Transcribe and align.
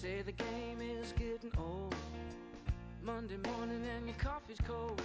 say 0.00 0.22
the 0.22 0.32
game 0.32 0.80
is 0.80 1.12
getting 1.12 1.52
old. 1.58 1.94
Monday 3.02 3.36
morning 3.50 3.84
and 3.96 4.06
your 4.06 4.16
coffee's 4.16 4.56
cold. 4.66 4.98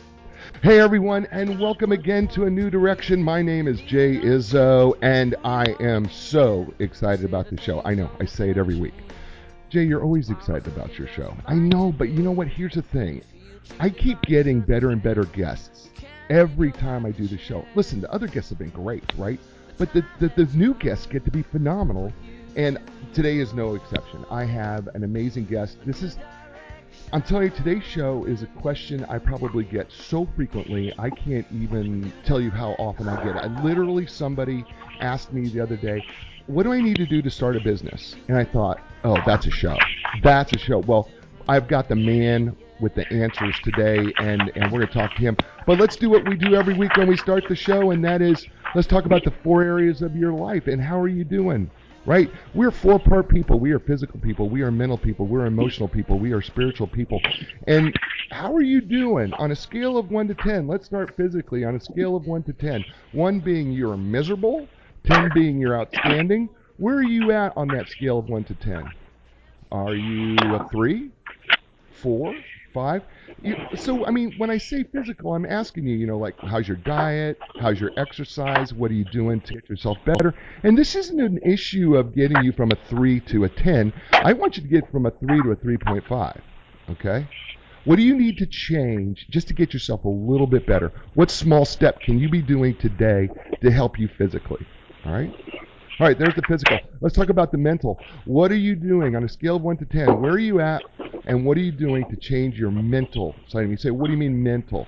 Hey 0.64 0.80
everyone, 0.80 1.28
and 1.32 1.60
welcome 1.60 1.92
again 1.92 2.30
to 2.30 2.46
a 2.46 2.50
new 2.50 2.70
direction. 2.70 3.22
My 3.22 3.42
name 3.42 3.68
is 3.68 3.82
Jay 3.82 4.16
Izzo, 4.16 4.94
and 5.02 5.36
I 5.44 5.76
am 5.82 6.10
so 6.10 6.74
excited 6.80 7.26
about 7.26 7.50
the 7.50 7.60
show. 7.60 7.82
I 7.84 7.94
know, 7.94 8.10
I 8.22 8.26
say 8.26 8.52
it 8.52 8.58
every 8.58 8.80
week. 8.80 8.94
Jay, 9.68 9.84
you're 9.84 10.02
always 10.02 10.30
excited 10.30 10.68
about 10.68 10.98
your 10.98 11.10
show. 11.10 11.36
I 11.46 11.56
know, 11.56 11.92
but 11.92 12.08
you 12.08 12.24
know 12.24 12.32
what? 12.32 12.48
Here's 12.48 12.76
the 12.76 12.82
thing 12.82 13.22
I 13.82 13.90
keep 13.90 14.22
getting 14.22 14.62
better 14.62 14.92
and 14.92 15.04
better 15.04 15.26
guests 15.26 15.90
every 16.30 16.72
time 16.72 17.06
I 17.06 17.12
do 17.12 17.28
the 17.28 17.38
show. 17.38 17.66
Listen, 17.76 18.00
the 18.00 18.12
other 18.14 18.28
guests 18.28 18.50
have 18.50 18.60
been 18.60 18.70
great, 18.70 19.12
right? 19.18 19.42
But 19.78 19.92
the, 19.92 20.06
the, 20.22 20.30
the 20.30 20.46
new 20.58 20.74
guests 20.76 21.06
get 21.06 21.26
to 21.26 21.32
be 21.32 21.42
phenomenal, 21.42 22.14
and 22.56 22.80
today 23.14 23.38
is 23.38 23.54
no 23.54 23.76
exception. 23.76 24.26
I 24.30 24.46
have 24.46 24.88
an 24.94 25.04
amazing 25.04 25.46
guest. 25.46 25.78
This 25.86 26.02
is 26.02 26.18
I'm 27.14 27.22
telling 27.22 27.46
you, 27.46 27.50
today's 27.52 27.84
show 27.84 28.26
is 28.26 28.42
a 28.42 28.48
question 28.48 29.06
I 29.06 29.20
probably 29.20 29.64
get 29.64 29.92
so 29.92 30.28
frequently, 30.36 30.94
I 30.98 31.10
can't 31.10 31.46
even 31.52 32.12
tell 32.26 32.42
you 32.42 32.50
how 32.50 32.72
often 32.80 33.08
I 33.08 33.24
get 33.24 33.36
it. 33.36 33.44
I 33.44 33.64
literally, 33.64 34.08
somebody 34.08 34.66
asked 35.00 35.32
me 35.32 35.50
the 35.50 35.60
other 35.62 35.78
day, 35.78 36.04
What 36.48 36.64
do 36.64 36.74
I 36.74 36.82
need 36.82 36.96
to 36.98 37.06
do 37.06 37.22
to 37.22 37.30
start 37.30 37.56
a 37.56 37.60
business? 37.60 38.16
And 38.28 38.38
I 38.38 38.44
thought, 38.44 38.80
Oh, 39.04 39.18
that's 39.26 39.46
a 39.46 39.52
show. 39.52 39.78
That's 40.24 40.52
a 40.54 40.58
show. 40.58 40.80
Well, 40.80 41.10
I've 41.48 41.68
got 41.68 41.90
the 41.90 41.96
man 41.96 42.56
with 42.80 42.96
the 42.96 43.08
answers 43.14 43.56
today, 43.64 44.12
and, 44.18 44.52
and 44.56 44.72
we're 44.72 44.80
going 44.80 44.88
to 44.88 44.94
talk 44.94 45.16
to 45.16 45.22
him. 45.22 45.38
But 45.66 45.80
let's 45.80 45.96
do 45.96 46.10
what 46.10 46.28
we 46.28 46.36
do 46.36 46.56
every 46.56 46.74
week 46.74 46.98
when 46.98 47.08
we 47.08 47.18
start 47.18 47.46
the 47.48 47.56
show, 47.56 47.92
and 47.92 48.04
that 48.04 48.22
is 48.22 48.46
let's 48.74 48.88
talk 48.88 49.06
about 49.06 49.24
the 49.24 49.34
four 49.44 49.64
areas 49.64 50.02
of 50.02 50.16
your 50.16 50.34
life 50.34 50.68
and 50.68 50.82
how 50.82 51.00
are 51.00 51.08
you 51.08 51.24
doing? 51.24 51.70
Right? 52.06 52.30
We're 52.54 52.72
four 52.72 53.00
part 53.00 53.30
people. 53.30 53.60
We 53.60 53.72
are 53.72 53.80
physical 53.80 54.20
people. 54.20 54.50
We 54.50 54.62
are 54.62 54.72
mental 54.72 54.98
people. 54.98 55.26
We're 55.26 55.46
emotional 55.46 55.88
people. 55.88 56.20
We 56.20 56.34
are 56.34 56.42
spiritual 56.42 56.88
people. 56.88 57.22
And 57.68 57.94
how 58.32 58.54
are 58.56 58.62
you 58.62 58.82
doing 58.82 59.34
on 59.34 59.52
a 59.52 59.56
scale 59.56 59.98
of 59.98 60.12
1 60.12 60.28
to 60.28 60.36
10? 60.36 60.68
Let's 60.68 60.86
start 60.86 61.16
physically 61.16 61.64
on 61.66 61.76
a 61.76 61.80
scale 61.80 62.16
of 62.16 62.26
1 62.26 62.44
to 62.44 62.54
10. 62.54 62.86
1 63.12 63.40
being 63.40 63.72
you're 63.72 63.98
miserable, 63.98 64.68
10 65.06 65.32
being 65.34 65.60
you're 65.60 65.80
outstanding. 65.80 66.50
Where 66.78 66.98
are 66.98 67.04
you 67.04 67.32
at 67.32 67.56
on 67.56 67.68
that 67.70 67.90
scale 67.90 68.20
of 68.20 68.30
1 68.30 68.44
to 68.46 68.54
10? 68.56 68.90
Are 69.72 69.96
you 69.96 70.36
a 70.38 70.68
3? 70.70 71.10
4? 72.02 72.36
Five. 72.76 73.04
You, 73.42 73.56
so, 73.78 74.06
I 74.06 74.12
mean, 74.12 74.34
when 74.38 74.50
I 74.50 74.58
say 74.58 74.84
physical, 74.84 75.34
I'm 75.34 75.46
asking 75.46 75.88
you, 75.88 75.96
you 75.96 76.06
know, 76.06 76.18
like, 76.18 76.36
how's 76.46 76.68
your 76.68 76.76
diet? 76.76 77.40
How's 77.62 77.80
your 77.80 77.94
exercise? 77.96 78.74
What 78.74 78.92
are 78.92 78.96
you 78.96 79.06
doing 79.06 79.40
to 79.40 79.54
get 79.54 79.70
yourself 79.70 79.98
better? 80.06 80.36
And 80.62 80.78
this 80.78 80.94
isn't 80.94 81.22
an 81.22 81.40
issue 81.46 81.96
of 81.96 82.14
getting 82.14 82.44
you 82.44 82.52
from 82.52 82.74
a 82.74 82.76
three 82.90 83.22
to 83.22 83.46
a 83.46 83.50
10. 83.50 83.94
I 84.26 84.34
want 84.34 84.58
you 84.58 84.64
to 84.64 84.68
get 84.68 84.92
from 84.92 85.06
a 85.06 85.12
three 85.12 85.42
to 85.42 85.52
a 85.52 85.56
3.5. 85.56 86.42
Okay? 86.92 87.26
What 87.86 87.96
do 87.96 88.02
you 88.02 88.18
need 88.18 88.38
to 88.40 88.46
change 88.46 89.26
just 89.30 89.48
to 89.48 89.54
get 89.54 89.72
yourself 89.72 90.04
a 90.04 90.10
little 90.10 90.48
bit 90.48 90.68
better? 90.68 90.92
What 91.14 91.32
small 91.32 91.64
step 91.64 92.02
can 92.02 92.20
you 92.20 92.28
be 92.28 92.42
doing 92.42 92.76
today 92.76 93.30
to 93.62 93.72
help 93.72 93.98
you 93.98 94.10
physically? 94.18 94.66
All 95.06 95.14
right? 95.14 95.34
All 95.98 96.06
right, 96.06 96.20
there's 96.20 96.36
the 96.36 96.42
physical. 96.42 96.78
Let's 97.00 97.16
talk 97.16 97.30
about 97.30 97.54
the 97.54 97.58
mental. 97.58 97.98
What 98.26 98.52
are 98.52 98.58
you 98.58 98.76
doing 98.76 99.16
on 99.16 99.24
a 99.24 99.30
scale 99.30 99.56
of 99.56 99.62
1 99.62 99.78
to 99.78 99.86
10? 99.86 100.20
Where 100.20 100.34
are 100.34 100.38
you 100.38 100.60
at, 100.60 100.84
and 101.26 101.46
what 101.46 101.56
are 101.58 101.62
you 101.62 101.72
doing 101.72 102.04
to 102.10 102.18
change 102.18 102.60
your 102.60 102.70
mental 102.70 103.34
side 103.48 103.70
you? 103.70 103.78
Say, 103.78 103.92
what 103.92 104.08
do 104.08 104.12
you 104.12 104.18
mean 104.18 104.44
mental? 104.44 104.88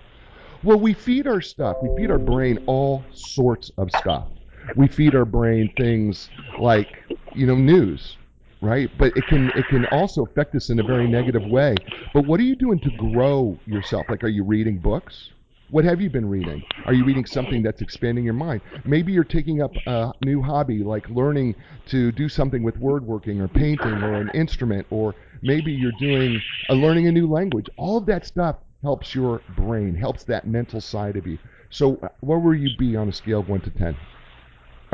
Well, 0.64 0.78
we 0.78 0.94
feed 0.94 1.26
our 1.26 1.40
stuff. 1.40 1.78
We 1.82 1.96
feed 1.96 2.12
our 2.12 2.18
brain 2.18 2.62
all 2.66 3.06
sorts 3.14 3.72
of 3.78 3.90
stuff. 3.92 4.28
We 4.76 4.90
feed 4.90 5.16
our 5.16 5.24
brain 5.24 5.72
things 5.78 6.30
like, 6.60 6.90
you 7.34 7.48
know, 7.48 7.56
news, 7.56 8.18
right? 8.62 8.90
But 8.98 9.16
it 9.16 9.26
can 9.28 9.50
it 9.56 9.66
can 9.70 9.86
also 9.86 10.26
affect 10.26 10.56
us 10.56 10.70
in 10.70 10.80
a 10.82 10.84
very 10.84 11.08
negative 11.08 11.46
way. 11.50 11.76
But 12.14 12.26
what 12.26 12.42
are 12.42 12.44
you 12.44 12.58
doing 12.58 12.80
to 12.80 12.90
grow 12.98 13.58
yourself? 13.66 14.08
Like, 14.10 14.26
are 14.26 14.30
you 14.30 14.44
reading 14.44 14.78
books? 14.78 15.30
What 15.70 15.84
have 15.84 16.00
you 16.00 16.10
been 16.10 16.30
reading? 16.30 16.64
Are 16.86 16.94
you 16.94 17.04
reading 17.04 17.26
something 17.26 17.62
that's 17.62 17.82
expanding 17.82 18.24
your 18.24 18.34
mind? 18.34 18.62
Maybe 18.86 19.12
you're 19.12 19.26
taking 19.26 19.62
up 19.62 19.76
a 19.86 20.14
new 20.24 20.42
hobby 20.42 20.80
like 20.80 21.10
learning 21.10 21.56
to 21.88 22.14
do 22.14 22.30
something 22.30 22.64
with 22.64 22.78
woodworking 22.78 23.42
or 23.42 23.50
painting 23.50 24.02
or 24.02 24.16
an 24.16 24.30
instrument, 24.34 24.88
or 24.92 25.14
maybe 25.42 25.74
you're 25.74 25.92
doing 26.00 26.42
a 26.70 26.76
learning 26.76 27.08
a 27.08 27.12
new 27.12 27.28
language. 27.28 27.70
All 27.76 27.98
of 27.98 28.06
that 28.06 28.26
stuff 28.26 28.56
helps 28.82 29.14
your 29.14 29.42
brain, 29.58 29.94
helps 29.94 30.24
that 30.26 30.48
mental 30.48 30.80
side 30.80 31.18
of 31.18 31.28
you. 31.28 31.38
So, 31.70 32.00
where 32.22 32.40
will 32.40 32.56
you 32.56 32.70
be 32.78 32.96
on 32.96 33.10
a 33.10 33.14
scale 33.14 33.42
of 33.42 33.50
1 33.50 33.60
to 33.62 33.70
10? 33.70 33.98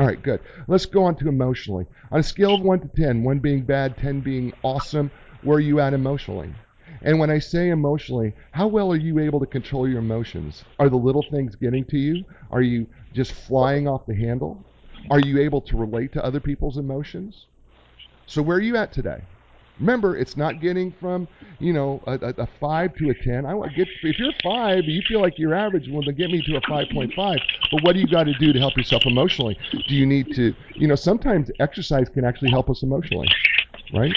All 0.00 0.06
right, 0.06 0.20
good. 0.20 0.40
Let's 0.66 0.86
go 0.86 1.04
on 1.04 1.14
to 1.16 1.28
emotionally. 1.28 1.86
On 2.10 2.18
a 2.18 2.22
scale 2.24 2.56
of 2.56 2.62
1 2.62 2.80
to 2.80 2.88
10, 2.88 3.22
1 3.22 3.38
being 3.38 3.62
bad, 3.62 3.96
10 3.96 4.22
being 4.22 4.52
awesome, 4.64 5.12
where 5.42 5.58
are 5.58 5.60
you 5.60 5.78
at 5.78 5.94
emotionally? 5.94 6.52
And 7.02 7.18
when 7.18 7.30
I 7.30 7.38
say 7.38 7.70
emotionally, 7.70 8.32
how 8.52 8.66
well 8.66 8.92
are 8.92 8.96
you 8.96 9.18
able 9.18 9.40
to 9.40 9.46
control 9.46 9.88
your 9.88 9.98
emotions? 9.98 10.64
Are 10.78 10.88
the 10.88 10.96
little 10.96 11.24
things 11.30 11.56
getting 11.56 11.84
to 11.86 11.98
you? 11.98 12.24
Are 12.50 12.62
you 12.62 12.86
just 13.12 13.32
flying 13.32 13.88
off 13.88 14.06
the 14.06 14.14
handle? 14.14 14.64
Are 15.10 15.20
you 15.20 15.38
able 15.38 15.60
to 15.62 15.76
relate 15.76 16.12
to 16.14 16.24
other 16.24 16.40
people's 16.40 16.78
emotions? 16.78 17.46
So 18.26 18.42
where 18.42 18.56
are 18.56 18.62
you 18.62 18.76
at 18.76 18.92
today? 18.92 19.22
Remember, 19.78 20.16
it's 20.16 20.36
not 20.36 20.60
getting 20.60 20.92
from 21.00 21.26
you 21.58 21.72
know 21.72 22.02
a, 22.06 22.32
a, 22.38 22.46
five 22.60 22.94
to 22.96 23.10
a 23.10 23.14
ten. 23.14 23.44
I 23.44 23.54
want 23.54 23.74
get 23.74 23.88
if 24.04 24.18
you're 24.18 24.32
five, 24.42 24.84
you 24.84 25.02
feel 25.08 25.20
like 25.20 25.34
you're 25.36 25.54
average. 25.54 25.88
Well, 25.90 26.02
then 26.04 26.14
get 26.14 26.30
me 26.30 26.42
to 26.42 26.56
a 26.56 26.60
five 26.68 26.86
point 26.92 27.12
five. 27.14 27.38
But 27.72 27.82
what 27.82 27.94
do 27.94 27.98
you 28.00 28.06
got 28.06 28.24
to 28.24 28.34
do 28.34 28.52
to 28.52 28.58
help 28.58 28.76
yourself 28.76 29.02
emotionally? 29.04 29.58
Do 29.88 29.94
you 29.94 30.06
need 30.06 30.32
to 30.36 30.54
you 30.76 30.86
know 30.86 30.94
sometimes 30.94 31.50
exercise 31.58 32.08
can 32.08 32.24
actually 32.24 32.50
help 32.50 32.70
us 32.70 32.84
emotionally, 32.84 33.28
right? 33.92 34.14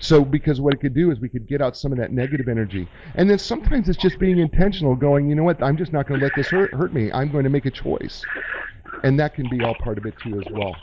So 0.00 0.24
because 0.24 0.60
what 0.60 0.74
it 0.74 0.80
could 0.80 0.94
do 0.94 1.10
is 1.10 1.20
we 1.20 1.28
could 1.28 1.46
get 1.46 1.62
out 1.62 1.76
some 1.76 1.92
of 1.92 1.98
that 1.98 2.12
negative 2.12 2.48
energy. 2.48 2.88
And 3.14 3.30
then 3.30 3.38
sometimes 3.38 3.88
it's 3.88 3.98
just 3.98 4.18
being 4.18 4.38
intentional, 4.38 4.94
going, 4.96 5.28
you 5.28 5.34
know 5.34 5.44
what, 5.44 5.62
I'm 5.62 5.76
just 5.76 5.92
not 5.92 6.06
going 6.06 6.20
to 6.20 6.24
let 6.26 6.34
this 6.34 6.48
hurt, 6.48 6.74
hurt 6.74 6.92
me. 6.92 7.12
I'm 7.12 7.30
going 7.30 7.44
to 7.44 7.50
make 7.50 7.66
a 7.66 7.70
choice. 7.70 8.22
And 9.02 9.18
that 9.20 9.34
can 9.34 9.48
be 9.48 9.62
all 9.62 9.74
part 9.74 9.98
of 9.98 10.06
it 10.06 10.14
too 10.18 10.40
as 10.40 10.52
well. 10.52 10.76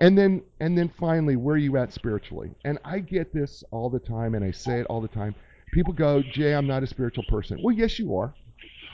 And 0.00 0.16
then 0.16 0.42
and 0.60 0.76
then 0.76 0.90
finally, 0.98 1.36
where 1.36 1.54
are 1.54 1.58
you 1.58 1.76
at 1.76 1.92
spiritually? 1.92 2.50
And 2.64 2.78
I 2.84 2.98
get 2.98 3.32
this 3.32 3.62
all 3.70 3.88
the 3.88 3.98
time 3.98 4.34
and 4.34 4.44
I 4.44 4.50
say 4.50 4.80
it 4.80 4.86
all 4.86 5.00
the 5.00 5.08
time. 5.08 5.34
People 5.72 5.92
go, 5.92 6.22
Jay, 6.22 6.54
I'm 6.54 6.66
not 6.66 6.82
a 6.82 6.86
spiritual 6.86 7.24
person. 7.24 7.60
Well, 7.62 7.74
yes, 7.74 7.98
you 7.98 8.16
are. 8.16 8.34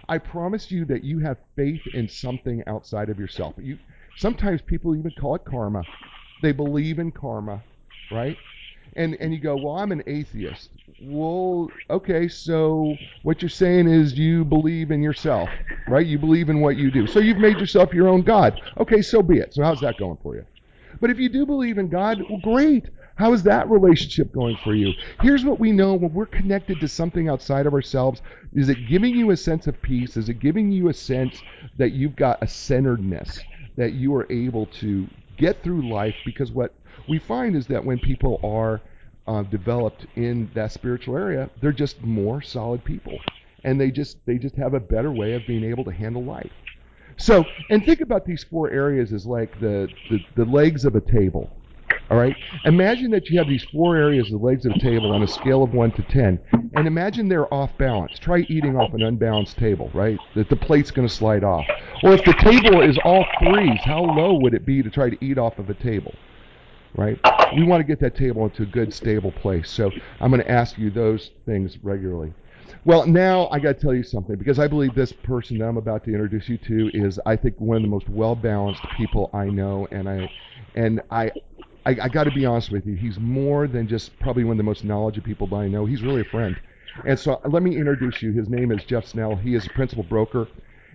I 0.08 0.18
promise 0.18 0.70
you 0.70 0.84
that 0.86 1.04
you 1.04 1.20
have 1.20 1.38
faith 1.56 1.82
in 1.94 2.08
something 2.08 2.62
outside 2.66 3.08
of 3.08 3.18
yourself. 3.18 3.54
You 3.58 3.78
sometimes 4.16 4.60
people 4.62 4.94
even 4.96 5.12
call 5.12 5.36
it 5.36 5.44
karma. 5.44 5.82
They 6.42 6.52
believe 6.52 6.98
in 6.98 7.12
karma, 7.12 7.62
right? 8.10 8.36
And 8.96 9.16
and 9.20 9.32
you 9.32 9.40
go, 9.40 9.56
well, 9.56 9.76
I'm 9.76 9.92
an 9.92 10.02
atheist. 10.06 10.70
Well, 11.00 11.70
okay, 11.90 12.28
so 12.28 12.96
what 13.22 13.42
you're 13.42 13.48
saying 13.48 13.88
is 13.88 14.16
you 14.16 14.44
believe 14.44 14.90
in 14.90 15.02
yourself, 15.02 15.48
right? 15.88 16.06
You 16.06 16.18
believe 16.18 16.48
in 16.48 16.60
what 16.60 16.76
you 16.76 16.90
do. 16.90 17.06
So 17.06 17.18
you've 17.18 17.38
made 17.38 17.58
yourself 17.58 17.92
your 17.92 18.08
own 18.08 18.22
God. 18.22 18.60
Okay, 18.78 19.02
so 19.02 19.22
be 19.22 19.38
it. 19.38 19.54
So 19.54 19.62
how's 19.62 19.80
that 19.80 19.98
going 19.98 20.18
for 20.22 20.36
you? 20.36 20.44
But 21.00 21.10
if 21.10 21.18
you 21.18 21.28
do 21.28 21.44
believe 21.46 21.78
in 21.78 21.88
God, 21.88 22.22
well, 22.28 22.38
great. 22.38 22.88
How 23.16 23.32
is 23.32 23.42
that 23.42 23.68
relationship 23.68 24.32
going 24.32 24.56
for 24.64 24.74
you? 24.74 24.92
Here's 25.20 25.44
what 25.44 25.60
we 25.60 25.72
know 25.72 25.94
when 25.94 26.12
we're 26.12 26.26
connected 26.26 26.80
to 26.80 26.88
something 26.88 27.28
outside 27.28 27.66
of 27.66 27.74
ourselves. 27.74 28.22
Is 28.54 28.68
it 28.68 28.86
giving 28.88 29.14
you 29.14 29.30
a 29.30 29.36
sense 29.36 29.66
of 29.66 29.80
peace? 29.82 30.16
Is 30.16 30.28
it 30.28 30.40
giving 30.40 30.70
you 30.72 30.88
a 30.88 30.94
sense 30.94 31.42
that 31.76 31.92
you've 31.92 32.16
got 32.16 32.42
a 32.42 32.48
centeredness, 32.48 33.40
that 33.76 33.92
you 33.92 34.14
are 34.14 34.30
able 34.30 34.66
to 34.66 35.06
get 35.36 35.62
through 35.62 35.88
life? 35.88 36.14
Because 36.24 36.52
what 36.52 36.74
we 37.08 37.18
find 37.18 37.56
is 37.56 37.66
that 37.68 37.84
when 37.84 37.98
people 37.98 38.40
are 38.42 38.80
uh, 39.26 39.42
developed 39.44 40.06
in 40.16 40.50
that 40.54 40.72
spiritual 40.72 41.16
area, 41.16 41.50
they're 41.60 41.72
just 41.72 42.02
more 42.02 42.42
solid 42.42 42.84
people, 42.84 43.18
and 43.64 43.80
they 43.80 43.90
just 43.90 44.18
they 44.26 44.38
just 44.38 44.56
have 44.56 44.74
a 44.74 44.80
better 44.80 45.12
way 45.12 45.34
of 45.34 45.42
being 45.46 45.64
able 45.64 45.84
to 45.84 45.92
handle 45.92 46.24
life. 46.24 46.50
So, 47.16 47.44
and 47.70 47.84
think 47.84 48.00
about 48.00 48.24
these 48.24 48.44
four 48.44 48.70
areas 48.70 49.12
as 49.12 49.26
like 49.26 49.60
the, 49.60 49.88
the, 50.10 50.18
the 50.34 50.44
legs 50.44 50.84
of 50.84 50.96
a 50.96 51.00
table. 51.00 51.50
All 52.10 52.18
right. 52.18 52.34
Imagine 52.64 53.10
that 53.12 53.28
you 53.28 53.38
have 53.38 53.48
these 53.48 53.64
four 53.64 53.96
areas, 53.96 54.28
the 54.30 54.36
legs 54.36 54.66
of 54.66 54.72
a 54.72 54.78
table, 54.78 55.12
on 55.12 55.22
a 55.22 55.28
scale 55.28 55.62
of 55.62 55.72
one 55.72 55.92
to 55.92 56.02
ten, 56.02 56.38
and 56.74 56.86
imagine 56.86 57.28
they're 57.28 57.52
off 57.52 57.70
balance. 57.78 58.18
Try 58.18 58.40
eating 58.48 58.76
off 58.76 58.92
an 58.92 59.02
unbalanced 59.02 59.56
table, 59.56 59.90
right? 59.94 60.18
That 60.34 60.48
the 60.48 60.56
plate's 60.56 60.90
going 60.90 61.06
to 61.06 61.14
slide 61.14 61.44
off. 61.44 61.64
Or 62.02 62.12
if 62.12 62.24
the 62.24 62.34
table 62.34 62.82
is 62.82 62.98
all 63.04 63.24
threes, 63.38 63.80
how 63.84 64.02
low 64.02 64.34
would 64.40 64.52
it 64.52 64.66
be 64.66 64.82
to 64.82 64.90
try 64.90 65.10
to 65.10 65.24
eat 65.24 65.38
off 65.38 65.58
of 65.58 65.70
a 65.70 65.74
table? 65.74 66.14
Right? 66.94 67.18
We 67.56 67.64
want 67.64 67.80
to 67.80 67.84
get 67.84 68.00
that 68.00 68.14
table 68.16 68.44
into 68.44 68.64
a 68.64 68.66
good, 68.66 68.92
stable 68.92 69.32
place. 69.32 69.70
So 69.70 69.90
I'm 70.20 70.30
going 70.30 70.42
to 70.42 70.50
ask 70.50 70.76
you 70.78 70.90
those 70.90 71.30
things 71.46 71.78
regularly. 71.82 72.32
Well, 72.84 73.06
now 73.06 73.48
I 73.50 73.60
got 73.60 73.76
to 73.76 73.80
tell 73.80 73.94
you 73.94 74.02
something 74.02 74.36
because 74.36 74.58
I 74.58 74.66
believe 74.66 74.94
this 74.94 75.12
person 75.12 75.58
that 75.58 75.66
I'm 75.66 75.76
about 75.76 76.04
to 76.04 76.10
introduce 76.10 76.48
you 76.48 76.58
to 76.58 76.90
is, 76.92 77.20
I 77.24 77.36
think, 77.36 77.60
one 77.60 77.76
of 77.76 77.82
the 77.82 77.88
most 77.88 78.08
well-balanced 78.08 78.82
people 78.96 79.30
I 79.32 79.46
know, 79.46 79.86
and 79.90 80.08
I, 80.08 80.30
and 80.74 81.00
I, 81.10 81.30
I, 81.86 81.96
I 82.02 82.08
got 82.08 82.24
to 82.24 82.30
be 82.30 82.44
honest 82.44 82.70
with 82.70 82.86
you. 82.86 82.94
He's 82.94 83.18
more 83.18 83.68
than 83.68 83.86
just 83.86 84.18
probably 84.18 84.44
one 84.44 84.52
of 84.52 84.58
the 84.58 84.64
most 84.64 84.84
knowledgeable 84.84 85.26
people 85.26 85.46
that 85.48 85.56
I 85.56 85.68
know. 85.68 85.86
He's 85.86 86.02
really 86.02 86.22
a 86.22 86.24
friend. 86.24 86.58
And 87.06 87.18
so 87.18 87.40
let 87.46 87.62
me 87.62 87.76
introduce 87.76 88.20
you. 88.20 88.32
His 88.32 88.48
name 88.48 88.70
is 88.70 88.84
Jeff 88.84 89.06
Snell. 89.06 89.36
He 89.36 89.54
is 89.54 89.66
a 89.66 89.70
principal 89.70 90.04
broker 90.04 90.48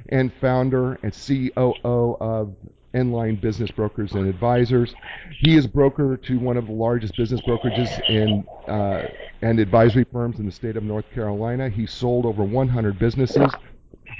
and 0.09 0.31
founder 0.39 0.99
and 1.03 1.13
COO 1.13 2.17
of 2.19 2.55
Enlign 2.97 3.39
Business 3.39 3.69
Brokers 3.71 4.13
and 4.13 4.27
Advisors. 4.27 4.93
He 5.39 5.55
is 5.55 5.67
broker 5.67 6.17
to 6.17 6.39
one 6.39 6.57
of 6.57 6.65
the 6.65 6.73
largest 6.73 7.15
business 7.15 7.39
brokerages 7.41 8.09
in, 8.09 8.43
uh, 8.67 9.03
and 9.41 9.59
advisory 9.59 10.05
firms 10.11 10.39
in 10.39 10.45
the 10.45 10.51
state 10.51 10.75
of 10.75 10.83
North 10.83 11.05
Carolina. 11.13 11.69
He 11.69 11.85
sold 11.85 12.25
over 12.25 12.43
100 12.43 12.97
businesses 12.97 13.51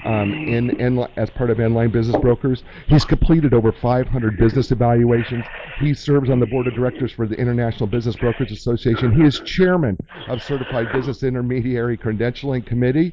um, 0.04 0.32
in, 0.48 0.70
in 0.80 1.06
as 1.16 1.30
part 1.30 1.50
of 1.50 1.58
Enlign 1.58 1.90
Business 1.92 2.16
Brokers. 2.16 2.62
He's 2.88 3.04
completed 3.04 3.52
over 3.54 3.72
500 3.72 4.36
business 4.38 4.70
evaluations. 4.70 5.48
He 5.76 5.94
serves 5.94 6.30
on 6.30 6.40
the 6.40 6.46
board 6.46 6.66
of 6.66 6.74
directors 6.74 7.12
for 7.12 7.26
the 7.26 7.34
International 7.36 7.86
Business 7.86 8.16
Brokers 8.16 8.52
Association. 8.52 9.12
He 9.12 9.24
is 9.24 9.40
chairman 9.40 9.96
of 10.26 10.42
Certified 10.42 10.92
Business 10.92 11.22
Intermediary 11.22 11.98
Credentialing 11.98 12.66
Committee, 12.66 13.12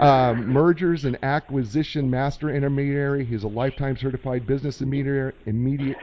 um, 0.00 0.46
mergers 0.46 1.04
and 1.04 1.18
acquisition 1.22 2.10
master 2.10 2.50
intermediary. 2.50 3.24
He's 3.24 3.44
a 3.44 3.48
lifetime 3.48 3.96
certified 3.96 4.46
business 4.46 4.80
intermediary, 4.80 5.96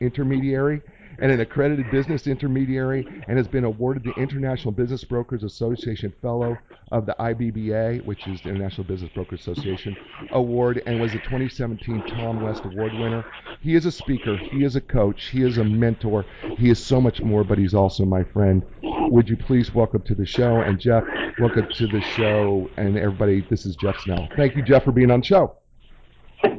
intermediary 0.00 0.82
and 1.20 1.30
an 1.30 1.40
accredited 1.40 1.90
business 1.90 2.26
intermediary 2.26 3.06
and 3.28 3.36
has 3.36 3.46
been 3.46 3.64
awarded 3.64 4.02
the 4.02 4.12
International 4.20 4.72
Business 4.72 5.04
Brokers 5.04 5.44
Association 5.44 6.12
Fellow 6.22 6.56
of 6.90 7.06
the 7.06 7.14
IBBA, 7.18 8.04
which 8.04 8.26
is 8.26 8.40
the 8.42 8.48
International 8.48 8.84
Business 8.84 9.10
Brokers 9.14 9.40
Association 9.40 9.96
Award, 10.32 10.82
and 10.86 11.00
was 11.00 11.12
the 11.12 11.18
2017 11.18 12.04
Tom 12.08 12.42
West 12.42 12.64
Award 12.64 12.92
winner. 12.94 13.24
He 13.60 13.74
is 13.74 13.86
a 13.86 13.92
speaker, 13.92 14.36
he 14.36 14.64
is 14.64 14.76
a 14.76 14.80
coach, 14.80 15.26
he 15.26 15.42
is 15.42 15.58
a 15.58 15.64
mentor, 15.64 16.24
he 16.56 16.70
is 16.70 16.84
so 16.84 17.00
much 17.00 17.20
more, 17.20 17.44
but 17.44 17.58
he's 17.58 17.74
also 17.74 18.04
my 18.04 18.24
friend. 18.24 18.64
Would 18.82 19.28
you 19.28 19.36
please 19.36 19.74
welcome 19.74 20.02
to 20.02 20.14
the 20.14 20.26
show? 20.26 20.60
And 20.60 20.80
Jeff, 20.80 21.04
welcome 21.38 21.66
to 21.74 21.86
the 21.86 22.00
show. 22.00 22.70
And 22.76 22.96
everybody, 22.96 23.44
this 23.50 23.66
is 23.66 23.76
Jeff 23.76 23.98
Snell. 24.00 24.28
Thank 24.36 24.56
you, 24.56 24.62
Jeff, 24.62 24.84
for 24.84 24.92
being 24.92 25.10
on 25.10 25.20
the 25.20 25.26
show. 25.26 25.56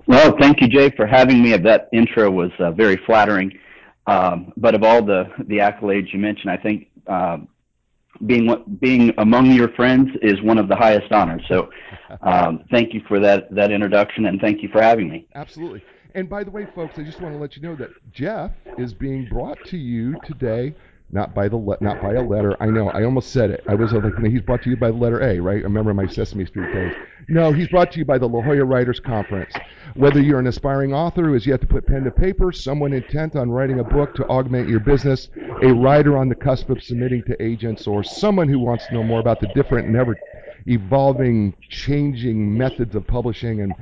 Well, 0.05 0.35
thank 0.39 0.61
you, 0.61 0.67
Jay, 0.67 0.89
for 0.91 1.07
having 1.07 1.41
me. 1.41 1.55
That 1.57 1.89
intro 1.93 2.29
was 2.29 2.51
uh, 2.59 2.71
very 2.71 2.97
flattering. 2.97 3.57
Um, 4.07 4.53
but 4.57 4.75
of 4.75 4.83
all 4.83 5.03
the 5.03 5.25
the 5.47 5.57
accolades 5.57 6.11
you 6.11 6.19
mentioned, 6.19 6.51
I 6.51 6.57
think 6.57 6.89
um, 7.07 7.47
being 8.25 8.77
being 8.79 9.13
among 9.17 9.51
your 9.51 9.69
friends 9.69 10.09
is 10.21 10.41
one 10.41 10.57
of 10.57 10.67
the 10.67 10.75
highest 10.75 11.11
honors. 11.11 11.43
So, 11.47 11.69
um, 12.21 12.63
thank 12.71 12.93
you 12.93 13.01
for 13.07 13.19
that 13.19 13.53
that 13.53 13.71
introduction, 13.71 14.25
and 14.25 14.39
thank 14.41 14.61
you 14.61 14.69
for 14.69 14.81
having 14.81 15.09
me. 15.09 15.27
Absolutely. 15.35 15.83
And 16.13 16.29
by 16.29 16.43
the 16.43 16.51
way, 16.51 16.67
folks, 16.75 16.99
I 16.99 17.03
just 17.03 17.21
want 17.21 17.33
to 17.35 17.39
let 17.39 17.55
you 17.55 17.61
know 17.61 17.75
that 17.75 17.89
Jeff 18.11 18.51
is 18.77 18.93
being 18.93 19.29
brought 19.29 19.63
to 19.65 19.77
you 19.77 20.19
today 20.25 20.75
not 21.11 21.35
by 21.35 21.47
the 21.49 21.57
le- 21.57 21.77
not 21.81 22.01
by 22.01 22.13
a 22.13 22.21
letter. 22.21 22.55
I 22.61 22.67
know. 22.67 22.89
I 22.89 23.03
almost 23.03 23.31
said 23.31 23.51
it. 23.51 23.63
I 23.67 23.75
was 23.75 23.91
like, 23.91 24.03
he's 24.25 24.41
brought 24.41 24.63
to 24.63 24.69
you 24.69 24.77
by 24.77 24.91
the 24.91 24.97
letter 24.97 25.21
A, 25.21 25.39
right? 25.39 25.61
Remember 25.63 25.93
my 25.93 26.07
Sesame 26.07 26.45
Street 26.45 26.73
days. 26.73 26.93
No, 27.27 27.51
he's 27.51 27.67
brought 27.67 27.91
to 27.91 27.99
you 27.99 28.05
by 28.05 28.17
the 28.17 28.27
La 28.27 28.41
Jolla 28.41 28.65
Writers 28.65 28.99
Conference. 28.99 29.53
Whether 29.95 30.21
you're 30.21 30.39
an 30.39 30.47
aspiring 30.47 30.93
author 30.93 31.25
who 31.25 31.33
has 31.33 31.45
yet 31.45 31.61
to 31.61 31.67
put 31.67 31.85
pen 31.85 32.03
to 32.03 32.11
paper, 32.11 32.51
someone 32.51 32.93
intent 32.93 33.35
on 33.35 33.51
writing 33.51 33.79
a 33.79 33.83
book 33.83 34.15
to 34.15 34.25
augment 34.27 34.69
your 34.69 34.79
business, 34.79 35.29
a 35.61 35.73
writer 35.73 36.17
on 36.17 36.29
the 36.29 36.35
cusp 36.35 36.69
of 36.69 36.81
submitting 36.81 37.23
to 37.23 37.41
agents, 37.41 37.87
or 37.87 38.03
someone 38.03 38.47
who 38.47 38.59
wants 38.59 38.87
to 38.87 38.93
know 38.93 39.03
more 39.03 39.19
about 39.19 39.39
the 39.39 39.47
different 39.53 39.87
and 39.87 39.95
ever 39.95 40.17
evolving, 40.67 41.55
changing 41.69 42.57
methods 42.57 42.95
of 42.95 43.05
publishing 43.07 43.61
and 43.61 43.73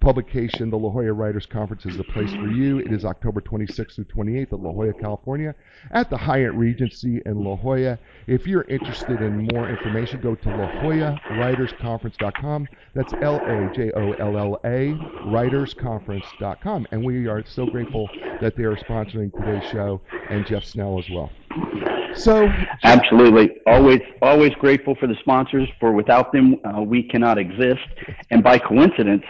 publication, 0.00 0.70
the 0.70 0.78
La 0.78 0.90
Jolla 0.90 1.12
Writers 1.12 1.46
Conference 1.46 1.86
is 1.86 1.96
the 1.96 2.04
place 2.04 2.32
for 2.32 2.48
you. 2.48 2.78
It 2.78 2.92
is 2.92 3.04
October 3.04 3.40
26th 3.40 3.96
through 3.96 4.04
28th 4.04 4.52
at 4.52 4.60
La 4.60 4.72
Jolla, 4.72 4.92
California, 4.94 5.54
at 5.90 6.10
the 6.10 6.16
Hyatt 6.16 6.54
Regency 6.54 7.20
in 7.26 7.44
La 7.44 7.56
Jolla. 7.56 7.98
If 8.26 8.46
you're 8.46 8.62
interested 8.62 9.20
in 9.20 9.48
more 9.52 9.68
information, 9.68 10.20
go 10.20 10.34
to 10.34 10.48
LaJollaWritersConference.com. 10.48 12.68
That's 12.94 13.12
L-A-J-O-L-L-A, 13.14 14.92
WritersConference.com. 15.26 16.86
And 16.90 17.04
we 17.04 17.26
are 17.26 17.44
so 17.46 17.66
grateful 17.66 18.08
that 18.40 18.56
they 18.56 18.64
are 18.64 18.76
sponsoring 18.76 19.32
today's 19.32 19.68
show, 19.70 20.00
and 20.30 20.46
Jeff 20.46 20.64
Snell 20.64 20.98
as 20.98 21.08
well. 21.10 21.30
So 22.14 22.48
absolutely, 22.84 23.56
always 23.66 24.00
always 24.22 24.52
grateful 24.54 24.94
for 24.94 25.06
the 25.06 25.16
sponsors. 25.20 25.68
For 25.78 25.92
without 25.92 26.32
them, 26.32 26.56
uh, 26.64 26.82
we 26.82 27.02
cannot 27.02 27.38
exist. 27.38 27.86
And 28.30 28.42
by 28.42 28.58
coincidence, 28.58 29.24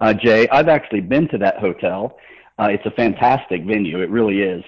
uh, 0.00 0.14
Jay, 0.14 0.48
I've 0.48 0.68
actually 0.68 1.00
been 1.00 1.28
to 1.28 1.38
that 1.38 1.58
hotel. 1.58 2.18
Uh, 2.58 2.68
it's 2.70 2.84
a 2.86 2.90
fantastic 2.90 3.64
venue. 3.64 4.00
It 4.00 4.10
really 4.10 4.40
is. 4.40 4.64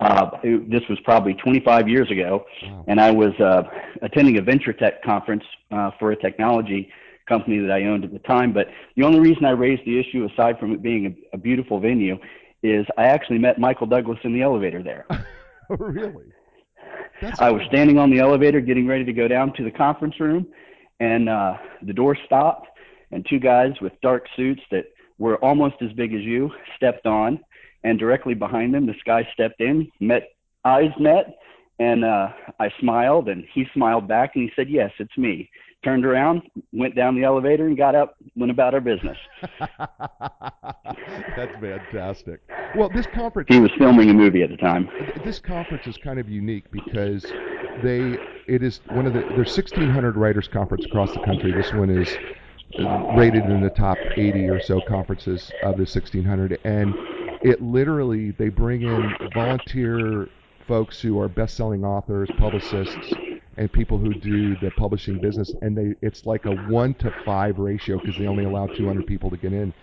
Uh, 0.00 0.30
it, 0.42 0.70
this 0.70 0.82
was 0.88 0.98
probably 1.04 1.34
25 1.34 1.88
years 1.88 2.10
ago, 2.10 2.44
wow. 2.64 2.84
and 2.88 3.00
I 3.00 3.10
was 3.12 3.32
uh, 3.38 3.62
attending 4.02 4.38
a 4.38 4.42
venture 4.42 4.72
tech 4.72 5.02
conference 5.04 5.44
uh, 5.70 5.92
for 5.98 6.10
a 6.10 6.16
technology 6.16 6.90
company 7.28 7.58
that 7.60 7.70
I 7.70 7.84
owned 7.84 8.04
at 8.04 8.12
the 8.12 8.18
time. 8.20 8.52
But 8.52 8.66
the 8.96 9.04
only 9.04 9.20
reason 9.20 9.44
I 9.44 9.50
raised 9.50 9.82
the 9.86 9.98
issue, 9.98 10.28
aside 10.32 10.58
from 10.58 10.72
it 10.72 10.82
being 10.82 11.06
a, 11.06 11.36
a 11.36 11.38
beautiful 11.38 11.78
venue, 11.78 12.18
is 12.62 12.84
I 12.98 13.04
actually 13.04 13.38
met 13.38 13.58
Michael 13.58 13.86
Douglas 13.86 14.18
in 14.24 14.34
the 14.34 14.42
elevator 14.42 14.82
there. 14.82 15.06
oh, 15.10 15.76
really? 15.76 16.32
That's 17.20 17.40
I 17.40 17.48
cool. 17.48 17.58
was 17.58 17.66
standing 17.68 17.98
on 17.98 18.10
the 18.10 18.18
elevator 18.18 18.60
getting 18.60 18.86
ready 18.86 19.04
to 19.04 19.12
go 19.12 19.28
down 19.28 19.52
to 19.54 19.64
the 19.64 19.70
conference 19.70 20.18
room, 20.18 20.46
and 20.98 21.28
uh, 21.28 21.54
the 21.82 21.92
door 21.92 22.16
stopped, 22.26 22.68
and 23.12 23.26
two 23.28 23.38
guys 23.38 23.72
with 23.80 23.92
dark 24.02 24.26
suits 24.36 24.62
that 24.70 24.86
were 25.18 25.36
almost 25.36 25.76
as 25.80 25.92
big 25.92 26.14
as 26.14 26.22
you 26.22 26.50
stepped 26.76 27.06
on, 27.06 27.38
and 27.84 27.98
directly 27.98 28.34
behind 28.34 28.74
them, 28.74 28.86
this 28.86 28.96
guy 29.04 29.26
stepped 29.32 29.60
in, 29.60 29.90
met 30.00 30.30
eyes 30.64 30.90
met, 30.98 31.36
and 31.78 32.04
uh, 32.04 32.28
I 32.60 32.70
smiled, 32.80 33.28
and 33.28 33.44
he 33.52 33.66
smiled 33.74 34.08
back, 34.08 34.32
and 34.34 34.44
he 34.44 34.52
said, 34.54 34.68
"Yes, 34.68 34.90
it's 34.98 35.16
me." 35.16 35.50
Turned 35.84 36.06
around, 36.06 36.42
went 36.72 36.94
down 36.94 37.16
the 37.16 37.24
elevator, 37.24 37.66
and 37.66 37.76
got 37.76 37.96
up, 37.96 38.14
went 38.36 38.52
about 38.52 38.72
our 38.72 38.80
business. 38.80 39.18
That's 39.58 41.52
fantastic. 41.60 42.40
Well, 42.76 42.88
this 42.88 43.06
conference. 43.12 43.48
He 43.50 43.58
was 43.58 43.72
filming 43.78 44.08
a 44.10 44.14
movie 44.14 44.42
at 44.42 44.50
the 44.50 44.56
time. 44.56 44.88
This 45.24 45.40
conference 45.40 45.86
is 45.88 45.96
kind 45.96 46.20
of 46.20 46.28
unique 46.28 46.70
because 46.70 47.24
they 47.82 48.16
it 48.46 48.62
is 48.62 48.80
one 48.90 49.06
of 49.06 49.12
the 49.12 49.20
there's 49.20 49.56
1,600 49.56 50.16
writers 50.16 50.46
conference 50.46 50.84
across 50.84 51.12
the 51.12 51.20
country. 51.20 51.52
This 51.52 51.72
one 51.72 51.90
is 51.90 52.16
rated 52.78 53.48
in 53.48 53.60
the 53.60 53.70
top 53.70 54.06
80 54.16 54.48
or 54.48 54.60
so 54.60 54.80
conferences 54.80 55.54
of 55.62 55.76
the 55.76 55.82
1600 55.82 56.58
and 56.64 56.96
it 57.42 57.60
literally 57.60 58.30
they 58.30 58.48
bring 58.48 58.82
in 58.82 59.16
volunteer 59.22 60.30
folks 60.66 61.00
who 61.00 61.18
are 61.18 61.28
best-selling 61.28 61.84
authors 61.84 62.30
publicists 62.30 63.18
and 63.56 63.72
people 63.72 63.98
who 63.98 64.14
do 64.14 64.56
the 64.56 64.70
publishing 64.70 65.18
business 65.18 65.54
and 65.60 65.76
they 65.76 65.94
it's 66.00 66.24
like 66.26 66.46
a 66.46 66.52
one 66.52 66.94
to 66.94 67.10
five 67.10 67.58
ratio 67.58 67.98
because 67.98 68.16
they 68.16 68.26
only 68.26 68.44
allow 68.44 68.66
200 68.66 69.06
people 69.06 69.30
to 69.30 69.36
get 69.36 69.52
in 69.52 69.74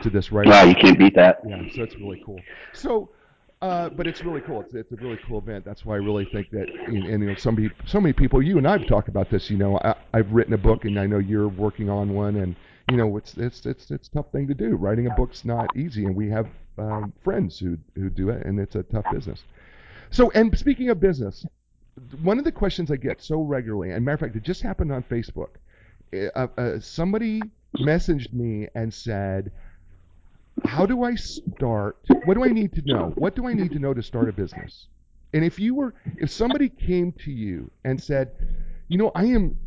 to 0.00 0.10
this 0.10 0.32
right 0.32 0.46
wow 0.46 0.64
you 0.64 0.74
can't 0.74 0.98
beat 0.98 1.14
that. 1.14 1.38
Yeah 1.48 1.62
so 1.68 1.82
it's 1.82 1.98
really 1.98 2.18
cool. 2.24 2.46
So 2.72 3.10
uh, 3.60 3.88
but 3.88 4.06
it's 4.06 4.22
really 4.22 4.40
cool. 4.40 4.60
It's, 4.60 4.74
it's 4.74 4.92
a 4.92 4.96
really 4.96 5.18
cool 5.26 5.38
event. 5.38 5.64
That's 5.64 5.84
why 5.84 5.94
I 5.94 5.98
really 5.98 6.24
think 6.26 6.50
that, 6.50 6.68
and, 6.86 7.04
and 7.04 7.22
you 7.22 7.28
know, 7.30 7.34
somebody, 7.34 7.70
so 7.86 8.00
many 8.00 8.12
people, 8.12 8.40
you 8.40 8.58
and 8.58 8.66
I've 8.66 8.86
talked 8.86 9.08
about 9.08 9.30
this. 9.30 9.50
You 9.50 9.56
know, 9.56 9.78
I, 9.78 9.94
I've 10.14 10.30
written 10.32 10.54
a 10.54 10.58
book, 10.58 10.84
and 10.84 10.98
I 10.98 11.06
know 11.06 11.18
you're 11.18 11.48
working 11.48 11.90
on 11.90 12.14
one, 12.14 12.36
and 12.36 12.54
you 12.90 12.96
know, 12.96 13.16
it's 13.16 13.34
it's 13.36 13.66
it's 13.66 13.90
it's 13.90 14.08
a 14.08 14.10
tough 14.10 14.30
thing 14.32 14.46
to 14.48 14.54
do. 14.54 14.76
Writing 14.76 15.06
a 15.06 15.10
book's 15.10 15.44
not 15.44 15.76
easy, 15.76 16.04
and 16.04 16.14
we 16.14 16.28
have 16.30 16.46
um, 16.78 17.12
friends 17.24 17.58
who 17.58 17.78
who 17.94 18.08
do 18.08 18.30
it, 18.30 18.46
and 18.46 18.60
it's 18.60 18.76
a 18.76 18.82
tough 18.84 19.04
business. 19.12 19.42
So, 20.10 20.30
and 20.30 20.56
speaking 20.56 20.88
of 20.90 21.00
business, 21.00 21.44
one 22.22 22.38
of 22.38 22.44
the 22.44 22.52
questions 22.52 22.90
I 22.90 22.96
get 22.96 23.22
so 23.22 23.42
regularly, 23.42 23.90
and 23.90 24.04
matter 24.04 24.14
of 24.14 24.20
fact, 24.20 24.36
it 24.36 24.42
just 24.42 24.62
happened 24.62 24.92
on 24.92 25.02
Facebook. 25.02 25.50
Uh, 26.12 26.46
uh, 26.56 26.80
somebody 26.80 27.42
messaged 27.76 28.32
me 28.32 28.68
and 28.74 28.92
said, 28.92 29.52
how 30.64 30.86
do 30.86 31.02
I 31.02 31.14
start? 31.14 31.98
What 32.24 32.34
do 32.34 32.44
I 32.44 32.48
need 32.48 32.72
to 32.74 32.82
know? 32.84 33.12
What 33.16 33.34
do 33.34 33.46
I 33.46 33.54
need 33.54 33.72
to 33.72 33.78
know 33.78 33.94
to 33.94 34.02
start 34.02 34.28
a 34.28 34.32
business? 34.32 34.86
And 35.32 35.44
if 35.44 35.58
you 35.58 35.74
were, 35.74 35.94
if 36.16 36.30
somebody 36.30 36.68
came 36.68 37.12
to 37.24 37.30
you 37.30 37.70
and 37.84 38.02
said, 38.02 38.32
you 38.88 38.96
know, 38.96 39.10
I 39.14 39.26
am, 39.26 39.58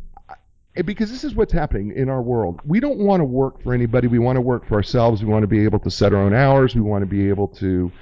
because 0.84 1.10
this 1.10 1.22
is 1.22 1.34
what's 1.34 1.52
happening 1.52 1.92
in 1.94 2.08
our 2.08 2.22
world. 2.22 2.60
We 2.64 2.80
don't 2.80 2.98
want 2.98 3.20
to 3.20 3.24
work 3.24 3.62
for 3.62 3.72
anybody. 3.72 4.08
We 4.08 4.18
want 4.18 4.36
to 4.36 4.40
work 4.40 4.66
for 4.66 4.74
ourselves. 4.74 5.22
We 5.22 5.28
want 5.30 5.42
to 5.42 5.46
be 5.48 5.62
able 5.64 5.78
to 5.80 5.90
set 5.90 6.12
our 6.12 6.20
own 6.20 6.34
hours. 6.34 6.74
We 6.74 6.80
want 6.80 7.02
to 7.02 7.06
be 7.06 7.28
able 7.28 7.48
to, 7.48 7.92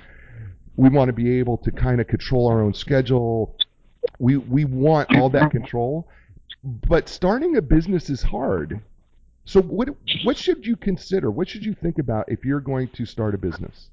we 0.76 0.88
want 0.88 1.09
to 1.09 1.12
be 1.12 1.38
able 1.38 1.59
to 1.59 1.70
kind 1.70 2.00
of 2.00 2.06
control 2.06 2.49
our 2.49 2.62
own 2.62 2.73
schedule. 2.73 3.56
We 4.18 4.38
we 4.38 4.64
want 4.64 5.14
all 5.16 5.28
that 5.30 5.50
control. 5.50 6.09
But 6.62 7.09
starting 7.09 7.56
a 7.56 7.62
business 7.62 8.09
is 8.09 8.23
hard. 8.23 8.80
So 9.50 9.61
what 9.62 9.88
what 10.23 10.38
should 10.38 10.64
you 10.64 10.76
consider? 10.76 11.28
What 11.28 11.49
should 11.49 11.64
you 11.64 11.75
think 11.75 11.99
about 11.99 12.26
if 12.28 12.45
you're 12.45 12.61
going 12.61 12.87
to 12.90 13.04
start 13.04 13.35
a 13.35 13.38
business? 13.38 13.90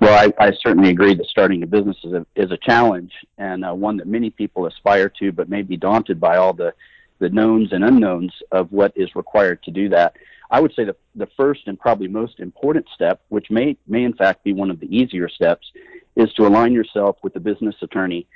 Well, 0.00 0.14
I, 0.14 0.32
I 0.42 0.52
certainly 0.64 0.88
agree 0.88 1.12
that 1.12 1.26
starting 1.26 1.62
a 1.62 1.66
business 1.66 1.98
is 2.02 2.14
a, 2.14 2.24
is 2.34 2.50
a 2.50 2.56
challenge 2.56 3.12
and 3.36 3.66
uh, 3.66 3.74
one 3.74 3.98
that 3.98 4.06
many 4.06 4.30
people 4.30 4.64
aspire 4.66 5.10
to, 5.20 5.30
but 5.30 5.50
may 5.50 5.60
be 5.60 5.76
daunted 5.76 6.18
by 6.18 6.38
all 6.38 6.54
the, 6.54 6.72
the 7.18 7.28
knowns 7.28 7.74
and 7.74 7.84
unknowns 7.84 8.32
of 8.50 8.72
what 8.72 8.94
is 8.96 9.14
required 9.14 9.62
to 9.64 9.70
do 9.70 9.90
that. 9.90 10.16
I 10.50 10.60
would 10.60 10.72
say 10.74 10.84
the, 10.84 10.96
the 11.14 11.28
first 11.36 11.66
and 11.66 11.78
probably 11.78 12.08
most 12.08 12.40
important 12.40 12.86
step, 12.94 13.20
which 13.28 13.50
may, 13.50 13.76
may 13.86 14.04
in 14.04 14.14
fact 14.14 14.42
be 14.42 14.54
one 14.54 14.70
of 14.70 14.80
the 14.80 14.86
easier 14.86 15.28
steps, 15.28 15.70
is 16.16 16.32
to 16.34 16.46
align 16.46 16.72
yourself 16.72 17.16
with 17.22 17.36
a 17.36 17.40
business 17.40 17.74
attorney 17.82 18.26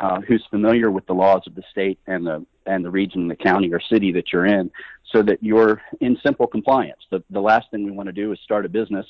uh, 0.00 0.20
who's 0.20 0.44
familiar 0.50 0.90
with 0.90 1.06
the 1.06 1.14
laws 1.14 1.42
of 1.46 1.54
the 1.54 1.62
state 1.70 1.98
and 2.06 2.26
the 2.26 2.44
and 2.66 2.84
the 2.84 2.90
region, 2.90 3.28
the 3.28 3.36
county 3.36 3.72
or 3.72 3.80
city 3.80 4.12
that 4.12 4.32
you're 4.32 4.46
in, 4.46 4.70
so 5.12 5.22
that 5.22 5.42
you're 5.42 5.82
in 6.00 6.16
simple 6.24 6.46
compliance. 6.46 7.00
The 7.10 7.22
the 7.30 7.40
last 7.40 7.70
thing 7.70 7.84
we 7.84 7.90
want 7.90 8.08
to 8.08 8.12
do 8.12 8.32
is 8.32 8.38
start 8.44 8.64
a 8.64 8.68
business 8.68 9.06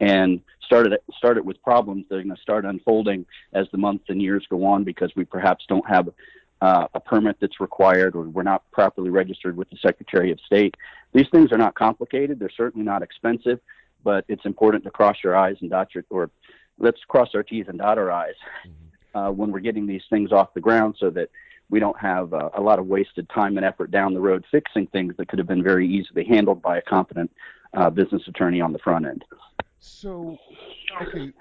and 0.00 0.40
start 0.64 0.92
it 0.92 1.02
start 1.16 1.36
it 1.36 1.44
with 1.44 1.62
problems 1.62 2.06
that 2.08 2.16
are 2.16 2.22
going 2.22 2.34
to 2.34 2.42
start 2.42 2.64
unfolding 2.64 3.26
as 3.52 3.66
the 3.70 3.78
months 3.78 4.04
and 4.08 4.20
years 4.20 4.44
go 4.48 4.64
on 4.64 4.84
because 4.84 5.12
we 5.14 5.24
perhaps 5.24 5.64
don't 5.68 5.88
have 5.88 6.08
uh, 6.60 6.86
a 6.94 7.00
permit 7.00 7.36
that's 7.40 7.60
required 7.60 8.16
or 8.16 8.22
we're 8.22 8.42
not 8.42 8.62
properly 8.72 9.10
registered 9.10 9.56
with 9.56 9.68
the 9.70 9.76
Secretary 9.76 10.32
of 10.32 10.40
State. 10.40 10.74
These 11.12 11.28
things 11.30 11.52
are 11.52 11.58
not 11.58 11.74
complicated. 11.74 12.38
They're 12.38 12.48
certainly 12.56 12.84
not 12.84 13.02
expensive, 13.02 13.60
but 14.02 14.24
it's 14.28 14.44
important 14.44 14.84
to 14.84 14.90
cross 14.90 15.16
your 15.22 15.36
I's 15.36 15.56
and 15.60 15.70
dot 15.70 15.94
your, 15.94 16.04
or 16.10 16.30
let's 16.78 17.00
cross 17.06 17.28
our 17.34 17.42
T's 17.42 17.66
and 17.68 17.78
dot 17.78 17.98
our 17.98 18.10
I's 18.10 18.34
mm-hmm. 18.66 19.18
uh, 19.18 19.30
when 19.30 19.52
we're 19.52 19.60
getting 19.60 19.86
these 19.86 20.04
things 20.08 20.32
off 20.32 20.54
the 20.54 20.60
ground 20.60 20.96
so 20.98 21.10
that 21.10 21.28
we 21.74 21.80
don't 21.80 21.98
have 21.98 22.32
uh, 22.32 22.50
a 22.56 22.60
lot 22.60 22.78
of 22.78 22.86
wasted 22.86 23.28
time 23.30 23.56
and 23.56 23.66
effort 23.66 23.90
down 23.90 24.14
the 24.14 24.20
road 24.20 24.44
fixing 24.48 24.86
things 24.86 25.12
that 25.16 25.26
could 25.26 25.40
have 25.40 25.48
been 25.48 25.60
very 25.60 25.88
easily 25.88 26.24
handled 26.24 26.62
by 26.62 26.78
a 26.78 26.82
competent 26.82 27.28
uh, 27.76 27.90
business 27.90 28.22
attorney 28.28 28.60
on 28.60 28.72
the 28.72 28.78
front 28.78 29.04
end. 29.04 29.24
So, 29.80 30.38
okay, 31.02 31.32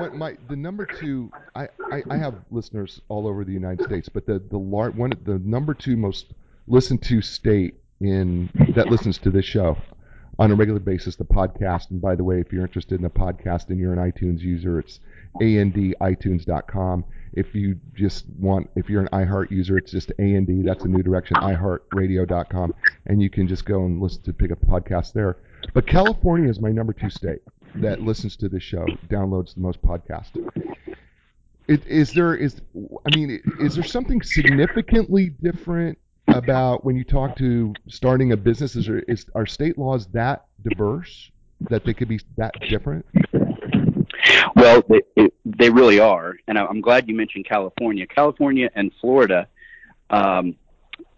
what 0.00 0.16
my 0.16 0.36
the 0.48 0.56
number 0.56 0.84
two 0.84 1.30
I, 1.54 1.68
I, 1.92 2.02
I 2.10 2.16
have 2.16 2.34
listeners 2.50 3.00
all 3.08 3.28
over 3.28 3.44
the 3.44 3.52
United 3.52 3.84
States, 3.84 4.08
but 4.08 4.26
the 4.26 4.40
the 4.50 4.58
lar- 4.58 4.90
one 4.90 5.12
the 5.24 5.38
number 5.38 5.72
two 5.72 5.96
most 5.96 6.34
listened 6.66 7.02
to 7.02 7.22
state 7.22 7.76
in 8.00 8.50
that 8.74 8.88
listens 8.88 9.18
to 9.18 9.30
this 9.30 9.44
show 9.44 9.76
on 10.40 10.50
a 10.50 10.54
regular 10.56 10.80
basis, 10.80 11.14
the 11.14 11.24
podcast. 11.24 11.92
And 11.92 12.00
by 12.00 12.16
the 12.16 12.24
way, 12.24 12.40
if 12.40 12.52
you're 12.52 12.64
interested 12.64 12.96
in 12.96 13.02
the 13.02 13.10
podcast 13.10 13.68
and 13.68 13.78
you're 13.78 13.92
an 13.92 14.00
iTunes 14.00 14.40
user, 14.40 14.80
it's 14.80 14.98
anditunes.com. 15.40 17.04
If 17.32 17.54
you 17.54 17.78
just 17.94 18.26
want, 18.38 18.68
if 18.76 18.90
you're 18.90 19.02
an 19.02 19.08
iHeart 19.12 19.50
user, 19.50 19.78
it's 19.78 19.90
just 19.90 20.10
A 20.18 20.34
and. 20.34 20.46
D. 20.46 20.62
That's 20.62 20.84
a 20.84 20.88
new 20.88 21.02
direction, 21.02 21.36
iHeartRadio.com, 21.36 22.74
and 23.06 23.22
you 23.22 23.30
can 23.30 23.48
just 23.48 23.64
go 23.64 23.84
and 23.84 24.00
listen 24.00 24.22
to 24.22 24.32
pick 24.32 24.50
up 24.52 24.60
the 24.60 24.66
podcast 24.66 25.12
there. 25.12 25.38
But 25.74 25.86
California 25.86 26.50
is 26.50 26.60
my 26.60 26.70
number 26.70 26.92
two 26.92 27.10
state 27.10 27.40
that 27.76 28.02
listens 28.02 28.36
to 28.36 28.48
this 28.48 28.62
show, 28.62 28.84
downloads 29.08 29.54
the 29.54 29.60
most 29.60 29.80
podcasts. 29.82 30.36
It, 31.68 31.86
is 31.86 32.12
there 32.12 32.34
is 32.34 32.60
I 32.76 33.16
mean 33.16 33.40
is 33.60 33.76
there 33.76 33.84
something 33.84 34.20
significantly 34.20 35.30
different 35.42 35.96
about 36.28 36.84
when 36.84 36.96
you 36.96 37.04
talk 37.04 37.36
to 37.36 37.72
starting 37.88 38.32
a 38.32 38.36
business? 38.36 38.76
Is, 38.76 38.86
there, 38.86 38.98
is 39.00 39.26
are 39.34 39.46
state 39.46 39.78
laws 39.78 40.06
that 40.08 40.46
diverse 40.62 41.30
that 41.70 41.84
they 41.84 41.94
could 41.94 42.08
be 42.08 42.20
that 42.36 42.52
different? 42.68 43.06
Well, 44.54 44.82
they, 44.88 45.00
it, 45.16 45.34
they 45.44 45.70
really 45.70 45.98
are, 45.98 46.34
and 46.46 46.58
I'm 46.58 46.80
glad 46.80 47.08
you 47.08 47.14
mentioned 47.14 47.46
California. 47.46 48.06
California 48.06 48.70
and 48.74 48.92
Florida 49.00 49.48
um, 50.10 50.56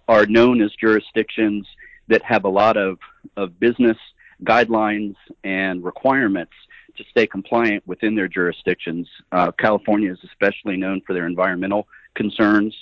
are 0.09 0.27
known 0.27 0.63
as 0.63 0.71
jurisdictions 0.81 1.67
that 2.09 2.23
have 2.23 2.45
a 2.45 2.49
lot 2.49 2.77
of, 2.77 2.99
of 3.37 3.59
business 3.59 3.97
guidelines 4.45 5.15
and 5.43 5.85
requirements 5.85 6.53
to 6.97 7.05
stay 7.11 7.27
compliant 7.27 7.85
within 7.87 8.15
their 8.15 8.29
jurisdictions. 8.29 9.09
Uh, 9.33 9.51
California 9.53 10.13
is 10.13 10.19
especially 10.25 10.77
known 10.77 11.01
for 11.07 11.13
their 11.13 11.27
environmental 11.27 11.89
concerns. 12.15 12.75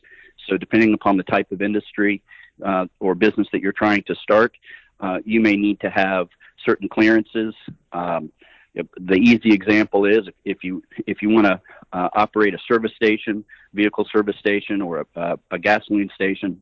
So, 0.49 0.56
depending 0.56 0.92
upon 0.92 1.16
the 1.16 1.23
type 1.23 1.50
of 1.52 1.62
industry 1.62 2.23
uh, 2.64 2.87
or 3.00 3.14
business 3.14 3.47
that 3.52 3.61
you're 3.61 3.73
trying 3.73 4.02
to 4.04 4.14
start, 4.16 4.56
uh, 5.00 5.18
you 5.25 5.40
may 5.40 5.56
need 5.56 5.80
to 5.80 5.90
have 5.90 6.28
certain 6.64 6.88
clearances. 6.88 7.54
Um, 7.92 8.30
the 8.75 9.14
easy 9.14 9.52
example 9.52 10.07
is 10.07 10.26
if 10.45 10.64
you 10.64 10.83
if 11.07 11.21
you 11.21 11.29
want 11.29 11.47
to 11.47 11.61
uh, 11.93 12.09
operate 12.14 12.55
a 12.55 12.59
service 12.67 12.93
station, 12.97 13.45
vehicle 13.75 14.07
service 14.11 14.37
station, 14.38 14.81
or 14.81 15.07
a, 15.14 15.38
a 15.50 15.59
gasoline 15.59 16.11
station, 16.14 16.61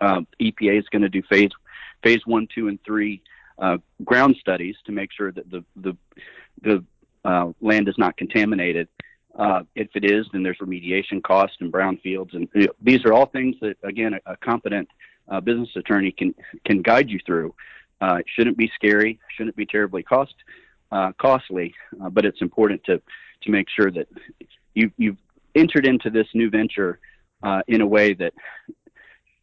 uh, 0.00 0.20
EPA 0.40 0.78
is 0.78 0.88
going 0.90 1.02
to 1.02 1.08
do 1.08 1.22
phase 1.28 1.50
phase 2.02 2.20
one, 2.26 2.46
two, 2.54 2.68
and 2.68 2.78
three 2.84 3.22
uh, 3.58 3.78
ground 4.04 4.36
studies 4.40 4.76
to 4.86 4.92
make 4.92 5.10
sure 5.12 5.32
that 5.32 5.50
the 5.50 5.64
the 5.76 5.96
the 6.62 6.84
uh, 7.24 7.52
land 7.60 7.88
is 7.88 7.98
not 7.98 8.16
contaminated. 8.16 8.88
Uh, 9.36 9.62
if 9.74 9.88
it 9.94 10.04
is, 10.04 10.26
then 10.32 10.42
there's 10.42 10.58
remediation 10.58 11.22
costs 11.22 11.56
and 11.60 11.72
brownfields, 11.72 12.34
and 12.34 12.48
you 12.54 12.66
know, 12.66 12.72
these 12.82 13.04
are 13.04 13.12
all 13.12 13.26
things 13.26 13.56
that 13.60 13.76
again 13.82 14.14
a, 14.14 14.32
a 14.32 14.36
competent 14.36 14.88
uh, 15.28 15.40
business 15.40 15.70
attorney 15.74 16.12
can 16.12 16.34
can 16.64 16.82
guide 16.82 17.10
you 17.10 17.18
through. 17.26 17.52
Uh, 18.00 18.16
it 18.16 18.26
shouldn't 18.36 18.56
be 18.56 18.70
scary, 18.74 19.18
shouldn't 19.36 19.56
be 19.56 19.66
terribly 19.66 20.02
cost 20.02 20.34
uh, 20.92 21.12
costly, 21.20 21.74
but 22.10 22.24
it's 22.24 22.40
important 22.40 22.82
to 22.84 23.00
to 23.42 23.50
make 23.50 23.66
sure 23.68 23.90
that 23.90 24.06
you 24.74 24.90
you've 24.96 25.16
entered 25.54 25.86
into 25.86 26.10
this 26.10 26.26
new 26.34 26.50
venture 26.50 27.00
in 27.66 27.80
a 27.80 27.86
way 27.86 28.14
that 28.14 28.32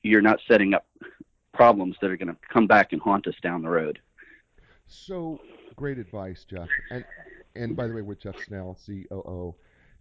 you're 0.04 0.22
not 0.22 0.40
setting 0.48 0.74
up 0.74 0.86
problems 1.54 1.96
that 2.02 2.10
are 2.10 2.18
going 2.18 2.30
to 2.30 2.38
come 2.54 2.68
back 2.68 2.94
and 2.94 3.02
haunt 3.02 3.28
us 3.28 3.36
down 3.44 3.62
the 3.62 3.70
road. 3.70 4.00
So 4.88 5.42
great 5.76 5.98
advice, 5.98 6.46
Jeff. 6.50 6.70
And 6.92 7.04
and 7.56 7.76
by 7.76 7.88
the 7.88 7.94
way, 7.94 8.02
we're 8.02 8.16
Jeff 8.16 8.42
Snell, 8.46 8.78
COO 8.86 9.56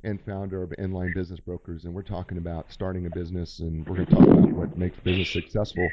and 0.05 0.21
founder 0.25 0.63
of 0.63 0.71
Enlign 0.79 1.13
Business 1.13 1.41
Brokers, 1.41 1.85
and 1.85 1.93
we're 1.93 2.03
talking 2.03 2.39
about 2.39 2.73
starting 2.73 3.07
a 3.07 3.11
business, 3.11 3.59
and 3.59 3.85
we're 3.89 3.97
going 3.97 4.07
to 4.07 4.15
talk 4.15 4.29
about 4.29 4.53
what 4.53 4.79
makes 4.79 4.97
business 5.01 5.33
successful. 5.33 5.89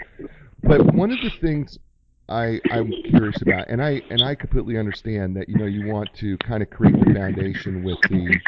But 0.62 0.94
one 0.94 1.12
of 1.12 1.18
the 1.22 1.32
things 1.42 1.80
I, 2.28 2.60
I'm 2.72 2.92
curious 3.10 3.40
about, 3.42 3.68
and 3.70 3.84
I 3.84 4.02
and 4.10 4.24
I 4.24 4.34
completely 4.34 4.80
understand 4.80 5.36
that 5.36 5.48
you 5.48 5.58
know 5.58 5.66
you 5.66 5.88
want 5.88 6.10
to 6.16 6.38
kind 6.40 6.64
of 6.64 6.70
create 6.72 6.98
the 7.06 7.14
foundation 7.14 7.84
with 7.84 8.00
the 8.10 8.40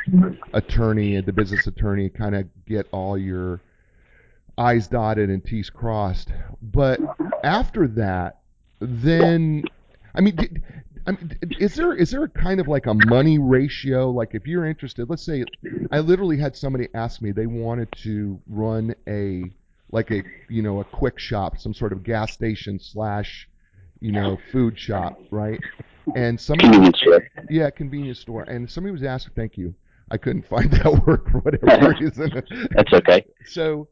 attorney 0.54 1.16
and 1.16 1.26
the 1.26 1.34
business 1.34 1.68
attorney, 1.68 2.10
kind 2.10 2.36
of 2.36 2.48
get 2.66 2.88
all 2.92 3.18
your 3.18 3.62
I's 4.58 4.88
dotted 4.88 5.30
and 5.30 5.46
T's 5.46 5.70
crossed. 5.70 6.30
But 6.62 7.00
after 7.44 7.88
that, 7.90 8.40
then 8.80 9.64
I 10.16 10.22
mean, 10.22 10.64
I 11.06 11.12
mean, 11.12 11.38
is 11.60 11.76
there 11.76 11.94
is 11.94 12.10
there 12.10 12.24
a 12.24 12.30
kind 12.30 12.60
of 12.60 12.68
like 12.68 12.88
a 12.88 12.96
money 13.06 13.38
ratio? 13.38 14.10
Like, 14.10 14.34
if 14.34 14.48
you're 14.48 14.66
interested, 14.66 15.08
let's 15.08 15.24
say, 15.24 15.46
I 15.92 16.00
literally 16.00 16.40
had 16.40 16.56
somebody 16.56 16.88
ask 16.96 17.22
me 17.22 17.32
they 17.32 17.46
wanted 17.46 17.90
to 18.04 18.40
run 18.48 18.96
a 19.08 19.44
like 19.92 20.10
a 20.10 20.24
you 20.50 20.64
know 20.64 20.80
a 20.80 20.84
quick 20.84 21.20
shop, 21.20 21.60
some 21.60 21.76
sort 21.76 21.94
of 21.94 22.02
gas 22.02 22.34
station 22.34 22.80
slash 22.80 23.48
you 24.00 24.12
know 24.12 24.38
food 24.52 24.78
shop, 24.80 25.18
right? 25.32 25.60
And 26.16 26.40
somebody, 26.40 26.70
convenience 26.70 27.00
store. 27.00 27.28
yeah, 27.50 27.70
convenience 27.70 28.20
store, 28.20 28.44
and 28.44 28.70
somebody 28.70 28.92
was 28.92 29.04
asking, 29.04 29.34
thank 29.36 29.58
you, 29.58 29.74
I 30.12 30.18
couldn't 30.18 30.48
find 30.50 30.72
that 30.72 31.04
word 31.06 31.28
for 31.32 31.40
whatever 31.40 31.94
reason. 32.00 32.32
That's 32.72 32.94
okay. 32.94 33.26
So, 33.46 33.90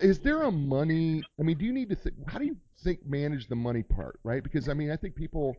is 0.00 0.18
there 0.20 0.42
a 0.42 0.50
money? 0.52 1.22
I 1.38 1.42
mean, 1.42 1.58
do 1.58 1.64
you 1.64 1.72
need 1.72 1.88
to 1.90 1.96
think? 1.96 2.16
How 2.26 2.38
do 2.38 2.44
you 2.46 2.56
think 2.82 3.04
manage 3.06 3.48
the 3.48 3.56
money 3.56 3.82
part, 3.82 4.18
right? 4.24 4.42
Because 4.42 4.68
I 4.68 4.74
mean, 4.74 4.90
I 4.90 4.96
think 4.96 5.14
people 5.14 5.56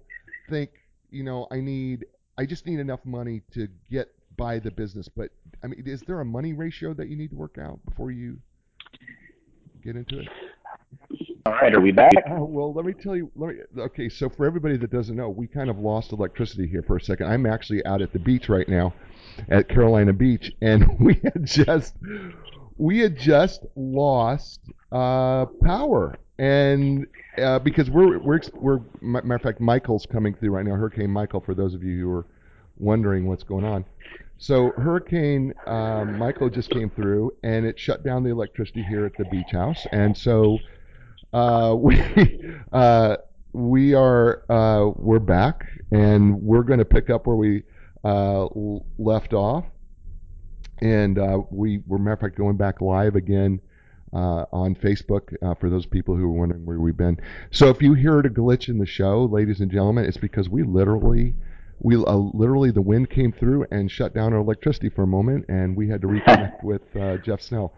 think, 0.50 0.71
you 1.09 1.23
know, 1.23 1.47
I 1.51 1.59
need, 1.59 2.05
I 2.38 2.45
just 2.45 2.65
need 2.65 2.79
enough 2.79 3.01
money 3.05 3.41
to 3.53 3.67
get 3.89 4.09
by 4.38 4.59
the 4.59 4.71
business. 4.71 5.07
But 5.07 5.29
I 5.63 5.67
mean, 5.67 5.83
is 5.85 6.01
there 6.01 6.19
a 6.19 6.25
money 6.25 6.53
ratio 6.53 6.93
that 6.95 7.07
you 7.07 7.15
need 7.15 7.29
to 7.29 7.35
work 7.35 7.57
out 7.61 7.79
before 7.85 8.11
you 8.11 8.38
get 9.83 9.95
into 9.95 10.19
it? 10.19 10.27
All 11.45 11.53
right, 11.53 11.74
are 11.74 11.81
we 11.81 11.91
back? 11.91 12.12
Uh, 12.17 12.36
well, 12.39 12.74
let 12.74 12.86
me 12.86 12.93
tell 12.93 13.15
you. 13.15 13.31
Let 13.36 13.55
me, 13.55 13.62
okay, 13.77 14.10
so 14.10 14.29
for 14.29 14.45
everybody 14.45 14.77
that 14.77 14.91
doesn't 14.91 15.15
know, 15.15 15.29
we 15.29 15.48
kind 15.48 15.69
of 15.69 15.79
lost 15.79 16.12
electricity 16.12 16.67
here 16.67 16.83
for 16.83 16.98
a 16.98 17.01
second. 17.01 17.27
I'm 17.27 17.45
actually 17.45 17.83
out 17.86 18.01
at 18.01 18.13
the 18.13 18.19
beach 18.19 18.48
right 18.50 18.67
now, 18.67 18.93
at 19.50 19.67
Carolina 19.67 20.13
Beach, 20.13 20.51
and 20.62 20.86
we 21.00 21.15
had 21.24 21.45
just 21.45 21.95
we 22.77 23.00
had 23.00 23.17
just 23.17 23.65
lost 23.75 24.60
uh, 24.91 25.45
power 25.63 26.15
and 26.38 27.05
uh, 27.38 27.60
because 27.60 27.89
we're 27.89 28.19
we're 28.19 28.41
we're 28.55 28.79
matter 29.01 29.36
of 29.36 29.41
fact, 29.41 29.62
Michael's 29.62 30.05
coming 30.05 30.33
through 30.36 30.50
right 30.50 30.65
now. 30.65 30.75
Hurricane 30.75 31.12
Michael, 31.12 31.39
for 31.39 31.53
those 31.53 31.74
of 31.74 31.83
you 31.83 32.00
who 32.00 32.12
are 32.12 32.25
wondering 32.77 33.27
what's 33.27 33.43
going 33.43 33.63
on. 33.65 33.86
So 34.38 34.71
Hurricane 34.71 35.53
um, 35.67 36.17
Michael 36.17 36.50
just 36.50 36.71
came 36.71 36.89
through, 36.89 37.33
and 37.43 37.65
it 37.65 37.79
shut 37.79 38.03
down 38.03 38.24
the 38.24 38.31
electricity 38.31 38.81
here 38.81 39.05
at 39.05 39.15
the 39.17 39.25
beach 39.25 39.51
house, 39.51 39.86
and 39.91 40.17
so 40.17 40.57
uh, 41.33 41.75
we 41.77 42.01
uh, 42.71 43.17
we 43.53 43.93
are 43.93 44.43
uh, 44.50 44.91
we're 44.95 45.19
back, 45.19 45.67
and 45.91 46.41
we're 46.41 46.63
going 46.63 46.79
to 46.79 46.85
pick 46.85 47.09
up 47.09 47.27
where 47.27 47.35
we 47.35 47.63
uh, 48.03 48.47
left 48.97 49.33
off, 49.33 49.65
and 50.81 51.19
uh, 51.19 51.39
we 51.50 51.81
were 51.88 51.97
matter 51.97 52.13
of 52.13 52.19
fact 52.19 52.38
going 52.38 52.57
back 52.57 52.81
live 52.81 53.15
again 53.15 53.59
uh, 54.13 54.45
on 54.51 54.75
Facebook 54.75 55.33
uh, 55.41 55.55
for 55.55 55.69
those 55.69 55.85
people 55.85 56.15
who 56.15 56.25
are 56.25 56.31
wondering 56.31 56.65
where 56.65 56.79
we've 56.79 56.97
been. 56.97 57.19
So 57.51 57.69
if 57.69 57.81
you 57.81 57.93
hear 57.93 58.19
a 58.19 58.23
glitch 58.23 58.69
in 58.69 58.77
the 58.77 58.85
show, 58.85 59.25
ladies 59.25 59.61
and 59.61 59.71
gentlemen, 59.71 60.05
it's 60.05 60.17
because 60.17 60.50
we 60.50 60.63
literally, 60.63 61.33
we 61.79 61.95
literally 61.95 62.71
the 62.71 62.81
wind 62.81 63.09
came 63.09 63.31
through 63.31 63.67
and 63.71 63.89
shut 63.89 64.13
down 64.13 64.33
our 64.33 64.39
electricity 64.39 64.89
for 64.89 65.03
a 65.03 65.07
moment, 65.07 65.45
and 65.50 65.75
we 65.75 65.89
had 65.89 66.01
to 66.01 66.07
reconnect 66.07 66.63
with 66.63 66.95
uh, 66.95 67.17
Jeff 67.17 67.41
Snell. 67.41 67.73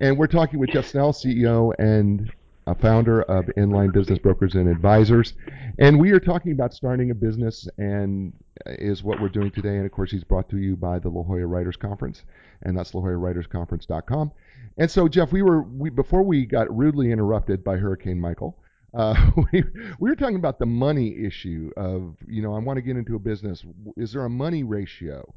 And 0.00 0.18
we're 0.18 0.26
talking 0.26 0.58
with 0.58 0.70
Jeff 0.70 0.86
Snell, 0.86 1.12
CEO 1.12 1.72
and 1.78 2.32
a 2.66 2.74
founder 2.74 3.22
of 3.22 3.46
Enlign 3.56 3.92
Business 3.92 4.18
Brokers 4.18 4.54
and 4.54 4.68
Advisors. 4.68 5.34
And 5.78 5.98
we 5.98 6.12
are 6.12 6.20
talking 6.20 6.52
about 6.52 6.72
starting 6.72 7.10
a 7.10 7.14
business 7.14 7.68
and 7.78 8.32
is 8.66 9.02
what 9.02 9.20
we're 9.20 9.28
doing 9.28 9.50
today. 9.50 9.76
And 9.76 9.86
of 9.86 9.92
course, 9.92 10.10
he's 10.10 10.24
brought 10.24 10.48
to 10.50 10.58
you 10.58 10.76
by 10.76 10.98
the 10.98 11.08
La 11.08 11.22
Jolla 11.22 11.46
Writers 11.46 11.76
Conference, 11.76 12.22
and 12.62 12.76
that's 12.76 12.92
LaJollaWritersConference.com. 12.92 14.32
And 14.78 14.90
so, 14.90 15.08
Jeff, 15.08 15.32
we 15.32 15.42
were 15.42 15.62
we 15.62 15.90
before 15.90 16.22
we 16.22 16.46
got 16.46 16.74
rudely 16.74 17.10
interrupted 17.10 17.64
by 17.64 17.76
Hurricane 17.76 18.20
Michael. 18.20 18.58
Uh, 18.94 19.30
we, 19.52 19.64
we 19.98 20.10
were 20.10 20.16
talking 20.16 20.36
about 20.36 20.58
the 20.58 20.66
money 20.66 21.24
issue 21.24 21.70
of, 21.76 22.16
you 22.28 22.42
know, 22.42 22.54
I 22.54 22.58
want 22.58 22.76
to 22.76 22.82
get 22.82 22.96
into 22.96 23.16
a 23.16 23.18
business. 23.18 23.64
Is 23.96 24.12
there 24.12 24.24
a 24.24 24.30
money 24.30 24.62
ratio 24.62 25.34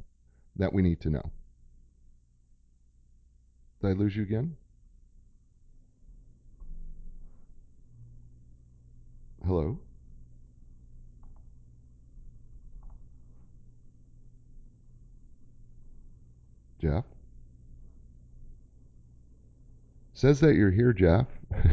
that 0.58 0.74
we 0.74 0.82
need 0.82 1.02
to 1.02 1.10
know? 1.10 1.32
Did 3.82 3.90
I 3.90 3.94
lose 3.94 4.16
you 4.16 4.24
again? 4.24 4.58
Hello? 9.46 9.78
Jeff? 16.82 17.06
Says 20.14 20.40
that 20.40 20.56
you're 20.56 20.72
here, 20.72 20.94
Jeff. 20.94 21.28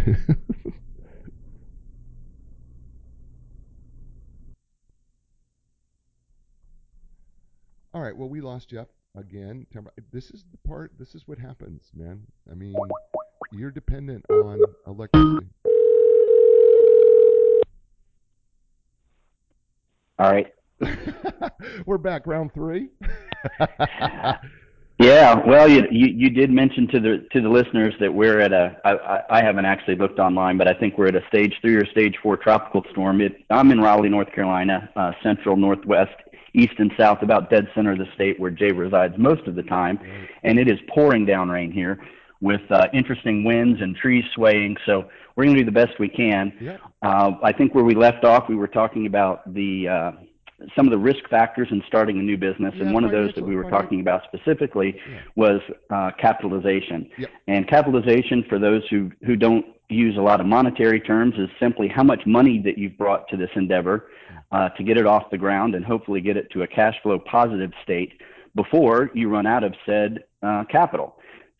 All 7.94 8.02
right, 8.02 8.14
well, 8.14 8.28
we 8.28 8.42
lost 8.42 8.68
Jeff 8.68 8.88
again. 9.16 9.66
This 10.12 10.30
is 10.30 10.44
the 10.52 10.58
part, 10.68 10.92
this 10.98 11.14
is 11.14 11.26
what 11.26 11.38
happens, 11.38 11.90
man. 11.94 12.26
I 12.50 12.54
mean, 12.54 12.74
you're 13.50 13.70
dependent 13.70 14.26
on 14.28 14.60
electricity. 14.86 15.46
All 20.18 20.30
right. 20.30 20.46
We're 21.86 21.98
back, 21.98 22.26
round 22.26 22.52
three. 22.54 22.88
yeah, 24.98 25.34
well, 25.46 25.68
you, 25.68 25.86
you, 25.90 26.08
you 26.08 26.30
did 26.30 26.50
mention 26.50 26.88
to 26.88 27.00
the 27.00 27.26
to 27.32 27.40
the 27.40 27.48
listeners 27.48 27.94
that 28.00 28.12
we're 28.12 28.40
at 28.40 28.52
a. 28.52 28.76
I, 28.84 29.38
I 29.38 29.42
haven't 29.42 29.64
actually 29.64 29.96
looked 29.96 30.18
online, 30.18 30.58
but 30.58 30.68
I 30.68 30.74
think 30.74 30.98
we're 30.98 31.08
at 31.08 31.16
a 31.16 31.26
stage 31.28 31.54
three 31.60 31.76
or 31.76 31.86
stage 31.86 32.16
four 32.22 32.36
tropical 32.36 32.82
storm. 32.90 33.20
It, 33.20 33.44
I'm 33.50 33.70
in 33.70 33.80
Raleigh, 33.80 34.08
North 34.08 34.32
Carolina, 34.32 34.90
uh, 34.96 35.12
central 35.22 35.56
northwest 35.56 36.14
east 36.54 36.74
and 36.78 36.92
south, 36.98 37.22
about 37.22 37.48
dead 37.48 37.68
center 37.74 37.92
of 37.92 37.98
the 37.98 38.08
state 38.14 38.38
where 38.38 38.50
Jay 38.50 38.72
resides 38.72 39.14
most 39.16 39.46
of 39.46 39.54
the 39.54 39.62
time. 39.62 39.98
And 40.42 40.58
it 40.58 40.68
is 40.68 40.78
pouring 40.92 41.24
down 41.24 41.48
rain 41.48 41.72
here 41.72 41.98
with 42.42 42.60
uh, 42.70 42.88
interesting 42.92 43.44
winds 43.44 43.80
and 43.80 43.96
trees 43.96 44.24
swaying. 44.34 44.76
So 44.84 45.08
we're 45.36 45.44
going 45.44 45.56
to 45.56 45.62
do 45.62 45.64
the 45.64 45.72
best 45.72 45.98
we 45.98 46.08
can. 46.08 46.52
Yeah. 46.60 46.76
Uh, 47.00 47.32
I 47.42 47.52
think 47.52 47.74
where 47.74 47.84
we 47.84 47.94
left 47.94 48.24
off, 48.24 48.48
we 48.48 48.56
were 48.56 48.68
talking 48.68 49.06
about 49.06 49.54
the 49.54 49.88
uh, 49.88 50.12
some 50.76 50.86
of 50.86 50.90
the 50.90 50.98
risk 50.98 51.28
factors 51.28 51.68
in 51.70 51.82
starting 51.88 52.18
a 52.18 52.22
new 52.22 52.36
business, 52.36 52.72
Yeah, 52.76 52.84
and 52.84 52.94
one 52.94 53.04
of 53.04 53.10
those 53.10 53.34
that 53.34 53.44
we 53.44 53.56
were 53.56 53.68
talking 53.68 54.00
about 54.00 54.22
specifically 54.24 54.94
Yeah. 55.10 55.20
was 55.34 55.60
uh, 55.90 56.10
capitalization. 56.20 57.08
And 57.48 57.66
capitalization, 57.66 58.44
for 58.48 58.58
those 58.58 58.82
who 58.90 59.10
who 59.24 59.36
don't 59.36 59.64
use 59.88 60.16
a 60.16 60.20
lot 60.20 60.40
of 60.40 60.46
monetary 60.46 61.00
terms, 61.00 61.34
is 61.38 61.48
simply 61.60 61.88
how 61.88 62.02
much 62.02 62.22
money 62.26 62.60
that 62.64 62.76
you've 62.76 62.98
brought 62.98 63.28
to 63.28 63.36
this 63.36 63.50
endeavor 63.54 64.08
uh, 64.50 64.68
to 64.70 64.82
get 64.82 64.96
it 64.96 65.06
off 65.06 65.30
the 65.30 65.38
ground 65.38 65.74
and 65.74 65.84
hopefully 65.84 66.20
get 66.20 66.36
it 66.36 66.50
to 66.52 66.62
a 66.62 66.66
cash 66.66 66.94
flow 67.02 67.18
positive 67.18 67.72
state 67.82 68.12
before 68.54 69.10
you 69.14 69.28
run 69.28 69.46
out 69.46 69.64
of 69.64 69.74
said 69.86 70.24
uh, 70.42 70.64
capital. 70.70 71.16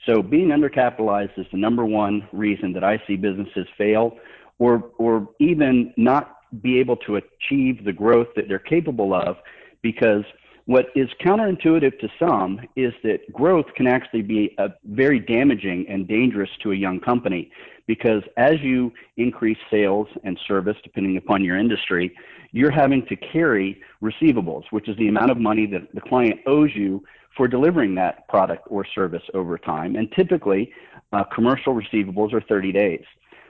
So 0.06 0.22
being 0.22 0.48
undercapitalized 0.48 1.38
is 1.38 1.46
the 1.52 1.58
number 1.58 1.84
one 1.84 2.26
reason 2.32 2.72
that 2.72 2.82
I 2.82 3.00
see 3.06 3.16
businesses 3.16 3.66
fail 3.78 4.18
or 4.58 4.90
or 4.98 5.28
even 5.38 5.92
not 5.96 6.38
be 6.60 6.78
able 6.78 6.96
to 6.96 7.16
achieve 7.16 7.84
the 7.84 7.92
growth 7.92 8.28
that 8.36 8.48
they're 8.48 8.58
capable 8.58 9.14
of 9.14 9.36
because 9.80 10.24
what 10.66 10.86
is 10.94 11.08
counterintuitive 11.20 11.98
to 11.98 12.08
some 12.18 12.60
is 12.76 12.92
that 13.02 13.20
growth 13.32 13.66
can 13.76 13.86
actually 13.86 14.22
be 14.22 14.54
a 14.58 14.68
very 14.84 15.18
damaging 15.18 15.86
and 15.88 16.06
dangerous 16.06 16.50
to 16.62 16.72
a 16.72 16.74
young 16.74 17.00
company 17.00 17.50
because 17.86 18.22
as 18.36 18.60
you 18.60 18.92
increase 19.16 19.58
sales 19.70 20.06
and 20.24 20.38
service 20.46 20.76
depending 20.84 21.16
upon 21.16 21.42
your 21.42 21.56
industry 21.56 22.14
you're 22.52 22.70
having 22.70 23.04
to 23.06 23.16
carry 23.16 23.80
receivables 24.02 24.64
which 24.70 24.88
is 24.88 24.96
the 24.98 25.08
amount 25.08 25.30
of 25.30 25.38
money 25.38 25.66
that 25.66 25.92
the 25.94 26.00
client 26.00 26.38
owes 26.46 26.70
you 26.74 27.02
for 27.36 27.48
delivering 27.48 27.94
that 27.94 28.28
product 28.28 28.66
or 28.70 28.84
service 28.84 29.22
over 29.34 29.58
time 29.58 29.96
and 29.96 30.10
typically 30.12 30.72
uh, 31.12 31.24
commercial 31.24 31.74
receivables 31.74 32.32
are 32.32 32.40
30 32.42 32.72
days 32.72 33.04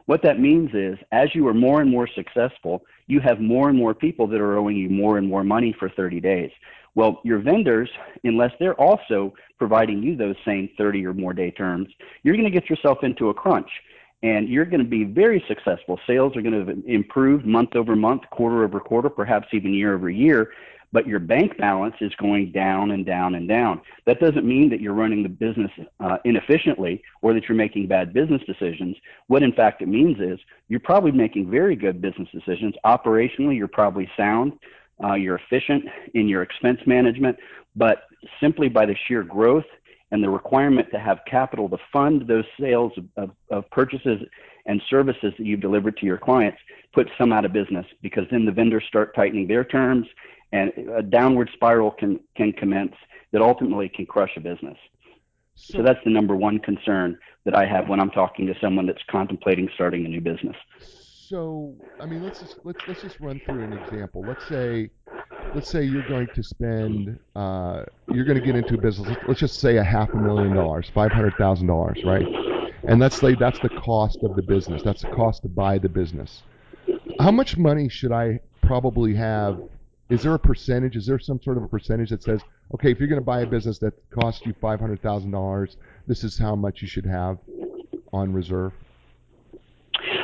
what 0.06 0.22
that 0.22 0.40
means 0.40 0.70
is, 0.74 0.98
as 1.12 1.34
you 1.34 1.46
are 1.48 1.54
more 1.54 1.80
and 1.80 1.90
more 1.90 2.08
successful, 2.08 2.84
you 3.06 3.20
have 3.20 3.40
more 3.40 3.68
and 3.68 3.78
more 3.78 3.94
people 3.94 4.26
that 4.28 4.40
are 4.40 4.56
owing 4.56 4.76
you 4.76 4.90
more 4.90 5.18
and 5.18 5.28
more 5.28 5.44
money 5.44 5.74
for 5.78 5.88
30 5.88 6.20
days. 6.20 6.50
Well, 6.94 7.20
your 7.24 7.38
vendors, 7.38 7.88
unless 8.24 8.52
they're 8.58 8.78
also 8.80 9.32
providing 9.58 10.02
you 10.02 10.16
those 10.16 10.36
same 10.44 10.68
30 10.76 11.06
or 11.06 11.14
more 11.14 11.32
day 11.32 11.50
terms, 11.50 11.88
you're 12.22 12.36
going 12.36 12.50
to 12.50 12.50
get 12.50 12.68
yourself 12.68 12.98
into 13.02 13.28
a 13.28 13.34
crunch. 13.34 13.70
And 14.24 14.48
you're 14.48 14.66
going 14.66 14.82
to 14.82 14.88
be 14.88 15.02
very 15.02 15.44
successful. 15.48 15.98
Sales 16.06 16.36
are 16.36 16.42
going 16.42 16.66
to 16.66 16.86
improve 16.86 17.44
month 17.44 17.74
over 17.74 17.96
month, 17.96 18.22
quarter 18.30 18.62
over 18.62 18.78
quarter, 18.78 19.08
perhaps 19.08 19.48
even 19.52 19.74
year 19.74 19.94
over 19.94 20.10
year 20.10 20.52
but 20.92 21.06
your 21.06 21.18
bank 21.18 21.56
balance 21.56 21.94
is 22.00 22.14
going 22.16 22.52
down 22.52 22.90
and 22.90 23.06
down 23.06 23.34
and 23.34 23.48
down. 23.48 23.80
That 24.06 24.20
doesn't 24.20 24.44
mean 24.44 24.68
that 24.70 24.80
you're 24.80 24.92
running 24.92 25.22
the 25.22 25.28
business 25.28 25.70
uh, 26.00 26.18
inefficiently 26.24 27.02
or 27.22 27.32
that 27.32 27.48
you're 27.48 27.56
making 27.56 27.88
bad 27.88 28.12
business 28.12 28.42
decisions. 28.46 28.96
What 29.28 29.42
in 29.42 29.52
fact 29.52 29.82
it 29.82 29.88
means 29.88 30.18
is 30.20 30.38
you're 30.68 30.80
probably 30.80 31.12
making 31.12 31.50
very 31.50 31.76
good 31.76 32.00
business 32.00 32.28
decisions. 32.32 32.74
Operationally, 32.84 33.56
you're 33.56 33.68
probably 33.68 34.08
sound. 34.16 34.52
Uh, 35.02 35.14
you're 35.14 35.36
efficient 35.36 35.84
in 36.14 36.28
your 36.28 36.42
expense 36.42 36.78
management, 36.86 37.36
but 37.74 38.04
simply 38.40 38.68
by 38.68 38.86
the 38.86 38.94
sheer 39.08 39.22
growth 39.22 39.64
and 40.12 40.22
the 40.22 40.28
requirement 40.28 40.88
to 40.92 40.98
have 40.98 41.20
capital 41.26 41.68
to 41.70 41.78
fund 41.92 42.28
those 42.28 42.44
sales 42.60 42.92
of, 42.96 43.04
of, 43.16 43.30
of 43.50 43.70
purchases 43.70 44.20
and 44.66 44.80
services 44.88 45.32
that 45.38 45.44
you've 45.44 45.60
delivered 45.60 45.96
to 45.96 46.06
your 46.06 46.18
clients 46.18 46.58
puts 46.92 47.10
some 47.18 47.32
out 47.32 47.44
of 47.44 47.52
business 47.52 47.86
because 48.02 48.24
then 48.30 48.44
the 48.44 48.52
vendors 48.52 48.84
start 48.86 49.14
tightening 49.14 49.48
their 49.48 49.64
terms 49.64 50.06
and 50.52 50.72
a 50.96 51.02
downward 51.02 51.50
spiral 51.54 51.90
can 51.90 52.20
can 52.36 52.52
commence 52.52 52.94
that 53.32 53.42
ultimately 53.42 53.88
can 53.88 54.06
crush 54.06 54.30
a 54.36 54.40
business. 54.40 54.76
So, 55.54 55.78
so 55.78 55.82
that's 55.82 56.00
the 56.04 56.10
number 56.10 56.36
one 56.36 56.58
concern 56.58 57.18
that 57.44 57.56
I 57.56 57.66
have 57.66 57.88
when 57.88 58.00
I'm 58.00 58.10
talking 58.10 58.46
to 58.46 58.54
someone 58.60 58.86
that's 58.86 59.02
contemplating 59.10 59.68
starting 59.74 60.04
a 60.04 60.08
new 60.08 60.20
business. 60.20 60.56
So, 61.28 61.74
I 61.98 62.06
mean, 62.06 62.22
let's 62.22 62.40
just 62.40 62.58
let's 62.64 62.80
let's 62.86 63.00
just 63.00 63.18
run 63.20 63.40
through 63.46 63.64
an 63.64 63.72
example. 63.72 64.22
Let's 64.26 64.46
say 64.46 64.90
let's 65.54 65.68
say 65.68 65.82
you're 65.82 66.06
going 66.08 66.28
to 66.34 66.42
spend 66.42 67.18
uh, 67.34 67.84
you're 68.12 68.24
going 68.24 68.38
to 68.38 68.44
get 68.44 68.54
into 68.54 68.74
a 68.74 68.78
business. 68.78 69.08
Let's, 69.08 69.20
let's 69.28 69.40
just 69.40 69.60
say 69.60 69.78
a 69.78 69.84
half 69.84 70.12
a 70.12 70.16
million 70.16 70.54
dollars, 70.54 70.90
five 70.94 71.10
hundred 71.10 71.34
thousand 71.38 71.68
dollars, 71.68 72.02
right? 72.04 72.26
And 72.84 73.00
let's 73.00 73.16
say 73.16 73.34
that's 73.34 73.58
the 73.60 73.68
cost 73.68 74.18
of 74.24 74.34
the 74.36 74.42
business. 74.42 74.82
That's 74.82 75.02
the 75.02 75.08
cost 75.08 75.42
to 75.42 75.48
buy 75.48 75.78
the 75.78 75.88
business. 75.88 76.42
How 77.20 77.30
much 77.30 77.56
money 77.56 77.88
should 77.88 78.12
I 78.12 78.40
probably 78.60 79.14
have 79.14 79.60
is 80.12 80.22
there 80.22 80.34
a 80.34 80.38
percentage? 80.38 80.94
Is 80.96 81.06
there 81.06 81.18
some 81.18 81.40
sort 81.40 81.56
of 81.56 81.62
a 81.62 81.68
percentage 81.68 82.10
that 82.10 82.22
says, 82.22 82.42
okay, 82.74 82.90
if 82.90 82.98
you're 82.98 83.08
going 83.08 83.20
to 83.20 83.24
buy 83.24 83.40
a 83.40 83.46
business 83.46 83.78
that 83.78 83.94
costs 84.10 84.44
you 84.44 84.54
five 84.60 84.78
hundred 84.78 85.00
thousand 85.00 85.30
dollars, 85.30 85.78
this 86.06 86.22
is 86.22 86.38
how 86.38 86.54
much 86.54 86.82
you 86.82 86.88
should 86.88 87.06
have 87.06 87.38
on 88.12 88.32
reserve? 88.32 88.72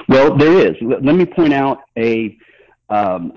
Well, 0.09 0.37
there 0.37 0.69
is. 0.69 0.77
Let 0.83 1.15
me 1.15 1.25
point 1.25 1.55
out 1.55 1.81
a, 1.97 2.37
um, 2.91 3.33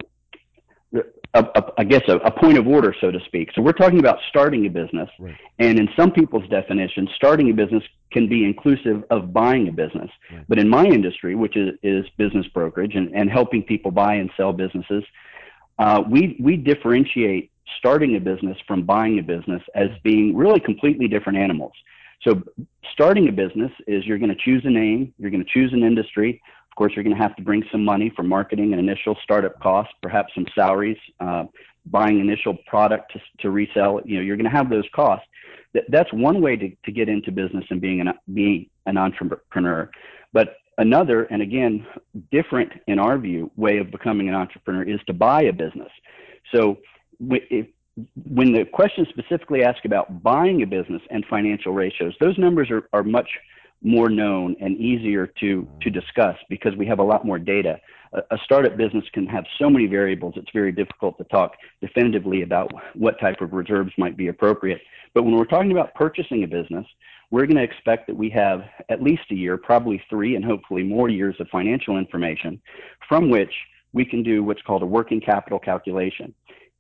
a, 0.94 1.04
a 1.34 1.64
I 1.78 1.84
guess 1.86 2.04
a, 2.10 2.18
a, 2.18 2.32
point 2.32 2.58
of 2.58 2.68
order, 2.68 2.94
so 3.00 3.12
to 3.12 3.20
speak. 3.28 3.50
So 3.56 3.62
we're 3.62 3.72
talking 3.72 4.00
about 4.00 4.20
starting 4.30 4.66
a 4.66 4.70
business, 4.70 5.10
right. 5.20 5.36
and 5.60 5.80
in 5.80 5.88
some 5.96 6.12
people's 6.12 6.48
definition, 6.50 7.08
starting 7.16 7.50
a 7.50 7.54
business 7.54 7.84
can 8.12 8.28
be 8.28 8.44
inclusive 8.44 9.04
of 9.10 9.32
buying 9.32 9.70
a 9.70 9.72
business. 9.72 10.10
Right. 10.32 10.46
But 10.50 10.60
in 10.60 10.68
my 10.68 10.86
industry, 10.86 11.36
which 11.36 11.56
is, 11.56 11.78
is 11.82 12.06
business 12.18 12.46
brokerage 12.54 12.96
and, 12.96 13.14
and 13.16 13.30
helping 13.30 13.64
people 13.64 13.92
buy 13.92 14.16
and 14.16 14.30
sell 14.36 14.52
businesses, 14.52 15.04
uh, 15.82 16.04
we 16.08 16.38
we 16.40 16.56
differentiate 16.58 17.52
starting 17.80 18.16
a 18.16 18.20
business 18.20 18.58
from 18.68 18.84
buying 18.84 19.18
a 19.18 19.24
business 19.24 19.64
as 19.74 19.90
being 20.04 20.36
really 20.36 20.60
completely 20.60 21.08
different 21.08 21.40
animals. 21.40 21.74
So 22.22 22.44
starting 22.94 23.28
a 23.30 23.32
business 23.32 23.72
is 23.88 24.06
you're 24.06 24.20
going 24.20 24.30
to 24.38 24.44
choose 24.46 24.62
a 24.66 24.70
name, 24.70 25.12
you're 25.18 25.32
going 25.32 25.44
to 25.44 25.52
choose 25.52 25.74
an 25.74 25.84
industry. 25.84 26.40
Of 26.70 26.76
course, 26.76 26.94
you're 26.96 27.04
going 27.04 27.16
to 27.16 27.22
have 27.22 27.36
to 27.36 27.42
bring 27.42 27.64
some 27.72 27.84
money 27.84 28.12
for 28.16 28.22
marketing 28.22 28.74
and 28.74 28.80
initial 28.80 29.18
startup 29.24 29.60
costs, 29.60 29.94
perhaps 30.04 30.32
some 30.36 30.46
salaries, 30.54 30.98
uh, 31.20 31.46
buying 31.88 32.20
initial 32.20 32.56
product 32.68 33.14
to, 33.14 33.20
to 33.40 33.50
resell. 33.50 34.02
You 34.06 34.18
know, 34.18 34.22
you're 34.22 34.38
going 34.38 34.52
to 34.52 34.56
have 34.56 34.70
those 34.70 34.86
costs. 34.94 35.26
That, 35.74 35.86
that's 35.90 36.14
one 36.14 36.42
way 36.42 36.56
to, 36.58 36.70
to 36.86 36.92
get 36.92 37.10
into 37.10 37.32
business 37.32 37.66
and 37.72 37.82
being 37.82 38.02
an 38.02 38.14
being 38.32 38.70
an 38.86 38.98
entrepreneur. 38.98 39.90
But 40.32 40.58
another, 40.78 41.24
and 41.24 41.42
again, 41.42 41.86
different 42.32 42.72
in 42.88 43.00
our 43.00 43.18
view, 43.18 43.52
way 43.56 43.78
of 43.78 43.92
becoming 43.92 44.30
an 44.30 44.36
entrepreneur 44.36 44.84
is 44.84 45.00
to 45.08 45.14
buy 45.14 45.44
a 45.44 45.54
business. 45.54 45.92
So 46.54 46.78
if, 47.30 47.68
when 48.30 48.54
the 48.54 48.66
question 48.66 49.06
specifically 49.10 49.64
asks 49.64 49.86
about 49.86 50.24
buying 50.24 50.64
a 50.64 50.68
business 50.68 51.02
and 51.10 51.26
financial 51.30 51.74
ratios, 51.74 52.14
those 52.20 52.38
numbers 52.38 52.70
are, 52.72 52.88
are 52.94 53.04
much 53.04 53.30
more 53.84 54.10
known 54.10 54.56
and 54.62 54.78
easier 54.78 55.28
to, 55.40 55.68
to 55.82 55.90
discuss 55.90 56.36
because 56.50 56.76
we 56.76 56.86
have 56.86 57.00
a 57.00 57.04
lot 57.04 57.26
more 57.26 57.40
data. 57.40 57.80
A, 58.14 58.20
a 58.32 58.38
startup 58.44 58.78
business 58.78 59.04
can 59.14 59.26
have 59.26 59.44
so 59.60 59.70
many 59.70 59.88
variables, 59.88 60.36
it's 60.38 60.52
very 60.54 60.72
difficult 60.72 61.18
to 61.18 61.24
talk 61.26 61.56
definitively 61.82 62.44
about 62.44 62.72
what 62.96 63.20
type 63.20 63.42
of 63.42 63.54
reserves 63.54 63.92
might 63.98 64.16
be 64.16 64.28
appropriate. 64.28 64.82
But 65.14 65.24
when 65.24 65.36
we're 65.36 65.46
talking 65.46 65.72
about 65.72 65.94
purchasing 65.96 66.44
a 66.44 66.48
business, 66.48 66.86
we're 67.32 67.46
going 67.46 67.58
to 67.58 67.64
expect 67.64 68.08
that 68.08 68.16
we 68.16 68.30
have 68.30 68.64
at 68.90 69.02
least 69.02 69.24
a 69.32 69.36
year, 69.36 69.58
probably 69.58 70.04
three, 70.10 70.36
and 70.36 70.44
hopefully 70.44 70.84
more 70.84 71.10
years 71.10 71.36
of 71.40 71.48
financial 71.48 71.98
information 71.98 72.62
from 73.08 73.30
which 73.30 73.54
we 73.94 74.06
can 74.06 74.22
do 74.22 74.44
what's 74.44 74.62
called 74.62 74.84
a 74.84 74.86
working 74.86 75.20
capital 75.20 75.58
calculation. 75.58 76.34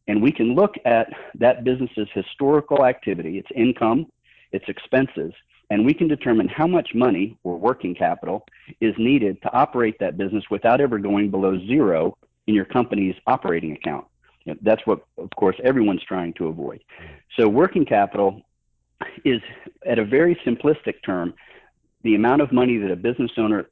And 0.07 0.21
we 0.21 0.31
can 0.31 0.53
look 0.53 0.75
at 0.85 1.07
that 1.35 1.63
business's 1.63 2.07
historical 2.13 2.85
activity, 2.85 3.37
its 3.37 3.49
income, 3.55 4.07
its 4.51 4.65
expenses, 4.67 5.33
and 5.69 5.85
we 5.85 5.93
can 5.93 6.09
determine 6.09 6.49
how 6.49 6.67
much 6.67 6.89
money 6.93 7.37
or 7.43 7.57
working 7.57 7.95
capital 7.95 8.45
is 8.81 8.93
needed 8.97 9.41
to 9.43 9.53
operate 9.53 9.97
that 9.99 10.17
business 10.17 10.43
without 10.51 10.81
ever 10.81 10.99
going 10.99 11.31
below 11.31 11.57
zero 11.65 12.17
in 12.47 12.53
your 12.53 12.65
company's 12.65 13.15
operating 13.25 13.71
account. 13.71 14.05
That's 14.61 14.85
what, 14.85 15.05
of 15.17 15.29
course, 15.37 15.55
everyone's 15.63 16.03
trying 16.03 16.33
to 16.33 16.47
avoid. 16.47 16.83
So, 17.37 17.47
working 17.47 17.85
capital 17.85 18.41
is, 19.25 19.41
at 19.85 19.99
a 19.99 20.05
very 20.05 20.35
simplistic 20.45 20.95
term, 21.05 21.33
the 22.03 22.15
amount 22.15 22.41
of 22.41 22.51
money 22.51 22.77
that 22.77 22.91
a 22.91 22.95
business 22.95 23.31
owner 23.37 23.67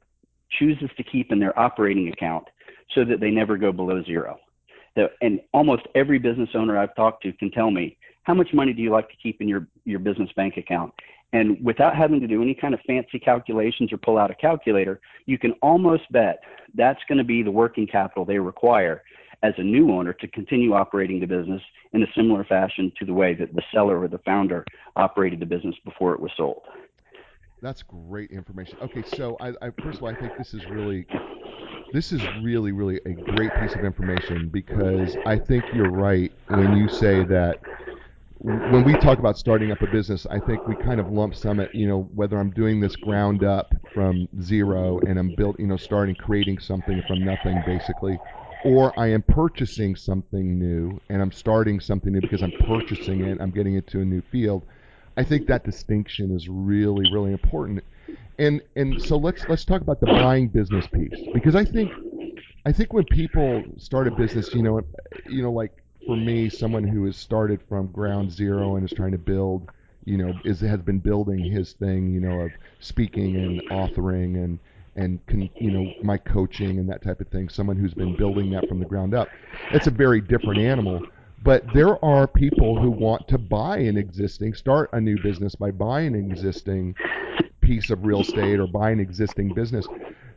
chooses 0.58 0.90
to 0.96 1.02
keep 1.02 1.32
in 1.32 1.38
their 1.38 1.58
operating 1.58 2.08
account 2.08 2.44
so 2.94 3.04
that 3.04 3.20
they 3.20 3.30
never 3.30 3.56
go 3.56 3.72
below 3.72 4.02
zero. 4.04 4.38
And 5.20 5.40
almost 5.52 5.82
every 5.94 6.18
business 6.18 6.50
owner 6.54 6.76
I've 6.76 6.94
talked 6.94 7.22
to 7.22 7.32
can 7.32 7.50
tell 7.50 7.70
me, 7.70 7.96
how 8.24 8.34
much 8.34 8.52
money 8.52 8.72
do 8.72 8.82
you 8.82 8.90
like 8.90 9.08
to 9.08 9.16
keep 9.22 9.40
in 9.40 9.48
your, 9.48 9.66
your 9.84 9.98
business 9.98 10.28
bank 10.36 10.56
account? 10.56 10.92
And 11.32 11.64
without 11.64 11.96
having 11.96 12.20
to 12.20 12.26
do 12.26 12.42
any 12.42 12.54
kind 12.54 12.74
of 12.74 12.80
fancy 12.86 13.18
calculations 13.18 13.92
or 13.92 13.98
pull 13.98 14.18
out 14.18 14.30
a 14.30 14.34
calculator, 14.34 15.00
you 15.26 15.38
can 15.38 15.52
almost 15.62 16.10
bet 16.10 16.40
that's 16.74 17.00
going 17.08 17.18
to 17.18 17.24
be 17.24 17.42
the 17.42 17.50
working 17.50 17.86
capital 17.86 18.24
they 18.24 18.38
require 18.38 19.02
as 19.42 19.54
a 19.58 19.62
new 19.62 19.90
owner 19.92 20.12
to 20.12 20.28
continue 20.28 20.74
operating 20.74 21.20
the 21.20 21.26
business 21.26 21.62
in 21.92 22.02
a 22.02 22.06
similar 22.14 22.44
fashion 22.44 22.92
to 22.98 23.04
the 23.04 23.12
way 23.12 23.34
that 23.34 23.54
the 23.54 23.62
seller 23.72 23.98
or 23.98 24.08
the 24.08 24.18
founder 24.18 24.64
operated 24.96 25.40
the 25.40 25.46
business 25.46 25.74
before 25.84 26.12
it 26.12 26.20
was 26.20 26.30
sold. 26.36 26.62
That's 27.62 27.82
great 27.82 28.30
information. 28.30 28.78
Okay, 28.82 29.02
so 29.16 29.36
I, 29.40 29.48
I 29.60 29.70
first 29.82 29.98
of 29.98 30.02
all, 30.02 30.08
I 30.08 30.14
think 30.14 30.32
this 30.38 30.54
is 30.54 30.64
really, 30.66 31.06
this 31.92 32.12
is 32.12 32.22
really, 32.42 32.72
really 32.72 33.00
a 33.04 33.12
great 33.12 33.50
piece 33.60 33.74
of 33.74 33.84
information 33.84 34.48
because 34.48 35.16
I 35.26 35.38
think 35.38 35.64
you're 35.74 35.90
right 35.90 36.32
when 36.48 36.76
you 36.76 36.88
say 36.88 37.24
that 37.24 37.60
when 38.42 38.84
we 38.84 38.94
talk 38.94 39.18
about 39.18 39.36
starting 39.36 39.70
up 39.70 39.82
a 39.82 39.86
business, 39.86 40.26
I 40.30 40.38
think 40.38 40.66
we 40.66 40.74
kind 40.74 40.98
of 40.98 41.10
lump 41.10 41.34
sum 41.34 41.60
it, 41.60 41.74
you 41.74 41.86
know, 41.86 42.08
whether 42.14 42.38
I'm 42.38 42.50
doing 42.50 42.80
this 42.80 42.96
ground 42.96 43.44
up 43.44 43.74
from 43.92 44.26
zero 44.40 44.98
and 45.00 45.18
I'm 45.18 45.34
built, 45.34 45.60
you 45.60 45.66
know, 45.66 45.76
starting 45.76 46.14
creating 46.14 46.58
something 46.58 47.02
from 47.06 47.22
nothing 47.22 47.62
basically, 47.66 48.18
or 48.64 48.98
I 48.98 49.08
am 49.08 49.22
purchasing 49.22 49.96
something 49.96 50.58
new 50.58 51.00
and 51.08 51.22
I'm 51.22 51.32
starting 51.32 51.80
something 51.80 52.12
new 52.12 52.20
because 52.20 52.42
I'm 52.42 52.52
purchasing 52.66 53.24
it, 53.24 53.40
I'm 53.40 53.50
getting 53.50 53.74
into 53.74 54.00
a 54.00 54.04
new 54.04 54.22
field. 54.30 54.64
I 55.16 55.24
think 55.24 55.46
that 55.48 55.64
distinction 55.64 56.34
is 56.34 56.48
really, 56.48 57.10
really 57.12 57.32
important. 57.32 57.82
And 58.38 58.62
and 58.76 59.00
so 59.02 59.16
let's 59.16 59.46
let's 59.48 59.64
talk 59.64 59.82
about 59.82 60.00
the 60.00 60.06
buying 60.06 60.48
business 60.48 60.86
piece 60.86 61.20
because 61.34 61.54
I 61.54 61.64
think 61.64 61.92
I 62.64 62.72
think 62.72 62.92
when 62.92 63.04
people 63.04 63.64
start 63.76 64.06
a 64.06 64.10
business, 64.10 64.54
you 64.54 64.62
know, 64.62 64.80
you 65.26 65.42
know, 65.42 65.52
like 65.52 65.72
for 66.06 66.16
me, 66.16 66.48
someone 66.48 66.84
who 66.84 67.04
has 67.06 67.16
started 67.16 67.60
from 67.68 67.88
ground 67.88 68.32
zero 68.32 68.76
and 68.76 68.84
is 68.84 68.96
trying 68.96 69.12
to 69.12 69.18
build, 69.18 69.70
you 70.04 70.16
know, 70.16 70.32
is 70.44 70.60
has 70.60 70.80
been 70.80 70.98
building 70.98 71.38
his 71.38 71.72
thing, 71.74 72.12
you 72.12 72.20
know, 72.20 72.40
of 72.40 72.50
speaking 72.80 73.36
and 73.36 73.62
authoring 73.70 74.36
and 74.36 74.58
and 74.96 75.24
can, 75.26 75.48
you 75.56 75.70
know 75.70 75.92
my 76.02 76.18
coaching 76.18 76.78
and 76.78 76.88
that 76.88 77.02
type 77.02 77.20
of 77.20 77.28
thing. 77.28 77.48
Someone 77.48 77.76
who's 77.76 77.94
been 77.94 78.16
building 78.16 78.50
that 78.50 78.68
from 78.68 78.78
the 78.78 78.86
ground 78.86 79.14
up. 79.14 79.28
It's 79.72 79.86
a 79.86 79.90
very 79.90 80.20
different 80.20 80.60
animal. 80.60 81.06
But 81.42 81.64
there 81.72 82.02
are 82.04 82.26
people 82.26 82.80
who 82.80 82.90
want 82.90 83.26
to 83.28 83.38
buy 83.38 83.78
an 83.78 83.96
existing, 83.96 84.54
start 84.54 84.90
a 84.92 85.00
new 85.00 85.16
business 85.22 85.54
by 85.54 85.70
buying 85.70 86.14
an 86.14 86.30
existing 86.30 86.94
piece 87.62 87.88
of 87.88 88.04
real 88.04 88.20
estate 88.20 88.60
or 88.60 88.66
buy 88.66 88.90
an 88.90 89.00
existing 89.00 89.54
business. 89.54 89.86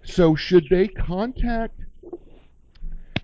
So 0.03 0.35
should 0.35 0.65
they 0.69 0.87
contact 0.87 1.79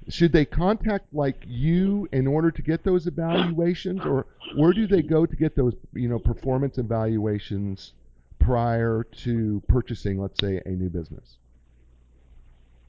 should 0.10 0.32
they 0.32 0.46
contact 0.46 1.14
like 1.14 1.44
you 1.48 2.10
in 2.12 2.26
order 2.26 2.50
to 2.50 2.62
get 2.64 2.84
those 2.84 3.06
evaluations 3.06 4.02
or 4.04 4.26
where 4.56 4.74
do 4.74 4.88
they 4.88 5.04
go 5.04 5.26
to 5.26 5.36
get 5.36 5.56
those 5.56 5.76
you 5.94 6.10
know 6.10 6.18
performance 6.18 6.80
evaluations 6.80 7.94
prior 8.40 9.06
to 9.12 9.62
purchasing 9.68 10.20
let's 10.20 10.40
say 10.40 10.62
a 10.66 10.70
new 10.70 10.90
business 10.90 11.38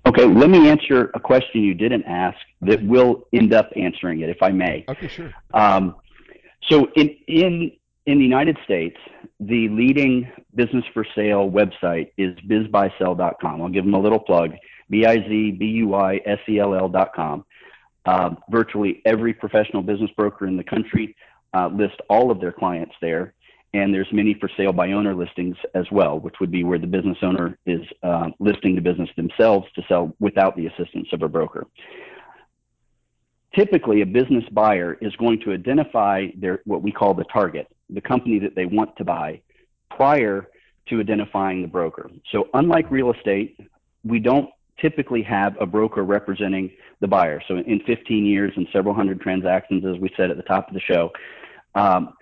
okay 0.07 0.25
let 0.25 0.49
me 0.51 0.69
answer 0.69 1.11
a 1.15 1.21
question 1.21 1.63
you 1.63 1.75
didn't 1.75 2.05
ask 2.05 2.39
that 2.63 2.83
will 2.85 3.27
end 3.33 3.53
up 3.53 3.71
answering 3.77 4.21
it 4.21 4.29
if 4.29 4.43
i 4.43 4.51
may 4.51 4.85
okay 4.89 5.09
sure 5.09 5.33
um, 5.55 5.95
so 6.69 6.89
in 6.97 7.09
in 7.27 7.73
in 8.07 8.19
the 8.19 8.25
united 8.25 8.57
states 8.65 8.97
the 9.41 9.69
leading 9.69 10.31
business 10.55 10.85
for 10.95 11.05
sale 11.15 11.51
website 11.51 12.11
is 12.17 12.35
bizbuysell.com 12.49 13.63
i'll 13.63 13.69
give 13.69 13.85
them 13.85 13.95
a 13.95 14.01
little 14.01 14.21
plug 14.21 14.53
B-I-Z-B-U-I-S-E-L-L 14.91 16.89
dot 16.89 17.15
com. 17.15 17.45
Uh, 18.07 18.31
virtually 18.51 19.03
every 19.05 19.33
professional 19.33 19.83
business 19.83 20.11
broker 20.17 20.47
in 20.47 20.57
the 20.57 20.65
country 20.65 21.15
uh, 21.53 21.69
list 21.69 21.95
all 22.09 22.31
of 22.31 22.41
their 22.41 22.53
clients 22.53 22.95
there. 23.01 23.35
And 23.73 23.95
there's 23.95 24.09
many 24.13 24.35
for 24.35 24.51
sale 24.57 24.73
by 24.73 24.93
owner 24.93 25.15
listings 25.15 25.57
as 25.75 25.85
well, 25.93 26.19
which 26.19 26.35
would 26.41 26.51
be 26.51 26.65
where 26.65 26.79
the 26.79 26.89
business 26.89 27.19
owner 27.23 27.57
is 27.67 27.81
uh, 28.03 28.31
listing 28.41 28.75
the 28.75 28.81
business 28.81 29.09
themselves 29.17 29.67
to 29.77 29.83
sell 29.89 30.15
without 30.19 30.57
the 30.57 30.67
assistance 30.67 31.09
of 31.13 31.23
a 31.23 31.29
broker. 31.29 31.67
Typically, 33.55 34.03
a 34.03 34.07
business 34.07 34.45
buyer 34.53 34.97
is 35.01 35.15
going 35.17 35.41
to 35.41 35.53
identify 35.53 36.27
their 36.37 36.61
what 36.65 36.83
we 36.83 36.91
call 36.91 37.15
the 37.15 37.25
target, 37.25 37.69
the 37.91 38.01
company 38.01 38.39
that 38.41 38.55
they 38.55 38.67
want 38.67 38.97
to 38.97 39.05
buy, 39.05 39.41
prior 39.91 40.49
to 40.89 41.01
identifying 41.01 41.63
the 41.63 41.69
broker. 41.69 42.11
So, 42.33 42.49
unlike 42.55 42.91
real 42.91 43.13
estate, 43.13 43.57
we 44.05 44.19
don't 44.19 44.51
typically 44.81 45.23
have 45.23 45.57
a 45.61 45.67
broker 45.67 46.05
representing 46.05 46.71
the 47.01 47.09
buyer. 47.09 47.41
So 47.49 47.57
in 47.57 47.81
15 47.87 48.27
years 48.27 48.53
and 48.57 48.67
several 48.73 48.95
hundred 48.95 49.21
transactions, 49.21 49.85
as 49.85 50.01
we 50.01 50.11
said 50.17 50.31
at 50.31 50.37
the 50.37 50.43
top 50.43 50.69
of 50.69 50.75
the 50.75 50.81
show, 50.81 51.11
um, 51.75 52.15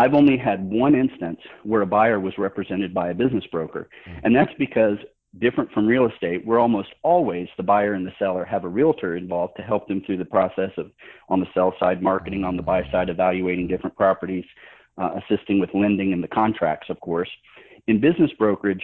I've 0.00 0.14
only 0.14 0.38
had 0.38 0.64
one 0.64 0.94
instance 0.94 1.40
where 1.62 1.82
a 1.82 1.86
buyer 1.86 2.18
was 2.18 2.32
represented 2.38 2.94
by 2.94 3.10
a 3.10 3.14
business 3.14 3.44
broker. 3.52 3.90
Mm-hmm. 4.08 4.20
And 4.24 4.34
that's 4.34 4.52
because 4.58 4.96
different 5.38 5.70
from 5.72 5.86
real 5.86 6.08
estate, 6.08 6.46
where 6.46 6.58
almost 6.58 6.88
always 7.02 7.48
the 7.58 7.62
buyer 7.62 7.92
and 7.92 8.06
the 8.06 8.12
seller 8.18 8.46
have 8.46 8.64
a 8.64 8.68
realtor 8.68 9.16
involved 9.16 9.56
to 9.58 9.62
help 9.62 9.86
them 9.88 10.00
through 10.06 10.16
the 10.16 10.24
process 10.24 10.70
of 10.78 10.90
on 11.28 11.38
the 11.38 11.46
sell 11.52 11.74
side 11.78 12.02
marketing, 12.02 12.44
on 12.44 12.56
the 12.56 12.62
buy 12.62 12.82
side 12.90 13.10
evaluating 13.10 13.68
different 13.68 13.94
properties, 13.94 14.44
uh, 14.96 15.20
assisting 15.20 15.60
with 15.60 15.68
lending 15.74 16.14
and 16.14 16.24
the 16.24 16.28
contracts, 16.28 16.88
of 16.88 16.98
course. 17.00 17.28
In 17.86 18.00
business 18.00 18.30
brokerage, 18.38 18.82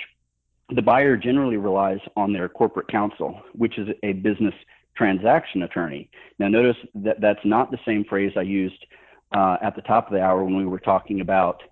the 0.69 0.83
buyer 0.83 1.17
generally 1.17 1.57
relies 1.57 2.01
on 2.15 2.35
their 2.35 2.51
corporate 2.51 2.89
counsel, 2.89 3.41
which 3.55 3.79
is 3.79 3.89
a 4.03 4.13
business 4.13 4.55
transaction 4.99 5.63
attorney. 5.63 6.11
Now, 6.39 6.49
notice 6.49 6.77
that 6.97 7.23
that's 7.23 7.45
not 7.45 7.71
the 7.71 7.79
same 7.87 8.05
phrase 8.05 8.33
I 8.37 8.43
used 8.43 8.85
uh, 9.33 9.57
at 9.63 9.75
the 9.77 9.83
top 9.83 10.07
of 10.07 10.13
the 10.13 10.23
hour 10.23 10.45
when 10.45 10.57
we 10.57 10.67
were 10.67 10.79
talking 10.79 11.21
about 11.21 11.63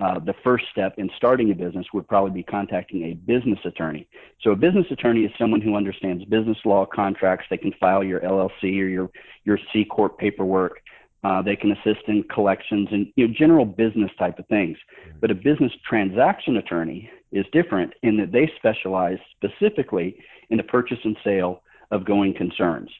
uh, 0.00 0.18
the 0.18 0.34
first 0.42 0.64
step 0.72 0.94
in 0.98 1.08
starting 1.16 1.52
a 1.52 1.54
business 1.54 1.86
would 1.94 2.08
probably 2.08 2.32
be 2.32 2.42
contacting 2.42 3.04
a 3.04 3.14
business 3.14 3.60
attorney. 3.64 4.08
So, 4.42 4.50
a 4.50 4.56
business 4.56 4.86
attorney 4.90 5.20
is 5.20 5.30
someone 5.38 5.60
who 5.60 5.76
understands 5.76 6.24
business 6.24 6.58
law, 6.64 6.84
contracts. 6.84 7.46
They 7.48 7.58
can 7.58 7.72
file 7.78 8.02
your 8.02 8.20
LLC 8.20 8.80
or 8.80 8.88
your 8.88 9.10
your 9.44 9.58
C 9.72 9.84
corp 9.84 10.18
paperwork. 10.18 10.80
Uh, 11.22 11.40
they 11.40 11.56
can 11.56 11.72
assist 11.72 12.06
in 12.08 12.22
collections 12.24 12.88
and 12.90 13.06
you 13.16 13.26
know, 13.26 13.34
general 13.34 13.64
business 13.64 14.10
type 14.18 14.38
of 14.38 14.46
things. 14.48 14.76
But 15.20 15.30
a 15.30 15.34
business 15.34 15.72
transaction 15.88 16.56
attorney 16.56 17.08
is 17.32 17.46
different 17.52 17.94
in 18.02 18.16
that 18.18 18.30
they 18.30 18.50
specialize 18.56 19.18
specifically 19.36 20.16
in 20.50 20.58
the 20.58 20.64
purchase 20.64 20.98
and 21.04 21.16
sale 21.24 21.62
of 21.92 22.04
going 22.04 22.34
concerns. 22.34 22.90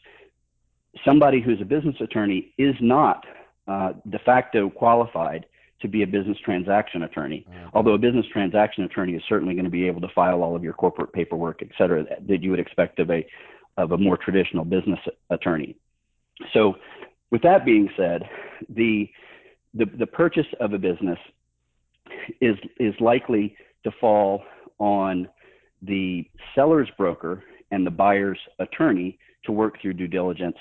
Somebody 1.04 1.40
who's 1.40 1.60
a 1.60 1.66
business 1.66 1.96
attorney 2.00 2.54
is 2.56 2.74
not 2.80 3.26
de 3.66 4.18
facto 4.24 4.70
qualified 4.70 5.46
to 5.80 5.88
be 5.88 6.02
a 6.02 6.06
business 6.06 6.38
transaction 6.44 7.02
attorney, 7.02 7.46
mm-hmm. 7.48 7.68
although 7.74 7.94
a 7.94 7.98
business 7.98 8.24
transaction 8.32 8.84
attorney 8.84 9.14
is 9.14 9.22
certainly 9.28 9.54
going 9.54 9.64
to 9.64 9.70
be 9.70 9.86
able 9.86 10.00
to 10.00 10.08
file 10.14 10.42
all 10.42 10.56
of 10.56 10.62
your 10.62 10.72
corporate 10.72 11.12
paperwork, 11.12 11.62
et 11.62 11.68
cetera, 11.76 12.04
that, 12.04 12.26
that 12.26 12.42
you 12.42 12.50
would 12.50 12.60
expect 12.60 12.98
of 12.98 13.10
a 13.10 13.26
of 13.76 13.92
a 13.92 13.98
more 13.98 14.16
traditional 14.16 14.64
business 14.64 15.00
attorney. 15.30 15.76
So 16.52 16.76
with 17.30 17.42
that 17.42 17.64
being 17.64 17.88
said, 17.96 18.22
the, 18.68 19.10
the, 19.74 19.86
the 19.98 20.06
purchase 20.06 20.46
of 20.60 20.72
a 20.72 20.78
business 20.78 21.18
is, 22.40 22.56
is 22.78 22.94
likely 23.00 23.56
to 23.82 23.90
fall 24.00 24.44
on 24.78 25.28
the 25.82 26.24
seller's 26.54 26.88
broker 26.96 27.42
and 27.72 27.84
the 27.84 27.90
buyer's 27.90 28.38
attorney 28.60 29.18
to 29.44 29.52
work 29.52 29.80
through 29.80 29.94
due 29.94 30.06
diligence 30.06 30.56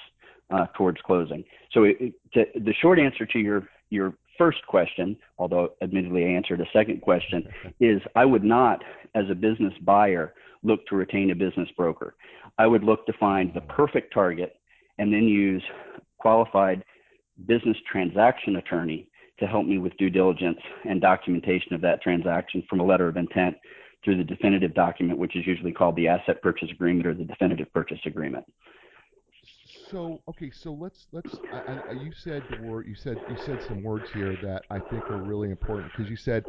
uh, 0.50 0.66
towards 0.76 1.00
closing. 1.06 1.44
So 1.72 1.84
it, 1.84 2.14
to, 2.34 2.46
the 2.56 2.74
short 2.82 3.00
answer 3.00 3.26
to 3.26 3.40
your, 3.40 3.68
your 3.90 4.14
first 4.38 4.66
question, 4.68 5.18
although 5.38 5.74
admittedly 5.82 6.26
I 6.26 6.30
answered 6.30 6.62
a 6.62 6.66
second 6.74 7.02
question, 7.02 7.48
is 7.80 8.02
I 8.16 8.26
would 8.26 8.44
not, 8.44 8.84
as 9.16 9.26
a 9.30 9.36
business 9.36 9.74
buyer, 9.82 10.34
look 10.64 10.86
to 10.88 10.96
retain 10.96 11.32
a 11.32 11.36
business 11.36 11.70
broker. 11.76 12.16
I 12.58 12.68
would 12.68 12.84
look 12.84 13.06
to 13.08 13.14
find 13.20 13.54
the 13.54 13.62
perfect 13.62 14.14
target 14.14 14.56
and 14.98 15.12
then 15.12 15.24
use 15.24 15.64
qualified 16.20 16.84
business 17.48 17.78
transaction 17.92 18.58
attorney 18.58 18.98
to 19.00 19.14
to 19.44 19.48
help 19.48 19.66
me 19.66 19.78
with 19.78 19.96
due 19.98 20.10
diligence 20.10 20.60
and 20.86 21.02
documentation 21.02 21.74
of 21.74 21.82
that 21.82 22.02
transaction 22.02 22.64
from 22.70 22.80
a 22.80 22.86
letter 22.86 23.08
of 23.08 23.18
intent 23.18 23.56
through 24.04 24.18
the 24.18 24.24
definitive 24.24 24.74
document, 24.74 25.18
which 25.18 25.36
is 25.36 25.48
usually 25.48 25.72
called 25.72 25.96
the 25.96 26.08
asset 26.08 26.42
purchase 26.42 26.70
agreement 26.72 27.08
or 27.08 27.14
the 27.14 27.24
definitive 27.24 27.72
purchase 27.74 28.00
agreement. 28.06 28.46
So 29.89 30.22
okay, 30.30 30.52
so 30.52 30.74
let's 30.74 31.08
let's. 31.12 31.41
I, 31.52 31.82
I, 31.89 31.91
you 31.93 32.12
said 32.13 32.43
the 32.50 32.56
word. 32.56 32.88
You 32.88 32.96
said 32.96 33.19
you 33.28 33.36
said 33.38 33.62
some 33.62 33.84
words 33.84 34.10
here 34.10 34.38
that 34.41 34.63
I 34.69 34.80
think 34.80 35.10
are 35.12 35.19
really 35.19 35.52
important 35.52 35.91
because 35.91 36.10
you 36.10 36.15
said 36.15 36.46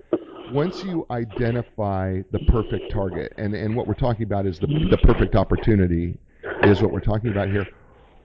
once 0.46 0.84
you 0.84 1.06
identify 1.10 2.22
the 2.30 2.38
perfect 2.40 2.90
target, 2.90 3.32
and 3.36 3.54
and 3.54 3.74
what 3.76 3.86
we're 3.86 3.94
talking 3.94 4.24
about 4.24 4.46
is 4.46 4.58
the 4.58 4.66
the 4.66 4.98
perfect 4.98 5.34
opportunity, 5.36 6.16
is 6.62 6.80
what 6.80 6.92
we're 6.92 7.00
talking 7.00 7.30
about 7.30 7.48
here. 7.48 7.66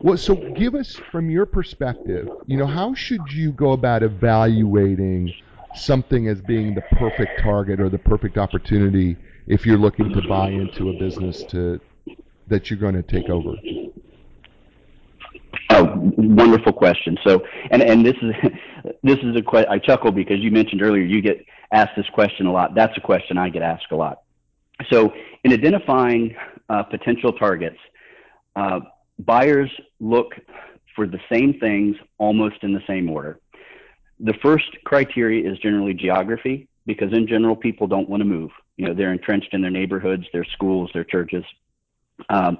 Well, 0.01 0.17
so 0.17 0.35
give 0.35 0.75
us 0.75 0.95
from 1.11 1.29
your 1.29 1.45
perspective. 1.45 2.29
You 2.45 2.57
know, 2.57 2.67
how 2.67 2.93
should 2.93 3.31
you 3.33 3.51
go 3.51 3.71
about 3.73 4.03
evaluating 4.03 5.33
something 5.73 6.27
as 6.27 6.41
being 6.41 6.73
the 6.73 6.81
perfect 6.81 7.39
target 7.39 7.81
or 7.81 7.89
the 7.89 7.99
perfect 7.99 8.37
opportunity 8.37 9.17
if 9.47 9.65
you're 9.65 9.77
looking 9.77 10.13
to 10.13 10.21
buy 10.21 10.49
into 10.49 10.89
a 10.89 10.93
business 10.93 11.43
to 11.45 11.81
that 12.47 12.69
you're 12.69 12.79
going 12.79 12.95
to 12.95 13.03
take 13.03 13.29
over? 13.29 13.55
Oh, 15.71 15.93
wonderful 16.17 16.73
question. 16.73 17.17
So, 17.25 17.43
and 17.69 17.81
and 17.81 18.05
this 18.05 18.15
is 18.21 18.33
this 19.03 19.17
is 19.23 19.35
a 19.35 19.41
question. 19.41 19.71
I 19.71 19.77
chuckle 19.77 20.11
because 20.11 20.39
you 20.39 20.51
mentioned 20.51 20.81
earlier 20.81 21.03
you 21.03 21.21
get 21.21 21.45
asked 21.71 21.91
this 21.95 22.07
question 22.13 22.47
a 22.47 22.51
lot. 22.51 22.73
That's 22.75 22.97
a 22.97 23.01
question 23.01 23.37
I 23.37 23.49
get 23.49 23.61
asked 23.61 23.91
a 23.91 23.95
lot. 23.95 24.21
So, 24.91 25.13
in 25.43 25.53
identifying 25.53 26.35
uh, 26.69 26.83
potential 26.83 27.33
targets, 27.33 27.77
uh, 28.55 28.79
buyers 29.19 29.69
look 29.99 30.33
for 30.95 31.05
the 31.05 31.19
same 31.31 31.59
things 31.59 31.95
almost 32.17 32.55
in 32.63 32.73
the 32.73 32.81
same 32.87 33.09
order. 33.09 33.39
The 34.19 34.33
first 34.41 34.65
criteria 34.85 35.49
is 35.49 35.57
generally 35.59 35.93
geography 35.93 36.67
because 36.85 37.13
in 37.13 37.27
general 37.27 37.55
people 37.55 37.87
don't 37.87 38.09
want 38.09 38.21
to 38.21 38.25
move. 38.25 38.51
You 38.77 38.87
know, 38.87 38.93
they're 38.93 39.13
entrenched 39.13 39.53
in 39.53 39.61
their 39.61 39.71
neighborhoods, 39.71 40.25
their 40.33 40.45
schools, 40.45 40.89
their 40.93 41.03
churches. 41.03 41.43
Um, 42.29 42.57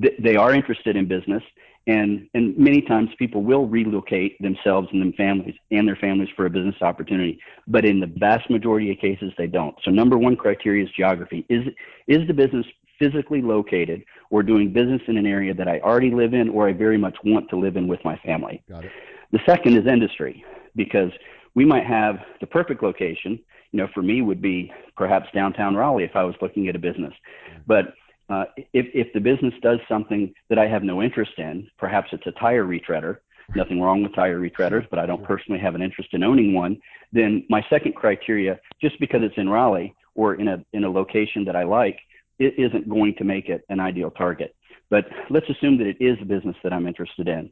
th- 0.00 0.14
they 0.18 0.36
are 0.36 0.52
interested 0.52 0.96
in 0.96 1.06
business 1.06 1.42
and 1.88 2.28
and 2.34 2.56
many 2.56 2.80
times 2.82 3.10
people 3.18 3.42
will 3.42 3.66
relocate 3.66 4.40
themselves 4.40 4.88
and 4.92 5.02
their 5.02 5.12
families 5.12 5.54
and 5.72 5.88
their 5.88 5.96
families 5.96 6.28
for 6.36 6.46
a 6.46 6.50
business 6.50 6.76
opportunity 6.82 7.40
but 7.66 7.84
in 7.84 7.98
the 7.98 8.06
vast 8.18 8.48
majority 8.48 8.92
of 8.92 8.98
cases 8.98 9.32
they 9.36 9.48
don't 9.48 9.74
so 9.84 9.90
number 9.90 10.16
one 10.16 10.36
criteria 10.36 10.84
is 10.84 10.90
geography 10.96 11.44
is 11.48 11.64
is 12.06 12.26
the 12.28 12.34
business 12.34 12.66
physically 12.98 13.40
located 13.40 14.04
or 14.30 14.42
doing 14.42 14.72
business 14.72 15.00
in 15.08 15.16
an 15.16 15.26
area 15.26 15.54
that 15.54 15.68
I 15.68 15.80
already 15.80 16.10
live 16.10 16.34
in 16.34 16.48
or 16.48 16.68
I 16.68 16.72
very 16.72 16.98
much 16.98 17.16
want 17.24 17.48
to 17.50 17.56
live 17.56 17.76
in 17.76 17.86
with 17.86 18.04
my 18.04 18.16
family. 18.18 18.62
Got 18.68 18.84
it. 18.84 18.90
The 19.32 19.40
second 19.46 19.76
is 19.76 19.86
industry 19.86 20.44
because 20.74 21.10
we 21.54 21.64
might 21.64 21.86
have 21.86 22.16
the 22.40 22.46
perfect 22.46 22.82
location, 22.82 23.38
you 23.72 23.78
know, 23.78 23.88
for 23.94 24.02
me 24.02 24.22
would 24.22 24.42
be 24.42 24.72
perhaps 24.96 25.28
downtown 25.34 25.74
Raleigh 25.74 26.04
if 26.04 26.16
I 26.16 26.24
was 26.24 26.34
looking 26.40 26.68
at 26.68 26.76
a 26.76 26.78
business. 26.78 27.12
Mm-hmm. 27.12 27.62
But 27.66 27.94
uh, 28.28 28.44
if, 28.72 28.86
if 28.94 29.12
the 29.12 29.20
business 29.20 29.54
does 29.62 29.78
something 29.88 30.32
that 30.48 30.58
I 30.58 30.66
have 30.66 30.82
no 30.82 31.02
interest 31.02 31.32
in, 31.38 31.68
perhaps 31.78 32.08
it's 32.12 32.26
a 32.26 32.32
tire 32.32 32.64
retreader, 32.64 33.18
nothing 33.54 33.80
wrong 33.80 34.02
with 34.02 34.14
tire 34.14 34.38
retreaders, 34.38 34.86
but 34.90 34.98
I 34.98 35.06
don't 35.06 35.24
personally 35.24 35.60
have 35.60 35.74
an 35.74 35.82
interest 35.82 36.10
in 36.12 36.22
owning 36.22 36.52
one, 36.52 36.78
then 37.12 37.44
my 37.48 37.64
second 37.70 37.94
criteria, 37.94 38.60
just 38.80 39.00
because 39.00 39.22
it's 39.22 39.38
in 39.38 39.48
Raleigh 39.48 39.94
or 40.14 40.34
in 40.34 40.48
a, 40.48 40.64
in 40.72 40.84
a 40.84 40.90
location 40.90 41.44
that 41.46 41.56
I 41.56 41.64
like, 41.64 41.98
it 42.38 42.54
isn't 42.58 42.88
going 42.88 43.14
to 43.16 43.24
make 43.24 43.48
it 43.48 43.64
an 43.68 43.80
ideal 43.80 44.10
target. 44.10 44.54
But 44.90 45.06
let's 45.30 45.48
assume 45.48 45.78
that 45.78 45.86
it 45.86 45.96
is 46.00 46.18
a 46.20 46.24
business 46.24 46.56
that 46.62 46.72
I'm 46.72 46.86
interested 46.86 47.28
in 47.28 47.50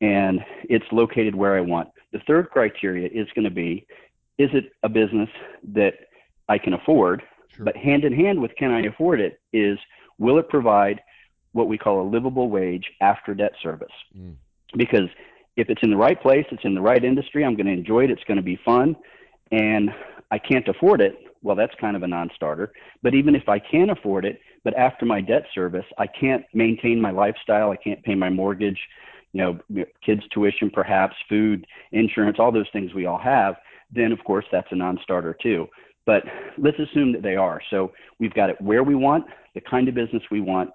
and 0.00 0.40
it's 0.64 0.84
located 0.92 1.34
where 1.34 1.56
I 1.56 1.60
want. 1.60 1.88
The 2.12 2.20
third 2.26 2.50
criteria 2.50 3.08
is 3.08 3.26
going 3.34 3.44
to 3.44 3.50
be 3.50 3.86
is 4.38 4.50
it 4.52 4.70
a 4.84 4.88
business 4.88 5.28
that 5.74 5.94
I 6.48 6.58
can 6.58 6.74
afford? 6.74 7.22
Sure. 7.48 7.64
But 7.64 7.76
hand 7.76 8.04
in 8.04 8.12
hand 8.12 8.40
with 8.40 8.54
can 8.56 8.70
I 8.70 8.82
afford 8.82 9.20
it 9.20 9.40
is 9.52 9.78
will 10.18 10.38
it 10.38 10.48
provide 10.48 11.00
what 11.52 11.68
we 11.68 11.78
call 11.78 12.00
a 12.00 12.06
livable 12.08 12.50
wage 12.50 12.90
after 13.00 13.34
debt 13.34 13.52
service? 13.62 13.92
Mm. 14.16 14.34
Because 14.76 15.08
if 15.56 15.70
it's 15.70 15.82
in 15.82 15.90
the 15.90 15.96
right 15.96 16.20
place, 16.20 16.46
it's 16.50 16.64
in 16.64 16.74
the 16.74 16.80
right 16.80 17.02
industry, 17.02 17.44
I'm 17.44 17.56
going 17.56 17.66
to 17.66 17.72
enjoy 17.72 18.04
it, 18.04 18.10
it's 18.10 18.24
going 18.24 18.36
to 18.36 18.42
be 18.42 18.58
fun, 18.64 18.96
and 19.50 19.90
I 20.30 20.38
can't 20.38 20.68
afford 20.68 21.00
it, 21.00 21.16
well, 21.42 21.56
that's 21.56 21.74
kind 21.80 21.96
of 21.96 22.02
a 22.02 22.06
non 22.06 22.30
starter. 22.34 22.72
But 23.02 23.14
even 23.14 23.34
if 23.34 23.48
I 23.48 23.58
can 23.58 23.90
afford 23.90 24.24
it, 24.24 24.40
but 24.64 24.76
after 24.76 25.06
my 25.06 25.20
debt 25.20 25.44
service, 25.54 25.84
I 25.96 26.06
can't 26.06 26.44
maintain 26.52 27.00
my 27.00 27.10
lifestyle, 27.10 27.70
I 27.70 27.76
can't 27.76 28.02
pay 28.02 28.14
my 28.14 28.28
mortgage, 28.28 28.78
you 29.32 29.40
know, 29.42 29.84
kids' 30.04 30.22
tuition, 30.32 30.70
perhaps, 30.70 31.14
food, 31.28 31.66
insurance, 31.92 32.38
all 32.38 32.52
those 32.52 32.68
things 32.72 32.94
we 32.94 33.06
all 33.06 33.18
have, 33.18 33.56
then 33.90 34.12
of 34.12 34.22
course 34.24 34.44
that's 34.50 34.68
a 34.70 34.76
non 34.76 34.98
starter 35.02 35.36
too. 35.40 35.66
But 36.08 36.22
let's 36.56 36.78
assume 36.78 37.12
that 37.12 37.22
they 37.22 37.36
are. 37.36 37.60
So 37.68 37.92
we've 38.18 38.32
got 38.32 38.48
it 38.48 38.58
where 38.62 38.82
we 38.82 38.94
want, 38.94 39.26
the 39.54 39.60
kind 39.60 39.90
of 39.90 39.94
business 39.94 40.22
we 40.30 40.40
want, 40.40 40.70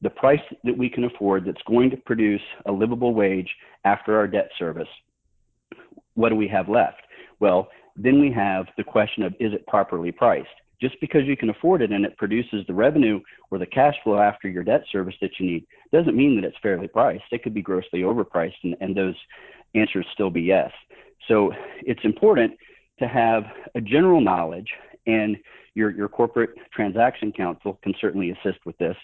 the 0.00 0.10
price 0.10 0.38
that 0.62 0.78
we 0.78 0.88
can 0.88 1.02
afford 1.02 1.44
that's 1.44 1.60
going 1.66 1.90
to 1.90 1.96
produce 1.96 2.40
a 2.66 2.72
livable 2.72 3.12
wage 3.12 3.48
after 3.84 4.16
our 4.16 4.28
debt 4.28 4.48
service. 4.56 4.86
What 6.14 6.28
do 6.28 6.36
we 6.36 6.46
have 6.46 6.68
left? 6.68 7.02
Well, 7.40 7.66
then 7.96 8.20
we 8.20 8.30
have 8.30 8.66
the 8.76 8.84
question 8.84 9.24
of 9.24 9.32
is 9.40 9.52
it 9.52 9.66
properly 9.66 10.12
priced? 10.12 10.46
Just 10.80 10.94
because 11.00 11.22
you 11.24 11.36
can 11.36 11.50
afford 11.50 11.82
it 11.82 11.90
and 11.90 12.04
it 12.04 12.16
produces 12.16 12.64
the 12.68 12.74
revenue 12.74 13.18
or 13.50 13.58
the 13.58 13.66
cash 13.66 13.96
flow 14.04 14.20
after 14.20 14.48
your 14.48 14.62
debt 14.62 14.84
service 14.92 15.16
that 15.20 15.32
you 15.40 15.46
need 15.46 15.66
doesn't 15.90 16.14
mean 16.14 16.36
that 16.36 16.46
it's 16.46 16.58
fairly 16.62 16.86
priced. 16.86 17.24
It 17.32 17.42
could 17.42 17.54
be 17.54 17.62
grossly 17.62 18.02
overpriced, 18.02 18.62
and, 18.62 18.76
and 18.80 18.96
those 18.96 19.16
answers 19.74 20.06
still 20.12 20.30
be 20.30 20.42
yes. 20.42 20.70
So 21.26 21.50
it's 21.82 22.04
important 22.04 22.52
to 22.98 23.08
have 23.08 23.44
a 23.74 23.80
general 23.80 24.20
knowledge, 24.20 24.68
and 25.06 25.36
your, 25.74 25.90
your 25.90 26.08
corporate 26.08 26.50
transaction 26.72 27.32
counsel 27.32 27.78
can 27.82 27.94
certainly 28.00 28.30
assist 28.30 28.64
with 28.64 28.76
this. 28.78 28.96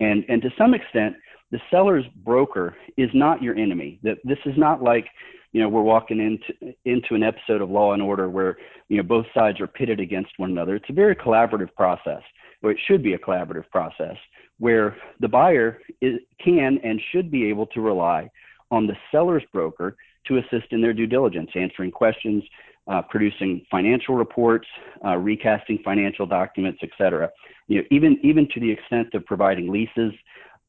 And, 0.00 0.24
and 0.28 0.42
to 0.42 0.50
some 0.58 0.74
extent, 0.74 1.14
the 1.50 1.60
seller's 1.70 2.04
broker 2.24 2.76
is 2.96 3.10
not 3.14 3.42
your 3.42 3.54
enemy. 3.56 4.00
That 4.02 4.18
this 4.24 4.38
is 4.46 4.54
not 4.56 4.82
like 4.82 5.06
you 5.52 5.62
know 5.62 5.68
we're 5.68 5.82
walking 5.82 6.18
into 6.20 6.74
into 6.84 7.14
an 7.14 7.22
episode 7.22 7.62
of 7.62 7.70
Law 7.70 7.92
and 7.92 8.02
Order 8.02 8.28
where 8.28 8.56
you 8.88 8.96
know 8.96 9.02
both 9.02 9.26
sides 9.32 9.60
are 9.60 9.66
pitted 9.66 10.00
against 10.00 10.32
one 10.38 10.50
another. 10.50 10.74
It's 10.76 10.90
a 10.90 10.92
very 10.92 11.14
collaborative 11.14 11.72
process, 11.74 12.22
or 12.62 12.72
it 12.72 12.78
should 12.86 13.02
be 13.02 13.14
a 13.14 13.18
collaborative 13.18 13.70
process 13.70 14.16
where 14.58 14.96
the 15.20 15.28
buyer 15.28 15.78
is, 16.00 16.18
can 16.42 16.78
and 16.82 17.00
should 17.12 17.30
be 17.30 17.48
able 17.48 17.66
to 17.66 17.80
rely 17.80 18.28
on 18.70 18.86
the 18.86 18.96
seller's 19.12 19.44
broker 19.52 19.96
to 20.26 20.38
assist 20.38 20.72
in 20.72 20.80
their 20.80 20.92
due 20.92 21.06
diligence, 21.06 21.50
answering 21.54 21.90
questions, 21.90 22.42
uh, 22.88 23.02
producing 23.02 23.64
financial 23.70 24.14
reports, 24.14 24.66
uh, 25.04 25.16
recasting 25.16 25.78
financial 25.84 26.26
documents, 26.26 26.78
etc. 26.82 27.30
You 27.68 27.78
know, 27.78 27.84
even 27.90 28.18
even 28.22 28.48
to 28.54 28.60
the 28.60 28.70
extent 28.70 29.08
of 29.14 29.24
providing 29.26 29.70
leases, 29.70 30.12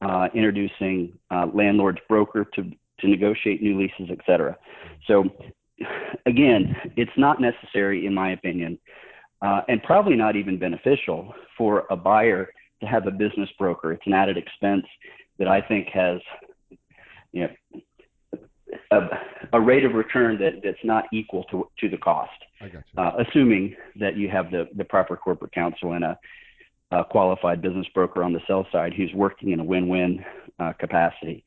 uh, 0.00 0.28
introducing 0.34 1.12
uh, 1.30 1.46
landlord's 1.52 2.00
broker 2.08 2.44
to 2.54 2.70
to 3.00 3.08
negotiate 3.08 3.62
new 3.62 3.78
leases, 3.78 4.08
et 4.10 4.18
cetera. 4.26 4.56
So 5.06 5.24
again, 6.26 6.74
it's 6.96 7.16
not 7.16 7.40
necessary, 7.40 8.06
in 8.06 8.14
my 8.14 8.32
opinion, 8.32 8.78
uh, 9.42 9.60
and 9.68 9.82
probably 9.82 10.16
not 10.16 10.36
even 10.36 10.58
beneficial 10.58 11.32
for 11.56 11.84
a 11.90 11.96
buyer 11.96 12.50
to 12.80 12.86
have 12.86 13.06
a 13.06 13.10
business 13.10 13.48
broker. 13.58 13.92
It's 13.92 14.06
an 14.06 14.12
added 14.12 14.36
expense 14.36 14.86
that 15.38 15.48
I 15.48 15.60
think 15.60 15.88
has, 15.88 16.20
you 17.32 17.42
know, 17.42 17.80
a, 18.90 19.00
a 19.52 19.60
rate 19.60 19.84
of 19.84 19.94
return 19.94 20.38
that, 20.38 20.60
that's 20.62 20.84
not 20.84 21.04
equal 21.12 21.44
to, 21.44 21.68
to 21.80 21.88
the 21.88 21.96
cost. 21.96 22.30
Uh, 22.96 23.12
assuming 23.18 23.76
that 23.96 24.16
you 24.16 24.28
have 24.28 24.50
the, 24.50 24.68
the 24.76 24.84
proper 24.84 25.16
corporate 25.16 25.52
counsel 25.52 25.92
and 25.92 26.04
a, 26.04 26.18
a 26.90 27.04
qualified 27.04 27.62
business 27.62 27.86
broker 27.94 28.24
on 28.24 28.32
the 28.32 28.40
sell 28.46 28.66
side 28.72 28.92
who's 28.94 29.12
working 29.14 29.50
in 29.50 29.60
a 29.60 29.64
win-win 29.64 30.24
uh, 30.58 30.72
capacity. 30.74 31.44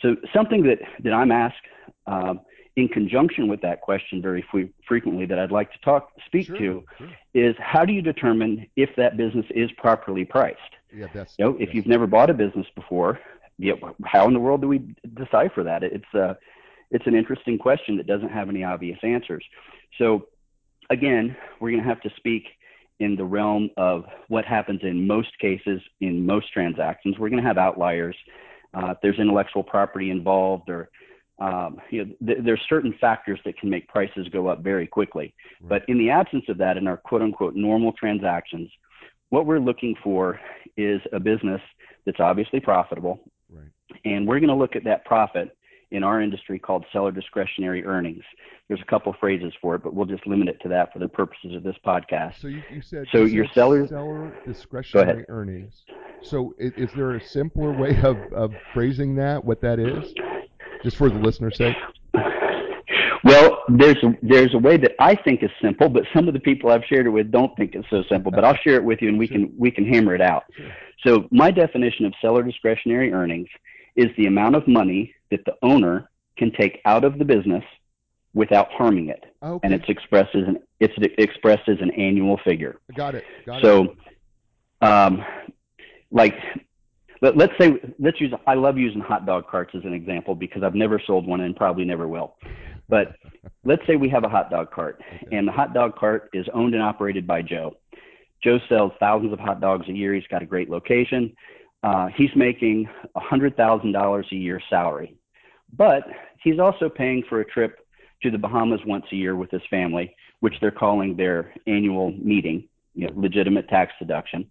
So 0.00 0.16
something 0.32 0.62
that, 0.64 0.78
that 1.02 1.12
I'm 1.12 1.32
asked 1.32 1.56
um, 2.06 2.40
in 2.76 2.88
conjunction 2.88 3.48
with 3.48 3.60
that 3.62 3.80
question 3.80 4.22
very 4.22 4.44
frequently 4.86 5.26
that 5.26 5.38
I'd 5.38 5.50
like 5.50 5.72
to 5.72 5.78
talk 5.80 6.10
speak 6.26 6.46
sure, 6.46 6.56
to 6.58 6.84
sure. 6.98 7.08
is 7.34 7.54
how 7.58 7.84
do 7.84 7.92
you 7.92 8.02
determine 8.02 8.66
if 8.76 8.90
that 8.96 9.16
business 9.16 9.46
is 9.50 9.70
properly 9.72 10.24
priced? 10.24 10.58
Yeah, 10.94 11.06
that's, 11.12 11.34
you 11.38 11.44
know, 11.44 11.56
if 11.58 11.74
you've 11.74 11.86
never 11.86 12.06
bought 12.06 12.30
a 12.30 12.34
business 12.34 12.66
before, 12.74 13.20
know, 13.74 13.94
how 14.04 14.26
in 14.26 14.34
the 14.34 14.40
world 14.40 14.60
do 14.62 14.68
we 14.68 14.82
decipher 15.14 15.62
that? 15.62 15.82
It's 15.82 16.14
uh, 16.14 16.34
it's 16.92 17.06
an 17.06 17.14
interesting 17.14 17.58
question 17.58 17.96
that 17.96 18.06
doesn't 18.06 18.28
have 18.28 18.48
any 18.48 18.62
obvious 18.62 18.98
answers. 19.02 19.44
So 19.98 20.26
again, 20.90 21.36
we're 21.60 21.70
going 21.70 21.82
to 21.82 21.88
have 21.88 22.02
to 22.02 22.10
speak 22.16 22.44
in 23.00 23.16
the 23.16 23.24
realm 23.24 23.70
of 23.76 24.04
what 24.28 24.44
happens 24.44 24.80
in 24.82 25.06
most 25.06 25.30
cases 25.40 25.80
in 26.00 26.24
most 26.24 26.52
transactions. 26.52 27.18
We're 27.18 27.30
going 27.30 27.42
to 27.42 27.48
have 27.48 27.58
outliers 27.58 28.16
uh, 28.74 28.90
if 28.90 28.98
there's 29.02 29.18
intellectual 29.18 29.62
property 29.62 30.10
involved 30.10 30.68
or 30.68 30.88
um, 31.38 31.80
you 31.90 32.04
know, 32.04 32.12
th- 32.26 32.44
there's 32.44 32.60
certain 32.68 32.94
factors 33.00 33.40
that 33.44 33.58
can 33.58 33.68
make 33.68 33.88
prices 33.88 34.28
go 34.32 34.46
up 34.46 34.62
very 34.62 34.86
quickly. 34.86 35.34
Right. 35.60 35.68
But 35.68 35.88
in 35.88 35.98
the 35.98 36.10
absence 36.10 36.44
of 36.48 36.58
that, 36.58 36.76
in 36.76 36.86
our 36.86 36.98
quote 36.98 37.22
unquote 37.22 37.56
normal 37.56 37.92
transactions, 37.94 38.70
what 39.30 39.46
we're 39.46 39.58
looking 39.58 39.96
for 40.04 40.38
is 40.76 41.00
a 41.12 41.18
business 41.18 41.60
that's 42.06 42.20
obviously 42.20 42.60
profitable. 42.60 43.18
Right. 43.50 43.66
And 44.04 44.28
we're 44.28 44.40
going 44.40 44.50
to 44.50 44.54
look 44.54 44.76
at 44.76 44.84
that 44.84 45.04
profit 45.04 45.56
in 45.92 46.02
our 46.02 46.20
industry 46.20 46.58
called 46.58 46.84
seller 46.92 47.12
discretionary 47.12 47.84
earnings. 47.84 48.22
There's 48.68 48.80
a 48.80 48.90
couple 48.90 49.14
phrases 49.20 49.52
for 49.60 49.74
it, 49.74 49.82
but 49.82 49.94
we'll 49.94 50.06
just 50.06 50.26
limit 50.26 50.48
it 50.48 50.58
to 50.62 50.68
that 50.70 50.92
for 50.92 50.98
the 50.98 51.08
purposes 51.08 51.54
of 51.54 51.62
this 51.62 51.76
podcast. 51.86 52.40
So 52.40 52.48
you, 52.48 52.62
you 52.72 52.80
said 52.82 53.06
So 53.12 53.18
you 53.18 53.26
your 53.26 53.46
said 53.46 53.54
sellers- 53.54 53.88
seller 53.90 54.32
discretionary 54.46 55.24
earnings. 55.28 55.82
So 56.22 56.54
is, 56.58 56.72
is 56.76 56.90
there 56.94 57.16
a 57.16 57.20
simpler 57.20 57.72
way 57.72 57.96
of, 58.02 58.16
of 58.32 58.52
phrasing 58.72 59.14
that? 59.16 59.44
What 59.44 59.60
that 59.60 59.78
is, 59.78 60.14
just 60.82 60.96
for 60.96 61.10
the 61.10 61.18
listener's 61.18 61.56
sake? 61.56 61.76
Well, 63.24 63.62
there's 63.68 64.02
a, 64.02 64.12
there's 64.22 64.52
a 64.54 64.58
way 64.58 64.76
that 64.78 64.92
I 64.98 65.14
think 65.14 65.42
is 65.44 65.50
simple, 65.60 65.88
but 65.88 66.02
some 66.14 66.26
of 66.26 66.34
the 66.34 66.40
people 66.40 66.70
I've 66.70 66.84
shared 66.88 67.06
it 67.06 67.10
with 67.10 67.30
don't 67.30 67.54
think 67.56 67.74
it's 67.74 67.88
so 67.88 68.02
simple. 68.08 68.32
But 68.32 68.44
I'll 68.44 68.56
share 68.64 68.74
it 68.74 68.84
with 68.84 69.00
you, 69.00 69.08
and 69.08 69.18
we 69.18 69.28
can 69.28 69.52
we 69.56 69.70
can 69.70 69.86
hammer 69.86 70.14
it 70.14 70.20
out. 70.20 70.44
So 71.06 71.28
my 71.30 71.50
definition 71.52 72.04
of 72.04 72.14
seller 72.20 72.42
discretionary 72.42 73.12
earnings 73.12 73.48
is 73.94 74.06
the 74.16 74.26
amount 74.26 74.56
of 74.56 74.66
money 74.66 75.14
that 75.32 75.44
the 75.44 75.54
owner 75.62 76.08
can 76.38 76.52
take 76.52 76.80
out 76.84 77.04
of 77.04 77.18
the 77.18 77.24
business 77.24 77.64
without 78.34 78.70
harming 78.72 79.08
it, 79.08 79.24
Okay, 79.42 79.60
and 79.64 79.74
it's 79.74 79.84
expressed 79.88 80.34
as 80.34 80.44
an 80.46 80.58
it's 80.80 80.94
expressed 81.18 81.68
as 81.68 81.78
an 81.80 81.90
annual 81.92 82.38
figure. 82.44 82.78
got 82.96 83.14
it. 83.14 83.24
Got 83.44 83.58
it. 83.58 83.62
So, 83.64 83.94
um, 84.80 85.22
like, 86.10 86.34
let, 87.20 87.36
let's 87.36 87.52
say, 87.60 87.74
let's 87.98 88.20
use, 88.20 88.32
I 88.46 88.54
love 88.54 88.78
using 88.78 89.00
hot 89.00 89.26
dog 89.26 89.46
carts 89.48 89.72
as 89.74 89.84
an 89.84 89.92
example 89.92 90.34
because 90.34 90.62
I've 90.62 90.74
never 90.74 91.00
sold 91.06 91.26
one 91.26 91.40
and 91.42 91.54
probably 91.54 91.84
never 91.84 92.08
will. 92.08 92.34
But 92.88 93.14
let's 93.64 93.82
say 93.86 93.96
we 93.96 94.08
have 94.08 94.24
a 94.24 94.28
hot 94.28 94.50
dog 94.50 94.70
cart 94.72 95.00
Okay. 95.24 95.36
and 95.36 95.46
the 95.46 95.52
hot 95.52 95.72
dog 95.74 95.94
cart 95.96 96.30
is 96.32 96.46
owned 96.52 96.74
and 96.74 96.82
operated 96.82 97.26
by 97.26 97.42
Joe. 97.42 97.76
Joe 98.42 98.58
sells 98.68 98.92
thousands 98.98 99.32
of 99.32 99.38
hot 99.38 99.60
dogs 99.60 99.88
a 99.88 99.92
year. 99.92 100.14
He's 100.14 100.26
got 100.28 100.42
a 100.42 100.46
great 100.46 100.68
location. 100.68 101.32
Uh, 101.84 102.08
he's 102.16 102.30
making 102.34 102.88
$100,000 103.16 104.32
a 104.32 104.36
year 104.36 104.60
salary, 104.68 105.16
but 105.76 106.04
he's 106.42 106.58
also 106.58 106.88
paying 106.88 107.22
for 107.28 107.40
a 107.40 107.44
trip 107.44 107.78
to 108.22 108.30
the 108.30 108.38
Bahamas 108.38 108.80
once 108.86 109.04
a 109.12 109.16
year 109.16 109.36
with 109.36 109.50
his 109.50 109.62
family, 109.70 110.14
which 110.40 110.54
they're 110.60 110.70
calling 110.70 111.16
their 111.16 111.52
annual 111.66 112.12
meeting, 112.12 112.68
you 112.94 113.06
know, 113.06 113.12
legitimate 113.16 113.68
tax 113.68 113.92
deduction. 113.98 114.48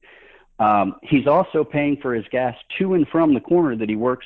Um, 0.60 0.96
he's 1.04 1.28
also 1.28 1.64
paying 1.64 1.98
for 2.02 2.14
his 2.14 2.26
gas 2.32 2.56
to 2.78 2.94
and 2.94 3.08
from 3.08 3.34
the 3.34 3.40
corner 3.40 3.76
that 3.76 3.90
he 3.90 3.96
works 3.96 4.26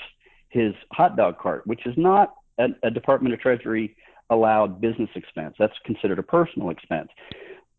his 0.50 0.74
hot 0.92 1.16
dog 1.16 1.40
cart, 1.40 1.66
which 1.66 1.86
is 1.86 1.94
not 1.98 2.34
a, 2.58 2.68
a 2.84 2.92
Department 2.92 3.34
of 3.34 3.40
Treasury 3.40 3.96
allowed 4.30 4.82
business 4.82 5.10
expense. 5.16 5.56
That's 5.60 5.78
considered 5.86 6.20
a 6.20 6.24
personal 6.24 6.70
expense. 6.70 7.10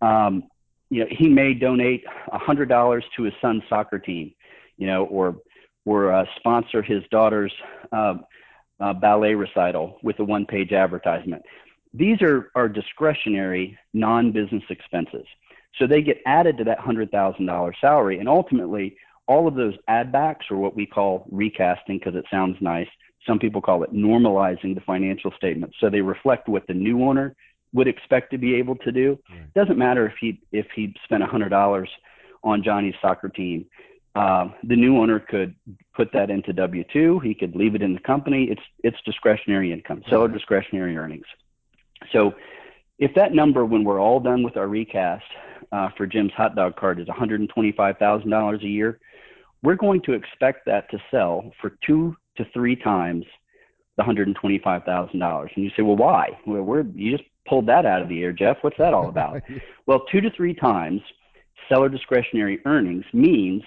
Um, 0.00 0.44
you 0.90 1.00
know, 1.00 1.06
he 1.10 1.28
may 1.28 1.54
donate 1.54 2.04
a 2.30 2.38
hundred 2.38 2.68
dollars 2.68 3.04
to 3.16 3.24
his 3.24 3.34
son's 3.40 3.62
soccer 3.68 3.98
team, 3.98 4.32
you 4.76 4.86
know, 4.86 5.04
or 5.06 5.36
or 5.84 6.12
uh, 6.12 6.24
sponsor 6.36 6.82
his 6.82 7.02
daughter's 7.10 7.52
uh, 7.92 8.14
uh, 8.80 8.92
ballet 8.92 9.34
recital 9.34 9.98
with 10.02 10.18
a 10.18 10.24
one-page 10.24 10.72
advertisement. 10.72 11.42
These 11.94 12.20
are 12.22 12.50
are 12.54 12.68
discretionary, 12.68 13.78
non-business 13.94 14.64
expenses. 14.70 15.26
So 15.78 15.86
they 15.86 16.02
get 16.02 16.18
added 16.26 16.58
to 16.58 16.64
that 16.64 16.78
hundred 16.78 17.10
thousand 17.10 17.46
dollar 17.46 17.74
salary, 17.80 18.18
and 18.18 18.28
ultimately, 18.28 18.96
all 19.26 19.48
of 19.48 19.54
those 19.54 19.74
add 19.88 20.12
backs, 20.12 20.46
or 20.50 20.56
what 20.58 20.76
we 20.76 20.86
call 20.86 21.26
recasting, 21.30 21.98
because 21.98 22.14
it 22.14 22.24
sounds 22.30 22.56
nice. 22.60 22.88
Some 23.26 23.38
people 23.38 23.60
call 23.60 23.82
it 23.82 23.92
normalizing 23.92 24.74
the 24.74 24.80
financial 24.82 25.32
statement, 25.36 25.74
so 25.80 25.90
they 25.90 26.00
reflect 26.00 26.48
what 26.48 26.66
the 26.66 26.74
new 26.74 27.02
owner 27.02 27.34
would 27.72 27.88
expect 27.88 28.30
to 28.30 28.38
be 28.38 28.54
able 28.54 28.76
to 28.76 28.92
do. 28.92 29.18
Right. 29.28 29.54
Doesn't 29.54 29.78
matter 29.78 30.06
if 30.06 30.14
he 30.20 30.40
if 30.52 30.66
he 30.74 30.94
spent 31.04 31.22
hundred 31.22 31.50
dollars 31.50 31.90
on 32.44 32.62
Johnny's 32.62 32.94
soccer 33.02 33.28
team. 33.28 33.66
Um, 34.16 34.54
the 34.64 34.76
new 34.76 34.96
owner 34.96 35.20
could 35.20 35.54
put 35.94 36.10
that 36.14 36.30
into 36.30 36.52
W 36.54 36.84
two. 36.90 37.20
He 37.20 37.34
could 37.34 37.54
leave 37.54 37.74
it 37.74 37.82
in 37.82 37.92
the 37.92 38.00
company. 38.00 38.44
It's 38.50 38.62
it's 38.82 38.96
discretionary 39.04 39.72
income, 39.72 40.02
seller 40.08 40.28
discretionary 40.28 40.96
earnings. 40.96 41.26
So, 42.12 42.34
if 42.98 43.14
that 43.14 43.34
number, 43.34 43.66
when 43.66 43.84
we're 43.84 44.00
all 44.00 44.20
done 44.20 44.42
with 44.42 44.56
our 44.56 44.68
recast 44.68 45.24
uh, 45.70 45.90
for 45.96 46.06
Jim's 46.06 46.32
hot 46.32 46.56
dog 46.56 46.76
cart, 46.76 46.98
is 46.98 47.08
one 47.08 47.16
hundred 47.18 47.40
and 47.40 47.50
twenty-five 47.50 47.98
thousand 47.98 48.30
dollars 48.30 48.62
a 48.62 48.68
year, 48.68 48.98
we're 49.62 49.74
going 49.74 50.00
to 50.02 50.14
expect 50.14 50.64
that 50.64 50.90
to 50.92 50.98
sell 51.10 51.52
for 51.60 51.76
two 51.86 52.16
to 52.38 52.46
three 52.54 52.76
times 52.76 53.26
the 53.98 54.02
hundred 54.02 54.28
and 54.28 54.36
twenty-five 54.36 54.84
thousand 54.84 55.18
dollars. 55.18 55.50
And 55.56 55.64
you 55.64 55.70
say, 55.76 55.82
well, 55.82 55.96
why? 55.96 56.38
Well, 56.46 56.62
we're 56.62 56.84
you 56.94 57.14
just 57.18 57.28
pulled 57.46 57.66
that 57.66 57.84
out 57.84 58.00
of 58.00 58.08
the 58.08 58.22
air, 58.22 58.32
Jeff. 58.32 58.56
What's 58.62 58.78
that 58.78 58.94
all 58.94 59.08
about? 59.08 59.42
Well, 59.86 60.04
two 60.10 60.20
to 60.20 60.30
three 60.32 60.52
times 60.52 61.00
seller 61.68 61.88
discretionary 61.88 62.58
earnings 62.64 63.04
means 63.12 63.62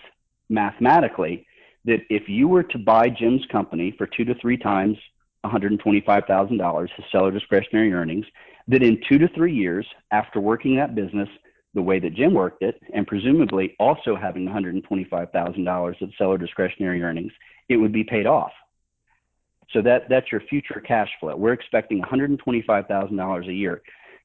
mathematically 0.50 1.46
that 1.86 2.02
if 2.10 2.28
you 2.28 2.48
were 2.48 2.64
to 2.64 2.78
buy 2.78 3.10
Jim's 3.10 3.46
company 3.52 3.94
for 3.98 4.08
two 4.08 4.26
to 4.26 4.36
three 4.36 4.58
times 4.58 4.98
$125,000, 5.46 6.90
his 6.96 7.06
seller 7.12 7.32
discretionary 7.32 7.94
earnings, 7.94 8.26
that 8.68 8.84
in 8.84 9.02
two 9.08 9.18
to 9.18 9.28
three 9.30 9.54
years 9.54 9.86
after 10.12 10.40
working 10.40 10.76
that 10.76 10.96
business 10.96 11.30
the 11.76 11.82
way 11.82 12.00
that 12.00 12.16
Jim 12.16 12.34
worked 12.34 12.64
it, 12.64 12.82
and 12.94 13.06
presumably 13.06 13.76
also 13.80 14.16
having 14.16 14.48
$125,000 14.48 16.02
of 16.02 16.10
seller 16.18 16.38
discretionary 16.38 17.04
earnings, 17.04 17.32
it 17.70 17.78
would 17.78 17.92
be 17.92 18.04
paid 18.04 18.26
off. 18.26 18.52
So 19.72 19.82
that 19.84 20.10
that's 20.10 20.32
your 20.32 20.42
future 20.42 20.82
cash 20.86 21.10
flow. 21.20 21.36
We're 21.36 21.54
expecting 21.54 22.02
$125,000 22.02 23.48
a 23.48 23.54
year. 23.54 23.82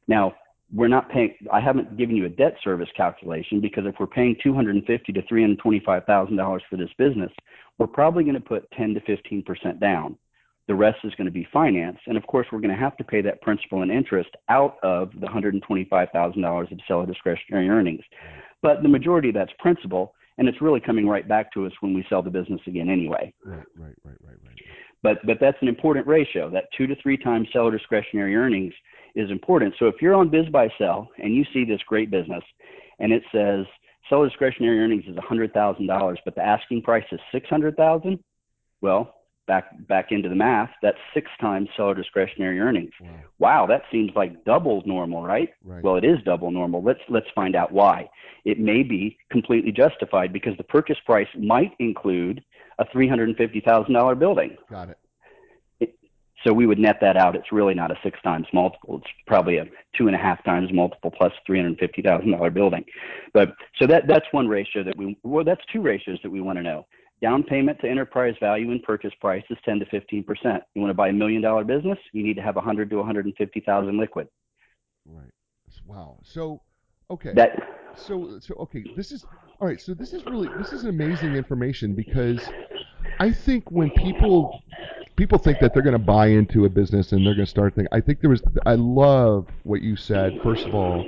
Now, 0.09 0.35
we're 0.73 0.89
not 0.89 1.11
paying 1.11 1.35
I 1.53 1.61
haven't 1.61 1.97
given 1.97 2.17
you 2.17 2.27
a 2.27 2.29
debt 2.29 2.57
service 2.63 2.89
calculation 2.97 3.61
because 3.61 3.85
if 3.87 3.97
we're 3.99 4.07
paying 4.07 4.37
250 4.43 5.13
to 5.13 5.23
325,000 5.29 6.37
dollars 6.37 6.63
for 6.71 6.77
this 6.77 6.91
business, 6.99 7.31
we're 7.79 7.87
probably 7.87 8.25
going 8.25 8.35
to 8.35 8.41
put 8.41 8.71
10 8.73 8.95
to 8.95 9.01
15% 9.01 9.81
down. 9.81 10.17
The 10.67 10.75
rest 10.75 10.99
is 11.05 11.15
going 11.17 11.27
to 11.27 11.31
be 11.33 11.47
financed 11.53 12.03
and 12.07 12.17
of 12.17 12.27
course, 12.27 12.47
we're 12.51 12.61
going 12.61 12.75
to 12.75 12.81
have 12.81 12.97
to 12.97 13.05
pay 13.05 13.21
that 13.23 13.43
principal 13.43 13.83
and 13.83 13.91
interest 13.91 14.31
out 14.49 14.77
of 14.83 15.11
the 15.21 15.27
$125,000 15.27 16.73
of 16.73 16.79
seller 16.89 17.07
discretionary 17.07 17.69
earnings. 17.69 18.03
But 18.63 18.83
the 18.83 18.89
majority 18.89 19.29
of 19.29 19.35
that's 19.35 19.53
principal, 19.59 20.15
and 20.39 20.49
it's 20.49 20.63
really 20.63 20.81
coming 20.81 21.07
right 21.07 21.29
back 21.29 21.53
to 21.53 21.67
us 21.67 21.73
when 21.81 21.95
we 21.95 22.05
sell 22.09 22.23
the 22.23 22.31
business 22.31 22.61
again 22.67 22.89
anyway 22.89 23.33
Right, 23.45 23.59
right, 23.77 23.95
right, 24.05 24.17
right, 24.25 24.37
right. 24.45 24.61
but 25.03 25.19
but 25.27 25.37
that's 25.41 25.59
an 25.61 25.69
important 25.69 26.07
ratio. 26.07 26.51
That 26.51 26.65
two 26.77 26.87
to 26.87 26.97
three 27.03 27.17
times 27.17 27.49
seller 27.53 27.71
discretionary 27.71 28.35
earnings 28.35 28.75
is 29.15 29.31
important. 29.31 29.75
So 29.79 29.87
if 29.87 29.97
you're 30.01 30.15
on 30.15 30.29
Biz 30.29 30.49
Buy 30.49 30.69
Sell 30.79 31.09
and 31.23 31.35
you 31.35 31.45
see 31.53 31.65
this 31.65 31.81
great 31.87 32.11
business, 32.11 32.43
and 32.99 33.13
it 33.13 33.23
says 33.33 33.67
seller 34.09 34.29
discretionary 34.29 34.79
earnings 34.81 35.05
is 35.07 35.17
hundred 35.19 35.53
thousand 35.53 35.87
dollars, 35.87 36.19
but 36.25 36.35
the 36.35 36.43
asking 36.43 36.83
price 36.83 37.05
is 37.13 37.21
six 37.33 37.49
hundred 37.49 37.77
thousand, 37.77 38.19
well, 38.81 39.15
back 39.47 39.71
back 39.89 40.07
into 40.11 40.29
the 40.29 40.35
math, 40.35 40.71
that's 40.83 40.99
six 41.13 41.31
times 41.41 41.69
seller 41.77 41.95
discretionary 41.95 42.61
earnings. 42.61 42.93
Wow. 43.01 43.11
Wow, 43.39 43.67
that 43.67 43.83
seems 43.91 44.11
like 44.15 44.45
double 44.45 44.83
normal, 44.87 45.23
right? 45.23 45.51
Right. 45.63 45.83
Well, 45.83 45.97
it 45.97 46.05
is 46.05 46.19
double 46.25 46.51
normal. 46.51 46.83
Let's 46.83 47.01
let's 47.09 47.27
find 47.35 47.57
out 47.57 47.73
why. 47.73 48.09
It 48.45 48.59
may 48.59 48.83
be 48.83 49.19
completely 49.31 49.73
justified 49.73 50.33
because 50.33 50.57
the 50.57 50.65
purchase 50.65 50.99
price 51.05 51.29
might 51.39 51.73
include 51.79 52.43
a 52.79 52.85
three 52.91 53.09
hundred 53.09 53.29
and 53.29 53.37
fifty 53.37 53.61
thousand 53.61 53.95
dollar 53.95 54.15
building. 54.15 54.57
Got 54.71 54.91
it. 54.91 54.99
So 56.45 56.53
we 56.53 56.67
would 56.67 56.79
net 56.79 56.99
that 57.01 57.17
out. 57.17 57.35
It's 57.35 57.51
really 57.53 57.75
not 57.75 57.91
a 57.91 57.97
six 58.03 58.21
times 58.23 58.47
multiple. 58.53 58.99
It's 58.99 59.11
probably 59.27 59.57
a 59.59 59.65
two 59.97 60.07
and 60.07 60.15
a 60.15 60.19
half 60.19 60.45
times 60.45 60.71
multiple 60.73 61.11
plus 61.11 61.33
three 61.47 61.59
hundred 61.59 61.79
fifty 61.79 62.03
thousand 62.03 62.33
dollar 62.33 62.51
building. 62.51 62.85
But 63.33 63.55
so 63.79 63.87
that 63.87 64.07
that's 64.07 64.27
one 64.33 64.47
ratio 64.47 64.85
that 64.85 64.97
we 64.97 65.17
well 65.23 65.45
that's 65.45 65.63
two 65.73 65.81
ratios 65.81 66.19
that 66.23 66.31
we 66.31 66.41
want 66.41 66.59
to 66.59 66.63
know. 66.63 66.87
Down 67.23 67.43
payment 67.43 67.81
to 67.81 67.89
enterprise 67.89 68.35
value 68.41 68.71
and 68.71 68.83
purchase 68.83 69.13
price 69.21 69.45
is 69.49 69.57
ten 69.65 69.79
to 69.79 69.87
fifteen 69.87 70.23
percent. 70.23 70.63
You 70.75 70.83
want 70.83 70.91
to 70.91 70.95
buy 70.95 71.09
a 71.09 71.13
million 71.13 71.41
dollar 71.41 71.65
business, 71.65 71.99
you 72.13 72.23
need 72.23 72.35
to 72.35 72.43
have 72.43 72.57
a 72.57 72.61
hundred 72.61 72.91
to 72.91 72.97
one 72.97 73.07
hundred 73.07 73.25
and 73.25 73.35
fifty 73.37 73.61
thousand 73.61 73.99
liquid. 73.99 74.29
Right. 75.07 75.31
Wow. 75.87 76.19
So, 76.23 76.61
okay. 77.11 77.33
That 77.35 77.59
so 77.97 78.39
so 78.41 78.55
okay 78.55 78.85
this 78.97 79.13
is 79.13 79.25
all 79.61 79.69
right 79.69 79.81
so 79.81 79.95
this 79.95 80.13
is 80.13 80.25
really 80.27 80.49
this 80.59 80.73
is 80.73 80.85
amazing 80.85 81.37
information 81.37 81.95
because 81.95 82.49
i 83.21 83.31
think 83.31 83.71
when 83.71 83.89
people 83.91 84.61
people 85.17 85.39
think 85.39 85.59
that 85.61 85.73
they're 85.73 85.83
going 85.83 85.93
to 85.93 85.99
buy 85.99 86.27
into 86.27 86.65
a 86.65 86.69
business 86.69 87.13
and 87.13 87.27
they're 87.27 87.35
going 87.35 87.47
to 87.47 87.51
start 87.51 87.75
thinking 87.75 87.89
i 87.93 88.01
think 88.01 88.21
there 88.21 88.31
was 88.31 88.43
i 88.67 88.75
love 88.75 89.49
what 89.63 89.83
you 89.83 89.97
said 89.97 90.41
first 90.43 90.67
of 90.67 90.75
all 90.75 91.05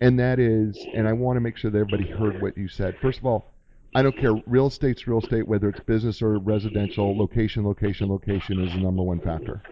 and 0.00 0.18
that 0.18 0.38
is 0.38 0.78
and 0.94 1.06
i 1.06 1.12
want 1.12 1.36
to 1.36 1.40
make 1.40 1.56
sure 1.56 1.70
that 1.70 1.78
everybody 1.78 2.08
heard 2.10 2.40
what 2.40 2.56
you 2.56 2.68
said 2.68 2.96
first 3.00 3.18
of 3.18 3.26
all 3.26 3.52
i 3.94 4.02
don't 4.02 4.16
care 4.16 4.34
real 4.46 4.66
estate's 4.66 5.06
real 5.06 5.18
estate 5.18 5.46
whether 5.46 5.68
it's 5.68 5.80
business 5.80 6.22
or 6.22 6.38
residential 6.38 7.16
location 7.16 7.64
location 7.64 8.08
location 8.08 8.62
is 8.64 8.72
the 8.72 8.78
number 8.78 9.02
one 9.02 9.20
factor 9.20 9.62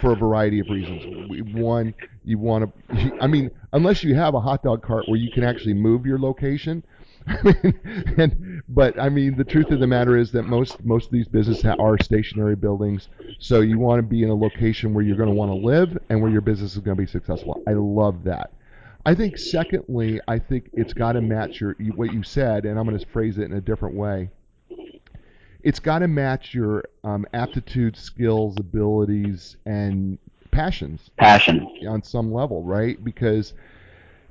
for 0.00 0.12
a 0.12 0.16
variety 0.16 0.60
of 0.60 0.68
reasons. 0.68 1.54
One, 1.54 1.94
you 2.24 2.38
want 2.38 2.72
to, 2.90 3.12
I 3.20 3.26
mean, 3.26 3.50
unless 3.72 4.04
you 4.04 4.14
have 4.14 4.34
a 4.34 4.40
hot 4.40 4.62
dog 4.62 4.82
cart 4.82 5.08
where 5.08 5.18
you 5.18 5.30
can 5.30 5.44
actually 5.44 5.74
move 5.74 6.06
your 6.06 6.18
location. 6.18 6.84
And, 8.16 8.62
but 8.68 8.98
I 9.00 9.08
mean, 9.08 9.36
the 9.36 9.44
truth 9.44 9.70
of 9.70 9.80
the 9.80 9.86
matter 9.86 10.16
is 10.16 10.32
that 10.32 10.44
most 10.44 10.84
most 10.84 11.06
of 11.06 11.12
these 11.12 11.28
businesses 11.28 11.64
are 11.78 11.98
stationary 12.02 12.56
buildings, 12.56 13.08
so 13.38 13.60
you 13.60 13.78
want 13.78 13.98
to 13.98 14.02
be 14.02 14.22
in 14.22 14.30
a 14.30 14.34
location 14.34 14.94
where 14.94 15.04
you're 15.04 15.16
going 15.16 15.28
to 15.28 15.34
want 15.34 15.50
to 15.50 15.54
live 15.56 15.98
and 16.08 16.22
where 16.22 16.30
your 16.30 16.40
business 16.40 16.72
is 16.74 16.78
going 16.78 16.96
to 16.96 17.02
be 17.02 17.06
successful. 17.06 17.62
I 17.68 17.72
love 17.74 18.24
that. 18.24 18.52
I 19.06 19.14
think 19.14 19.38
secondly, 19.38 20.20
I 20.28 20.38
think 20.38 20.70
it's 20.74 20.92
got 20.92 21.12
to 21.12 21.20
match 21.22 21.60
your 21.60 21.74
what 21.94 22.12
you 22.12 22.22
said, 22.22 22.64
and 22.66 22.78
I'm 22.78 22.86
going 22.86 22.98
to 22.98 23.06
phrase 23.06 23.38
it 23.38 23.44
in 23.44 23.52
a 23.54 23.60
different 23.60 23.94
way. 23.96 24.30
it's 25.62 25.80
got 25.80 26.00
to 26.00 26.08
match 26.08 26.54
your 26.54 26.84
um, 27.04 27.26
aptitude, 27.34 27.96
skills, 27.96 28.56
abilities, 28.58 29.56
and 29.66 30.18
passions 30.50 31.10
Passion. 31.18 31.66
on 31.88 32.02
some 32.02 32.32
level, 32.32 32.62
right? 32.62 33.02
Because 33.04 33.54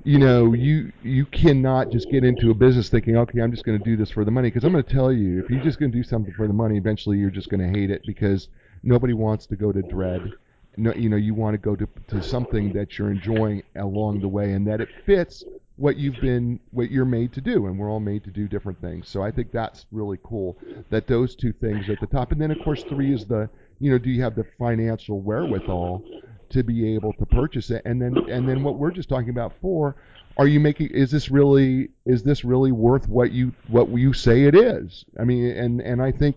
you 0.04 0.18
know 0.18 0.52
you 0.52 0.92
you 1.02 1.26
cannot 1.26 1.90
just 1.90 2.10
get 2.10 2.24
into 2.24 2.50
a 2.50 2.54
business 2.54 2.88
thinking, 2.88 3.16
okay, 3.16 3.40
I'm 3.40 3.50
just 3.50 3.64
going 3.64 3.78
to 3.78 3.84
do 3.84 3.96
this 3.96 4.10
for 4.10 4.24
the 4.24 4.30
money. 4.30 4.48
Because 4.48 4.64
I'm 4.64 4.72
going 4.72 4.84
to 4.84 4.92
tell 4.92 5.12
you, 5.12 5.42
if 5.42 5.50
you're 5.50 5.62
just 5.62 5.78
going 5.78 5.90
to 5.90 5.96
do 5.96 6.04
something 6.04 6.32
for 6.34 6.46
the 6.46 6.52
money, 6.52 6.76
eventually 6.76 7.18
you're 7.18 7.30
just 7.30 7.48
going 7.48 7.60
to 7.60 7.78
hate 7.78 7.90
it 7.90 8.02
because 8.06 8.48
nobody 8.82 9.12
wants 9.12 9.46
to 9.46 9.56
go 9.56 9.72
to 9.72 9.82
dread. 9.82 10.32
No, 10.76 10.94
you 10.94 11.08
know, 11.08 11.16
you 11.16 11.34
want 11.34 11.54
to 11.54 11.58
go 11.58 11.74
to 11.74 11.88
to 12.08 12.22
something 12.22 12.72
that 12.74 12.98
you're 12.98 13.10
enjoying 13.10 13.62
along 13.74 14.20
the 14.20 14.28
way, 14.28 14.52
and 14.52 14.66
that 14.68 14.80
it 14.80 14.88
fits 15.04 15.44
what 15.78 15.96
you've 15.96 16.20
been 16.20 16.58
what 16.72 16.90
you're 16.90 17.04
made 17.04 17.32
to 17.32 17.40
do 17.40 17.66
and 17.66 17.78
we're 17.78 17.88
all 17.88 18.00
made 18.00 18.24
to 18.24 18.30
do 18.30 18.48
different 18.48 18.80
things 18.80 19.08
so 19.08 19.22
i 19.22 19.30
think 19.30 19.52
that's 19.52 19.86
really 19.92 20.18
cool 20.24 20.58
that 20.90 21.06
those 21.06 21.36
two 21.36 21.52
things 21.52 21.88
at 21.88 22.00
the 22.00 22.06
top 22.08 22.32
and 22.32 22.40
then 22.40 22.50
of 22.50 22.58
course 22.64 22.82
three 22.88 23.14
is 23.14 23.26
the 23.26 23.48
you 23.78 23.88
know 23.88 23.96
do 23.96 24.10
you 24.10 24.20
have 24.20 24.34
the 24.34 24.44
financial 24.58 25.20
wherewithal 25.20 26.02
to 26.50 26.62
be 26.62 26.94
able 26.94 27.12
to 27.14 27.26
purchase 27.26 27.70
it. 27.70 27.82
And 27.84 28.00
then 28.00 28.16
and 28.30 28.48
then 28.48 28.62
what 28.62 28.76
we're 28.78 28.90
just 28.90 29.08
talking 29.08 29.30
about 29.30 29.52
for 29.60 29.96
are 30.36 30.46
you 30.46 30.60
making 30.60 30.88
is 30.88 31.10
this 31.10 31.30
really 31.30 31.88
is 32.06 32.22
this 32.22 32.44
really 32.44 32.72
worth 32.72 33.08
what 33.08 33.32
you 33.32 33.52
what 33.68 33.88
you 33.90 34.12
say 34.12 34.44
it 34.44 34.54
is? 34.54 35.04
I 35.18 35.24
mean 35.24 35.46
and 35.50 35.80
and 35.80 36.00
i 36.02 36.12
think 36.12 36.36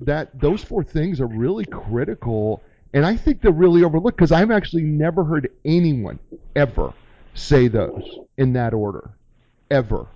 that 0.00 0.38
those 0.38 0.62
four 0.62 0.82
things 0.84 1.20
are 1.20 1.26
really 1.26 1.64
critical. 1.64 2.62
And 2.92 3.04
i 3.04 3.16
think 3.16 3.40
they're 3.42 3.50
really 3.52 3.82
overlooked 3.82 4.16
because 4.16 4.32
i've 4.32 4.50
actually 4.52 4.82
never 4.84 5.24
heard 5.24 5.50
anyone 5.64 6.18
ever 6.54 6.92
say 7.34 7.66
those 7.68 8.18
in 8.36 8.52
that 8.52 8.72
order 8.72 9.10
ever. 9.70 10.06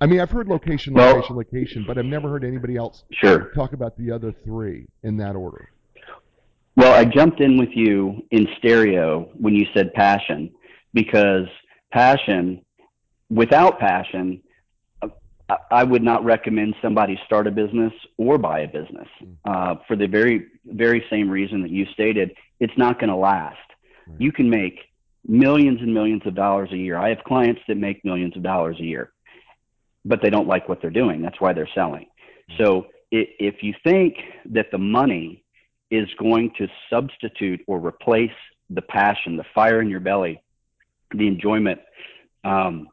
I 0.00 0.06
mean 0.06 0.20
i've 0.20 0.30
heard 0.30 0.48
location 0.48 0.94
Well- 0.94 1.16
location 1.16 1.36
location 1.36 1.84
but 1.86 1.98
i've 1.98 2.06
never 2.06 2.28
heard 2.30 2.42
anybody 2.44 2.76
else 2.76 3.04
Sure. 3.10 3.50
talk 3.54 3.74
about 3.74 3.98
the 3.98 4.10
other 4.10 4.32
three 4.32 4.86
in 5.02 5.18
that 5.18 5.36
order 5.36 5.68
Well, 6.80 6.94
I 6.94 7.04
jumped 7.04 7.42
in 7.42 7.58
with 7.58 7.68
you 7.74 8.22
in 8.30 8.48
stereo 8.56 9.28
when 9.34 9.54
you 9.54 9.66
said 9.74 9.92
passion 9.92 10.50
because 10.94 11.44
passion, 11.92 12.64
without 13.28 13.78
passion, 13.78 14.40
I- 15.70 15.84
would 15.84 16.02
not 16.02 16.24
recommend 16.24 16.74
somebody 16.80 17.20
start 17.26 17.46
a 17.46 17.50
business 17.50 17.92
or 18.16 18.38
buy 18.38 18.60
a 18.60 18.66
business 18.66 19.08
uh, 19.44 19.74
for 19.86 19.94
the 19.94 20.06
very, 20.06 20.46
very 20.64 21.04
same 21.10 21.28
reason 21.28 21.60
that 21.60 21.70
you 21.70 21.84
stated. 21.92 22.32
It's 22.60 22.72
not 22.78 22.98
going 22.98 23.10
to 23.10 23.16
last. 23.16 23.58
Right. 24.06 24.18
You 24.18 24.32
can 24.32 24.48
make 24.48 24.78
millions 25.28 25.82
and 25.82 25.92
millions 25.92 26.22
of 26.24 26.34
dollars 26.34 26.70
a 26.72 26.78
year. 26.78 26.96
I 26.96 27.10
have 27.10 27.22
clients 27.24 27.60
that 27.68 27.76
make 27.76 28.02
millions 28.06 28.34
of 28.38 28.42
dollars 28.42 28.78
a 28.80 28.84
year, 28.84 29.12
but 30.06 30.22
they 30.22 30.30
don't 30.30 30.48
like 30.48 30.66
what 30.66 30.80
they're 30.80 30.88
doing. 30.88 31.20
That's 31.20 31.40
why 31.42 31.52
they're 31.52 31.68
selling. 31.74 32.06
So 32.56 32.86
i- 33.12 33.28
if 33.38 33.62
you 33.62 33.74
think 33.84 34.14
that 34.46 34.70
the 34.70 34.78
money 34.78 35.39
is 35.90 36.08
going 36.18 36.52
to 36.58 36.68
substitute 36.88 37.60
or 37.66 37.78
replace 37.78 38.30
the 38.70 38.82
passion, 38.82 39.36
the 39.36 39.44
fire 39.54 39.80
in 39.80 39.88
your 39.88 40.00
belly, 40.00 40.42
the 41.14 41.26
enjoyment, 41.26 41.80
um, 42.44 42.88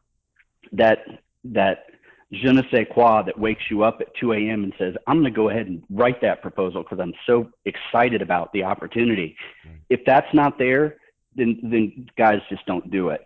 that 0.72 0.98
that 1.44 1.84
je 2.32 2.52
ne 2.52 2.62
sais 2.70 2.86
quoi 2.92 3.22
that 3.22 3.38
wakes 3.38 3.62
you 3.70 3.82
up 3.82 4.00
at 4.00 4.14
2 4.20 4.32
a.m. 4.32 4.64
and 4.64 4.72
says, 4.78 4.94
"I'm 5.06 5.20
going 5.20 5.32
to 5.32 5.36
go 5.36 5.48
ahead 5.48 5.66
and 5.66 5.82
write 5.90 6.20
that 6.22 6.42
proposal 6.42 6.82
because 6.82 7.00
I'm 7.00 7.14
so 7.26 7.48
excited 7.64 8.20
about 8.20 8.52
the 8.52 8.64
opportunity." 8.64 9.36
Right. 9.64 9.76
If 9.88 10.00
that's 10.04 10.32
not 10.34 10.58
there, 10.58 10.96
then 11.36 11.58
then 11.62 12.08
guys 12.18 12.40
just 12.50 12.66
don't 12.66 12.90
do 12.90 13.10
it. 13.10 13.20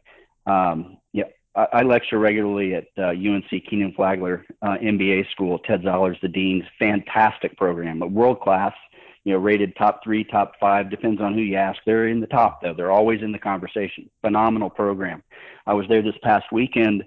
Um, 0.46 0.98
yeah, 1.12 1.24
I, 1.56 1.66
I 1.72 1.82
lecture 1.82 2.18
regularly 2.18 2.74
at 2.74 2.86
uh, 2.98 3.08
UNC 3.08 3.50
Kenan-Flagler 3.68 4.44
uh, 4.62 4.76
MBA 4.82 5.30
school. 5.30 5.58
Ted 5.60 5.82
Zoller's 5.82 6.18
the 6.22 6.28
dean's 6.28 6.64
fantastic 6.78 7.56
program, 7.56 8.02
a 8.02 8.06
world 8.06 8.40
class 8.40 8.74
you 9.24 9.32
know, 9.32 9.38
rated 9.38 9.74
top 9.76 10.00
three, 10.02 10.24
top 10.24 10.52
five, 10.60 10.90
depends 10.90 11.20
on 11.20 11.34
who 11.34 11.40
you 11.40 11.56
ask. 11.56 11.78
They're 11.86 12.08
in 12.08 12.20
the 12.20 12.26
top 12.26 12.60
though. 12.60 12.74
They're 12.74 12.90
always 12.90 13.22
in 13.22 13.32
the 13.32 13.38
conversation. 13.38 14.10
Phenomenal 14.20 14.70
program. 14.70 15.22
I 15.66 15.74
was 15.74 15.86
there 15.88 16.02
this 16.02 16.16
past 16.22 16.46
weekend 16.50 17.04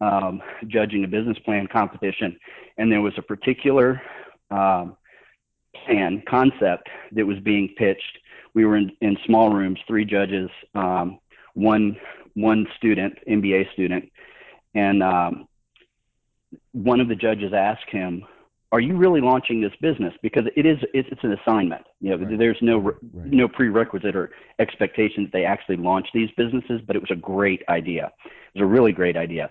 um, 0.00 0.40
judging 0.68 1.04
a 1.04 1.08
business 1.08 1.38
plan 1.40 1.66
competition, 1.70 2.38
and 2.78 2.90
there 2.90 3.02
was 3.02 3.14
a 3.18 3.22
particular 3.22 4.00
um, 4.50 4.96
plan 5.84 6.22
concept 6.28 6.88
that 7.12 7.26
was 7.26 7.38
being 7.40 7.74
pitched. 7.76 8.18
We 8.54 8.64
were 8.64 8.76
in, 8.76 8.92
in 9.00 9.16
small 9.26 9.52
rooms, 9.52 9.78
three 9.86 10.04
judges, 10.04 10.50
um, 10.74 11.18
one 11.54 11.96
one 12.34 12.66
student, 12.76 13.18
MBA 13.28 13.72
student, 13.72 14.10
and 14.74 15.02
um, 15.02 15.48
one 16.72 17.00
of 17.00 17.08
the 17.08 17.16
judges 17.16 17.52
asked 17.52 17.90
him, 17.90 18.24
are 18.70 18.80
you 18.80 18.96
really 18.96 19.20
launching 19.20 19.60
this 19.60 19.72
business 19.80 20.12
because 20.22 20.44
it 20.56 20.66
is 20.66 20.78
it's, 20.92 21.08
it's 21.10 21.24
an 21.24 21.32
assignment 21.32 21.84
you 22.00 22.10
know 22.10 22.16
Right. 22.16 22.38
there's 22.38 22.58
no 22.60 22.78
Right. 22.78 22.96
no 23.14 23.48
prerequisite 23.48 24.14
or 24.14 24.30
expectation 24.58 25.24
that 25.24 25.32
they 25.32 25.44
actually 25.44 25.76
launch 25.76 26.08
these 26.12 26.30
businesses 26.36 26.80
but 26.86 26.96
it 26.96 27.00
was 27.00 27.10
a 27.10 27.16
great 27.16 27.62
idea 27.68 28.12
it 28.26 28.30
was 28.54 28.62
a 28.62 28.66
really 28.66 28.92
great 28.92 29.16
idea 29.16 29.50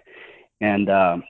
and 0.61 0.89
um, 0.89 1.23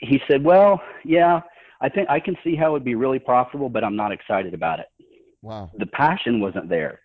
he, 0.00 0.20
said 0.28 0.42
well 0.42 0.80
yeah 1.04 1.40
i 1.80 1.88
think 1.88 2.08
i 2.08 2.18
can 2.18 2.36
see 2.42 2.54
how 2.56 2.68
it 2.68 2.72
would 2.72 2.84
be 2.84 2.94
really 2.94 3.18
profitable 3.18 3.68
but 3.68 3.84
i'm 3.84 3.96
not 3.96 4.12
excited 4.12 4.54
about 4.54 4.80
it 4.80 4.86
wow 5.42 5.70
the 5.78 5.86
passion 5.86 6.40
wasn't 6.40 6.68
there 6.68 7.00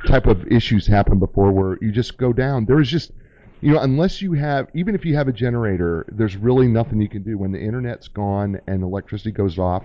type 0.07 0.27
of 0.27 0.47
issues 0.47 0.87
happen 0.87 1.19
before 1.19 1.51
where 1.51 1.77
you 1.81 1.91
just 1.91 2.17
go 2.17 2.31
down. 2.31 2.65
There 2.65 2.79
is 2.79 2.89
just 2.89 3.11
you 3.59 3.71
know, 3.71 3.79
unless 3.79 4.21
you 4.21 4.33
have, 4.33 4.67
even 4.73 4.93
if 4.93 5.05
you 5.05 5.15
have 5.15 5.29
a 5.29 5.31
generator, 5.31 6.05
there's 6.11 6.35
really 6.35 6.67
nothing 6.67 6.99
you 6.99 7.07
can 7.07 7.23
do 7.23 7.37
when 7.37 7.53
the 7.53 7.61
internet's 7.61 8.09
gone 8.09 8.59
and 8.67 8.83
electricity 8.83 9.31
goes 9.31 9.57
off. 9.57 9.83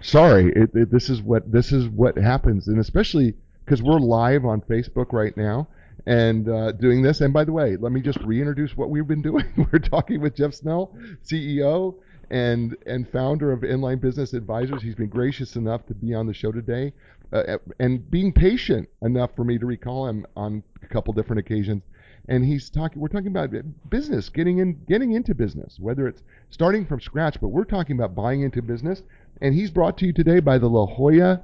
Sorry, 0.00 0.52
it, 0.52 0.70
it, 0.74 0.90
this 0.90 1.08
is 1.08 1.22
what 1.22 1.50
this 1.50 1.72
is 1.72 1.88
what 1.88 2.16
happens, 2.16 2.68
and 2.68 2.78
especially 2.78 3.34
because 3.64 3.82
we're 3.82 3.98
live 3.98 4.44
on 4.44 4.60
Facebook 4.62 5.12
right 5.12 5.36
now 5.36 5.68
and 6.06 6.48
uh, 6.48 6.72
doing 6.72 7.02
this. 7.02 7.20
And 7.20 7.32
by 7.32 7.44
the 7.44 7.52
way, 7.52 7.76
let 7.76 7.92
me 7.92 8.00
just 8.00 8.18
reintroduce 8.20 8.76
what 8.76 8.90
we've 8.90 9.06
been 9.06 9.22
doing. 9.30 9.68
we're 9.72 9.78
talking 9.78 10.20
with 10.20 10.34
Jeff 10.34 10.54
Snell, 10.54 10.94
CEO 11.24 11.94
and 12.30 12.76
and 12.86 13.08
founder 13.10 13.52
of 13.52 13.60
Enlign 13.60 14.00
Business 14.00 14.32
Advisors. 14.32 14.82
He's 14.82 14.94
been 14.94 15.08
gracious 15.08 15.56
enough 15.56 15.86
to 15.86 15.94
be 15.94 16.14
on 16.14 16.26
the 16.26 16.34
show 16.34 16.52
today, 16.52 16.92
uh, 17.32 17.58
and 17.78 18.08
being 18.10 18.32
patient 18.32 18.88
enough 19.02 19.34
for 19.36 19.44
me 19.44 19.58
to 19.58 19.66
recall 19.66 20.08
him 20.08 20.26
on 20.36 20.62
a 20.82 20.86
couple 20.86 21.12
different 21.12 21.40
occasions. 21.40 21.82
And 22.28 22.44
he's 22.44 22.70
talking. 22.70 23.00
We're 23.00 23.08
talking 23.08 23.28
about 23.28 23.50
business, 23.88 24.28
getting 24.28 24.58
in, 24.58 24.80
getting 24.88 25.12
into 25.12 25.34
business, 25.34 25.78
whether 25.78 26.06
it's 26.06 26.22
starting 26.50 26.86
from 26.86 27.00
scratch, 27.00 27.40
but 27.40 27.48
we're 27.48 27.64
talking 27.64 27.96
about 27.96 28.14
buying 28.14 28.42
into 28.42 28.62
business. 28.62 29.02
And 29.40 29.54
he's 29.54 29.70
brought 29.70 29.96
to 29.98 30.06
you 30.06 30.12
today 30.12 30.40
by 30.40 30.58
the 30.58 30.68
La 30.68 30.86
Jolla 30.86 31.42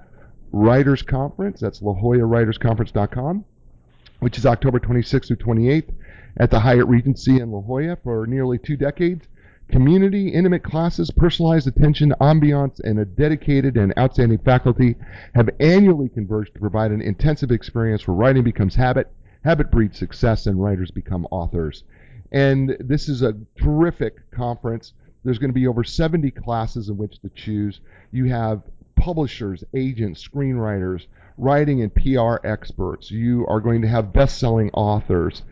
Writers 0.53 1.03
Conference. 1.03 1.61
That's 1.61 1.83
La 1.83 1.95
LaJollaWritersConference.com, 1.95 3.45
which 4.21 4.39
is 4.39 4.47
October 4.47 4.79
26th 4.79 5.29
through 5.29 5.37
28th 5.37 5.93
at 6.39 6.51
the 6.51 6.61
Hyatt 6.61 6.87
Regency 6.87 7.41
in 7.41 7.51
La 7.51 7.61
Jolla 7.61 7.97
for 8.03 8.27
nearly 8.27 8.59
two 8.59 8.77
decades. 8.77 9.27
Community, 9.69 10.29
intimate 10.29 10.63
classes, 10.63 11.11
personalized 11.11 11.67
attention, 11.67 12.15
ambiance, 12.21 12.79
and 12.85 13.01
a 13.01 13.05
dedicated 13.05 13.77
and 13.77 13.93
outstanding 13.99 14.39
faculty 14.39 14.95
have 15.35 15.51
annually 15.59 16.09
converged 16.09 16.55
to 16.55 16.61
provide 16.61 16.93
an 16.93 17.01
intensive 17.01 17.51
experience 17.51 18.07
where 18.07 18.15
writing 18.17 18.45
becomes 18.45 18.77
habit, 18.77 19.11
habit 19.47 19.71
breeds 19.71 19.97
success, 19.97 20.47
and 20.47 20.61
writers 20.61 20.91
become 20.91 21.25
authors. 21.31 21.85
And 22.33 22.77
this 22.81 23.09
is 23.09 23.23
a 23.23 23.37
terrific 23.57 24.29
conference. 24.33 24.93
There's 25.25 25.39
going 25.39 25.51
to 25.51 25.55
be 25.55 25.69
over 25.69 25.85
70 25.85 26.33
classes 26.33 26.89
in 26.89 26.97
which 26.97 27.21
to 27.21 27.31
choose. 27.31 27.81
You 28.11 28.25
have 28.25 28.63
publishers, 28.97 29.63
agents, 29.73 30.27
screenwriters, 30.27 31.07
writing 31.39 31.83
and 31.83 31.95
PR 31.95 32.45
experts. 32.45 33.13
You 33.13 33.47
are 33.47 33.61
going 33.61 33.83
to 33.83 33.89
have 33.89 34.13
best 34.13 34.39
selling 34.39 34.71
authors 34.73 35.43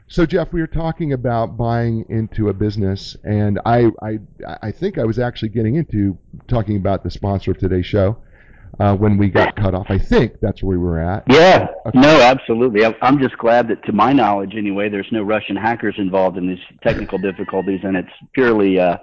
So 0.07 0.25
Jeff, 0.25 0.51
we 0.51 0.59
were 0.59 0.67
talking 0.67 1.13
about 1.13 1.55
buying 1.55 2.05
into 2.09 2.49
a 2.49 2.53
business, 2.53 3.15
and 3.23 3.59
I, 3.63 3.91
I, 4.01 4.19
I 4.63 4.71
think 4.71 4.97
I 4.97 5.03
was 5.05 5.19
actually 5.19 5.49
getting 5.49 5.75
into 5.75 6.17
talking 6.47 6.77
about 6.77 7.03
the 7.03 7.11
sponsor 7.11 7.51
of 7.51 7.59
today's 7.59 7.85
show 7.85 8.17
uh, 8.79 8.95
when 8.95 9.17
we 9.17 9.29
got 9.29 9.55
cut 9.55 9.73
off. 9.73 9.87
I 9.89 9.97
think 9.97 10.39
that's 10.41 10.63
where 10.63 10.77
we 10.77 10.83
were 10.83 10.99
at. 10.99 11.23
Yeah, 11.29 11.67
okay. 11.85 11.99
no, 11.99 12.21
absolutely. 12.21 12.85
I'm 13.01 13.19
just 13.19 13.37
glad 13.37 13.67
that, 13.69 13.83
to 13.85 13.91
my 13.91 14.13
knowledge, 14.13 14.55
anyway, 14.55 14.89
there's 14.89 15.11
no 15.11 15.23
Russian 15.23 15.55
hackers 15.55 15.95
involved 15.97 16.37
in 16.37 16.47
these 16.47 16.63
technical 16.81 17.17
difficulties, 17.17 17.81
and 17.83 17.97
it's 17.97 18.11
purely 18.33 18.79
uh, 18.79 18.97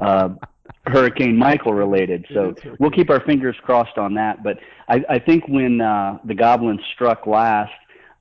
uh, 0.00 0.30
Hurricane 0.86 1.36
Michael 1.36 1.74
related. 1.74 2.26
So 2.32 2.54
we'll 2.78 2.90
keep 2.90 3.10
our 3.10 3.20
fingers 3.20 3.56
crossed 3.62 3.98
on 3.98 4.14
that. 4.14 4.42
But 4.42 4.58
I, 4.88 5.04
I 5.08 5.18
think 5.18 5.46
when 5.48 5.80
uh, 5.80 6.18
the 6.24 6.34
goblins 6.34 6.80
struck 6.94 7.26
last, 7.26 7.72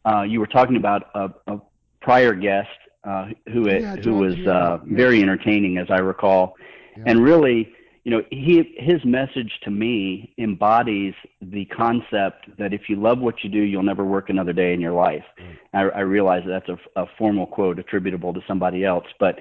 uh, 0.06 0.24
you 0.24 0.40
were 0.40 0.48
talking 0.48 0.76
about 0.78 1.10
a, 1.16 1.30
a 1.48 1.62
prior 2.02 2.34
guest 2.34 2.70
uh, 3.04 3.30
who 3.52 3.68
it, 3.68 3.82
yeah, 3.82 3.96
who 3.96 4.16
was 4.16 4.36
uh, 4.48 4.78
very 4.86 5.22
entertaining, 5.22 5.78
as 5.78 5.88
I 5.90 6.00
recall, 6.00 6.56
yeah. 6.96 7.04
and 7.08 7.24
really, 7.24 7.74
you 8.04 8.12
know, 8.12 8.24
he 8.32 8.76
his 8.78 9.04
message 9.06 9.52
to 9.64 9.72
me 9.72 10.34
embodies 10.38 11.14
the 11.42 11.66
concept 11.66 12.50
that 12.58 12.74
if 12.74 12.90
you 12.90 12.96
love 12.96 13.20
what 13.20 13.44
you 13.44 13.50
do, 13.50 13.60
you'll 13.60 13.84
never 13.84 14.04
work 14.04 14.30
another 14.30 14.54
day 14.54 14.74
in 14.74 14.82
your 14.82 14.94
life. 14.94 15.24
Right. 15.38 15.60
I, 15.94 16.00
I 16.00 16.00
realize 16.02 16.44
that 16.48 16.64
that's 16.66 16.80
a, 16.96 17.02
a 17.04 17.06
formal 17.18 17.46
quote 17.46 17.78
attributable 17.78 18.34
to 18.34 18.42
somebody 18.48 18.84
else, 18.84 19.06
but 19.20 19.40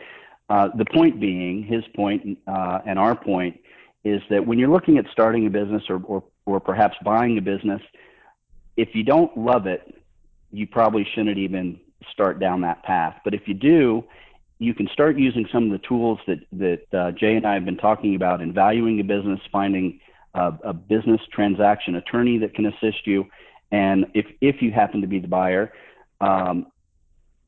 uh, 0.50 0.68
the 0.76 0.84
point 0.84 1.20
being, 1.20 1.62
his 1.62 1.84
point 1.94 2.38
uh, 2.46 2.80
and 2.84 2.98
our 2.98 3.14
point 3.14 3.58
is 4.04 4.20
that 4.30 4.46
when 4.46 4.58
you're 4.58 4.70
looking 4.70 4.98
at 4.98 5.06
starting 5.12 5.46
a 5.46 5.50
business 5.50 5.82
or, 5.88 6.02
or, 6.04 6.24
or 6.44 6.58
perhaps 6.58 6.96
buying 7.04 7.38
a 7.38 7.40
business, 7.40 7.80
if 8.76 8.88
you 8.94 9.04
don't 9.04 9.34
love 9.36 9.66
it, 9.66 9.94
you 10.50 10.66
probably 10.66 11.06
shouldn't 11.14 11.38
even 11.38 11.78
start 12.11 12.40
down 12.40 12.61
that 12.62 12.82
path. 12.82 13.14
But 13.24 13.34
if 13.34 13.46
you 13.46 13.54
do, 13.54 14.04
you 14.61 14.74
can 14.74 14.88
start 14.92 15.18
using 15.18 15.48
some 15.50 15.64
of 15.64 15.70
the 15.70 15.86
tools 15.88 16.18
that, 16.26 16.38
that 16.52 16.98
uh, 16.98 17.11
Jay 17.12 17.34
and 17.34 17.46
I 17.46 17.54
have 17.54 17.64
been 17.64 17.78
talking 17.78 18.14
about 18.14 18.42
in 18.42 18.52
valuing 18.52 19.00
a 19.00 19.02
business, 19.02 19.40
finding 19.50 19.98
a, 20.34 20.52
a 20.64 20.72
business 20.74 21.20
transaction 21.32 21.96
attorney 21.96 22.36
that 22.38 22.54
can 22.54 22.66
assist 22.66 23.06
you. 23.06 23.24
And 23.72 24.06
if, 24.12 24.26
if 24.42 24.61
you 24.61 24.70
happen 24.70 25.00
to 25.00 25.06
be 25.06 25.18
the 25.18 25.28
buyer, 25.28 25.72
um, 26.20 26.66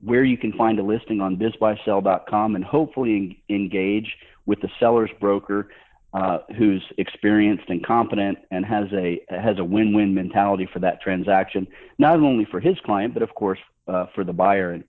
where 0.00 0.24
you 0.24 0.38
can 0.38 0.54
find 0.54 0.78
a 0.78 0.82
listing 0.82 1.20
on 1.20 1.36
bizbuysell.com 1.36 2.56
and 2.56 2.64
hopefully 2.64 3.42
engage 3.50 4.16
with 4.46 4.62
the 4.62 4.70
seller's 4.80 5.10
broker 5.20 5.68
uh, 6.14 6.38
who's 6.56 6.82
experienced 6.96 7.64
and 7.68 7.84
competent 7.84 8.38
and 8.50 8.64
has 8.64 8.86
a 8.92 9.20
has 9.30 9.58
a 9.58 9.64
win-win 9.64 10.14
mentality 10.14 10.68
for 10.70 10.78
that 10.78 11.00
transaction, 11.00 11.66
not 11.98 12.16
only 12.16 12.46
for 12.50 12.58
his 12.60 12.76
client 12.84 13.14
but 13.14 13.22
of 13.22 13.34
course 13.34 13.58
uh, 13.88 14.06
for 14.14 14.24
the 14.24 14.32
buyer. 14.32 14.72
And 14.72 14.84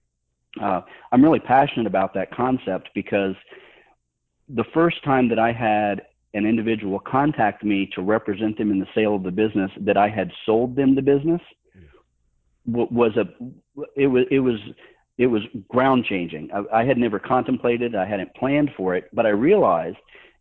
uh, 0.62 0.82
I'm 1.12 1.24
really 1.24 1.40
passionate 1.40 1.88
about 1.88 2.14
that 2.14 2.32
concept 2.32 2.90
because 2.94 3.36
the 4.50 4.66
first 4.74 5.04
time 5.04 5.30
that 5.30 5.40
I 5.40 5.52
had 5.52 6.04
an 6.34 6.46
individual 6.46 7.00
contact 7.00 7.64
me 7.64 7.90
to 7.96 8.02
represent 8.02 8.58
them 8.58 8.72
in 8.72 8.80
the 8.80 8.88
sale 8.96 9.16
of 9.16 9.24
the 9.24 9.32
business 9.32 9.72
that 9.82 9.98
I 9.98 10.10
had 10.10 10.32
sold 10.46 10.76
them 10.76 10.96
the 10.96 11.02
business 11.02 11.42
was 12.66 13.12
a 13.18 13.26
it 13.96 14.08
was 14.08 14.26
it 14.32 14.40
was 14.40 14.58
it 15.18 15.28
was 15.28 15.42
ground 15.68 16.06
changing. 16.06 16.50
I, 16.54 16.82
I 16.82 16.86
had 16.86 16.98
never 16.98 17.20
contemplated, 17.20 17.96
I 17.96 18.06
hadn't 18.06 18.34
planned 18.36 18.72
for 18.76 18.96
it, 18.96 19.10
but 19.14 19.26
I 19.26 19.30
realized 19.30 19.98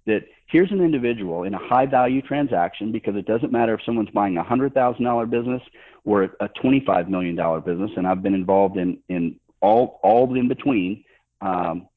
that 0.06 0.22
here's 0.46 0.70
an 0.70 0.80
individual 0.80 1.44
in 1.44 1.54
a 1.54 1.58
high 1.58 1.86
value 1.86 2.22
transaction 2.22 2.90
because 2.90 3.14
it 3.16 3.26
doesn't 3.26 3.52
matter 3.52 3.74
if 3.74 3.80
someone's 3.84 4.10
buying 4.10 4.36
a 4.36 4.42
hundred 4.42 4.72
thousand 4.72 5.04
dollar 5.04 5.26
business 5.26 5.62
or 6.04 6.24
a 6.40 6.48
twenty 6.60 6.82
five 6.86 7.08
million 7.08 7.36
dollar 7.36 7.60
business, 7.60 7.90
and 7.96 8.06
I've 8.06 8.22
been 8.22 8.34
involved 8.34 8.76
in 8.76 8.98
in 9.08 9.38
all 9.62 10.00
all 10.02 10.34
in 10.36 10.48
between. 10.48 11.04
Um, 11.40 11.88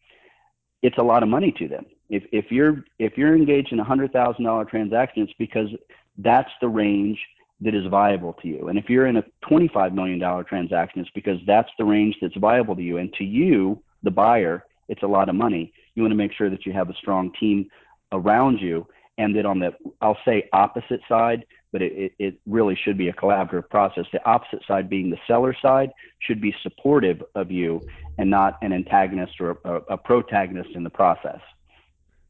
it's 0.81 0.97
a 0.97 1.03
lot 1.03 1.23
of 1.23 1.29
money 1.29 1.53
to 1.59 1.67
them. 1.67 1.85
If 2.09 2.23
if 2.31 2.51
you're 2.51 2.85
if 2.99 3.17
you're 3.17 3.35
engaged 3.35 3.73
in 3.73 3.79
a 3.79 3.83
hundred 3.83 4.13
thousand 4.13 4.45
dollar 4.45 4.65
transaction, 4.65 5.23
it's 5.23 5.33
because 5.37 5.69
that's 6.17 6.51
the 6.61 6.69
range 6.69 7.19
that 7.61 7.73
is 7.73 7.85
viable 7.87 8.33
to 8.33 8.47
you. 8.47 8.67
And 8.67 8.77
if 8.77 8.89
you're 8.89 9.07
in 9.07 9.17
a 9.17 9.23
$25 9.49 9.93
million 9.93 10.19
transaction, 10.45 11.01
it's 11.01 11.09
because 11.15 11.39
that's 11.47 11.69
the 11.77 11.85
range 11.85 12.15
that's 12.21 12.35
viable 12.35 12.75
to 12.75 12.81
you. 12.81 12.97
And 12.97 13.13
to 13.13 13.23
you, 13.23 13.81
the 14.03 14.11
buyer, 14.11 14.65
it's 14.89 15.03
a 15.03 15.07
lot 15.07 15.29
of 15.29 15.35
money. 15.35 15.73
You 15.95 16.03
want 16.03 16.11
to 16.11 16.17
make 16.17 16.33
sure 16.33 16.49
that 16.49 16.65
you 16.65 16.73
have 16.73 16.89
a 16.89 16.95
strong 16.95 17.31
team 17.39 17.69
around 18.11 18.59
you 18.59 18.85
and 19.17 19.35
that 19.35 19.45
on 19.45 19.59
the, 19.59 19.73
I'll 20.01 20.17
say 20.25 20.49
opposite 20.51 20.99
side, 21.07 21.45
but 21.75 21.81
it, 21.81 22.13
it, 22.19 22.39
really 22.45 22.73
should 22.73 22.97
be 22.97 23.09
a 23.09 23.13
collaborative 23.13 23.67
process. 23.69 24.05
The 24.13 24.23
opposite 24.25 24.61
side 24.65 24.89
being 24.89 25.09
the 25.09 25.17
seller 25.27 25.53
side 25.61 25.89
should 26.19 26.39
be 26.39 26.55
supportive 26.63 27.21
of 27.35 27.51
you 27.51 27.81
and 28.17 28.29
not 28.29 28.57
an 28.61 28.71
antagonist 28.71 29.33
or 29.41 29.57
a, 29.65 29.73
a 29.89 29.97
protagonist 29.97 30.69
in 30.73 30.85
the 30.85 30.89
process. 30.89 31.41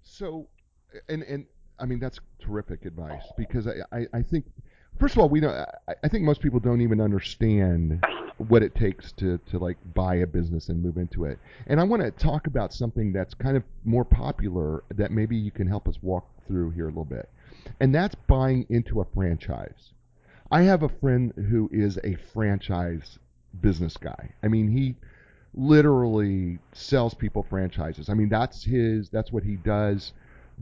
So, 0.01 0.47
and, 1.09 1.21
and 1.21 1.45
I 1.77 1.85
mean, 1.85 1.99
that's 1.99 2.19
terrific 2.39 2.85
advice 2.85 3.21
because 3.37 3.67
I, 3.67 3.73
I, 3.95 4.07
I 4.15 4.21
think– 4.23 4.45
first 4.99 5.13
of 5.15 5.19
all, 5.19 5.29
we 5.29 5.39
don't. 5.39 5.53
I, 5.53 5.93
I 6.03 6.07
think 6.07 6.23
most 6.23 6.41
people 6.41 6.59
don't 6.59 6.81
even 6.81 6.99
understand 6.99 8.03
what 8.37 8.63
it 8.63 8.73
takes 8.73 9.11
to 9.13 9.37
to 9.51 9.59
like 9.59 9.77
buy 9.93 10.15
a 10.15 10.27
business 10.27 10.69
and 10.69 10.81
move 10.81 10.97
into 10.97 11.25
it. 11.25 11.37
And 11.67 11.79
I 11.79 11.83
want 11.83 12.01
to 12.01 12.11
talk 12.11 12.47
about 12.47 12.73
something 12.73 13.13
that's 13.13 13.35
kind 13.35 13.57
of 13.57 13.63
more 13.83 14.05
popular 14.05 14.83
that 14.95 15.11
maybe 15.11 15.35
you 15.35 15.51
can 15.51 15.67
help 15.67 15.87
us 15.87 15.95
walk 16.01 16.25
through 16.47 16.71
here 16.71 16.85
a 16.85 16.89
little 16.89 17.05
bit. 17.05 17.29
And 17.79 17.93
that's 17.93 18.15
buying 18.15 18.65
into 18.69 19.01
a 19.01 19.05
franchise. 19.13 19.91
I 20.51 20.61
have 20.63 20.83
a 20.83 20.89
friend 20.89 21.33
who 21.35 21.69
is 21.71 21.97
a 22.03 22.15
franchise 22.33 23.17
business 23.61 23.97
guy. 23.97 24.31
I 24.43 24.47
mean, 24.47 24.69
he 24.69 24.95
literally 25.55 26.59
sells 26.73 27.13
people 27.13 27.43
franchises. 27.49 28.09
I 28.09 28.13
mean, 28.13 28.29
that's 28.29 28.63
his 28.63 29.09
that's 29.09 29.31
what 29.31 29.43
he 29.43 29.55
does. 29.55 30.13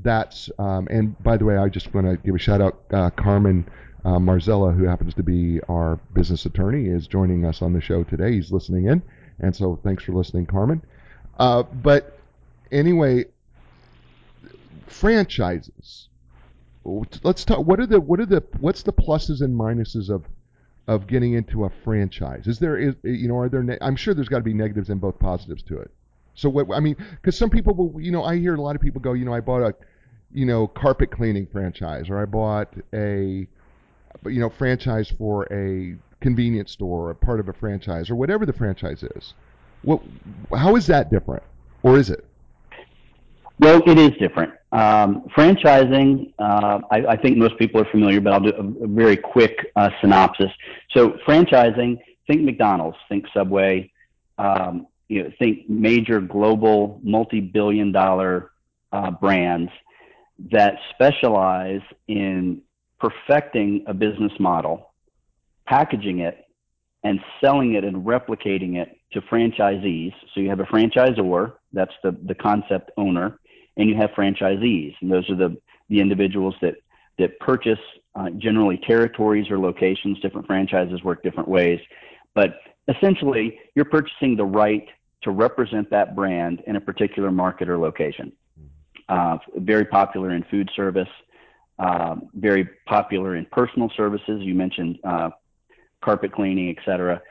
That's 0.01 0.49
um, 0.57 0.87
and 0.89 1.21
by 1.23 1.37
the 1.37 1.45
way, 1.45 1.57
I 1.57 1.69
just 1.69 1.93
want 1.93 2.07
to 2.07 2.17
give 2.17 2.35
a 2.35 2.39
shout 2.39 2.61
out 2.61 2.81
uh, 2.91 3.09
Carmen 3.11 3.67
uh, 4.05 4.17
Marzella, 4.17 4.75
who 4.75 4.85
happens 4.85 5.13
to 5.15 5.23
be 5.23 5.59
our 5.69 5.97
business 6.13 6.45
attorney, 6.45 6.87
is 6.87 7.07
joining 7.07 7.45
us 7.45 7.61
on 7.61 7.73
the 7.73 7.81
show 7.81 8.03
today. 8.03 8.33
He's 8.33 8.51
listening 8.51 8.87
in, 8.87 9.01
and 9.39 9.55
so 9.55 9.79
thanks 9.83 10.03
for 10.03 10.13
listening, 10.13 10.45
Carmen. 10.45 10.81
Uh, 11.37 11.63
but 11.63 12.17
anyway, 12.71 13.25
franchises. 14.87 16.09
Oh, 16.85 17.05
let's 17.23 17.45
talk. 17.45 17.65
What 17.65 17.79
are 17.79 17.85
the 17.85 17.99
what 17.99 18.19
are 18.19 18.25
the 18.25 18.43
what's 18.59 18.83
the 18.83 18.93
pluses 18.93 19.41
and 19.41 19.57
minuses 19.57 20.09
of 20.09 20.25
of 20.87 21.07
getting 21.07 21.33
into 21.33 21.63
a 21.63 21.69
franchise? 21.83 22.47
Is 22.47 22.59
there 22.59 22.77
is 22.77 22.95
you 23.03 23.27
know 23.27 23.37
are 23.37 23.49
there? 23.49 23.63
Ne- 23.63 23.77
I'm 23.81 23.95
sure 23.95 24.13
there's 24.13 24.29
got 24.29 24.39
to 24.39 24.43
be 24.43 24.53
negatives 24.53 24.89
and 24.89 24.99
both 24.99 25.19
positives 25.19 25.63
to 25.63 25.79
it. 25.79 25.91
So 26.35 26.49
what 26.49 26.67
I 26.75 26.79
mean, 26.79 26.97
because 27.11 27.37
some 27.37 27.49
people 27.49 27.73
will, 27.73 28.01
you 28.01 28.11
know, 28.11 28.23
I 28.23 28.37
hear 28.37 28.55
a 28.55 28.61
lot 28.61 28.75
of 28.75 28.81
people 28.81 28.99
go, 28.99 29.13
you 29.13 29.23
know, 29.23 29.33
I 29.33 29.39
bought 29.39 29.61
a 29.61 29.75
you 30.33 30.45
know, 30.45 30.67
carpet 30.67 31.11
cleaning 31.11 31.45
franchise, 31.45 32.09
or 32.09 32.19
I 32.19 32.25
bought 32.25 32.73
a, 32.91 33.47
you 34.25 34.39
know, 34.39 34.49
franchise 34.49 35.09
for 35.17 35.47
a 35.53 35.95
convenience 36.21 36.71
store, 36.71 37.09
or 37.09 37.13
part 37.13 37.39
of 37.39 37.47
a 37.49 37.53
franchise, 37.53 38.09
or 38.09 38.15
whatever 38.15 38.45
the 38.45 38.53
franchise 38.53 39.03
is. 39.03 39.33
What, 39.83 40.01
how 40.57 40.75
is 40.75 40.87
that 40.87 41.11
different, 41.11 41.43
or 41.83 41.97
is 41.97 42.09
it? 42.09 42.25
Well, 43.59 43.81
it 43.85 43.97
is 43.97 44.11
different. 44.19 44.53
Um, 44.71 45.25
franchising, 45.37 46.33
uh, 46.39 46.79
I, 46.89 47.05
I, 47.09 47.17
think 47.17 47.37
most 47.37 47.57
people 47.59 47.79
are 47.79 47.89
familiar, 47.91 48.19
but 48.19 48.33
I'll 48.33 48.39
do 48.39 48.49
a, 48.49 48.85
a 48.85 48.87
very 48.87 49.15
quick 49.15 49.71
uh, 49.75 49.91
synopsis. 50.01 50.49
So, 50.95 51.11
franchising, 51.27 51.99
think 52.25 52.41
McDonald's, 52.41 52.97
think 53.07 53.25
Subway, 53.33 53.91
um, 54.39 54.87
you 55.09 55.23
know, 55.23 55.31
think 55.37 55.69
major 55.69 56.19
global 56.19 56.99
multi-billion 57.03 57.91
dollar 57.91 58.51
uh, 58.91 59.11
brands 59.11 59.71
that 60.51 60.77
specialize 60.93 61.81
in 62.07 62.61
perfecting 62.99 63.83
a 63.85 63.93
business 63.93 64.31
model, 64.39 64.93
packaging 65.67 66.19
it, 66.19 66.47
and 67.03 67.19
selling 67.41 67.73
it 67.73 67.83
and 67.83 68.05
replicating 68.05 68.77
it 68.77 68.97
to 69.11 69.21
franchisees. 69.21 70.13
So 70.33 70.39
you 70.39 70.49
have 70.49 70.59
a 70.59 70.63
franchisor, 70.63 71.53
that's 71.73 71.93
the, 72.01 72.15
the 72.23 72.35
concept 72.35 72.91
owner, 72.97 73.39
and 73.77 73.89
you 73.89 73.95
have 73.95 74.11
franchisees, 74.11 74.95
and 75.01 75.11
those 75.11 75.29
are 75.29 75.35
the, 75.35 75.57
the 75.89 75.99
individuals 75.99 76.55
that, 76.61 76.75
that 77.17 77.39
purchase 77.39 77.79
uh, 78.15 78.29
generally 78.37 78.77
territories 78.77 79.49
or 79.49 79.57
locations. 79.57 80.19
Different 80.19 80.45
franchises 80.47 81.03
work 81.03 81.23
different 81.23 81.49
ways, 81.49 81.79
but 82.35 82.59
essentially 82.87 83.59
you're 83.75 83.85
purchasing 83.85 84.35
the 84.35 84.45
right 84.45 84.87
to 85.23 85.31
represent 85.31 85.89
that 85.89 86.15
brand 86.15 86.61
in 86.67 86.75
a 86.75 86.81
particular 86.81 87.31
market 87.31 87.69
or 87.69 87.77
location. 87.77 88.31
Uh, 89.09 89.37
very 89.57 89.85
popular 89.85 90.31
in 90.31 90.43
food 90.49 90.69
service, 90.75 91.07
um, 91.79 92.29
very 92.35 92.67
popular 92.85 93.35
in 93.35 93.45
personal 93.51 93.91
services. 93.95 94.41
You 94.41 94.53
mentioned 94.53 94.99
uh, 95.03 95.29
carpet 96.01 96.31
cleaning, 96.31 96.75
etc. 96.77 97.21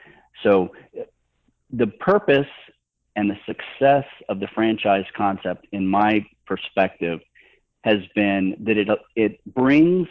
So 0.43 0.72
the 1.70 1.86
purpose 1.86 2.47
and 3.16 3.30
the 3.30 3.38
success 3.46 4.04
of 4.28 4.40
the 4.40 4.48
franchise 4.54 5.04
concept, 5.16 5.66
in 5.72 5.86
my 5.86 6.26
perspective, 6.46 7.20
has 7.84 7.98
been 8.14 8.56
that 8.60 8.76
it 8.76 8.88
it 9.16 9.54
brings 9.54 10.08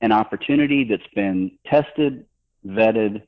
an 0.00 0.12
opportunity 0.12 0.84
that's 0.84 1.02
been 1.14 1.50
tested, 1.66 2.24
vetted, 2.66 3.22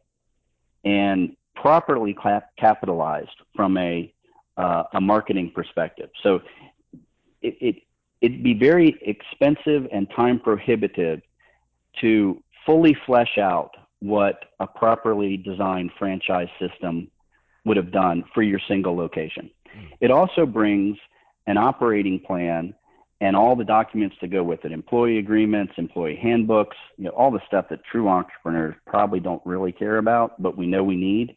and 0.84 1.36
properly 1.54 2.16
capitalized 2.58 3.36
from 3.54 3.76
a 3.76 4.12
uh, 4.56 4.84
a 4.94 5.00
marketing 5.00 5.50
perspective. 5.54 6.10
So 6.22 6.40
it, 7.42 7.56
it 7.60 7.76
it'd 8.20 8.42
be 8.42 8.54
very 8.54 8.96
expensive 9.02 9.86
and 9.92 10.08
time 10.14 10.40
prohibitive 10.40 11.20
to 12.00 12.42
fully 12.64 12.96
flesh 13.06 13.38
out 13.38 13.70
what 14.00 14.44
a 14.60 14.66
properly 14.66 15.36
designed 15.36 15.90
franchise 15.98 16.48
system 16.58 17.10
would 17.66 17.76
have 17.76 17.92
done 17.92 18.24
for 18.32 18.42
your 18.42 18.60
single 18.66 18.96
location. 18.96 19.50
Hmm. 19.70 19.84
It 20.00 20.10
also 20.10 20.46
brings 20.46 20.96
an 21.46 21.58
operating 21.58 22.18
plan 22.20 22.74
and 23.20 23.36
all 23.36 23.54
the 23.54 23.64
documents 23.64 24.16
to 24.20 24.28
go 24.28 24.42
with 24.42 24.64
it 24.66 24.72
employee 24.72 25.16
agreements 25.16 25.72
employee 25.78 26.18
handbooks 26.20 26.76
you 26.98 27.04
know 27.04 27.10
all 27.12 27.30
the 27.30 27.40
stuff 27.46 27.64
that 27.70 27.82
true 27.90 28.08
entrepreneurs 28.08 28.74
probably 28.86 29.20
don't 29.20 29.40
really 29.46 29.72
care 29.72 29.96
about 29.96 30.42
but 30.42 30.54
we 30.54 30.66
know 30.66 30.84
we 30.84 30.96
need 30.96 31.34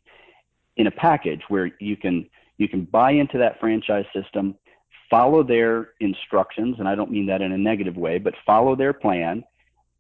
in 0.76 0.88
a 0.88 0.92
package 0.92 1.42
where 1.48 1.72
you 1.80 1.96
can 1.96 2.28
you 2.60 2.68
can 2.68 2.84
buy 2.84 3.12
into 3.12 3.40
that 3.40 3.60
franchise 3.60 4.06
system, 4.14 4.56
follow 5.10 5.42
their 5.42 5.92
instructions, 6.02 6.76
and 6.78 6.88
I 6.88 6.94
don't 6.94 7.10
mean 7.10 7.26
that 7.28 7.42
in 7.42 7.54
a 7.54 7.58
negative 7.58 7.96
way, 7.96 8.20
but 8.20 8.36
follow 8.46 8.76
their 8.76 8.94
plan 8.94 9.44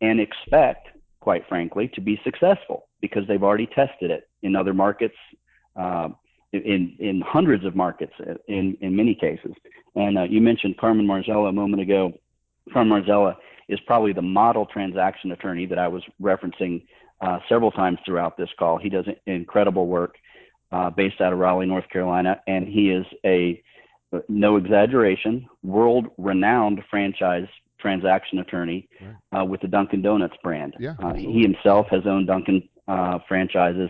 and 0.01 0.19
expect, 0.19 0.89
quite 1.19 1.47
frankly, 1.47 1.89
to 1.95 2.01
be 2.01 2.19
successful 2.23 2.87
because 3.01 3.23
they've 3.27 3.41
already 3.41 3.65
tested 3.65 4.11
it 4.11 4.29
in 4.43 4.55
other 4.55 4.73
markets, 4.73 5.15
uh, 5.79 6.09
in 6.53 6.95
in 6.99 7.21
hundreds 7.25 7.65
of 7.65 7.75
markets 7.75 8.13
in 8.47 8.77
in 8.81 8.95
many 8.95 9.15
cases. 9.15 9.53
And 9.95 10.17
uh, 10.17 10.23
you 10.23 10.41
mentioned 10.41 10.77
Carmen 10.77 11.07
Marzella 11.07 11.49
a 11.49 11.53
moment 11.53 11.81
ago. 11.81 12.13
Carmen 12.73 13.01
Marzella 13.01 13.35
is 13.67 13.79
probably 13.87 14.13
the 14.13 14.21
model 14.21 14.65
transaction 14.65 15.31
attorney 15.31 15.65
that 15.67 15.79
I 15.79 15.87
was 15.87 16.03
referencing 16.21 16.83
uh, 17.21 17.39
several 17.47 17.71
times 17.71 17.99
throughout 18.05 18.37
this 18.37 18.49
call. 18.57 18.77
He 18.77 18.89
does 18.89 19.05
incredible 19.25 19.87
work 19.87 20.15
uh, 20.71 20.89
based 20.89 21.21
out 21.21 21.33
of 21.33 21.39
Raleigh, 21.39 21.65
North 21.65 21.87
Carolina, 21.89 22.41
and 22.47 22.67
he 22.67 22.91
is 22.91 23.05
a 23.25 23.61
no 24.27 24.55
exaggeration, 24.55 25.47
world 25.63 26.07
renowned 26.17 26.81
franchise 26.89 27.47
transaction 27.79 28.39
attorney 28.39 28.89
right. 29.01 29.41
uh, 29.41 29.45
with 29.45 29.61
the 29.61 29.67
Dunkin' 29.67 30.01
Donuts 30.01 30.35
brand. 30.43 30.75
Yeah, 30.79 30.95
uh, 31.01 31.13
he 31.13 31.41
himself 31.41 31.87
has 31.91 32.01
owned 32.05 32.27
Dunkin' 32.27 32.67
uh, 32.87 33.19
franchises, 33.27 33.89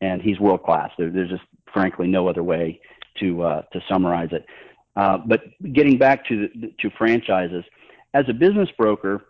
and 0.00 0.20
he's 0.20 0.38
world 0.38 0.62
class. 0.62 0.90
There, 0.98 1.10
there's 1.10 1.30
just 1.30 1.44
frankly 1.72 2.06
no 2.06 2.28
other 2.28 2.42
way 2.42 2.80
to 3.20 3.42
uh, 3.42 3.62
to 3.72 3.80
summarize 3.88 4.30
it. 4.32 4.46
Uh, 4.96 5.18
but 5.26 5.42
getting 5.72 5.98
back 5.98 6.24
to 6.26 6.48
to 6.80 6.90
franchises, 6.98 7.64
as 8.12 8.24
a 8.28 8.32
business 8.32 8.68
broker, 8.76 9.24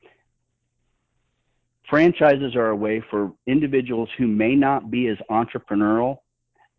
franchises 1.89 2.55
are 2.55 2.69
a 2.69 2.77
way 2.77 3.03
for 3.11 3.33
individuals 3.47 4.09
who 4.19 4.27
may 4.27 4.55
not 4.55 4.91
be 4.91 5.09
as 5.09 5.19
entrepreneurial 5.31 6.19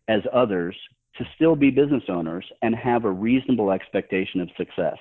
as 0.08 0.22
others 0.32 0.76
to 1.18 1.24
still 1.34 1.56
be 1.56 1.70
business 1.70 2.04
owners 2.08 2.44
and 2.62 2.74
have 2.74 3.04
a 3.04 3.10
reasonable 3.10 3.70
expectation 3.70 4.40
of 4.40 4.48
success. 4.56 4.96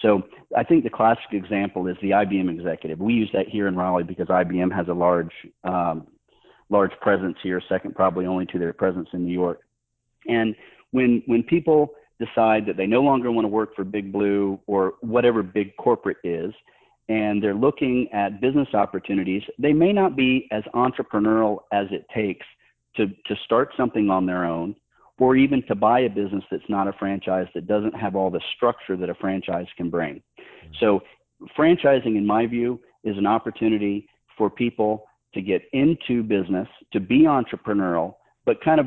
So 0.00 0.22
I 0.56 0.64
think 0.64 0.84
the 0.84 0.90
classic 0.90 1.32
example 1.32 1.86
is 1.86 1.96
the 2.02 2.10
IBM 2.10 2.50
executive. 2.50 2.98
We 2.98 3.14
use 3.14 3.30
that 3.34 3.48
here 3.48 3.68
in 3.68 3.76
Raleigh 3.76 4.04
because 4.04 4.26
IBM 4.28 4.74
has 4.74 4.88
a 4.88 4.94
large, 4.94 5.30
um, 5.64 6.06
large 6.72 6.92
presence 7.00 7.36
here, 7.42 7.62
second 7.68 7.94
probably 7.94 8.26
only 8.26 8.46
to 8.46 8.58
their 8.58 8.72
presence 8.72 9.08
in 9.12 9.24
New 9.24 9.32
York. 9.32 9.60
And 10.26 10.56
when 10.90 11.22
when 11.26 11.42
people 11.42 11.92
decide 12.18 12.66
that 12.66 12.76
they 12.76 12.86
no 12.86 13.02
longer 13.02 13.30
want 13.30 13.44
to 13.44 13.48
work 13.48 13.74
for 13.76 13.84
Big 13.84 14.12
Blue 14.12 14.58
or 14.66 14.94
whatever 15.00 15.42
big 15.42 15.76
corporate 15.76 16.18
is, 16.24 16.52
and 17.08 17.42
they're 17.42 17.54
looking 17.54 18.08
at 18.12 18.40
business 18.40 18.68
opportunities, 18.74 19.42
they 19.58 19.72
may 19.72 19.92
not 19.92 20.16
be 20.16 20.48
as 20.50 20.62
entrepreneurial 20.74 21.58
as 21.72 21.86
it 21.90 22.06
takes 22.14 22.46
to, 22.96 23.08
to 23.26 23.34
start 23.44 23.70
something 23.76 24.08
on 24.08 24.26
their 24.26 24.44
own 24.44 24.74
or 25.18 25.36
even 25.36 25.62
to 25.66 25.74
buy 25.74 26.00
a 26.00 26.08
business 26.08 26.42
that's 26.50 26.68
not 26.68 26.88
a 26.88 26.92
franchise 26.94 27.46
that 27.54 27.66
doesn't 27.66 27.94
have 27.94 28.16
all 28.16 28.30
the 28.30 28.40
structure 28.56 28.96
that 28.96 29.10
a 29.10 29.14
franchise 29.14 29.66
can 29.76 29.90
bring. 29.90 30.14
Mm-hmm. 30.16 30.72
So, 30.80 31.00
franchising, 31.56 32.16
in 32.16 32.26
my 32.26 32.46
view, 32.46 32.80
is 33.04 33.18
an 33.18 33.26
opportunity 33.26 34.08
for 34.38 34.48
people 34.48 35.04
to 35.34 35.42
get 35.42 35.62
into 35.72 36.22
business, 36.22 36.68
to 36.92 37.00
be 37.00 37.20
entrepreneurial, 37.20 38.14
but 38.44 38.62
kind 38.62 38.80
of 38.80 38.86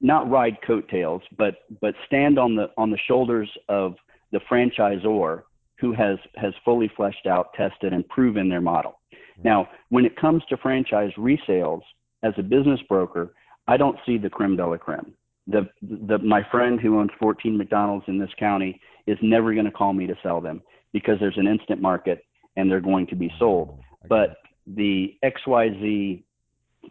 not 0.00 0.30
ride 0.30 0.56
coattails, 0.66 1.22
but 1.36 1.56
but 1.80 1.94
stand 2.06 2.38
on 2.38 2.54
the 2.54 2.70
on 2.76 2.90
the 2.90 2.98
shoulders 3.06 3.50
of 3.68 3.94
the 4.32 4.40
franchisor 4.50 5.42
who 5.80 5.92
has 5.92 6.18
has 6.36 6.52
fully 6.64 6.90
fleshed 6.96 7.26
out, 7.26 7.52
tested, 7.54 7.92
and 7.92 8.08
proven 8.08 8.48
their 8.48 8.60
model. 8.60 9.00
Mm-hmm. 9.12 9.42
Now, 9.48 9.68
when 9.90 10.04
it 10.04 10.16
comes 10.16 10.42
to 10.48 10.56
franchise 10.56 11.10
resales, 11.18 11.82
as 12.22 12.32
a 12.36 12.42
business 12.42 12.80
broker, 12.88 13.34
I 13.66 13.76
don't 13.76 13.98
see 14.06 14.18
the 14.18 14.30
creme 14.30 14.56
de 14.56 14.66
la 14.66 14.76
creme. 14.76 15.14
The, 15.46 15.68
the, 15.82 16.18
my 16.18 16.42
friend 16.50 16.78
who 16.78 16.98
owns 16.98 17.10
14 17.18 17.56
McDonald's 17.56 18.04
in 18.08 18.18
this 18.18 18.30
county 18.38 18.80
is 19.06 19.16
never 19.22 19.54
going 19.54 19.64
to 19.64 19.72
call 19.72 19.92
me 19.94 20.06
to 20.06 20.14
sell 20.22 20.40
them 20.40 20.62
because 20.92 21.16
there's 21.20 21.38
an 21.38 21.46
instant 21.46 21.80
market 21.80 22.24
and 22.56 22.70
they're 22.70 22.80
going 22.80 23.06
to 23.06 23.16
be 23.16 23.32
sold. 23.38 23.78
But 24.06 24.36
the 24.66 25.16
XYZ 25.24 26.22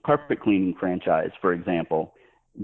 carpet 0.06 0.42
cleaning 0.42 0.76
franchise, 0.80 1.32
for 1.42 1.54
example, 1.54 2.14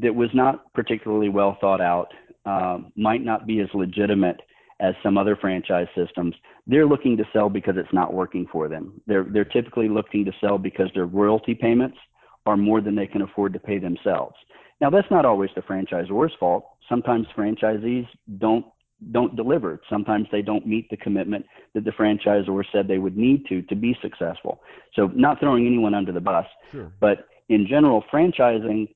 that 0.02 0.14
was 0.14 0.30
not 0.34 0.74
particularly 0.74 1.30
well 1.30 1.58
thought 1.62 1.82
out, 1.82 2.08
um, 2.46 2.91
might 2.96 3.24
not 3.24 3.46
be 3.46 3.60
as 3.60 3.68
legitimate 3.74 4.41
as 4.80 4.96
some 5.04 5.18
other 5.18 5.36
franchise 5.36 5.88
systems. 5.96 6.36
They're 6.68 6.88
looking 6.88 7.16
to 7.18 7.24
sell 7.32 7.50
because 7.50 7.76
it's 7.78 7.94
not 7.94 8.14
working 8.14 8.48
for 8.52 8.68
them. 8.68 9.00
They're 9.08 9.24
they're 9.24 9.46
typically 9.46 9.88
looking 9.88 10.26
to 10.26 10.32
sell 10.41 10.58
because 10.58 10.89
their 10.94 11.06
royalty 11.06 11.54
payments 11.54 11.98
are 12.46 12.58
more 12.58 12.82
than 12.82 12.96
they 12.96 13.08
can 13.08 13.22
afford 13.22 13.54
to 13.54 13.60
pay 13.60 13.80
themselves. 13.80 14.36
Now, 14.82 14.89
that's 14.89 15.10
not 15.10 15.26
always 15.26 15.50
the 15.56 15.62
franchisor's 15.62 16.34
fault. 16.39 16.66
Sometimes 16.89 17.26
franchisees 17.38 18.08
don't 18.38 18.66
don't 19.12 19.36
deliver. 19.36 19.82
Sometimes 19.89 20.28
they 20.32 20.41
don't 20.41 20.66
meet 20.66 20.89
the 20.89 20.97
commitment 20.97 21.45
that 21.74 21.84
the 21.84 21.91
franchisor 21.91 22.64
said 22.72 22.88
they 22.88 22.97
would 22.97 23.18
need 23.18 23.45
to 23.47 23.62
to 23.64 23.76
be 23.76 23.97
successful. 24.01 24.62
So, 24.95 25.08
not 25.08 25.39
throwing 25.39 25.66
anyone 25.66 25.93
under 25.93 26.12
the 26.12 26.22
bus, 26.22 26.45
sure. 26.72 26.91
but 26.99 27.28
in 27.49 27.68
general, 27.68 28.04
franchising 28.12 28.93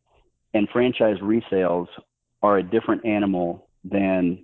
and 0.53 0.69
franchise 0.69 1.17
resales 1.21 1.87
are 2.41 2.57
a 2.57 2.63
different 2.63 3.05
animal 3.05 3.67
than 3.83 4.43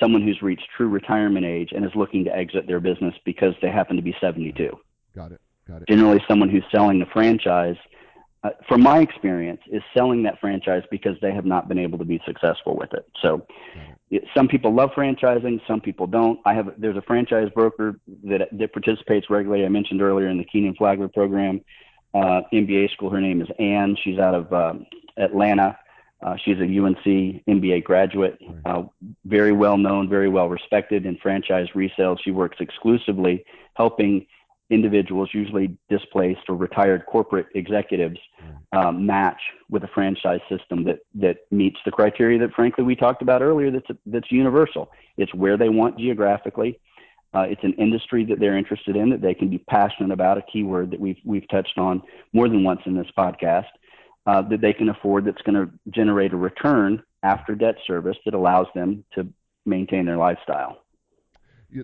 someone 0.00 0.22
who's 0.22 0.42
reached 0.42 0.66
true 0.76 0.88
retirement 0.88 1.46
age 1.46 1.70
and 1.74 1.84
is 1.84 1.92
looking 1.94 2.24
to 2.24 2.34
exit 2.34 2.66
their 2.66 2.80
business 2.80 3.14
because 3.24 3.54
they 3.62 3.70
happen 3.70 3.96
to 3.96 4.02
be 4.02 4.14
72. 4.20 4.70
Got 5.14 5.32
it. 5.32 5.40
Got 5.68 5.82
it. 5.82 5.88
Generally, 5.88 6.22
someone 6.28 6.48
who's 6.48 6.64
selling 6.70 6.98
the 6.98 7.06
franchise 7.06 7.76
from 8.68 8.82
my 8.82 9.00
experience, 9.00 9.60
is 9.70 9.82
selling 9.94 10.22
that 10.24 10.38
franchise 10.40 10.82
because 10.90 11.16
they 11.20 11.32
have 11.32 11.44
not 11.44 11.68
been 11.68 11.78
able 11.78 11.98
to 11.98 12.04
be 12.04 12.20
successful 12.26 12.76
with 12.76 12.92
it. 12.92 13.08
So, 13.22 13.46
it, 14.10 14.24
some 14.34 14.48
people 14.48 14.74
love 14.74 14.90
franchising, 14.90 15.60
some 15.66 15.80
people 15.80 16.06
don't. 16.06 16.38
I 16.44 16.54
have 16.54 16.72
there's 16.78 16.96
a 16.96 17.02
franchise 17.02 17.48
broker 17.54 17.98
that 18.24 18.48
that 18.52 18.72
participates 18.72 19.30
regularly. 19.30 19.64
I 19.64 19.68
mentioned 19.68 20.02
earlier 20.02 20.28
in 20.28 20.38
the 20.38 20.44
Kenan-Flagler 20.44 21.08
program, 21.08 21.60
uh, 22.14 22.42
MBA 22.52 22.92
school. 22.92 23.10
Her 23.10 23.20
name 23.20 23.40
is 23.40 23.48
Ann. 23.58 23.96
She's 24.02 24.18
out 24.18 24.34
of 24.34 24.52
um, 24.52 24.86
Atlanta. 25.16 25.78
Uh, 26.22 26.34
she's 26.42 26.58
a 26.58 26.62
UNC 26.62 27.04
MBA 27.04 27.84
graduate, 27.84 28.38
uh, 28.64 28.84
very 29.26 29.52
well 29.52 29.76
known, 29.76 30.08
very 30.08 30.28
well 30.28 30.48
respected 30.48 31.04
in 31.04 31.16
franchise 31.18 31.68
resale. 31.74 32.16
She 32.16 32.30
works 32.30 32.56
exclusively 32.60 33.44
helping 33.74 34.26
individuals, 34.70 35.30
usually 35.32 35.76
displaced 35.88 36.40
or 36.48 36.56
retired 36.56 37.04
corporate 37.06 37.46
executives, 37.54 38.18
um, 38.72 39.06
match 39.06 39.40
with 39.70 39.84
a 39.84 39.88
franchise 39.88 40.40
system 40.48 40.84
that 40.84 40.98
that 41.14 41.38
meets 41.50 41.78
the 41.84 41.90
criteria 41.90 42.38
that, 42.38 42.52
frankly, 42.52 42.84
we 42.84 42.96
talked 42.96 43.22
about 43.22 43.42
earlier. 43.42 43.70
That's 43.70 43.86
that's 44.06 44.30
universal. 44.30 44.90
It's 45.16 45.32
where 45.34 45.56
they 45.56 45.68
want 45.68 45.98
geographically. 45.98 46.80
Uh, 47.34 47.42
it's 47.42 47.62
an 47.64 47.74
industry 47.74 48.24
that 48.24 48.40
they're 48.40 48.56
interested 48.56 48.96
in 48.96 49.10
that 49.10 49.20
they 49.20 49.34
can 49.34 49.48
be 49.48 49.58
passionate 49.58 50.12
about. 50.12 50.38
A 50.38 50.42
keyword 50.42 50.90
that 50.90 51.00
we've 51.00 51.20
we've 51.24 51.48
touched 51.48 51.78
on 51.78 52.02
more 52.32 52.48
than 52.48 52.64
once 52.64 52.80
in 52.86 52.96
this 52.96 53.08
podcast. 53.16 53.66
Uh, 54.26 54.42
that 54.42 54.60
they 54.60 54.72
can 54.72 54.88
afford 54.88 55.24
that's 55.24 55.40
going 55.42 55.54
to 55.54 55.70
generate 55.90 56.32
a 56.32 56.36
return 56.36 57.00
after 57.22 57.54
debt 57.54 57.76
service 57.86 58.16
that 58.24 58.34
allows 58.34 58.66
them 58.74 59.04
to 59.14 59.24
maintain 59.64 60.04
their 60.04 60.16
lifestyle 60.16 60.82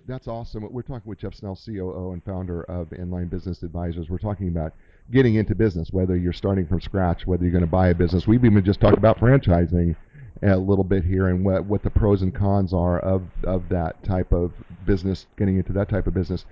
that's 0.07 0.27
awesome. 0.27 0.67
We're 0.71 0.81
talking 0.81 1.09
with 1.09 1.19
Jeff 1.19 1.35
Snell, 1.35 1.57
COO 1.65 2.11
and 2.13 2.23
founder 2.23 2.63
of 2.63 2.89
Enlign 2.91 3.29
Business 3.29 3.63
Advisors. 3.63 4.09
We're 4.09 4.17
talking 4.17 4.47
about 4.47 4.73
getting 5.11 5.35
into 5.35 5.55
business, 5.55 5.89
whether 5.91 6.15
you're 6.15 6.33
starting 6.33 6.65
from 6.65 6.81
scratch, 6.81 7.27
whether 7.27 7.43
you're 7.43 7.51
going 7.51 7.63
to 7.63 7.67
buy 7.67 7.89
a 7.89 7.95
business. 7.95 8.25
We've 8.25 8.45
even 8.45 8.63
just 8.63 8.79
talked 8.79 8.97
about 8.97 9.19
franchising 9.19 9.95
a 10.41 10.57
little 10.57 10.83
bit 10.83 11.03
here 11.03 11.27
and 11.27 11.45
what, 11.45 11.65
what 11.65 11.83
the 11.83 11.89
pros 11.89 12.21
and 12.21 12.33
cons 12.33 12.73
are 12.73 12.99
of, 12.99 13.23
of 13.43 13.69
that 13.69 14.03
type 14.03 14.31
of 14.31 14.51
business, 14.85 15.27
getting 15.37 15.57
into 15.57 15.73
that 15.73 15.89
type 15.89 16.07
of 16.07 16.13
business. 16.13 16.45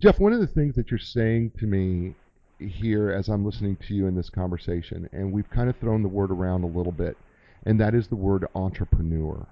Jeff, 0.00 0.18
one 0.18 0.32
of 0.32 0.40
the 0.40 0.46
things 0.46 0.74
that 0.76 0.90
you're 0.90 0.98
saying 0.98 1.52
to 1.58 1.66
me 1.66 2.14
here 2.58 3.10
as 3.10 3.28
I'm 3.28 3.44
listening 3.44 3.76
to 3.88 3.94
you 3.94 4.06
in 4.06 4.14
this 4.14 4.30
conversation, 4.30 5.08
and 5.12 5.32
we've 5.32 5.50
kind 5.50 5.68
of 5.68 5.76
thrown 5.76 6.02
the 6.02 6.08
word 6.08 6.30
around 6.30 6.64
a 6.64 6.66
little 6.66 6.92
bit, 6.92 7.16
and 7.64 7.80
that 7.80 7.94
is 7.94 8.08
the 8.08 8.16
word 8.16 8.46
entrepreneur. 8.54 9.46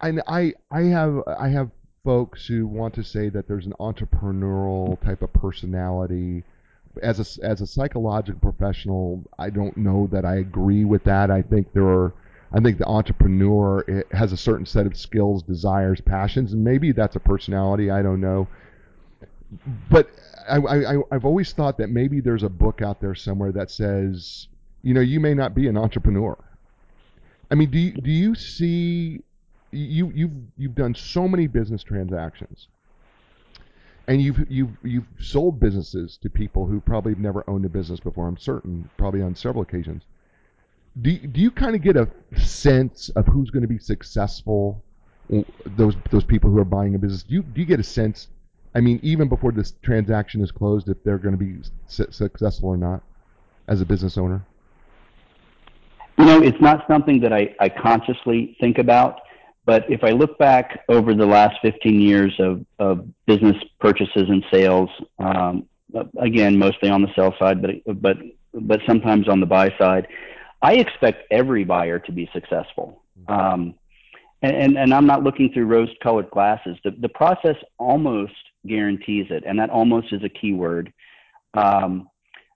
I, 0.00 0.54
I 0.70 0.82
have 0.82 1.22
I 1.26 1.48
have 1.48 1.70
folks 2.04 2.46
who 2.46 2.66
want 2.66 2.94
to 2.94 3.02
say 3.02 3.28
that 3.28 3.48
there's 3.48 3.66
an 3.66 3.74
entrepreneurial 3.80 5.00
type 5.02 5.22
of 5.22 5.32
personality. 5.32 6.44
As 7.02 7.20
a 7.20 7.46
as 7.46 7.60
a 7.60 7.66
psychological 7.66 8.40
professional, 8.40 9.24
I 9.38 9.50
don't 9.50 9.76
know 9.76 10.08
that 10.12 10.24
I 10.24 10.36
agree 10.36 10.84
with 10.84 11.04
that. 11.04 11.30
I 11.30 11.42
think 11.42 11.72
there 11.72 11.86
are 11.86 12.12
I 12.52 12.60
think 12.60 12.78
the 12.78 12.86
entrepreneur 12.86 13.84
eh, 13.88 14.02
has 14.16 14.32
a 14.32 14.36
certain 14.36 14.66
set 14.66 14.86
of 14.86 14.96
skills, 14.96 15.42
desires, 15.42 16.00
passions, 16.00 16.52
and 16.52 16.64
maybe 16.64 16.92
that's 16.92 17.16
a 17.16 17.20
personality. 17.20 17.90
I 17.90 18.02
don't 18.02 18.20
know. 18.20 18.48
But 19.90 20.10
I, 20.48 20.56
I, 20.56 20.96
I've 21.10 21.24
always 21.24 21.52
thought 21.52 21.78
that 21.78 21.90
maybe 21.90 22.20
there's 22.20 22.42
a 22.42 22.48
book 22.48 22.82
out 22.82 23.00
there 23.00 23.14
somewhere 23.14 23.52
that 23.52 23.70
says, 23.70 24.48
you 24.82 24.94
know, 24.94 25.00
you 25.00 25.20
may 25.20 25.34
not 25.34 25.54
be 25.54 25.68
an 25.68 25.76
entrepreneur. 25.76 26.36
I 27.50 27.54
mean, 27.54 27.70
do 27.70 27.78
you, 27.78 27.92
do 27.92 28.10
you 28.10 28.34
see 28.34 29.22
you 29.70 30.10
you've 30.14 30.32
you've 30.56 30.74
done 30.74 30.94
so 30.94 31.28
many 31.28 31.46
business 31.46 31.82
transactions 31.82 32.68
and 34.08 34.22
you've 34.22 34.50
you've 34.50 34.76
you've 34.82 35.06
sold 35.20 35.60
businesses 35.60 36.18
to 36.22 36.30
people 36.30 36.66
who 36.66 36.80
probably 36.80 37.12
have 37.12 37.20
never 37.20 37.44
owned 37.46 37.64
a 37.66 37.68
business 37.68 38.00
before. 38.00 38.26
I'm 38.26 38.38
certain, 38.38 38.88
probably 38.96 39.20
on 39.20 39.36
several 39.36 39.62
occasions. 39.62 40.02
Do 41.00 41.14
do 41.14 41.40
you 41.40 41.50
kind 41.50 41.76
of 41.76 41.82
get 41.82 41.96
a 41.96 42.08
sense 42.36 43.10
of 43.10 43.26
who's 43.26 43.50
going 43.50 43.62
to 43.62 43.68
be 43.68 43.78
successful? 43.78 44.82
Those 45.66 45.94
those 46.10 46.24
people 46.24 46.50
who 46.50 46.58
are 46.58 46.64
buying 46.64 46.94
a 46.94 46.98
business. 46.98 47.22
Do 47.22 47.34
you 47.34 47.42
do 47.42 47.60
you 47.60 47.66
get 47.66 47.78
a 47.78 47.84
sense? 47.84 48.28
I 48.74 48.80
mean, 48.80 48.98
even 49.02 49.28
before 49.28 49.52
this 49.52 49.74
transaction 49.82 50.40
is 50.40 50.50
closed, 50.50 50.88
if 50.88 51.02
they're 51.04 51.18
going 51.18 51.38
to 51.38 51.44
be 51.44 51.58
su- 51.86 52.10
successful 52.10 52.70
or 52.70 52.76
not 52.76 53.02
as 53.66 53.82
a 53.82 53.84
business 53.84 54.16
owner. 54.16 54.44
You 56.18 56.24
know, 56.24 56.42
it's 56.42 56.60
not 56.60 56.86
something 56.88 57.20
that 57.20 57.32
I, 57.32 57.54
I 57.60 57.68
consciously 57.68 58.56
think 58.60 58.78
about. 58.78 59.20
But 59.68 59.84
if 59.90 60.02
I 60.02 60.12
look 60.12 60.38
back 60.38 60.82
over 60.88 61.14
the 61.14 61.26
last 61.26 61.56
15 61.60 62.00
years 62.00 62.34
of, 62.38 62.64
of 62.78 63.06
business 63.26 63.54
purchases 63.78 64.24
and 64.30 64.42
sales, 64.50 64.88
um, 65.18 65.68
again, 66.18 66.58
mostly 66.58 66.88
on 66.88 67.02
the 67.02 67.08
sell 67.14 67.34
side, 67.38 67.60
but, 67.60 68.00
but, 68.00 68.16
but 68.54 68.80
sometimes 68.86 69.28
on 69.28 69.40
the 69.40 69.46
buy 69.46 69.68
side, 69.78 70.08
I 70.62 70.76
expect 70.76 71.24
every 71.30 71.64
buyer 71.64 71.98
to 71.98 72.12
be 72.12 72.30
successful. 72.32 73.02
Um, 73.28 73.74
and, 74.40 74.56
and, 74.56 74.78
and 74.78 74.94
I'm 74.94 75.06
not 75.06 75.22
looking 75.22 75.52
through 75.52 75.66
rose 75.66 75.90
colored 76.02 76.30
glasses. 76.30 76.78
The, 76.82 76.92
the 76.92 77.10
process 77.10 77.56
almost 77.76 78.32
guarantees 78.66 79.26
it. 79.28 79.44
And 79.46 79.58
that 79.58 79.68
almost 79.68 80.14
is 80.14 80.24
a 80.24 80.30
key 80.30 80.54
word. 80.54 80.90
Um, 81.52 82.08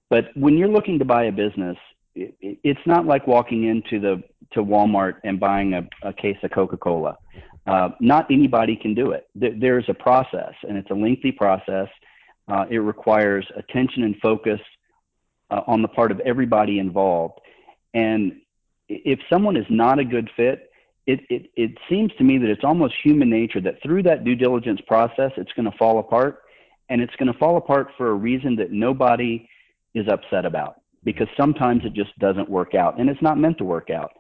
but 0.09 0.35
when 0.35 0.57
you're 0.57 0.67
looking 0.67 0.99
to 0.99 1.05
buy 1.05 1.25
a 1.25 1.33
business, 1.33 1.77
it, 2.15 2.35
it's 2.41 2.87
not 2.87 3.05
like 3.05 3.27
walking 3.27 3.65
into 3.65 4.01
the 4.01 4.23
to 4.55 4.63
Walmart 4.63 5.17
and 5.25 5.39
buying 5.39 5.75
a, 5.75 5.89
a 6.03 6.13
case 6.13 6.37
of 6.43 6.51
Coca-Cola. 6.51 7.17
Uh, 7.67 7.91
not 8.01 8.31
anybody 8.31 8.77
can 8.77 8.95
do 8.95 9.13
it. 9.13 9.29
There's 9.35 9.85
a 9.89 9.95
process, 9.95 10.55
and 10.69 10.77
it's 10.77 10.91
a 10.91 10.95
lengthy 10.95 11.33
process. 11.33 11.89
Uh, 12.49 12.65
it 12.71 12.79
requires 12.79 13.47
attention 13.57 14.03
and 14.03 14.17
focus 14.21 14.61
uh, 15.51 15.61
on 15.67 15.83
the 15.83 15.89
part 15.89 16.11
of 16.11 16.21
everybody 16.21 16.79
involved. 16.79 17.41
And 17.95 18.41
if 18.89 19.21
someone 19.31 19.57
is 19.57 19.67
not 19.71 19.99
a 19.99 20.05
good 20.05 20.29
fit, 20.37 20.71
it, 21.07 21.21
it, 21.31 21.51
it 21.57 21.79
seems 21.89 22.13
to 22.19 22.25
me 22.25 22.39
that 22.39 22.49
it's 22.49 22.65
almost 22.65 22.95
human 23.03 23.31
nature 23.31 23.61
that 23.61 23.83
through 23.83 24.03
that 24.05 24.25
due 24.25 24.37
diligence 24.37 24.81
process, 24.87 25.33
it's 25.37 25.53
going 25.53 25.71
to 25.71 25.77
fall 25.77 25.99
apart. 25.99 26.41
And 26.89 27.01
it's 27.01 27.15
going 27.17 27.33
to 27.33 27.39
fall 27.39 27.57
apart 27.57 27.89
for 27.97 28.11
a 28.11 28.15
reason 28.15 28.57
that 28.57 28.71
nobody 28.71 29.49
is 29.95 30.07
upset 30.09 30.45
about 30.45 30.81
because 31.05 31.29
sometimes 31.37 31.85
it 31.85 31.95
just 31.95 32.17
doesn't 32.19 32.49
work 32.49 32.75
out 32.75 33.01
and 33.01 33.09
it's 33.09 33.23
not 33.23 33.39
meant 33.39 33.59
to 33.59 33.65
work 33.65 33.91
out. 33.91 34.13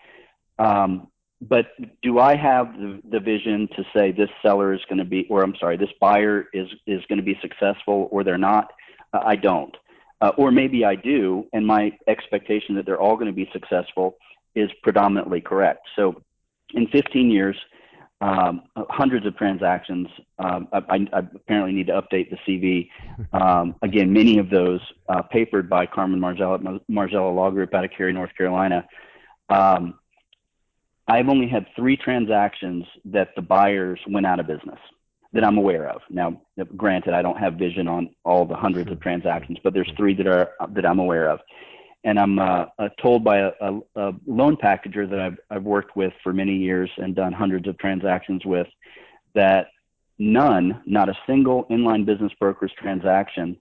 Um, 0.62 1.08
but 1.40 1.66
do 2.02 2.20
I 2.20 2.36
have 2.36 2.72
the, 3.10 3.18
vision 3.18 3.68
to 3.76 3.84
say 3.94 4.12
this 4.12 4.30
seller 4.42 4.72
is 4.72 4.80
going 4.88 4.98
to 4.98 5.04
be, 5.04 5.26
or 5.28 5.42
I'm 5.42 5.56
sorry, 5.58 5.76
this 5.76 5.90
buyer 6.00 6.46
is 6.52 6.68
is 6.86 7.02
going 7.08 7.18
to 7.18 7.24
be 7.24 7.36
successful, 7.42 8.08
or 8.12 8.22
they're 8.22 8.38
not? 8.38 8.72
Uh, 9.12 9.22
I 9.24 9.34
don't. 9.34 9.76
Uh, 10.20 10.30
or 10.36 10.52
maybe 10.52 10.84
I 10.84 10.94
do, 10.94 11.48
and 11.52 11.66
my 11.66 11.90
expectation 12.06 12.76
that 12.76 12.86
they're 12.86 13.00
all 13.00 13.16
going 13.16 13.26
to 13.26 13.32
be 13.32 13.50
successful 13.52 14.18
is 14.54 14.70
predominantly 14.84 15.40
correct. 15.40 15.88
So, 15.96 16.22
in 16.74 16.86
15 16.86 17.28
years, 17.28 17.56
um, 18.20 18.62
hundreds 18.76 19.26
of 19.26 19.36
transactions. 19.36 20.06
Um, 20.38 20.68
I, 20.72 21.08
apparently 21.12 21.72
need 21.72 21.88
to 21.88 22.00
update 22.00 22.30
the 22.30 22.38
CV. 22.46 22.88
Again, 23.82 24.12
many 24.12 24.38
of 24.38 24.48
those 24.48 24.80
uh, 25.08 25.22
papered 25.22 25.68
by 25.68 25.86
Carmen 25.86 26.20
Marzella, 26.20 26.80
Marzella 26.88 27.34
Law 27.34 27.50
Group 27.50 27.74
out 27.74 27.84
of 27.84 27.90
Cary, 27.90 28.12
North 28.12 28.30
Carolina. 28.38 28.86
I've 31.12 31.28
only 31.28 31.46
had 31.46 31.66
three 31.76 31.98
transactions 31.98 32.86
that 33.04 33.34
the 33.36 33.42
buyers 33.42 34.00
went 34.08 34.24
out 34.24 34.40
of 34.40 34.46
business 34.46 34.78
that 35.34 35.44
I'm 35.44 35.58
aware 35.58 35.86
of. 35.90 36.00
Now, 36.08 36.40
granted, 36.74 37.12
I 37.12 37.20
don't 37.20 37.36
have 37.36 37.54
vision 37.54 37.86
on 37.86 38.14
all 38.24 38.46
the 38.46 38.56
hundreds 38.56 38.90
of 38.90 38.98
transactions, 38.98 39.58
but 39.62 39.74
there's 39.74 39.92
three 39.94 40.14
that 40.14 40.26
are 40.26 40.52
that 40.70 40.86
I'm 40.86 41.00
aware 41.00 41.28
of. 41.28 41.40
And 42.04 42.18
I'm 42.18 42.38
uh, 42.38 42.64
uh, 42.78 42.88
told 43.00 43.24
by 43.24 43.40
a, 43.40 43.50
a, 43.60 43.80
a, 43.96 44.12
loan 44.26 44.56
packager 44.56 45.08
that 45.08 45.20
I've, 45.20 45.38
I've 45.50 45.64
worked 45.64 45.96
with 45.96 46.14
for 46.22 46.32
many 46.32 46.56
years 46.56 46.90
and 46.96 47.14
done 47.14 47.32
hundreds 47.34 47.68
of 47.68 47.76
transactions 47.76 48.46
with 48.46 48.66
that 49.34 49.66
none, 50.18 50.82
not 50.86 51.10
a 51.10 51.18
single 51.26 51.66
Enlign 51.70 52.06
business 52.06 52.32
broker's 52.40 52.72
transaction 52.78 53.58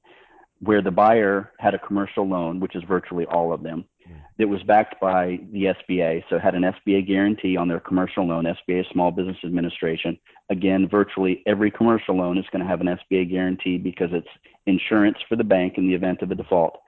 where 0.62 0.82
the 0.82 0.91
buyer 0.91 1.51
had 1.57 1.74
a 1.74 1.80
commercial 1.80 2.28
loan, 2.28 2.59
which 2.59 2.76
is 2.76 2.84
virtually 2.88 3.26
all 3.26 3.51
of 3.51 3.64
them, 3.64 3.84
mm-hmm. 4.07 4.20
that 4.38 4.47
was 4.47 4.62
backed 4.64 4.99
by 5.01 5.39
the 5.51 5.74
SBA. 5.89 6.24
So 6.30 6.38
had 6.38 6.53
an 6.53 6.64
SBA 6.64 7.07
guarantee 7.07 7.57
on 7.57 7.68
their 7.68 7.80
commercial 7.80 8.28
loan, 8.28 8.45
SBA 8.45 8.91
Small 8.93 9.12
Business 9.12 9.38
Administration. 9.43 10.18
Again, 10.49 10.88
virtually 10.89 11.41
every 11.47 11.72
commercial 11.72 12.16
loan 12.16 12.38
is 12.38 12.45
going 12.51 12.62
to 12.62 12.70
have 12.70 12.82
an 12.82 12.88
SBA 12.88 13.32
guarantee 13.32 13.78
because 13.78 14.09
it's 14.12 14.28
insurance 14.68 15.18
for 15.28 15.36
the 15.36 15.43
bank 15.43 15.74
in 15.78 15.88
the 15.88 15.95
event 15.95 16.22
of 16.22 16.30
a 16.30 16.36
default. 16.36 16.80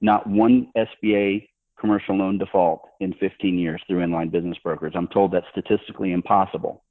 Not 0.00 0.26
one 0.26 0.68
SBA 0.76 1.48
commercial 1.78 2.16
loan 2.16 2.38
default 2.38 2.88
in 3.00 3.12
15 3.20 3.58
years 3.58 3.82
through 3.86 4.00
Enlign 4.00 4.30
business 4.30 4.58
brokers. 4.62 4.94
I'm 4.96 5.08
told 5.08 5.32
that's 5.32 5.46
statistically 5.52 6.12
impossible. 6.12 6.82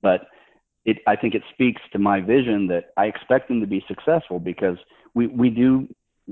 But 0.00 0.22
it, 0.84 0.98
I 1.06 1.16
think 1.16 1.34
it 1.34 1.42
speaks 1.52 1.80
to 1.92 1.98
my 1.98 2.20
vision 2.20 2.66
that 2.68 2.92
I 2.96 3.06
expect 3.06 3.48
them 3.48 3.60
to 3.60 3.66
be 3.66 3.84
successful 3.86 4.40
because 4.40 4.76
we, 5.14 5.26
we 5.28 5.50
do 5.50 5.88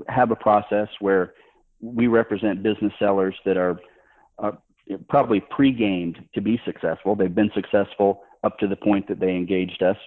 have 0.07 0.31
a 0.31 0.35
process 0.35 0.87
where 0.99 1.33
we 1.81 2.07
represent 2.07 2.63
business 2.63 2.93
sellers 2.99 3.35
that 3.45 3.57
are, 3.57 3.79
are 4.37 4.57
probably 5.09 5.39
pre-gamed 5.39 6.17
to 6.35 6.41
be 6.41 6.59
successful. 6.65 7.15
They've 7.15 7.33
been 7.33 7.51
successful 7.53 8.23
up 8.43 8.57
to 8.59 8.67
the 8.67 8.75
point 8.75 9.07
that 9.07 9.19
they 9.19 9.31
engaged 9.35 9.81
us. 9.83 9.97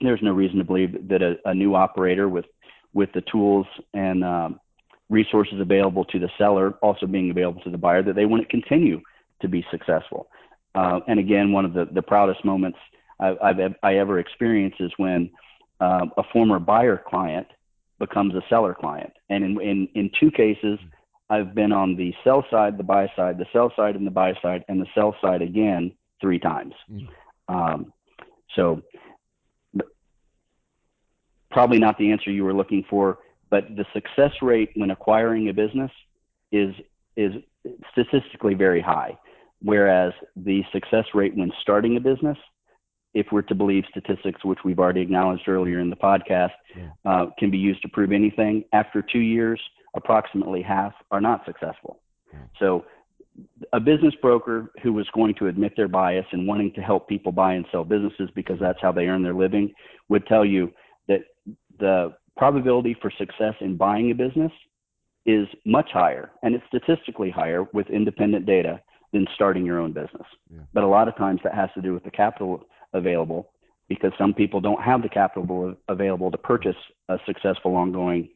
There's 0.00 0.22
no 0.22 0.32
reason 0.32 0.58
to 0.58 0.64
believe 0.64 1.08
that 1.08 1.22
a, 1.22 1.36
a 1.44 1.54
new 1.54 1.74
operator 1.74 2.28
with 2.28 2.46
with 2.94 3.12
the 3.12 3.22
tools 3.22 3.66
and 3.92 4.22
um, 4.22 4.60
resources 5.10 5.60
available 5.60 6.04
to 6.04 6.20
the 6.20 6.30
seller 6.38 6.74
also 6.80 7.06
being 7.06 7.30
available 7.30 7.60
to 7.62 7.70
the 7.70 7.78
buyer 7.78 8.02
that 8.02 8.14
they 8.14 8.24
to 8.24 8.44
continue 8.46 9.00
to 9.42 9.48
be 9.48 9.66
successful. 9.70 10.28
Uh, 10.76 11.00
and 11.08 11.18
again, 11.18 11.52
one 11.52 11.64
of 11.64 11.74
the, 11.74 11.86
the 11.92 12.02
proudest 12.02 12.44
moments 12.44 12.78
I, 13.20 13.34
I've 13.42 13.56
I 13.82 13.96
ever 13.96 14.18
experienced 14.18 14.80
is 14.80 14.92
when 14.96 15.30
um, 15.80 16.12
a 16.16 16.22
former 16.32 16.58
buyer 16.58 17.02
client 17.06 17.46
becomes 17.98 18.34
a 18.34 18.42
seller 18.48 18.74
client. 18.74 19.12
And 19.30 19.44
in, 19.44 19.60
in, 19.60 19.88
in 19.94 20.10
two 20.18 20.30
cases, 20.30 20.78
I've 21.30 21.54
been 21.54 21.72
on 21.72 21.96
the 21.96 22.12
sell 22.22 22.44
side, 22.50 22.76
the 22.76 22.84
buy 22.84 23.10
side, 23.16 23.38
the 23.38 23.46
sell 23.52 23.72
side, 23.76 23.96
and 23.96 24.06
the 24.06 24.10
buy 24.10 24.34
side, 24.42 24.64
and 24.68 24.80
the 24.80 24.86
sell 24.94 25.16
side 25.22 25.42
again 25.42 25.92
three 26.20 26.38
times. 26.38 26.74
Mm. 26.90 27.08
Um, 27.48 27.92
so 28.54 28.82
probably 31.50 31.78
not 31.78 31.96
the 31.98 32.10
answer 32.10 32.30
you 32.30 32.44
were 32.44 32.54
looking 32.54 32.84
for, 32.90 33.18
but 33.50 33.64
the 33.76 33.84
success 33.92 34.32
rate 34.42 34.70
when 34.74 34.90
acquiring 34.90 35.48
a 35.48 35.54
business 35.54 35.90
is 36.52 36.74
is 37.16 37.32
statistically 37.92 38.54
very 38.54 38.80
high, 38.80 39.16
whereas 39.62 40.12
the 40.36 40.62
success 40.72 41.04
rate 41.14 41.34
when 41.36 41.50
starting 41.62 41.96
a 41.96 42.00
business, 42.00 42.36
if 43.14 43.26
we're 43.30 43.42
to 43.42 43.54
believe 43.54 43.84
statistics, 43.90 44.44
which 44.44 44.58
we've 44.64 44.78
already 44.78 45.00
acknowledged 45.00 45.48
earlier 45.48 45.80
in 45.80 45.88
the 45.88 45.96
podcast, 45.96 46.50
yeah. 46.76 46.90
uh, 47.04 47.26
can 47.38 47.50
be 47.50 47.58
used 47.58 47.80
to 47.82 47.88
prove 47.88 48.12
anything. 48.12 48.64
After 48.72 49.02
two 49.02 49.20
years, 49.20 49.60
approximately 49.94 50.62
half 50.62 50.92
are 51.10 51.20
not 51.20 51.44
successful. 51.46 52.00
Yeah. 52.32 52.40
So 52.58 52.84
a 53.72 53.80
business 53.80 54.14
broker 54.20 54.72
who 54.82 54.92
was 54.92 55.06
going 55.14 55.34
to 55.36 55.46
admit 55.46 55.74
their 55.76 55.88
bias 55.88 56.26
and 56.32 56.46
wanting 56.46 56.72
to 56.74 56.80
help 56.80 57.08
people 57.08 57.32
buy 57.32 57.54
and 57.54 57.64
sell 57.70 57.84
businesses 57.84 58.30
because 58.34 58.58
that's 58.60 58.78
how 58.80 58.92
they 58.92 59.06
earn 59.06 59.22
their 59.22 59.34
living 59.34 59.72
would 60.08 60.26
tell 60.26 60.44
you 60.44 60.72
that 61.08 61.20
the 61.78 62.14
probability 62.36 62.96
for 63.00 63.10
success 63.16 63.54
in 63.60 63.76
buying 63.76 64.10
a 64.10 64.14
business 64.14 64.52
is 65.26 65.46
much 65.64 65.90
higher 65.92 66.30
and 66.42 66.54
it's 66.54 66.64
statistically 66.68 67.30
higher 67.30 67.64
with 67.72 67.88
independent 67.88 68.46
data 68.46 68.80
than 69.12 69.26
starting 69.34 69.64
your 69.64 69.78
own 69.78 69.92
business. 69.92 70.26
Yeah. 70.52 70.60
But 70.72 70.84
a 70.84 70.88
lot 70.88 71.08
of 71.08 71.16
times 71.16 71.40
that 71.44 71.54
has 71.54 71.70
to 71.74 71.82
do 71.82 71.94
with 71.94 72.04
the 72.04 72.10
capital 72.10 72.64
available 72.94 73.50
because 73.88 74.12
some 74.16 74.32
people 74.32 74.60
don't 74.60 74.82
have 74.82 75.02
the 75.02 75.08
capital 75.08 75.74
available 75.88 76.30
to 76.30 76.38
purchase 76.38 76.76
a 77.08 77.18
successful 77.26 77.76
ongoing 77.76 78.28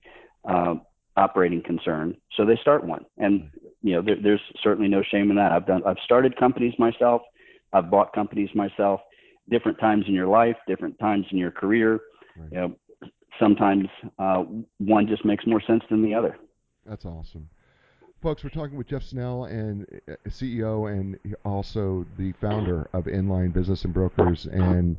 uh, 0.48 0.74
operating 1.16 1.62
concern. 1.62 2.16
So 2.36 2.44
they 2.44 2.56
start 2.60 2.84
one. 2.84 3.04
And, 3.16 3.50
you 3.82 3.94
know, 3.94 4.02
there, 4.02 4.16
there's 4.22 4.40
certainly 4.62 4.88
no 4.88 5.02
shame 5.02 5.30
in 5.30 5.36
that. 5.36 5.52
I've 5.52 5.66
done, 5.66 5.82
I've 5.86 5.96
started 6.04 6.36
companies 6.36 6.74
myself. 6.78 7.22
I've 7.72 7.90
bought 7.90 8.12
companies 8.12 8.50
myself, 8.54 9.00
different 9.50 9.78
times 9.78 10.04
in 10.06 10.14
your 10.14 10.28
life, 10.28 10.56
different 10.66 10.98
times 10.98 11.26
in 11.32 11.38
your 11.38 11.50
career. 11.50 12.00
Right. 12.36 12.52
You 12.52 12.58
know, 12.58 12.76
sometimes 13.40 13.88
uh, 14.18 14.44
one 14.78 15.06
just 15.06 15.24
makes 15.24 15.44
more 15.46 15.60
sense 15.60 15.82
than 15.90 16.02
the 16.02 16.14
other. 16.14 16.38
That's 16.86 17.04
awesome. 17.04 17.48
Folks, 18.20 18.42
we're 18.42 18.50
talking 18.50 18.76
with 18.76 18.88
Jeff 18.88 19.04
Snell 19.04 19.44
and 19.44 19.86
uh, 20.08 20.14
CEO 20.28 20.90
and 20.90 21.16
also 21.44 22.04
the 22.18 22.32
founder 22.40 22.88
of 22.92 23.04
Enlign 23.04 23.52
Business 23.52 23.84
and 23.84 23.94
Brokers. 23.94 24.46
And 24.46 24.96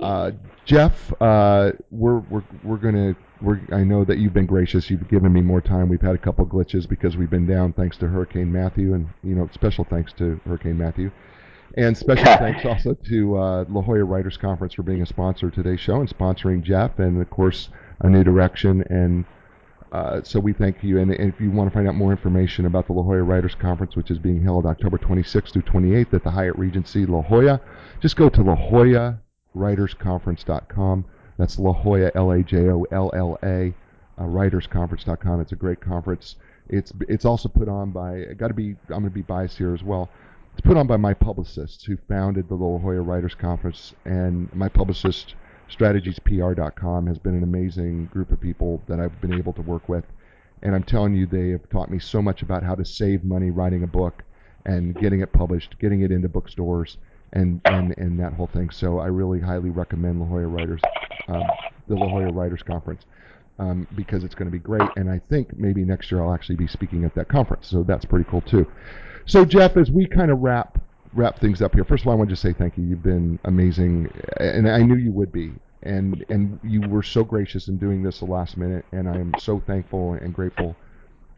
uh, 0.00 0.30
Jeff, 0.64 1.12
uh, 1.20 1.72
we're 1.90 2.20
we're 2.20 2.44
we're 2.62 2.76
gonna 2.76 3.16
we're 3.42 3.60
I 3.72 3.82
know 3.82 4.04
that 4.04 4.18
you've 4.18 4.32
been 4.32 4.46
gracious. 4.46 4.88
You've 4.88 5.08
given 5.08 5.32
me 5.32 5.40
more 5.40 5.60
time. 5.60 5.88
We've 5.88 6.00
had 6.00 6.14
a 6.14 6.18
couple 6.18 6.46
glitches 6.46 6.88
because 6.88 7.16
we've 7.16 7.30
been 7.30 7.48
down 7.48 7.72
thanks 7.72 7.96
to 7.98 8.06
Hurricane 8.06 8.52
Matthew, 8.52 8.94
and 8.94 9.08
you 9.24 9.34
know 9.34 9.50
special 9.52 9.84
thanks 9.84 10.12
to 10.14 10.40
Hurricane 10.46 10.78
Matthew. 10.78 11.10
And 11.76 11.96
special 11.96 12.24
thanks 12.36 12.64
also 12.64 12.94
to 12.94 13.38
uh, 13.38 13.64
La 13.68 13.82
Jolla 13.82 14.04
Writers 14.04 14.36
Conference 14.36 14.74
for 14.74 14.84
being 14.84 15.02
a 15.02 15.06
sponsor 15.06 15.48
of 15.48 15.54
today's 15.54 15.80
show 15.80 15.96
and 16.00 16.08
sponsoring 16.08 16.62
Jeff, 16.62 17.00
and 17.00 17.20
of 17.20 17.28
course, 17.28 17.70
A 18.00 18.08
New 18.08 18.22
Direction. 18.22 18.84
And 18.88 19.24
uh, 19.92 20.22
so 20.22 20.40
we 20.40 20.52
thank 20.52 20.82
you. 20.82 20.98
And, 20.98 21.10
and, 21.12 21.32
if 21.32 21.40
you 21.40 21.50
want 21.50 21.70
to 21.70 21.74
find 21.74 21.88
out 21.88 21.94
more 21.94 22.10
information 22.10 22.66
about 22.66 22.86
the 22.86 22.92
La 22.92 23.02
Jolla 23.02 23.22
Writers 23.22 23.54
Conference, 23.54 23.96
which 23.96 24.10
is 24.10 24.18
being 24.18 24.42
held 24.42 24.66
October 24.66 24.98
26th 24.98 25.52
through 25.52 25.62
28th 25.62 26.12
at 26.14 26.24
the 26.24 26.30
Hyatt 26.30 26.56
Regency 26.56 27.06
La 27.06 27.22
Jolla, 27.22 27.60
just 28.00 28.16
go 28.16 28.28
to 28.28 28.42
La 28.42 28.56
Jolla 28.56 29.20
writersconference.com. 29.56 31.04
That's 31.38 31.58
La 31.58 31.72
Jolla, 31.72 32.10
L-A-J-O-L-L-A, 32.14 33.74
uh, 34.18 34.22
writersconference.com. 34.22 35.40
It's 35.40 35.52
a 35.52 35.56
great 35.56 35.80
conference. 35.80 36.36
It's 36.68 36.92
it's 37.08 37.24
also 37.24 37.48
put 37.48 37.68
on 37.68 37.90
by. 37.92 38.24
Got 38.36 38.48
to 38.48 38.54
be. 38.54 38.70
I'm 38.88 39.02
going 39.02 39.04
to 39.04 39.10
be 39.10 39.22
biased 39.22 39.58
here 39.58 39.74
as 39.74 39.82
well. 39.82 40.10
It's 40.52 40.66
put 40.66 40.76
on 40.76 40.86
by 40.86 40.96
my 40.96 41.14
publicist 41.14 41.84
who 41.86 41.96
founded 42.08 42.48
the 42.48 42.54
La 42.54 42.78
Jolla 42.78 43.02
Writers 43.02 43.34
Conference, 43.34 43.94
and 44.04 44.52
my 44.54 44.68
publicist, 44.68 45.34
StrategiesPR.com, 45.70 47.06
has 47.06 47.18
been 47.18 47.34
an 47.34 47.42
amazing 47.42 48.06
group 48.06 48.30
of 48.30 48.40
people 48.40 48.82
that 48.88 49.00
I've 49.00 49.20
been 49.20 49.34
able 49.34 49.52
to 49.54 49.62
work 49.62 49.88
with. 49.88 50.04
And 50.62 50.74
I'm 50.74 50.84
telling 50.84 51.14
you, 51.14 51.26
they 51.26 51.50
have 51.50 51.68
taught 51.68 51.90
me 51.90 51.98
so 51.98 52.22
much 52.22 52.42
about 52.42 52.62
how 52.62 52.74
to 52.74 52.84
save 52.84 53.24
money 53.24 53.50
writing 53.50 53.82
a 53.82 53.86
book 53.86 54.22
and 54.64 54.94
getting 54.96 55.20
it 55.20 55.32
published, 55.32 55.78
getting 55.78 56.00
it 56.00 56.10
into 56.10 56.28
bookstores, 56.28 56.98
and 57.32 57.60
and, 57.64 57.94
and 57.98 58.18
that 58.18 58.32
whole 58.32 58.46
thing. 58.46 58.70
So 58.70 58.98
I 58.98 59.06
really 59.06 59.40
highly 59.40 59.70
recommend 59.70 60.20
La 60.20 60.26
Jolla 60.26 60.46
Writers, 60.46 60.80
um, 61.28 61.42
the 61.88 61.94
La 61.94 62.08
Jolla 62.08 62.32
Writers 62.32 62.62
Conference. 62.62 63.04
Um, 63.58 63.86
because 63.96 64.22
it's 64.22 64.34
going 64.34 64.48
to 64.48 64.52
be 64.52 64.58
great, 64.58 64.86
and 64.96 65.10
I 65.10 65.18
think 65.30 65.56
maybe 65.56 65.82
next 65.82 66.12
year 66.12 66.22
I'll 66.22 66.34
actually 66.34 66.56
be 66.56 66.66
speaking 66.66 67.06
at 67.06 67.14
that 67.14 67.30
conference, 67.30 67.66
so 67.66 67.84
that's 67.84 68.04
pretty 68.04 68.28
cool 68.28 68.42
too. 68.42 68.66
So 69.24 69.46
Jeff, 69.46 69.78
as 69.78 69.90
we 69.90 70.06
kind 70.06 70.30
of 70.30 70.40
wrap 70.40 70.78
wrap 71.12 71.38
things 71.38 71.62
up 71.62 71.74
here, 71.74 71.84
first 71.84 72.02
of 72.02 72.08
all, 72.08 72.12
I 72.12 72.16
want 72.16 72.28
to 72.28 72.32
just 72.32 72.42
say 72.42 72.52
thank 72.52 72.76
you. 72.76 72.84
You've 72.84 73.02
been 73.02 73.38
amazing, 73.44 74.10
and 74.38 74.68
I 74.68 74.82
knew 74.82 74.96
you 74.96 75.12
would 75.12 75.32
be, 75.32 75.52
and 75.82 76.24
and 76.28 76.58
you 76.62 76.82
were 76.88 77.02
so 77.02 77.24
gracious 77.24 77.68
in 77.68 77.78
doing 77.78 78.02
this 78.02 78.20
the 78.20 78.26
last 78.26 78.56
minute, 78.56 78.84
and 78.92 79.08
I 79.08 79.16
am 79.16 79.32
so 79.38 79.60
thankful 79.60 80.14
and 80.14 80.34
grateful 80.34 80.76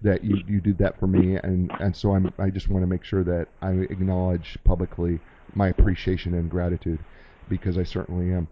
that 0.02 0.22
you, 0.24 0.38
you 0.46 0.60
did 0.60 0.78
that 0.78 0.98
for 0.98 1.06
me, 1.06 1.36
and 1.36 1.70
and 1.80 1.94
so 1.94 2.14
I'm 2.14 2.32
I 2.38 2.50
just 2.50 2.68
want 2.68 2.82
to 2.82 2.86
make 2.86 3.04
sure 3.04 3.24
that 3.24 3.48
I 3.62 3.70
acknowledge 3.70 4.58
publicly 4.64 5.20
my 5.54 5.68
appreciation 5.68 6.34
and 6.34 6.50
gratitude, 6.50 7.00
because 7.48 7.78
I 7.78 7.84
certainly 7.84 8.32
am. 8.32 8.48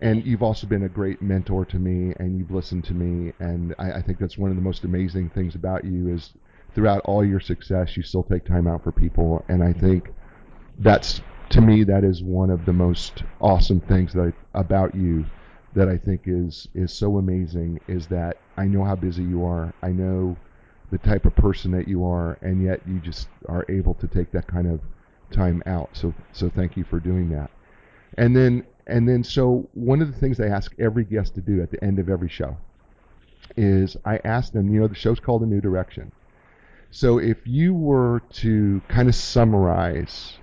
And 0.00 0.24
you've 0.26 0.42
also 0.42 0.66
been 0.66 0.84
a 0.84 0.88
great 0.90 1.22
mentor 1.22 1.64
to 1.66 1.78
me, 1.78 2.14
and 2.18 2.38
you've 2.38 2.50
listened 2.50 2.84
to 2.84 2.94
me, 2.94 3.32
and 3.38 3.74
I, 3.78 3.92
I 3.92 4.02
think 4.02 4.18
that's 4.18 4.36
one 4.36 4.50
of 4.50 4.56
the 4.56 4.62
most 4.62 4.84
amazing 4.84 5.30
things 5.30 5.54
about 5.54 5.84
you 5.84 6.12
is 6.14 6.32
throughout 6.74 7.00
all 7.06 7.24
your 7.24 7.40
success, 7.40 7.96
you 7.96 8.02
still 8.02 8.22
take 8.22 8.44
time 8.44 8.66
out 8.66 8.84
for 8.84 8.92
people, 8.92 9.42
and 9.48 9.62
I 9.62 9.72
think 9.72 10.12
that's 10.78 11.20
to 11.50 11.60
me 11.60 11.84
that 11.84 12.04
is 12.04 12.22
one 12.22 12.50
of 12.50 12.64
the 12.66 12.72
most 12.72 13.22
awesome 13.40 13.80
things 13.80 14.12
that 14.12 14.32
I, 14.54 14.60
about 14.60 14.94
you 14.94 15.24
that 15.74 15.88
I 15.88 15.96
think 15.96 16.22
is 16.26 16.68
is 16.74 16.92
so 16.92 17.18
amazing 17.18 17.80
is 17.86 18.06
that 18.08 18.38
I 18.56 18.64
know 18.64 18.84
how 18.84 18.96
busy 18.96 19.22
you 19.22 19.44
are. 19.44 19.72
I 19.82 19.88
know 19.88 20.36
the 20.90 20.98
type 20.98 21.26
of 21.26 21.34
person 21.34 21.70
that 21.72 21.88
you 21.88 22.04
are, 22.04 22.38
and 22.40 22.62
yet 22.62 22.80
you 22.86 22.98
just 23.00 23.28
are 23.48 23.64
able 23.68 23.94
to 23.94 24.06
take 24.06 24.32
that 24.32 24.46
kind 24.46 24.66
of 24.66 24.80
time 25.30 25.62
out. 25.66 25.90
So 25.92 26.14
so 26.32 26.50
thank 26.50 26.76
you 26.76 26.84
for 26.84 27.00
doing 27.00 27.28
that. 27.30 27.50
And 28.16 28.34
then 28.34 28.64
and 28.86 29.08
then 29.08 29.22
so 29.24 29.68
one 29.74 30.00
of 30.00 30.12
the 30.12 30.18
things 30.18 30.40
I 30.40 30.46
ask 30.46 30.74
every 30.78 31.04
guest 31.04 31.34
to 31.34 31.40
do 31.40 31.62
at 31.62 31.70
the 31.70 31.82
end 31.82 31.98
of 31.98 32.08
every 32.08 32.28
show 32.28 32.56
is 33.56 33.96
I 34.04 34.18
ask 34.24 34.52
them, 34.52 34.72
you 34.72 34.80
know, 34.80 34.88
the 34.88 34.94
show's 34.94 35.20
called 35.20 35.42
A 35.42 35.46
New 35.46 35.60
Direction. 35.60 36.12
So 36.90 37.18
if 37.18 37.38
you 37.44 37.74
were 37.74 38.22
to 38.34 38.80
kind 38.88 39.08
of 39.08 39.14
summarize, 39.14 40.38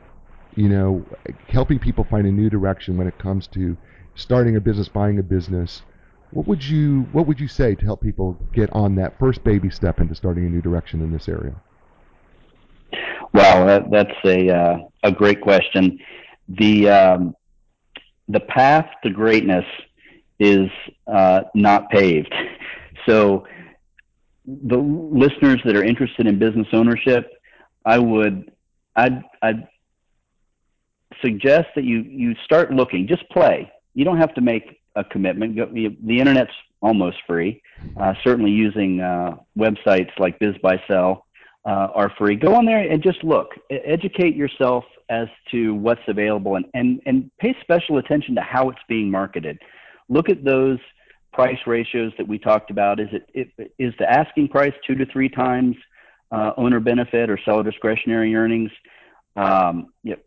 you 0.56 0.70
know, 0.70 1.06
helping 1.47 1.80
people 1.80 2.04
find 2.04 2.28
a 2.28 2.32
new 2.32 2.49
direction 2.49 2.97
when 2.97 3.08
it 3.08 3.18
comes 3.18 3.47
to 3.47 3.78
starting 4.16 4.56
a 4.56 4.62
business, 4.62 4.88
buying 4.88 5.20
a 5.20 5.24
business, 5.24 5.82
what 6.32 6.47
would 6.47 6.64
you 6.64 7.08
what 7.12 7.28
would 7.28 7.39
you 7.39 7.47
say 7.47 7.76
to 7.76 7.86
help 7.86 8.01
people 8.01 8.38
get 8.54 8.72
on 8.74 8.95
that 8.95 9.18
first 9.20 9.43
baby 9.43 9.70
step 9.70 9.99
into 9.99 10.16
starting 10.16 10.45
a 10.45 10.49
new 10.49 10.62
direction 10.62 11.01
in 11.01 11.12
this 11.12 11.30
area? 11.30 11.56
Well, 13.34 13.66
that, 13.66 13.91
that's 13.91 14.18
a 14.26 14.49
uh, 14.49 14.78
a 15.04 15.12
great 15.12 15.41
question. 15.41 15.99
The 16.49 16.89
um, 16.89 17.36
the 18.28 18.39
path 18.39 18.88
to 19.04 19.10
greatness 19.10 19.66
is 20.39 20.70
uh, 21.08 21.41
not 21.56 21.89
paved. 21.89 22.34
So 23.06 23.45
the 24.45 24.78
listeners 24.78 25.60
that 25.66 25.76
are 25.76 25.84
interested 25.84 26.26
in 26.26 26.39
business 26.39 26.68
ownership, 26.72 27.30
I 27.86 27.99
would, 27.99 28.49
I'd, 28.95 29.24
I'd 29.41 29.68
suggest 31.22 31.68
that 31.76 31.84
you, 31.84 31.99
you 31.99 32.36
start 32.43 32.72
looking, 32.72 33.07
just 33.07 33.28
play. 33.30 33.72
You 33.93 34.05
don't 34.05 34.18
have 34.18 34.34
to 34.36 34.41
make 34.41 34.82
a 34.95 35.03
commitment. 35.03 35.55
The 35.55 36.20
internet's 36.20 36.51
almost 36.82 37.18
free. 37.26 37.61
Uh, 37.97 38.14
certainly 38.24 38.51
using 38.51 38.99
uh, 38.99 39.38
websites 39.57 40.11
like 40.20 40.39
BizBuySell 40.39 41.22
uh, 41.66 41.70
are 41.70 42.11
free. 42.18 42.36
Go 42.36 42.55
on 42.55 42.66
there 42.66 42.80
and 42.80 43.01
just 43.01 43.24
look. 43.24 43.49
Educate 43.70 44.36
yourself 44.36 44.84
as 45.09 45.28
to 45.51 45.74
what's 45.76 46.01
available 46.07 46.55
and, 46.55 46.66
and, 46.74 47.01
and 47.05 47.32
pay 47.39 47.55
special 47.61 47.97
attention 47.97 48.36
to 48.36 48.41
how 48.41 48.70
it's 48.70 48.80
being 48.88 49.09
marketed. 49.09 49.59
Look 50.09 50.30
at 50.30 50.43
those 50.43 50.80
price 51.34 51.57
ratios 51.66 52.14
that 52.18 52.28
we 52.28 52.38
talked 52.38 52.72
about? 52.72 52.99
Is 52.99 53.09
it, 53.11 53.49
it 53.57 53.74
is 53.80 53.93
the 53.99 54.09
asking 54.09 54.47
price 54.49 54.74
two 54.86 54.95
to 54.95 55.05
three 55.07 55.30
times 55.30 55.76
uh, 56.32 56.51
owner 56.57 56.80
benefit 56.80 57.30
or 57.30 57.39
seller 57.43 57.64
discretionary 57.64 58.34
earnings? 58.36 58.72
Um, 59.36 59.88
you 60.03 60.11
know, 60.11 60.18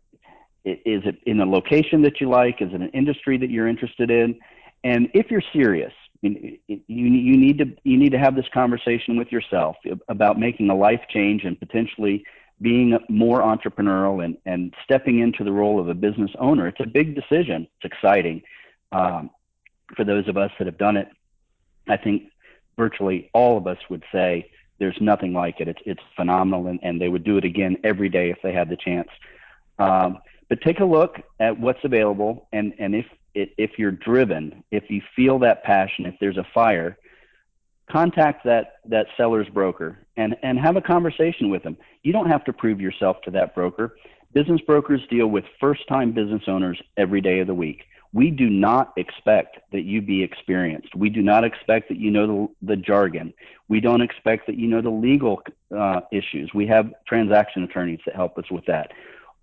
is 0.85 1.03
it 1.05 1.17
in 1.25 1.39
a 1.39 1.45
location 1.45 2.01
that 2.03 2.19
you 2.19 2.29
like? 2.29 2.61
Is 2.61 2.69
it 2.73 2.81
an 2.81 2.89
industry 2.89 3.37
that 3.37 3.49
you're 3.49 3.67
interested 3.67 4.11
in? 4.11 4.39
And 4.83 5.09
if 5.13 5.31
you're 5.31 5.43
serious, 5.53 5.93
you, 6.21 6.57
you 6.67 7.37
need 7.37 7.57
to 7.59 7.65
you 7.83 7.97
need 7.97 8.11
to 8.11 8.19
have 8.19 8.35
this 8.35 8.45
conversation 8.53 9.17
with 9.17 9.31
yourself 9.31 9.75
about 10.07 10.39
making 10.39 10.69
a 10.69 10.75
life 10.75 11.01
change 11.09 11.43
and 11.43 11.59
potentially 11.59 12.23
being 12.59 12.97
more 13.07 13.41
entrepreneurial 13.41 14.23
and, 14.25 14.37
and 14.45 14.73
stepping 14.83 15.19
into 15.19 15.43
the 15.43 15.51
role 15.51 15.79
of 15.79 15.89
a 15.89 15.93
business 15.93 16.31
owner. 16.39 16.67
It's 16.67 16.79
a 16.79 16.87
big 16.87 17.15
decision. 17.15 17.67
It's 17.75 17.93
exciting. 17.93 18.41
Um, 18.91 19.29
for 19.95 20.03
those 20.03 20.27
of 20.27 20.37
us 20.37 20.51
that 20.57 20.65
have 20.65 20.77
done 20.77 20.97
it, 20.97 21.07
I 21.87 21.97
think 21.97 22.23
virtually 22.75 23.29
all 23.33 23.57
of 23.57 23.67
us 23.67 23.77
would 23.89 24.03
say 24.11 24.49
there's 24.79 24.97
nothing 24.99 25.33
like 25.33 25.59
it. 25.59 25.67
It's, 25.67 25.79
it's 25.85 26.01
phenomenal, 26.15 26.67
and, 26.67 26.79
and 26.81 26.99
they 26.99 27.09
would 27.09 27.23
do 27.23 27.37
it 27.37 27.45
again 27.45 27.77
every 27.83 28.09
day 28.09 28.29
if 28.31 28.37
they 28.41 28.53
had 28.53 28.69
the 28.69 28.77
chance. 28.77 29.09
Um, 29.79 30.19
but 30.49 30.61
take 30.61 30.79
a 30.79 30.85
look 30.85 31.17
at 31.39 31.59
what's 31.59 31.83
available, 31.83 32.47
and, 32.51 32.73
and 32.79 32.95
if 32.95 33.05
if 33.33 33.77
you're 33.77 33.91
driven, 33.91 34.63
if 34.71 34.89
you 34.89 34.99
feel 35.15 35.37
that 35.39 35.63
passion, 35.63 36.07
if 36.07 36.15
there's 36.19 36.37
a 36.37 36.47
fire, 36.55 36.97
contact 37.89 38.43
that 38.45 38.77
that 38.85 39.07
seller's 39.15 39.47
broker 39.49 39.99
and 40.17 40.35
and 40.43 40.59
have 40.59 40.75
a 40.75 40.81
conversation 40.81 41.49
with 41.49 41.63
them. 41.63 41.77
You 42.03 42.13
don't 42.13 42.29
have 42.29 42.43
to 42.45 42.53
prove 42.53 42.81
yourself 42.81 43.17
to 43.23 43.31
that 43.31 43.55
broker. 43.55 43.95
Business 44.33 44.61
brokers 44.61 45.01
deal 45.09 45.27
with 45.27 45.45
first-time 45.59 46.11
business 46.11 46.43
owners 46.47 46.81
every 46.97 47.21
day 47.21 47.39
of 47.39 47.47
the 47.47 47.53
week. 47.53 47.83
We 48.13 48.29
do 48.29 48.49
not 48.49 48.93
expect 48.97 49.59
that 49.71 49.81
you 49.81 50.01
be 50.01 50.23
experienced. 50.23 50.95
We 50.95 51.09
do 51.09 51.21
not 51.21 51.43
expect 51.43 51.89
that 51.89 51.97
you 51.97 52.11
know 52.11 52.49
the, 52.61 52.75
the 52.75 52.75
jargon. 52.75 53.33
We 53.67 53.79
don't 53.79 54.01
expect 54.01 54.47
that 54.47 54.57
you 54.57 54.67
know 54.67 54.81
the 54.81 54.89
legal 54.89 55.41
uh, 55.75 56.01
issues. 56.11 56.51
We 56.53 56.67
have 56.67 56.93
transaction 57.07 57.63
attorneys 57.63 57.99
that 58.05 58.15
help 58.15 58.37
us 58.37 58.49
with 58.49 58.65
that. 58.65 58.91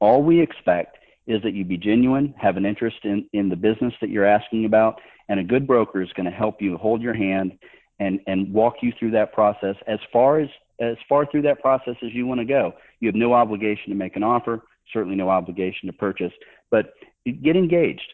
All 0.04 0.22
we 0.22 0.38
expect 0.38 0.98
is 1.26 1.42
that 1.44 1.54
you 1.54 1.64
be 1.64 1.78
genuine, 1.78 2.34
have 2.36 2.58
an 2.58 2.66
interest 2.66 2.98
in, 3.04 3.26
in 3.32 3.48
the 3.48 3.56
business 3.56 3.94
that 4.02 4.10
you're 4.10 4.26
asking 4.26 4.66
about, 4.66 5.00
and 5.30 5.40
a 5.40 5.42
good 5.42 5.66
broker 5.66 6.02
is 6.02 6.12
going 6.12 6.26
to 6.26 6.30
help 6.30 6.60
you 6.60 6.76
hold 6.76 7.00
your 7.00 7.14
hand 7.14 7.52
and, 7.98 8.20
and 8.26 8.52
walk 8.52 8.74
you 8.82 8.92
through 8.98 9.12
that 9.12 9.32
process 9.32 9.76
as 9.86 9.98
far 10.12 10.40
as 10.40 10.50
as 10.78 10.96
far 11.08 11.24
through 11.24 11.40
that 11.40 11.60
process 11.60 11.94
as 12.04 12.12
you 12.12 12.26
want 12.26 12.40
to 12.40 12.44
go. 12.44 12.72
You 13.00 13.08
have 13.08 13.14
no 13.14 13.32
obligation 13.32 13.88
to 13.88 13.94
make 13.94 14.14
an 14.16 14.22
offer, 14.22 14.60
certainly 14.92 15.16
no 15.16 15.30
obligation 15.30 15.86
to 15.86 15.92
purchase, 15.94 16.32
but 16.70 16.92
get 17.24 17.56
engaged, 17.56 18.12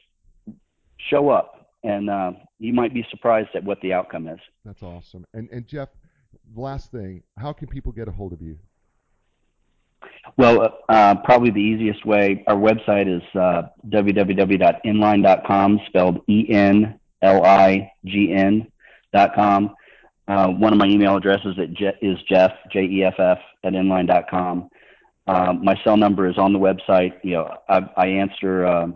show 1.08 1.30
up, 1.30 1.72
and 1.82 2.08
uh, 2.08 2.32
you 2.60 2.72
might 2.72 2.94
be 2.94 3.04
surprised 3.10 3.48
at 3.56 3.64
what 3.64 3.80
the 3.80 3.92
outcome 3.94 4.28
is. 4.28 4.38
That's 4.64 4.84
awesome. 4.84 5.24
And 5.34 5.48
and 5.50 5.66
Jeff, 5.66 5.88
last 6.54 6.92
thing, 6.92 7.24
how 7.36 7.52
can 7.52 7.66
people 7.66 7.90
get 7.90 8.06
a 8.06 8.12
hold 8.12 8.32
of 8.32 8.40
you? 8.40 8.58
Well, 10.36 10.78
uh, 10.88 11.16
probably 11.24 11.50
the 11.50 11.60
easiest 11.60 12.04
way. 12.06 12.44
Our 12.46 12.56
website 12.56 13.14
is 13.14 13.22
uh, 13.34 13.62
www.enlign.com, 13.88 15.80
spelled 15.86 16.20
E 16.28 16.46
N 16.48 16.98
L 17.22 17.44
I 17.44 17.92
G 18.04 18.32
N.com. 18.32 19.74
Uh, 20.28 20.48
one 20.48 20.72
of 20.72 20.78
my 20.78 20.86
email 20.86 21.16
addresses 21.16 21.56
is 22.00 22.18
Jeff 22.28 22.52
J 22.72 22.84
E 22.84 23.04
F 23.04 23.18
F 23.18 23.38
at 23.64 23.72
enlign.com. 23.72 24.70
Uh, 25.26 25.52
my 25.52 25.78
cell 25.84 25.96
number 25.96 26.28
is 26.28 26.38
on 26.38 26.52
the 26.52 26.58
website. 26.58 27.12
You 27.22 27.32
know, 27.32 27.56
I, 27.68 27.80
I 27.96 28.06
answer 28.06 28.64
uh, 28.64 28.88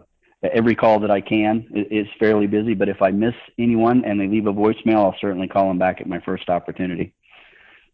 every 0.42 0.74
call 0.74 1.00
that 1.00 1.10
I 1.10 1.20
can. 1.20 1.66
It, 1.72 1.88
it's 1.90 2.10
fairly 2.18 2.46
busy, 2.46 2.74
but 2.74 2.88
if 2.88 3.02
I 3.02 3.10
miss 3.10 3.34
anyone 3.58 4.04
and 4.04 4.20
they 4.20 4.28
leave 4.28 4.46
a 4.46 4.52
voicemail, 4.52 4.96
I'll 4.96 5.16
certainly 5.20 5.48
call 5.48 5.68
them 5.68 5.78
back 5.78 6.00
at 6.00 6.06
my 6.06 6.20
first 6.20 6.48
opportunity. 6.48 7.12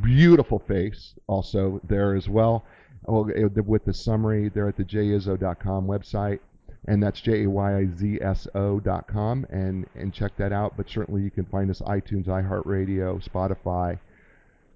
beautiful 0.02 0.58
face 0.60 1.14
also 1.26 1.80
there 1.86 2.14
as 2.14 2.28
well, 2.28 2.64
uh, 3.06 3.24
with 3.64 3.84
the 3.84 3.94
summary 3.94 4.48
there 4.48 4.66
at 4.66 4.76
the 4.76 4.84
jayizso.com 4.84 5.86
website 5.86 6.40
and 6.86 7.02
that's 7.02 7.20
J-A-Y-I-Z-S-O 7.20 8.80
dot 8.80 9.06
com, 9.06 9.46
and, 9.50 9.86
and 9.94 10.12
check 10.12 10.36
that 10.36 10.52
out. 10.52 10.76
But 10.76 10.88
certainly 10.90 11.22
you 11.22 11.30
can 11.30 11.44
find 11.46 11.70
us 11.70 11.80
iTunes, 11.80 12.26
iHeartRadio, 12.26 13.26
Spotify, 13.26 13.98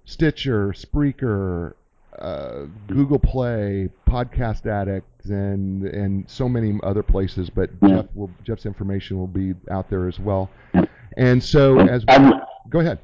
Stitcher, 0.05 0.69
Spreaker, 0.69 1.73
uh, 2.17 2.65
Google 2.87 3.19
Play, 3.19 3.89
Podcast 4.07 4.65
Addict, 4.65 5.25
and 5.25 5.83
and 5.83 6.29
so 6.29 6.49
many 6.49 6.77
other 6.83 7.03
places. 7.03 7.49
But 7.49 7.69
Jeff 7.81 8.07
will, 8.15 8.31
Jeff's 8.43 8.65
information 8.65 9.17
will 9.17 9.27
be 9.27 9.53
out 9.69 9.89
there 9.89 10.07
as 10.07 10.19
well. 10.19 10.49
And 11.17 11.43
so 11.43 11.79
as 11.79 12.03
we, 12.07 12.31
go 12.69 12.79
ahead. 12.79 12.99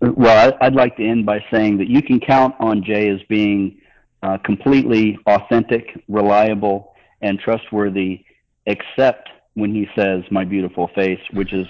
Well, 0.00 0.56
I'd 0.62 0.74
like 0.74 0.96
to 0.96 1.06
end 1.06 1.26
by 1.26 1.44
saying 1.50 1.76
that 1.78 1.88
you 1.88 2.02
can 2.02 2.20
count 2.20 2.54
on 2.58 2.82
Jay 2.82 3.10
as 3.10 3.20
being 3.28 3.78
uh, 4.22 4.38
completely 4.38 5.18
authentic, 5.26 6.02
reliable, 6.08 6.94
and 7.20 7.38
trustworthy 7.38 8.24
except 8.70 9.28
when 9.54 9.74
he 9.74 9.86
says 9.96 10.22
my 10.30 10.44
beautiful 10.44 10.88
face, 10.94 11.20
which 11.32 11.52
is 11.52 11.66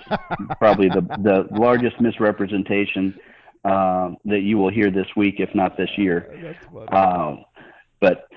probably 0.58 0.88
the, 0.88 1.00
the 1.22 1.48
largest 1.58 2.00
misrepresentation 2.00 3.18
uh, 3.64 4.10
that 4.24 4.40
you 4.40 4.58
will 4.58 4.70
hear 4.70 4.90
this 4.90 5.06
week, 5.16 5.36
if 5.38 5.54
not 5.54 5.76
this 5.76 5.90
year. 5.96 6.54
Uh, 6.92 7.36
but 8.00 8.28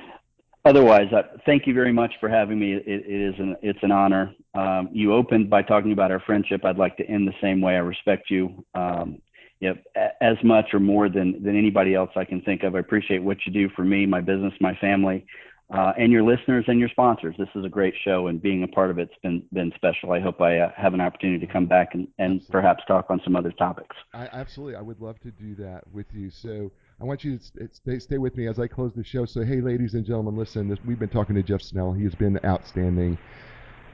otherwise, 0.65 1.11
uh, 1.13 1.37
thank 1.45 1.67
you 1.67 1.73
very 1.73 1.93
much 1.93 2.13
for 2.19 2.29
having 2.29 2.59
me. 2.59 2.73
it, 2.73 2.83
it 2.87 3.05
is 3.07 3.35
an 3.39 3.55
it's 3.61 3.79
an 3.81 3.91
honor. 3.91 4.33
Um, 4.53 4.89
you 4.91 5.13
opened 5.13 5.49
by 5.49 5.61
talking 5.61 5.91
about 5.91 6.11
our 6.11 6.19
friendship. 6.21 6.65
I'd 6.65 6.77
like 6.77 6.97
to 6.97 7.05
end 7.05 7.27
the 7.27 7.35
same 7.41 7.61
way. 7.61 7.75
I 7.75 7.79
respect 7.79 8.29
you. 8.29 8.63
Um, 8.75 9.21
you 9.59 9.69
know, 9.69 10.03
as 10.19 10.35
much 10.43 10.73
or 10.73 10.79
more 10.79 11.09
than 11.09 11.41
than 11.43 11.57
anybody 11.57 11.95
else 11.95 12.11
I 12.15 12.25
can 12.25 12.41
think 12.41 12.63
of. 12.63 12.75
I 12.75 12.79
appreciate 12.79 13.23
what 13.23 13.37
you 13.45 13.53
do 13.53 13.69
for 13.75 13.83
me, 13.83 14.05
my 14.05 14.19
business, 14.21 14.53
my 14.59 14.75
family 14.75 15.25
uh, 15.73 15.91
and 15.97 16.11
your 16.11 16.21
listeners 16.21 16.65
and 16.67 16.79
your 16.79 16.89
sponsors. 16.89 17.35
This 17.37 17.49
is 17.55 17.65
a 17.65 17.69
great 17.69 17.95
show, 18.05 18.27
and 18.27 18.41
being 18.41 18.63
a 18.63 18.67
part 18.67 18.91
of 18.91 18.99
it's 18.99 19.13
been 19.23 19.43
been 19.51 19.71
special. 19.75 20.11
I 20.11 20.19
hope 20.19 20.39
I 20.39 20.59
uh, 20.59 20.71
have 20.77 20.93
an 20.93 21.01
opportunity 21.01 21.43
to 21.45 21.51
come 21.51 21.65
back 21.65 21.95
and, 21.95 22.07
and 22.19 22.41
perhaps 22.49 22.83
talk 22.87 23.07
on 23.09 23.19
some 23.23 23.35
other 23.35 23.51
topics. 23.51 23.95
I, 24.13 24.27
absolutely, 24.31 24.75
I 24.75 24.81
would 24.81 25.01
love 25.01 25.19
to 25.21 25.31
do 25.31 25.55
that 25.55 25.83
with 25.91 26.05
you. 26.13 26.29
So 26.29 26.71
I 27.01 27.05
want 27.05 27.23
you 27.23 27.37
to 27.37 27.69
stay, 27.73 27.99
stay 27.99 28.17
with 28.19 28.37
me 28.37 28.47
as 28.47 28.59
I 28.59 28.67
close 28.67 28.93
the 28.95 29.03
show. 29.03 29.25
So 29.25 29.43
hey, 29.43 29.61
ladies 29.61 29.95
and 29.95 30.05
gentlemen, 30.05 30.37
listen. 30.37 30.69
This, 30.69 30.79
we've 30.85 30.99
been 30.99 31.09
talking 31.09 31.35
to 31.35 31.43
Jeff 31.43 31.61
Snell. 31.61 31.91
He 31.91 32.03
has 32.03 32.15
been 32.15 32.39
outstanding. 32.45 33.17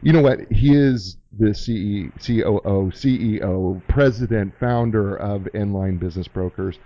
You 0.01 0.13
know 0.13 0.21
what? 0.21 0.39
He 0.51 0.75
is 0.75 1.17
the 1.37 1.53
CE, 1.53 2.11
COO, 2.25 2.91
CEO, 2.91 3.81
president, 3.87 4.53
founder 4.59 5.15
of 5.15 5.47
Enlign 5.53 5.97
Business 5.99 6.27
Brokers. 6.27 6.77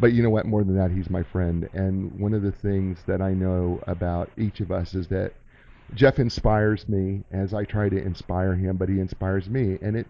But 0.00 0.12
you 0.12 0.22
know 0.22 0.30
what? 0.30 0.46
More 0.46 0.64
than 0.64 0.76
that, 0.76 0.90
he's 0.90 1.10
my 1.10 1.22
friend. 1.22 1.68
And 1.72 2.18
one 2.18 2.34
of 2.34 2.42
the 2.42 2.52
things 2.52 2.98
that 3.06 3.20
I 3.20 3.34
know 3.34 3.82
about 3.86 4.30
each 4.36 4.60
of 4.60 4.70
us 4.70 4.94
is 4.94 5.08
that 5.08 5.32
Jeff 5.94 6.18
inspires 6.18 6.88
me 6.88 7.24
as 7.30 7.52
I 7.52 7.64
try 7.64 7.88
to 7.88 8.02
inspire 8.02 8.54
him, 8.54 8.76
but 8.76 8.88
he 8.88 8.98
inspires 8.98 9.48
me. 9.48 9.78
And 9.82 9.96
it 9.96 10.06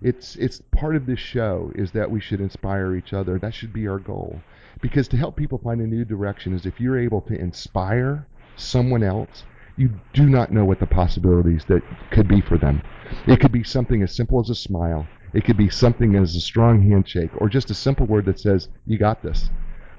it's 0.00 0.36
it's 0.36 0.60
part 0.72 0.96
of 0.96 1.06
this 1.06 1.18
show 1.18 1.70
is 1.74 1.92
that 1.92 2.10
we 2.10 2.20
should 2.20 2.40
inspire 2.40 2.94
each 2.96 3.12
other. 3.12 3.38
That 3.38 3.54
should 3.54 3.72
be 3.72 3.86
our 3.86 3.98
goal. 3.98 4.40
Because 4.80 5.08
to 5.08 5.16
help 5.16 5.36
people 5.36 5.58
find 5.58 5.80
a 5.80 5.86
new 5.86 6.04
direction 6.04 6.52
is 6.52 6.66
if 6.66 6.80
you're 6.80 6.98
able 6.98 7.20
to 7.22 7.34
inspire 7.34 8.26
someone 8.56 9.02
else, 9.02 9.44
you 9.76 9.90
do 10.12 10.28
not 10.28 10.52
know 10.52 10.64
what 10.64 10.80
the 10.80 10.86
possibilities 10.86 11.64
that 11.66 11.82
could 12.10 12.28
be 12.28 12.40
for 12.40 12.58
them. 12.58 12.82
It 13.26 13.40
could 13.40 13.52
be 13.52 13.64
something 13.64 14.02
as 14.02 14.14
simple 14.14 14.40
as 14.40 14.50
a 14.50 14.54
smile. 14.54 15.06
It 15.34 15.44
could 15.44 15.56
be 15.56 15.70
something 15.70 16.14
as 16.14 16.36
a 16.36 16.40
strong 16.40 16.82
handshake 16.82 17.30
or 17.38 17.48
just 17.48 17.70
a 17.70 17.74
simple 17.74 18.06
word 18.06 18.26
that 18.26 18.38
says, 18.38 18.68
You 18.86 18.98
got 18.98 19.22
this. 19.22 19.50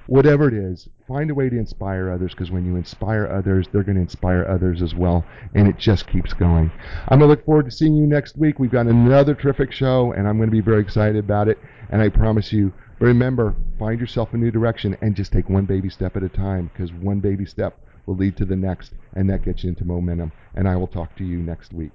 Whatever 0.06 0.48
it 0.48 0.54
is, 0.54 0.88
find 1.08 1.30
a 1.30 1.34
way 1.34 1.48
to 1.48 1.56
inspire 1.56 2.10
others 2.10 2.32
because 2.32 2.50
when 2.50 2.66
you 2.66 2.76
inspire 2.76 3.26
others, 3.26 3.66
they're 3.72 3.82
going 3.82 3.96
to 3.96 4.02
inspire 4.02 4.46
others 4.46 4.82
as 4.82 4.94
well. 4.94 5.24
And 5.54 5.66
it 5.66 5.78
just 5.78 6.06
keeps 6.06 6.34
going. 6.34 6.70
I'm 7.08 7.20
going 7.20 7.30
to 7.30 7.34
look 7.34 7.44
forward 7.46 7.64
to 7.64 7.70
seeing 7.70 7.96
you 7.96 8.06
next 8.06 8.36
week. 8.36 8.58
We've 8.58 8.70
got 8.70 8.86
another 8.86 9.34
terrific 9.34 9.72
show, 9.72 10.12
and 10.12 10.28
I'm 10.28 10.36
going 10.36 10.50
to 10.50 10.54
be 10.54 10.60
very 10.60 10.82
excited 10.82 11.16
about 11.16 11.48
it. 11.48 11.58
And 11.88 12.02
I 12.02 12.10
promise 12.10 12.52
you, 12.52 12.72
remember, 13.00 13.54
find 13.78 13.98
yourself 13.98 14.34
a 14.34 14.36
new 14.36 14.50
direction 14.50 14.94
and 15.00 15.16
just 15.16 15.32
take 15.32 15.48
one 15.48 15.64
baby 15.64 15.88
step 15.88 16.16
at 16.16 16.22
a 16.22 16.28
time 16.28 16.70
because 16.72 16.92
one 16.92 17.20
baby 17.20 17.46
step 17.46 17.78
will 18.04 18.16
lead 18.16 18.36
to 18.36 18.44
the 18.44 18.56
next, 18.56 18.92
and 19.14 19.30
that 19.30 19.42
gets 19.42 19.64
you 19.64 19.70
into 19.70 19.86
momentum. 19.86 20.32
And 20.54 20.68
I 20.68 20.76
will 20.76 20.86
talk 20.86 21.16
to 21.16 21.24
you 21.24 21.38
next 21.38 21.72
week. 21.72 21.92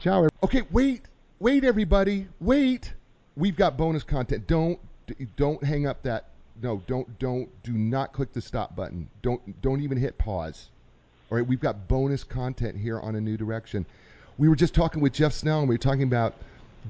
Ciao. 0.00 0.26
Okay, 0.42 0.62
wait 0.72 1.11
wait, 1.42 1.64
everybody, 1.64 2.28
wait. 2.40 2.94
We've 3.36 3.56
got 3.56 3.76
bonus 3.76 4.04
content. 4.04 4.46
Don't 4.46 4.78
don't 5.36 5.62
hang 5.62 5.86
up 5.86 6.02
that. 6.04 6.26
No, 6.62 6.80
don't 6.86 7.18
don't 7.18 7.48
do 7.64 7.72
not 7.72 8.12
click 8.12 8.32
the 8.32 8.40
stop 8.40 8.76
button. 8.76 9.08
Don't 9.22 9.60
don't 9.60 9.82
even 9.82 9.98
hit 9.98 10.16
pause. 10.18 10.70
All 11.30 11.38
right, 11.38 11.46
we've 11.46 11.60
got 11.60 11.88
bonus 11.88 12.22
content 12.22 12.76
here 12.76 13.00
on 13.00 13.16
a 13.16 13.20
new 13.20 13.36
direction. 13.36 13.84
We 14.38 14.48
were 14.48 14.56
just 14.56 14.74
talking 14.74 15.02
with 15.02 15.12
Jeff 15.12 15.32
Snell, 15.32 15.60
and 15.60 15.68
we 15.68 15.74
were 15.74 15.78
talking 15.78 16.04
about 16.04 16.34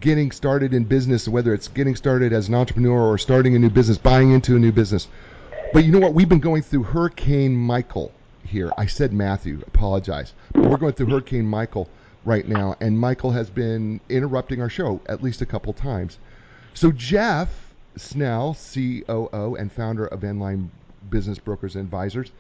getting 0.01 0.31
started 0.31 0.75
in 0.75 0.85
business, 0.85 1.27
whether 1.27 1.55
it's 1.55 1.69
getting 1.69 1.97
started 1.97 2.33
as 2.33 2.49
an 2.49 2.55
entrepreneur 2.55 3.01
or 3.01 3.19
starting 3.19 3.57
a 3.57 3.59
new 3.59 3.71
business, 3.71 3.99
buying 3.99 4.33
into 4.33 4.57
a 4.57 4.59
new 4.59 4.73
business. 4.73 5.09
But 5.73 5.85
you 5.85 5.93
know 5.93 6.01
what? 6.01 6.13
We've 6.13 6.29
been 6.29 6.41
going 6.41 6.63
through 6.63 6.83
Hurricane 6.83 7.57
Michael 7.57 8.13
here. 8.45 8.71
I 8.77 8.87
said 8.87 9.15
Matthew, 9.15 9.63
apologize. 9.67 10.35
But 10.53 10.67
we're 10.67 10.77
going 10.77 10.93
through 10.93 11.07
Hurricane 11.07 11.47
Michael 11.47 11.89
right 12.25 12.47
now, 12.47 12.77
and 12.81 12.99
Michael 12.99 13.33
has 13.33 13.51
been 13.51 14.01
interrupting 14.09 14.61
our 14.61 14.69
show 14.69 15.01
at 15.07 15.23
least 15.23 15.43
a 15.43 15.47
couple 15.47 15.73
times. 15.73 16.19
So 16.75 16.93
Jeff 16.93 17.73
Snell, 17.97 18.55
COO 18.55 19.57
and 19.57 19.71
founder 19.71 20.07
of 20.07 20.21
Enlign 20.21 20.71
Business 21.11 21.39
Brokers 21.39 21.77
and 21.77 21.85
Advisors, 21.85 22.33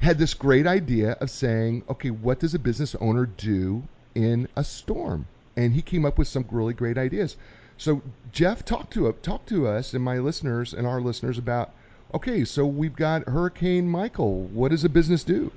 had 0.00 0.18
this 0.18 0.34
great 0.34 0.66
idea 0.66 1.12
of 1.12 1.30
saying, 1.30 1.84
okay, 1.88 2.10
what 2.10 2.40
does 2.40 2.54
a 2.54 2.58
business 2.58 2.94
owner 2.96 3.26
do 3.26 3.82
in 4.14 4.48
a 4.56 4.64
storm? 4.64 5.26
And 5.56 5.72
he 5.72 5.82
came 5.82 6.04
up 6.04 6.18
with 6.18 6.28
some 6.28 6.46
really 6.50 6.74
great 6.74 6.98
ideas. 6.98 7.36
So 7.76 8.02
Jeff, 8.32 8.64
talk 8.64 8.90
to 8.90 9.10
talk 9.22 9.46
to 9.46 9.66
us 9.66 9.94
and 9.94 10.04
my 10.04 10.18
listeners 10.18 10.74
and 10.74 10.86
our 10.86 11.00
listeners 11.00 11.38
about. 11.38 11.72
Okay, 12.12 12.44
so 12.44 12.66
we've 12.66 12.96
got 12.96 13.28
Hurricane 13.28 13.88
Michael. 13.88 14.42
What 14.42 14.70
does 14.72 14.84
a 14.84 14.88
business 14.88 15.22
do? 15.22 15.52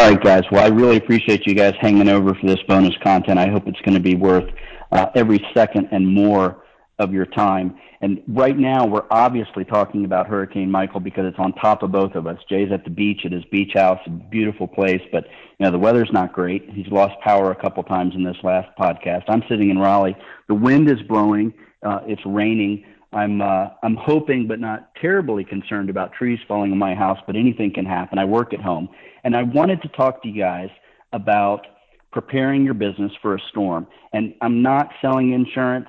All 0.00 0.08
right, 0.08 0.24
guys. 0.24 0.44
Well, 0.50 0.64
I 0.64 0.68
really 0.68 0.96
appreciate 0.96 1.46
you 1.46 1.54
guys 1.54 1.74
hanging 1.78 2.08
over 2.08 2.32
for 2.32 2.46
this 2.46 2.58
bonus 2.66 2.94
content. 3.02 3.38
I 3.38 3.50
hope 3.50 3.68
it's 3.68 3.82
going 3.82 3.92
to 3.92 4.00
be 4.00 4.14
worth 4.14 4.48
uh, 4.92 5.08
every 5.14 5.46
second 5.52 5.88
and 5.92 6.08
more 6.08 6.64
of 6.98 7.12
your 7.12 7.26
time. 7.26 7.78
And 8.00 8.22
right 8.26 8.56
now, 8.56 8.86
we're 8.86 9.04
obviously 9.10 9.62
talking 9.66 10.06
about 10.06 10.26
Hurricane 10.26 10.70
Michael 10.70 11.00
because 11.00 11.26
it's 11.26 11.38
on 11.38 11.52
top 11.52 11.82
of 11.82 11.92
both 11.92 12.14
of 12.14 12.26
us. 12.26 12.38
Jay's 12.48 12.72
at 12.72 12.84
the 12.84 12.90
beach 12.90 13.26
at 13.26 13.32
his 13.32 13.44
beach 13.52 13.72
house, 13.74 13.98
a 14.06 14.10
beautiful 14.10 14.66
place, 14.66 15.02
but 15.12 15.24
you 15.58 15.66
know 15.66 15.70
the 15.70 15.78
weather's 15.78 16.08
not 16.14 16.32
great. 16.32 16.70
He's 16.70 16.88
lost 16.88 17.20
power 17.20 17.50
a 17.50 17.60
couple 17.60 17.82
times 17.82 18.14
in 18.14 18.24
this 18.24 18.38
last 18.42 18.70
podcast. 18.78 19.24
I'm 19.28 19.42
sitting 19.50 19.68
in 19.68 19.78
Raleigh. 19.78 20.16
The 20.48 20.54
wind 20.54 20.88
is 20.90 21.02
blowing. 21.10 21.52
Uh, 21.84 22.00
it's 22.06 22.22
raining. 22.24 22.86
I'm 23.12 23.42
uh, 23.42 23.68
I'm 23.82 23.96
hoping, 23.96 24.46
but 24.46 24.60
not 24.60 24.94
terribly 25.00 25.44
concerned 25.44 25.90
about 25.90 26.12
trees 26.12 26.38
falling 26.46 26.70
on 26.72 26.78
my 26.78 26.94
house. 26.94 27.18
But 27.26 27.36
anything 27.36 27.72
can 27.72 27.84
happen. 27.84 28.18
I 28.18 28.24
work 28.24 28.54
at 28.54 28.60
home, 28.60 28.88
and 29.24 29.36
I 29.36 29.42
wanted 29.42 29.82
to 29.82 29.88
talk 29.88 30.22
to 30.22 30.28
you 30.28 30.40
guys 30.40 30.68
about 31.12 31.66
preparing 32.12 32.64
your 32.64 32.74
business 32.74 33.12
for 33.20 33.34
a 33.34 33.40
storm. 33.50 33.86
And 34.12 34.34
I'm 34.40 34.62
not 34.62 34.90
selling 35.00 35.32
insurance. 35.32 35.88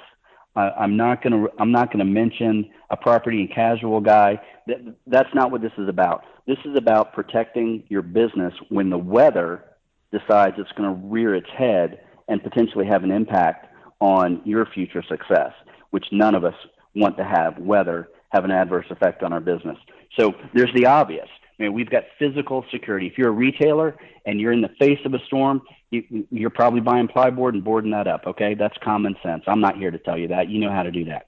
I'm 0.55 0.97
not 0.97 1.24
going 1.24 1.32
to 1.32 1.49
I'm 1.59 1.72
not 1.72 1.88
going 1.93 2.05
to 2.05 2.11
mention 2.11 2.69
a 2.89 2.97
property 2.97 3.39
and 3.39 3.53
casual 3.53 4.01
guy. 4.01 4.41
That, 4.67 4.95
that's 5.07 5.30
not 5.34 5.51
what 5.51 5.61
this 5.61 5.72
is 5.78 5.88
about. 5.88 6.24
This 6.45 6.57
is 6.65 6.76
about 6.76 7.13
protecting 7.13 7.84
your 7.88 8.01
business 8.01 8.53
when 8.69 8.89
the 8.89 8.97
weather 8.97 9.63
decides 10.11 10.55
it's 10.57 10.72
going 10.74 10.93
to 10.93 11.07
rear 11.07 11.36
its 11.36 11.47
head 11.57 12.01
and 12.28 12.43
potentially 12.43 12.86
have 12.86 13.03
an 13.03 13.11
impact 13.11 13.67
on 13.99 14.41
your 14.43 14.65
future 14.65 15.03
success, 15.07 15.53
which 15.91 16.05
none 16.11 16.36
of 16.36 16.43
us 16.43 16.55
want 16.95 17.17
to 17.17 17.23
have 17.23 17.57
weather 17.57 18.09
have 18.29 18.45
an 18.45 18.51
adverse 18.51 18.85
effect 18.89 19.23
on 19.23 19.33
our 19.33 19.41
business. 19.41 19.77
So 20.17 20.33
there's 20.53 20.73
the 20.73 20.85
obvious. 20.85 21.27
I 21.59 21.63
mean, 21.63 21.73
we've 21.73 21.89
got 21.89 22.03
physical 22.17 22.65
security. 22.71 23.07
If 23.07 23.17
you're 23.17 23.29
a 23.29 23.31
retailer 23.33 23.95
and 24.25 24.39
you're 24.39 24.51
in 24.51 24.61
the 24.61 24.71
face 24.79 24.99
of 25.05 25.13
a 25.13 25.19
storm, 25.27 25.61
you, 25.91 26.25
you're 26.31 26.49
probably 26.49 26.79
buying 26.79 27.07
plyboard 27.07 27.49
and 27.49 27.63
boarding 27.63 27.91
that 27.91 28.07
up. 28.07 28.25
Okay, 28.25 28.55
that's 28.55 28.75
common 28.83 29.15
sense. 29.21 29.43
I'm 29.47 29.61
not 29.61 29.77
here 29.77 29.91
to 29.91 29.99
tell 29.99 30.17
you 30.17 30.29
that. 30.29 30.49
You 30.49 30.59
know 30.59 30.71
how 30.71 30.83
to 30.83 30.91
do 30.91 31.05
that. 31.05 31.25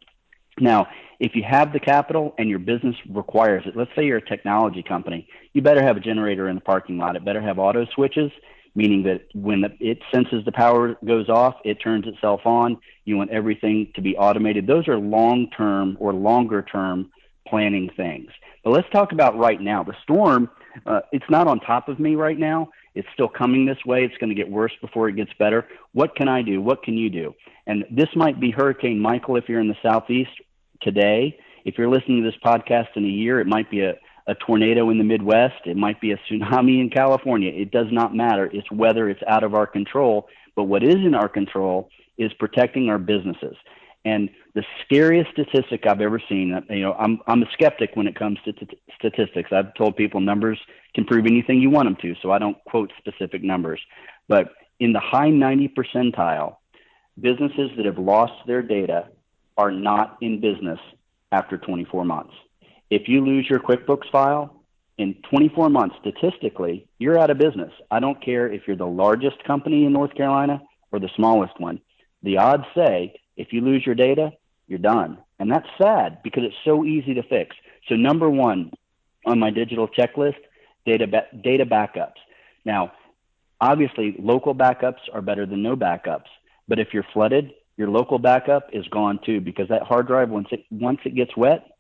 Now, 0.60 0.88
if 1.20 1.36
you 1.36 1.44
have 1.44 1.74
the 1.74 1.80
capital 1.80 2.34
and 2.38 2.50
your 2.50 2.60
business 2.60 2.96
requires 3.10 3.64
it, 3.66 3.76
let's 3.76 3.92
say 3.96 4.06
you're 4.06 4.18
a 4.18 4.26
technology 4.26 4.84
company, 4.84 5.28
you 5.54 5.62
better 5.62 5.84
have 5.84 5.98
a 5.98 6.00
generator 6.00 6.48
in 6.48 6.56
the 6.56 6.62
parking 6.62 6.98
lot. 6.98 7.16
It 7.16 7.26
better 7.26 7.42
have 7.42 7.60
auto 7.60 7.86
switches, 7.94 8.32
meaning 8.76 9.04
that 9.04 9.22
when 9.34 9.62
the, 9.62 9.70
it 9.80 10.00
senses 10.14 10.44
the 10.46 10.52
power 10.52 10.96
goes 11.06 11.30
off, 11.30 11.56
it 11.64 11.76
turns 11.76 12.08
itself 12.08 12.42
on. 12.46 12.78
You 13.06 13.18
want 13.18 13.32
everything 13.32 13.92
to 13.96 14.02
be 14.02 14.16
automated. 14.18 14.68
Those 14.68 14.88
are 14.88 14.98
long 14.98 15.50
term 15.56 15.98
or 16.00 16.14
longer 16.14 16.62
term 16.64 17.12
planning 17.48 17.90
things. 17.96 18.30
But 18.64 18.72
let's 18.72 18.90
talk 18.92 19.12
about 19.12 19.38
right 19.38 19.60
now. 19.62 19.84
The 19.84 19.94
storm, 20.04 20.50
uh, 20.86 21.02
it's 21.12 21.30
not 21.30 21.48
on 21.48 21.60
top 21.60 21.90
of 21.90 22.00
me 22.00 22.16
right 22.16 22.40
now. 22.40 22.70
It's 22.96 23.08
still 23.14 23.28
coming 23.28 23.66
this 23.66 23.78
way. 23.86 24.04
It's 24.06 24.18
going 24.18 24.30
to 24.30 24.36
get 24.36 24.50
worse 24.50 24.72
before 24.82 25.10
it 25.10 25.16
gets 25.16 25.32
better. 25.38 25.68
What 25.94 26.16
can 26.16 26.28
I 26.28 26.42
do? 26.42 26.62
What 26.62 26.84
can 26.84 26.96
you 26.96 27.10
do? 27.10 27.34
And 27.68 27.86
this 27.92 28.10
might 28.16 28.40
be 28.40 28.52
Hurricane 28.52 29.00
Michael 29.00 29.36
if 29.36 29.50
you're 29.50 29.60
in 29.62 29.68
the 29.68 29.78
southeast 29.84 30.32
today. 30.82 31.38
If 31.66 31.78
you're 31.78 31.90
listening 31.90 32.24
to 32.24 32.30
this 32.30 32.40
podcast 32.46 32.90
in 32.96 33.06
a 33.06 33.10
year, 33.10 33.40
it 33.40 33.48
might 33.48 33.70
be 33.72 33.82
a, 33.82 33.94
a 34.28 34.36
tornado 34.36 34.90
in 34.90 34.98
the 34.98 35.04
Midwest. 35.04 35.66
It 35.66 35.78
might 35.78 36.00
be 36.00 36.12
a 36.12 36.18
tsunami 36.18 36.80
in 36.80 36.90
California. 36.90 37.52
It 37.52 37.72
does 37.72 37.88
not 37.92 38.16
matter. 38.16 38.50
It's 38.54 38.70
weather. 38.72 39.10
It's 39.10 39.22
out 39.28 39.44
of 39.44 39.54
our 39.54 39.68
control. 39.68 40.28
But 40.56 40.64
what 40.64 40.84
is 40.84 40.96
in 40.96 41.14
our 41.14 41.28
control 41.28 41.90
is 42.18 42.32
protecting 42.34 42.90
our 42.90 43.00
businesses. 43.00 43.56
And 44.06 44.30
the 44.54 44.64
scariest 44.84 45.32
statistic 45.32 45.86
I've 45.88 46.02
ever 46.02 46.22
seen, 46.28 46.62
you 46.70 46.82
know, 46.82 46.94
I'm, 46.94 47.20
I'm 47.26 47.42
a 47.42 47.50
skeptic 47.54 47.92
when 47.94 48.06
it 48.06 48.16
comes 48.16 48.38
to 48.46 48.52
t- 48.54 48.78
statistics. 48.98 49.52
I've 49.52 49.74
told 49.76 49.96
people 49.96 50.20
numbers 50.20 50.60
can 50.94 51.06
prove 51.06 51.26
anything 51.26 51.60
you 51.60 51.70
want 51.70 51.88
them 51.88 51.98
to, 52.02 52.14
so 52.22 52.32
I 52.32 52.38
don't 52.38 52.58
quote 52.66 52.92
specific 52.98 53.44
numbers. 53.44 53.80
But 54.28 54.50
in 54.80 54.92
the 54.92 55.00
high 55.00 55.30
90 55.30 55.70
percentile, 55.70 56.58
businesses 57.20 57.72
that 57.78 57.86
have 57.86 57.98
lost 57.98 58.34
their 58.46 58.62
data 58.62 59.08
are 59.58 59.72
not 59.72 60.18
in 60.22 60.42
business 60.42 60.80
after 61.32 61.58
24 61.58 62.04
months. 62.04 62.34
If 62.94 63.08
you 63.08 63.26
lose 63.26 63.50
your 63.50 63.60
QuickBooks 63.60 64.12
file 64.12 64.62
in 65.00 65.16
24 65.28 65.68
months, 65.70 65.96
statistically, 66.00 66.88
you're 67.00 67.18
out 67.18 67.32
of 67.32 67.40
business. 67.40 67.72
I 67.90 68.00
don't 68.00 68.24
care 68.24 68.48
if 68.48 68.68
you're 68.68 68.76
the 68.76 68.86
largest 68.86 69.44
company 69.46 69.86
in 69.86 69.94
North 69.94 70.14
Carolina 70.14 70.62
or 70.92 71.00
the 71.00 71.10
smallest 71.16 71.60
one. 71.60 71.82
The 72.22 72.38
odds 72.38 72.66
say 72.76 73.16
if 73.36 73.52
you 73.52 73.62
lose 73.62 73.84
your 73.84 73.96
data, 73.96 74.34
you're 74.68 74.78
done. 74.78 75.18
And 75.40 75.52
that's 75.52 75.66
sad 75.82 76.20
because 76.24 76.44
it's 76.44 76.56
so 76.64 76.86
easy 76.86 77.16
to 77.16 77.24
fix. 77.24 77.56
So, 77.90 77.96
number 77.96 78.30
one 78.30 78.72
on 79.26 79.40
my 79.40 79.50
digital 79.50 79.88
checklist, 79.88 80.38
data, 80.86 81.08
ba- 81.08 81.26
data 81.44 81.66
backups. 81.66 82.22
Now, 82.64 82.92
obviously, 83.60 84.16
local 84.20 84.54
backups 84.54 85.02
are 85.12 85.24
better 85.24 85.48
than 85.48 85.64
no 85.64 85.76
backups. 85.76 86.30
But 86.68 86.78
if 86.78 86.90
you're 86.94 87.08
flooded, 87.12 87.54
your 87.76 87.90
local 87.90 88.20
backup 88.20 88.70
is 88.72 88.88
gone 88.90 89.20
too 89.26 89.42
because 89.42 89.70
that 89.70 89.82
hard 89.82 90.06
drive, 90.06 90.30
once 90.30 90.50
it, 90.52 90.64
once 90.70 91.00
it 91.06 91.16
gets 91.16 91.36
wet, 91.36 91.73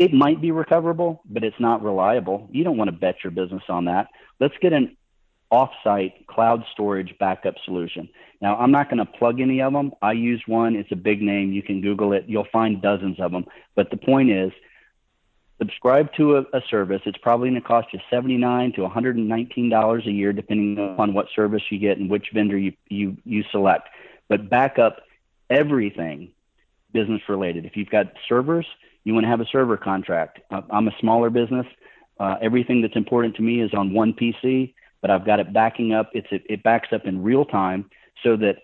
it 0.00 0.14
might 0.14 0.40
be 0.40 0.50
recoverable, 0.50 1.20
but 1.28 1.44
it's 1.44 1.60
not 1.60 1.82
reliable. 1.84 2.48
You 2.50 2.64
don't 2.64 2.78
want 2.78 2.88
to 2.88 2.96
bet 2.96 3.16
your 3.22 3.30
business 3.32 3.62
on 3.68 3.84
that. 3.84 4.08
Let's 4.40 4.54
get 4.62 4.72
an 4.72 4.96
offsite 5.52 6.26
cloud 6.26 6.64
storage 6.72 7.14
backup 7.18 7.56
solution. 7.66 8.08
Now, 8.40 8.56
I'm 8.56 8.70
not 8.70 8.88
going 8.88 9.04
to 9.04 9.04
plug 9.04 9.40
any 9.40 9.60
of 9.60 9.74
them. 9.74 9.92
I 10.00 10.12
use 10.12 10.42
one. 10.46 10.74
It's 10.74 10.90
a 10.90 10.96
big 10.96 11.20
name. 11.20 11.52
You 11.52 11.62
can 11.62 11.82
Google 11.82 12.14
it. 12.14 12.24
You'll 12.26 12.48
find 12.50 12.80
dozens 12.80 13.20
of 13.20 13.30
them. 13.30 13.44
But 13.76 13.90
the 13.90 13.98
point 13.98 14.30
is, 14.30 14.52
subscribe 15.58 16.14
to 16.14 16.38
a, 16.38 16.40
a 16.54 16.62
service. 16.70 17.02
It's 17.04 17.18
probably 17.18 17.50
going 17.50 17.60
to 17.60 17.68
cost 17.68 17.88
you 17.92 18.00
79 18.08 18.72
to 18.76 18.82
119 18.82 19.68
dollars 19.68 20.06
a 20.06 20.12
year, 20.12 20.32
depending 20.32 20.78
on 20.98 21.12
what 21.12 21.26
service 21.36 21.62
you 21.68 21.78
get 21.78 21.98
and 21.98 22.08
which 22.08 22.28
vendor 22.32 22.56
you 22.56 22.72
you 22.88 23.18
you 23.26 23.44
select. 23.52 23.90
But 24.30 24.48
backup 24.48 25.02
everything 25.50 26.30
business 26.90 27.20
related. 27.28 27.66
If 27.66 27.76
you've 27.76 27.90
got 27.90 28.14
servers, 28.26 28.66
you 29.10 29.14
want 29.14 29.24
to 29.24 29.30
have 29.30 29.40
a 29.40 29.46
server 29.50 29.76
contract. 29.76 30.40
I'm 30.50 30.88
a 30.88 30.94
smaller 31.00 31.30
business. 31.30 31.66
Uh, 32.18 32.36
everything 32.40 32.82
that's 32.82 32.96
important 32.96 33.34
to 33.36 33.42
me 33.42 33.60
is 33.60 33.72
on 33.74 33.92
one 33.92 34.12
PC 34.12 34.74
but 35.00 35.10
I've 35.10 35.24
got 35.24 35.40
it 35.40 35.52
backing 35.52 35.92
up. 35.92 36.10
It's 36.12 36.28
it, 36.30 36.42
it 36.48 36.62
backs 36.62 36.88
up 36.92 37.06
in 37.06 37.22
real 37.22 37.44
time 37.44 37.88
so 38.22 38.36
that 38.36 38.56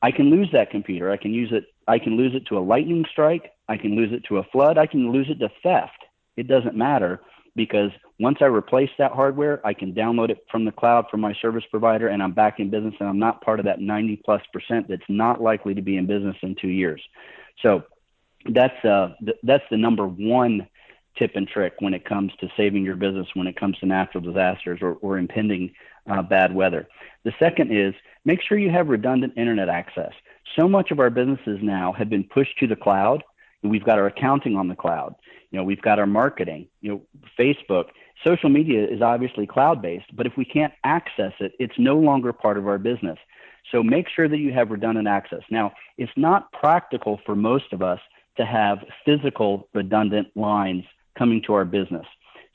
I 0.00 0.10
can 0.10 0.30
lose 0.30 0.48
that 0.52 0.70
computer. 0.70 1.10
I 1.10 1.16
can 1.16 1.32
use 1.32 1.50
it. 1.52 1.64
I 1.88 1.98
can 1.98 2.16
lose 2.16 2.34
it 2.34 2.46
to 2.46 2.58
a 2.58 2.60
lightning 2.60 3.04
strike. 3.10 3.52
I 3.68 3.76
can 3.76 3.96
lose 3.96 4.12
it 4.12 4.24
to 4.28 4.38
a 4.38 4.44
flood. 4.44 4.78
I 4.78 4.86
can 4.86 5.12
lose 5.12 5.28
it 5.28 5.38
to 5.40 5.48
theft. 5.62 6.04
It 6.36 6.48
doesn't 6.48 6.76
matter 6.76 7.20
because 7.56 7.90
once 8.18 8.38
I 8.40 8.46
replace 8.46 8.90
that 8.98 9.12
hardware, 9.12 9.64
I 9.66 9.74
can 9.74 9.92
download 9.92 10.30
it 10.30 10.38
from 10.50 10.64
the 10.64 10.72
cloud 10.72 11.06
from 11.10 11.20
my 11.20 11.34
service 11.42 11.64
provider, 11.70 12.08
and 12.08 12.22
I'm 12.22 12.32
back 12.32 12.60
in 12.60 12.70
business. 12.70 12.94
And 13.00 13.08
I'm 13.08 13.18
not 13.18 13.42
part 13.42 13.58
of 13.58 13.66
that 13.66 13.80
90 13.80 14.22
plus 14.24 14.42
percent 14.52 14.86
that's 14.88 15.02
not 15.08 15.40
likely 15.40 15.74
to 15.74 15.82
be 15.82 15.96
in 15.96 16.06
business 16.06 16.36
in 16.42 16.54
two 16.60 16.68
years. 16.68 17.02
So 17.62 17.82
that's 18.50 18.84
uh, 18.84 19.14
th- 19.24 19.38
that's 19.42 19.64
the 19.70 19.76
number 19.76 20.06
one 20.06 20.68
tip 21.18 21.32
and 21.34 21.46
trick 21.46 21.74
when 21.80 21.94
it 21.94 22.04
comes 22.04 22.32
to 22.40 22.48
saving 22.56 22.84
your 22.84 22.96
business 22.96 23.26
when 23.34 23.46
it 23.46 23.56
comes 23.56 23.78
to 23.78 23.86
natural 23.86 24.22
disasters 24.22 24.78
or, 24.80 24.94
or 24.94 25.18
impending 25.18 25.72
uh, 26.10 26.22
bad 26.22 26.54
weather. 26.54 26.88
The 27.24 27.32
second 27.38 27.70
is 27.70 27.94
make 28.24 28.40
sure 28.42 28.58
you 28.58 28.70
have 28.70 28.88
redundant 28.88 29.34
internet 29.36 29.68
access. 29.68 30.12
So 30.56 30.68
much 30.68 30.90
of 30.90 30.98
our 31.00 31.10
businesses 31.10 31.58
now 31.62 31.92
have 31.92 32.08
been 32.08 32.24
pushed 32.24 32.58
to 32.58 32.66
the 32.66 32.76
cloud. 32.76 33.22
We've 33.62 33.84
got 33.84 33.98
our 33.98 34.06
accounting 34.06 34.56
on 34.56 34.68
the 34.68 34.74
cloud. 34.74 35.14
You 35.50 35.58
know, 35.58 35.64
we've 35.64 35.82
got 35.82 35.98
our 35.98 36.06
marketing. 36.06 36.66
You 36.80 36.90
know, 36.90 37.02
Facebook, 37.38 37.86
social 38.24 38.48
media 38.48 38.86
is 38.88 39.02
obviously 39.02 39.46
cloud 39.46 39.82
based, 39.82 40.06
but 40.16 40.26
if 40.26 40.32
we 40.36 40.44
can't 40.44 40.72
access 40.82 41.32
it, 41.40 41.52
it's 41.58 41.78
no 41.78 41.96
longer 41.98 42.32
part 42.32 42.58
of 42.58 42.66
our 42.66 42.78
business. 42.78 43.18
So 43.70 43.82
make 43.82 44.08
sure 44.08 44.28
that 44.28 44.38
you 44.38 44.52
have 44.52 44.70
redundant 44.70 45.06
access. 45.06 45.42
Now, 45.50 45.72
it's 45.98 46.12
not 46.16 46.50
practical 46.52 47.20
for 47.24 47.36
most 47.36 47.72
of 47.72 47.82
us 47.82 48.00
to 48.36 48.44
have 48.44 48.78
physical 49.04 49.68
redundant 49.74 50.28
lines 50.36 50.84
coming 51.16 51.42
to 51.42 51.54
our 51.54 51.64
business. 51.64 52.06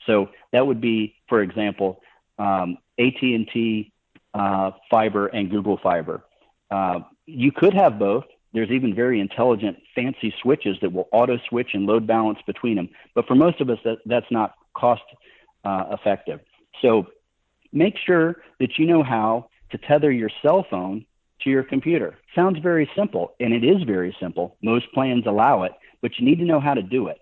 So 0.06 0.30
that 0.52 0.66
would 0.66 0.80
be, 0.80 1.14
for 1.28 1.42
example, 1.42 2.00
um, 2.38 2.78
AT&T 2.98 3.92
uh, 4.34 4.70
fiber 4.90 5.26
and 5.28 5.50
Google 5.50 5.78
fiber. 5.82 6.24
Uh, 6.70 7.00
you 7.26 7.52
could 7.52 7.74
have 7.74 7.98
both. 7.98 8.24
There's 8.52 8.70
even 8.70 8.94
very 8.94 9.20
intelligent, 9.20 9.78
fancy 9.94 10.34
switches 10.42 10.76
that 10.80 10.92
will 10.92 11.08
auto 11.12 11.38
switch 11.48 11.70
and 11.74 11.86
load 11.86 12.06
balance 12.06 12.38
between 12.46 12.76
them. 12.76 12.88
But 13.14 13.26
for 13.26 13.34
most 13.34 13.60
of 13.60 13.68
us, 13.68 13.78
that, 13.84 13.98
that's 14.06 14.30
not 14.30 14.54
cost 14.74 15.02
uh, 15.64 15.84
effective. 15.92 16.40
So 16.80 17.08
make 17.72 17.96
sure 17.98 18.36
that 18.60 18.78
you 18.78 18.86
know 18.86 19.02
how 19.02 19.50
to 19.70 19.78
tether 19.78 20.10
your 20.10 20.30
cell 20.42 20.66
phone 20.70 21.04
to 21.42 21.50
your 21.50 21.62
computer. 21.62 22.16
Sounds 22.34 22.58
very 22.58 22.90
simple, 22.96 23.34
and 23.40 23.52
it 23.52 23.64
is 23.64 23.82
very 23.82 24.16
simple. 24.20 24.56
Most 24.62 24.92
plans 24.92 25.24
allow 25.26 25.62
it, 25.62 25.72
but 26.00 26.18
you 26.18 26.24
need 26.24 26.38
to 26.38 26.44
know 26.44 26.60
how 26.60 26.74
to 26.74 26.82
do 26.82 27.08
it. 27.08 27.20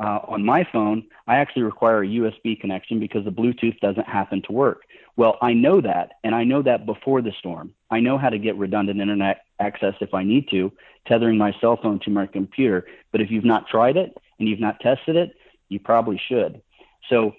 Uh, 0.00 0.20
on 0.26 0.44
my 0.44 0.66
phone, 0.72 1.04
I 1.26 1.36
actually 1.36 1.62
require 1.62 2.02
a 2.02 2.06
USB 2.06 2.60
connection 2.60 2.98
because 2.98 3.24
the 3.24 3.30
Bluetooth 3.30 3.78
doesn't 3.80 4.08
happen 4.08 4.42
to 4.42 4.52
work. 4.52 4.82
Well, 5.16 5.38
I 5.40 5.52
know 5.52 5.80
that, 5.80 6.14
and 6.24 6.34
I 6.34 6.42
know 6.42 6.62
that 6.62 6.84
before 6.86 7.22
the 7.22 7.32
storm. 7.38 7.72
I 7.90 8.00
know 8.00 8.18
how 8.18 8.28
to 8.28 8.38
get 8.38 8.56
redundant 8.56 9.00
internet 9.00 9.44
access 9.60 9.94
if 10.00 10.12
I 10.12 10.24
need 10.24 10.48
to, 10.50 10.72
tethering 11.06 11.38
my 11.38 11.54
cell 11.60 11.78
phone 11.80 12.00
to 12.00 12.10
my 12.10 12.26
computer. 12.26 12.86
But 13.12 13.20
if 13.20 13.30
you've 13.30 13.44
not 13.44 13.68
tried 13.68 13.96
it 13.96 14.16
and 14.40 14.48
you've 14.48 14.60
not 14.60 14.80
tested 14.80 15.14
it, 15.14 15.36
you 15.68 15.78
probably 15.78 16.20
should. 16.28 16.60
So, 17.08 17.34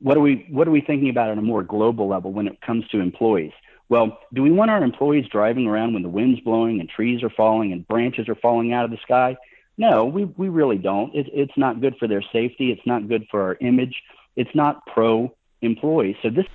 what 0.00 0.16
are 0.16 0.20
we 0.20 0.46
what 0.48 0.66
are 0.66 0.70
we 0.70 0.80
thinking 0.80 1.10
about 1.10 1.28
on 1.28 1.38
a 1.38 1.42
more 1.42 1.62
global 1.62 2.08
level 2.08 2.32
when 2.32 2.46
it 2.46 2.60
comes 2.62 2.88
to 2.88 3.00
employees? 3.00 3.52
Well, 3.90 4.20
do 4.32 4.42
we 4.42 4.52
want 4.52 4.70
our 4.70 4.82
employees 4.82 5.26
driving 5.30 5.66
around 5.66 5.94
when 5.94 6.04
the 6.04 6.08
wind's 6.08 6.40
blowing 6.40 6.78
and 6.78 6.88
trees 6.88 7.24
are 7.24 7.30
falling 7.30 7.72
and 7.72 7.86
branches 7.86 8.28
are 8.28 8.36
falling 8.36 8.72
out 8.72 8.84
of 8.84 8.92
the 8.92 8.98
sky? 9.02 9.36
No, 9.76 10.04
we, 10.04 10.24
we 10.24 10.48
really 10.48 10.78
don't. 10.78 11.14
It, 11.14 11.26
it's 11.32 11.52
not 11.56 11.80
good 11.80 11.96
for 11.98 12.06
their 12.06 12.22
safety. 12.32 12.70
It's 12.70 12.86
not 12.86 13.08
good 13.08 13.26
for 13.30 13.42
our 13.42 13.56
image. 13.60 13.94
It's 14.36 14.54
not 14.54 14.86
pro 14.86 15.34
employee. 15.60 16.16
So 16.22 16.30
this. 16.30 16.46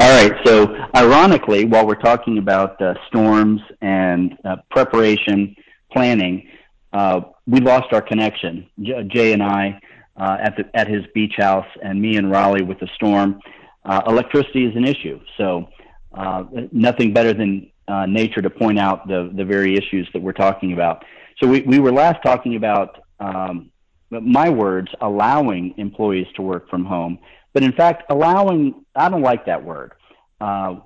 All 0.00 0.08
right. 0.08 0.32
So 0.46 0.74
ironically, 0.96 1.66
while 1.66 1.86
we're 1.86 2.00
talking 2.00 2.38
about 2.38 2.80
uh, 2.80 2.94
storms 3.08 3.60
and 3.82 4.38
uh, 4.44 4.56
preparation 4.70 5.54
planning, 5.92 6.48
uh, 6.94 7.20
we 7.46 7.60
lost 7.60 7.92
our 7.92 8.00
connection. 8.00 8.68
Jay 9.08 9.32
and 9.32 9.42
I 9.42 9.78
uh, 10.16 10.38
at 10.40 10.56
the 10.56 10.64
at 10.74 10.88
his 10.88 11.04
beach 11.12 11.34
house, 11.36 11.66
and 11.82 12.00
me 12.00 12.16
and 12.16 12.30
Raleigh 12.30 12.62
with 12.62 12.78
the 12.80 12.88
storm. 12.94 13.40
Uh, 13.84 14.02
electricity 14.06 14.64
is 14.64 14.76
an 14.76 14.84
issue. 14.84 15.18
So 15.36 15.68
uh, 16.14 16.44
nothing 16.72 17.12
better 17.12 17.32
than 17.32 17.70
nature 18.06 18.40
to 18.40 18.50
point 18.50 18.78
out 18.78 19.08
the 19.08 19.30
the 19.34 19.44
very 19.44 19.76
issues 19.76 20.08
that 20.12 20.22
we're 20.22 20.32
talking 20.32 20.72
about. 20.72 21.04
So 21.40 21.48
we, 21.48 21.62
we 21.62 21.78
were 21.78 21.92
last 21.92 22.22
talking 22.22 22.56
about 22.56 23.02
um, 23.18 23.70
my 24.10 24.48
words, 24.50 24.88
allowing 25.00 25.74
employees 25.78 26.26
to 26.36 26.42
work 26.42 26.68
from 26.68 26.84
home. 26.84 27.18
But 27.52 27.62
in 27.62 27.72
fact, 27.72 28.04
allowing, 28.10 28.84
I 28.94 29.08
don't 29.08 29.22
like 29.22 29.46
that 29.46 29.64
word. 29.64 29.92
Uh, 30.40 30.76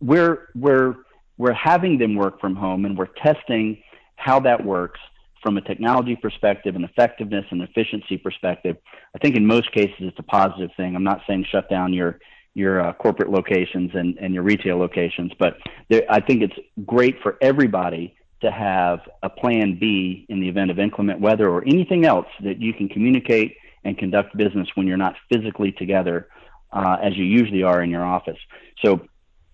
we're, 0.00 0.48
we're, 0.54 0.96
we're 1.38 1.52
having 1.52 1.98
them 1.98 2.14
work 2.14 2.40
from 2.40 2.54
home 2.54 2.84
and 2.84 2.96
we're 2.96 3.08
testing 3.22 3.82
how 4.16 4.40
that 4.40 4.64
works 4.64 5.00
from 5.42 5.56
a 5.56 5.60
technology 5.60 6.16
perspective 6.16 6.74
and 6.74 6.84
effectiveness 6.84 7.44
and 7.50 7.62
efficiency 7.62 8.16
perspective. 8.16 8.76
I 9.14 9.18
think 9.18 9.36
in 9.36 9.46
most 9.46 9.72
cases 9.72 9.96
it's 10.00 10.18
a 10.18 10.22
positive 10.22 10.70
thing. 10.76 10.94
I'm 10.94 11.04
not 11.04 11.22
saying 11.26 11.46
shut 11.50 11.68
down 11.68 11.92
your 11.92 12.18
your 12.54 12.80
uh, 12.80 12.92
corporate 12.94 13.30
locations 13.30 13.90
and, 13.94 14.16
and 14.18 14.32
your 14.32 14.44
retail 14.44 14.78
locations, 14.78 15.32
but 15.38 15.58
there, 15.90 16.02
I 16.08 16.20
think 16.20 16.42
it's 16.42 16.54
great 16.86 17.16
for 17.22 17.36
everybody 17.40 18.14
to 18.42 18.50
have 18.50 19.00
a 19.22 19.28
plan 19.28 19.78
B 19.78 20.26
in 20.28 20.40
the 20.40 20.48
event 20.48 20.70
of 20.70 20.78
inclement 20.78 21.20
weather 21.20 21.48
or 21.48 21.64
anything 21.66 22.04
else 22.04 22.26
that 22.42 22.60
you 22.60 22.72
can 22.72 22.88
communicate 22.88 23.56
and 23.84 23.98
conduct 23.98 24.36
business 24.36 24.68
when 24.74 24.86
you're 24.86 24.96
not 24.96 25.14
physically 25.32 25.72
together 25.72 26.28
uh, 26.72 26.96
as 27.02 27.16
you 27.16 27.24
usually 27.24 27.62
are 27.62 27.82
in 27.82 27.90
your 27.90 28.04
office. 28.04 28.38
So 28.84 29.00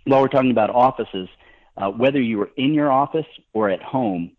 while 0.05 0.21
we're 0.23 0.29
talking 0.29 0.51
about 0.51 0.71
offices, 0.71 1.29
uh, 1.77 1.91
whether 1.91 2.21
you 2.21 2.43
are 2.43 2.51
in 2.57 2.75
your 2.75 2.91
office 2.91 3.27
or 3.53 3.71
at 3.71 3.83
home, 3.83 4.33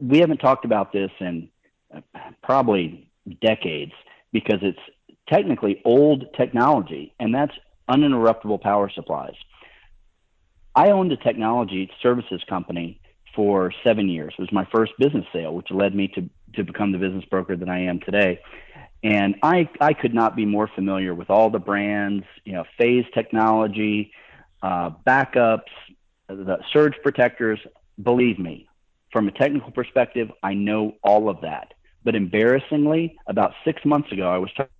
we 0.00 0.18
haven't 0.18 0.38
talked 0.38 0.64
about 0.64 0.92
this 0.92 1.10
in 1.20 1.48
uh, 1.94 2.00
probably 2.42 3.08
decades 3.40 3.92
because 4.32 4.58
it's 4.62 4.78
technically 5.28 5.80
old 5.84 6.26
technology, 6.36 7.14
and 7.18 7.34
that's 7.34 7.52
uninterruptible 7.88 8.60
power 8.60 8.90
supplies. 8.90 9.34
I 10.74 10.90
owned 10.90 11.10
a 11.12 11.16
technology 11.16 11.90
services 12.02 12.42
company 12.48 13.00
for 13.34 13.72
seven 13.84 14.08
years. 14.08 14.34
It 14.38 14.42
was 14.42 14.52
my 14.52 14.66
first 14.74 14.92
business 14.98 15.24
sale, 15.32 15.54
which 15.54 15.70
led 15.70 15.94
me 15.94 16.08
to, 16.08 16.28
to 16.54 16.64
become 16.64 16.92
the 16.92 16.98
business 16.98 17.24
broker 17.26 17.56
that 17.56 17.68
I 17.68 17.80
am 17.80 18.00
today. 18.00 18.40
And 19.02 19.36
I, 19.42 19.68
I 19.80 19.92
could 19.92 20.14
not 20.14 20.36
be 20.36 20.44
more 20.44 20.68
familiar 20.74 21.14
with 21.14 21.30
all 21.30 21.50
the 21.50 21.58
brands, 21.58 22.24
you 22.44 22.54
know, 22.54 22.64
phase 22.78 23.04
technology, 23.14 24.12
uh, 24.62 24.90
backups, 25.06 25.70
the 26.28 26.58
surge 26.72 26.94
protectors. 27.02 27.60
Believe 28.02 28.38
me, 28.38 28.68
from 29.12 29.28
a 29.28 29.32
technical 29.32 29.70
perspective, 29.70 30.30
I 30.42 30.54
know 30.54 30.94
all 31.02 31.28
of 31.28 31.40
that. 31.42 31.72
But 32.04 32.14
embarrassingly, 32.14 33.16
about 33.26 33.52
six 33.64 33.84
months 33.84 34.12
ago, 34.12 34.28
I 34.28 34.38
was 34.38 34.50
talking 34.56 34.70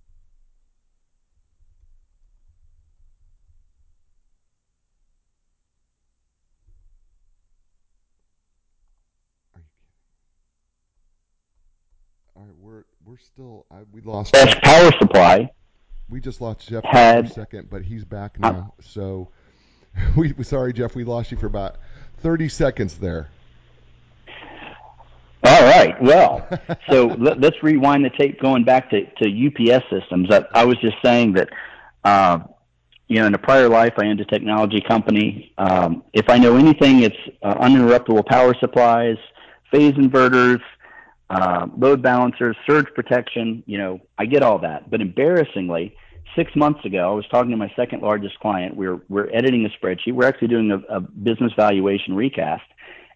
we're 13.07 13.17
still. 13.17 13.65
I, 13.71 13.77
we 13.91 14.01
lost. 14.01 14.33
Best 14.33 14.61
power 14.61 14.91
supply. 14.99 15.49
We 16.09 16.19
just 16.19 16.41
lost 16.41 16.67
Jeff 16.67 16.83
had, 16.83 17.27
for 17.27 17.31
a 17.31 17.33
second, 17.33 17.69
but 17.69 17.81
he's 17.81 18.03
back 18.03 18.39
now. 18.39 18.73
Uh, 18.77 18.81
so 18.81 19.29
we 20.17 20.33
sorry, 20.43 20.73
Jeff, 20.73 20.95
we 20.95 21.03
lost 21.03 21.31
you 21.31 21.37
for 21.37 21.47
about 21.47 21.77
thirty 22.19 22.49
seconds 22.49 22.97
there. 22.97 23.29
All 25.43 25.63
right. 25.63 26.01
Well, 26.01 26.47
so 26.89 27.07
let, 27.07 27.43
us 27.43 27.53
rewind 27.63 28.03
the 28.03 28.09
tape 28.09 28.41
going 28.41 28.65
back 28.65 28.89
to, 28.89 29.05
to 29.05 29.47
UPS 29.47 29.85
systems. 29.89 30.29
I, 30.29 30.43
I 30.53 30.65
was 30.65 30.77
just 30.79 30.97
saying 31.01 31.33
that, 31.33 31.49
uh, 32.03 32.39
you 33.07 33.21
know, 33.21 33.27
in 33.27 33.33
a 33.33 33.37
prior 33.37 33.69
life, 33.69 33.93
I 33.97 34.07
owned 34.07 34.19
a 34.19 34.25
technology 34.25 34.81
company. 34.81 35.53
Um, 35.57 36.03
if 36.11 36.29
I 36.29 36.37
know 36.37 36.57
anything, 36.57 37.01
it's 37.01 37.15
uh, 37.43 37.53
uninterruptible 37.55 38.25
power 38.25 38.55
supplies, 38.59 39.17
phase 39.71 39.93
inverters, 39.93 40.59
uh, 41.29 41.67
load 41.77 42.01
balancers, 42.01 42.55
surge 42.69 42.87
protection. 42.95 43.63
You 43.65 43.77
know, 43.77 44.01
I 44.17 44.25
get 44.25 44.43
all 44.43 44.59
that. 44.59 44.89
But 44.89 45.01
embarrassingly, 45.01 45.95
six 46.35 46.55
months 46.55 46.85
ago, 46.85 47.11
I 47.11 47.13
was 47.13 47.25
talking 47.29 47.51
to 47.51 47.57
my 47.57 47.71
second 47.75 48.01
largest 48.01 48.39
client. 48.39 48.75
We're 48.75 49.01
we're 49.09 49.29
editing 49.33 49.65
a 49.65 49.69
spreadsheet. 49.69 50.13
We're 50.13 50.27
actually 50.27 50.49
doing 50.49 50.71
a, 50.71 50.95
a 50.95 51.01
business 51.01 51.51
valuation 51.57 52.15
recast, 52.15 52.63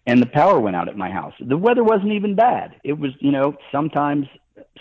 and 0.06 0.20
the 0.20 0.26
power 0.26 0.60
went 0.60 0.76
out 0.76 0.88
at 0.88 0.96
my 0.96 1.10
house. 1.10 1.34
The 1.40 1.56
weather 1.56 1.84
wasn't 1.84 2.12
even 2.12 2.34
bad. 2.34 2.76
It 2.84 2.94
was, 2.98 3.12
you 3.20 3.32
know, 3.32 3.56
sometimes 3.70 4.26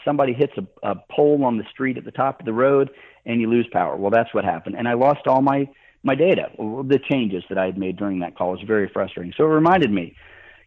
somebody 0.03 0.33
hits 0.33 0.53
a, 0.57 0.89
a 0.89 0.95
pole 1.11 1.43
on 1.45 1.57
the 1.57 1.63
street 1.71 1.97
at 1.97 2.05
the 2.05 2.11
top 2.11 2.39
of 2.39 2.45
the 2.45 2.53
road 2.53 2.89
and 3.25 3.39
you 3.39 3.49
lose 3.49 3.67
power. 3.71 3.95
Well, 3.95 4.11
that's 4.11 4.33
what 4.33 4.43
happened, 4.43 4.75
and 4.77 4.87
I 4.87 4.93
lost 4.93 5.27
all 5.27 5.41
my 5.41 5.69
my 6.03 6.15
data. 6.15 6.49
The 6.57 6.99
changes 7.09 7.43
that 7.49 7.59
I 7.59 7.65
had 7.65 7.77
made 7.77 7.97
during 7.97 8.19
that 8.19 8.35
call 8.35 8.51
was 8.51 8.61
very 8.65 8.89
frustrating. 8.91 9.33
So 9.37 9.43
it 9.43 9.49
reminded 9.49 9.91
me, 9.91 10.15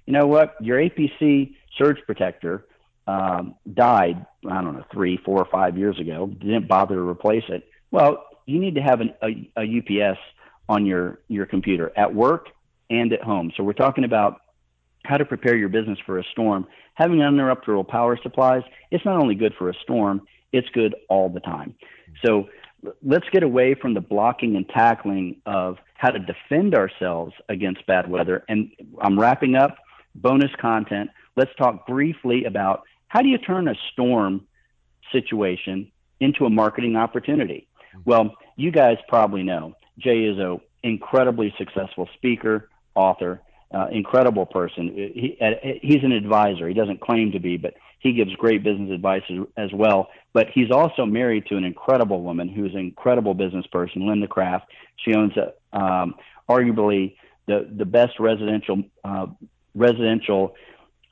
you 0.06 0.12
know 0.12 0.28
what, 0.28 0.54
your 0.60 0.78
APC 0.78 1.54
surge 1.78 1.98
protector 2.06 2.66
um, 3.06 3.54
died, 3.72 4.24
I 4.48 4.62
don't 4.62 4.74
know, 4.74 4.84
three, 4.92 5.18
four, 5.24 5.38
or 5.38 5.48
five 5.50 5.76
years 5.76 5.98
ago, 5.98 6.26
didn't 6.26 6.68
bother 6.68 6.94
to 6.94 7.00
replace 7.00 7.44
it. 7.48 7.68
Well, 7.90 8.24
you 8.46 8.58
need 8.58 8.74
to 8.76 8.82
have 8.82 9.00
an, 9.00 9.14
a, 9.22 9.50
a 9.56 9.62
UPS 9.62 10.18
on 10.68 10.86
your, 10.86 11.20
your 11.28 11.46
computer 11.46 11.92
at 11.96 12.14
work 12.14 12.48
and 12.90 13.12
at 13.12 13.22
home. 13.22 13.52
So 13.56 13.62
we're 13.62 13.72
talking 13.72 14.04
about 14.04 14.40
how 15.04 15.18
to 15.18 15.24
prepare 15.24 15.56
your 15.56 15.68
business 15.68 15.98
for 16.06 16.18
a 16.18 16.24
storm. 16.32 16.66
Having 16.94 17.18
uninterruptible 17.18 17.88
power 17.88 18.18
supplies, 18.22 18.62
it's 18.90 19.04
not 19.04 19.20
only 19.20 19.34
good 19.34 19.54
for 19.58 19.68
a 19.68 19.74
storm, 19.82 20.22
it's 20.52 20.68
good 20.70 20.94
all 21.08 21.28
the 21.28 21.40
time. 21.40 21.74
So 22.24 22.48
let's 23.02 23.28
get 23.32 23.42
away 23.42 23.74
from 23.74 23.94
the 23.94 24.00
blocking 24.00 24.56
and 24.56 24.68
tackling 24.68 25.40
of 25.46 25.78
how 25.94 26.10
to 26.10 26.18
defend 26.18 26.74
ourselves 26.74 27.34
against 27.48 27.86
bad 27.86 28.08
weather. 28.08 28.44
And 28.48 28.70
I'm 29.00 29.18
wrapping 29.18 29.56
up 29.56 29.76
bonus 30.14 30.50
content 30.60 31.10
let's 31.36 31.54
talk 31.56 31.86
briefly 31.86 32.44
about 32.44 32.84
how 33.08 33.22
do 33.22 33.28
you 33.28 33.38
turn 33.38 33.68
a 33.68 33.74
storm 33.92 34.46
situation 35.12 35.90
into 36.20 36.44
a 36.46 36.50
marketing 36.50 36.96
opportunity? 36.96 37.68
Well, 38.04 38.34
you 38.56 38.70
guys 38.70 38.96
probably 39.08 39.42
know 39.42 39.74
Jay 39.98 40.24
is 40.24 40.38
an 40.38 40.60
incredibly 40.82 41.54
successful 41.56 42.08
speaker, 42.14 42.68
author, 42.94 43.40
uh, 43.72 43.88
incredible 43.90 44.46
person. 44.46 44.88
He, 44.94 45.36
uh, 45.40 45.52
he's 45.82 46.02
an 46.04 46.12
advisor. 46.12 46.68
He 46.68 46.74
doesn't 46.74 47.00
claim 47.00 47.32
to 47.32 47.40
be, 47.40 47.56
but 47.56 47.74
he 47.98 48.12
gives 48.12 48.32
great 48.34 48.62
business 48.62 48.90
advice 48.92 49.22
as, 49.30 49.46
as, 49.56 49.70
well. 49.72 50.10
But 50.32 50.48
he's 50.52 50.70
also 50.70 51.06
married 51.06 51.46
to 51.46 51.56
an 51.56 51.64
incredible 51.64 52.22
woman 52.22 52.48
who's 52.48 52.72
an 52.74 52.80
incredible 52.80 53.34
business 53.34 53.66
person, 53.66 54.06
Linda 54.06 54.28
Craft. 54.28 54.66
She 54.96 55.14
owns 55.14 55.32
a, 55.36 55.54
um, 55.76 56.14
arguably 56.48 57.16
the 57.46 57.68
the 57.76 57.84
best 57.84 58.20
residential 58.20 58.82
uh, 59.02 59.26
residential 59.74 60.54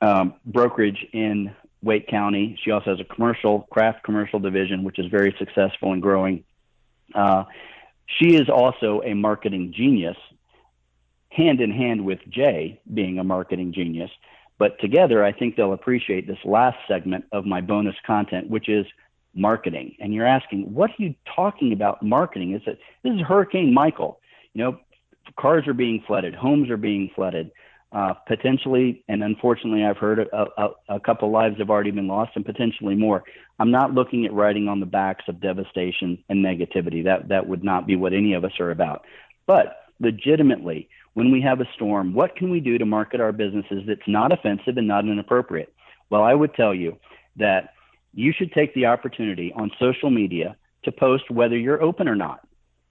um, 0.03 0.33
brokerage 0.45 1.05
in 1.13 1.55
Wake 1.81 2.07
County. 2.07 2.59
She 2.61 2.71
also 2.71 2.91
has 2.91 2.99
a 2.99 3.05
commercial 3.05 3.61
Craft 3.71 4.03
Commercial 4.03 4.39
division, 4.39 4.83
which 4.83 4.99
is 4.99 5.05
very 5.07 5.33
successful 5.39 5.93
and 5.93 6.01
growing. 6.01 6.43
Uh, 7.15 7.45
she 8.07 8.35
is 8.35 8.49
also 8.49 9.01
a 9.03 9.13
marketing 9.13 9.73
genius, 9.75 10.17
hand 11.29 11.61
in 11.61 11.71
hand 11.71 12.03
with 12.03 12.19
Jay 12.29 12.81
being 12.93 13.17
a 13.17 13.23
marketing 13.23 13.71
genius. 13.73 14.11
But 14.59 14.79
together, 14.79 15.23
I 15.23 15.31
think 15.31 15.55
they'll 15.55 15.73
appreciate 15.73 16.27
this 16.27 16.37
last 16.43 16.77
segment 16.87 17.25
of 17.31 17.45
my 17.45 17.61
bonus 17.61 17.95
content, 18.05 18.49
which 18.49 18.67
is 18.67 18.85
marketing. 19.33 19.95
And 19.99 20.13
you're 20.13 20.27
asking, 20.27 20.73
what 20.73 20.91
are 20.91 21.03
you 21.03 21.15
talking 21.35 21.71
about 21.71 22.03
marketing? 22.03 22.53
Is 22.53 22.61
it 22.67 22.79
this 23.03 23.13
is 23.13 23.21
Hurricane 23.21 23.73
Michael? 23.73 24.19
You 24.53 24.63
know, 24.63 24.79
cars 25.39 25.65
are 25.67 25.73
being 25.73 26.03
flooded, 26.05 26.35
homes 26.35 26.69
are 26.69 26.77
being 26.77 27.09
flooded. 27.15 27.51
Uh, 27.93 28.13
potentially, 28.25 29.03
and 29.07 29.23
unfortunately, 29.23 29.85
I've 29.85 29.97
heard 29.97 30.17
a, 30.17 30.45
a, 30.57 30.69
a 30.89 30.99
couple 30.99 31.29
lives 31.29 31.59
have 31.59 31.69
already 31.69 31.91
been 31.91 32.07
lost, 32.07 32.31
and 32.35 32.43
potentially 32.43 32.95
more. 32.95 33.23
I'm 33.59 33.69
not 33.69 33.93
looking 33.93 34.25
at 34.25 34.33
riding 34.33 34.67
on 34.67 34.79
the 34.79 34.87
backs 34.87 35.25
of 35.27 35.39
devastation 35.39 36.17
and 36.27 36.43
negativity. 36.43 37.03
That 37.03 37.27
that 37.27 37.47
would 37.47 37.63
not 37.63 37.85
be 37.85 37.95
what 37.95 38.13
any 38.13 38.33
of 38.33 38.43
us 38.43 38.59
are 38.59 38.71
about. 38.71 39.05
But 39.45 39.77
legitimately, 39.99 40.89
when 41.13 41.31
we 41.31 41.39
have 41.41 41.61
a 41.61 41.69
storm, 41.75 42.15
what 42.15 42.35
can 42.35 42.49
we 42.49 42.59
do 42.59 42.79
to 42.79 42.85
market 42.85 43.21
our 43.21 43.31
businesses 43.31 43.83
that's 43.85 44.07
not 44.07 44.31
offensive 44.31 44.77
and 44.77 44.87
not 44.87 45.05
inappropriate? 45.05 45.71
Well, 46.09 46.23
I 46.23 46.33
would 46.33 46.55
tell 46.55 46.73
you 46.73 46.97
that 47.35 47.75
you 48.11 48.33
should 48.35 48.51
take 48.53 48.73
the 48.73 48.87
opportunity 48.87 49.53
on 49.55 49.69
social 49.79 50.09
media 50.09 50.55
to 50.85 50.91
post 50.91 51.29
whether 51.29 51.57
you're 51.57 51.83
open 51.83 52.07
or 52.07 52.15
not. 52.15 52.39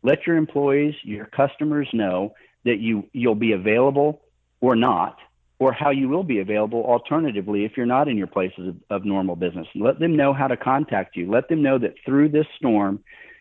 Let 0.05 0.29
your 0.29 0.37
employees, 0.37 0.95
your 1.03 1.27
customers 1.27 1.89
know 1.93 2.35
that 2.65 2.79
you 2.79 3.09
you'll 3.13 3.35
be 3.35 3.51
available 3.51 4.23
or 4.63 4.75
not, 4.77 5.19
or 5.59 5.73
how 5.73 5.91
you 5.91 6.09
will 6.09 6.23
be 6.23 6.39
available 6.39 6.83
alternatively 6.85 7.65
if 7.67 7.77
you're 7.77 7.85
not 7.85 8.09
in 8.09 8.17
your 8.17 8.27
places 8.27 8.69
of, 8.69 8.77
of 8.91 9.05
normal 9.05 9.37
business. 9.37 9.67
Let 9.75 9.99
them 9.99 10.17
know 10.17 10.33
how 10.33 10.47
to 10.49 10.57
contact 10.57 11.17
you. 11.17 11.31
Let 11.31 11.49
them 11.49 11.63
know 11.63 11.79
that 11.79 11.97
through 12.07 12.31
this 12.31 12.47
storm, 12.57 13.01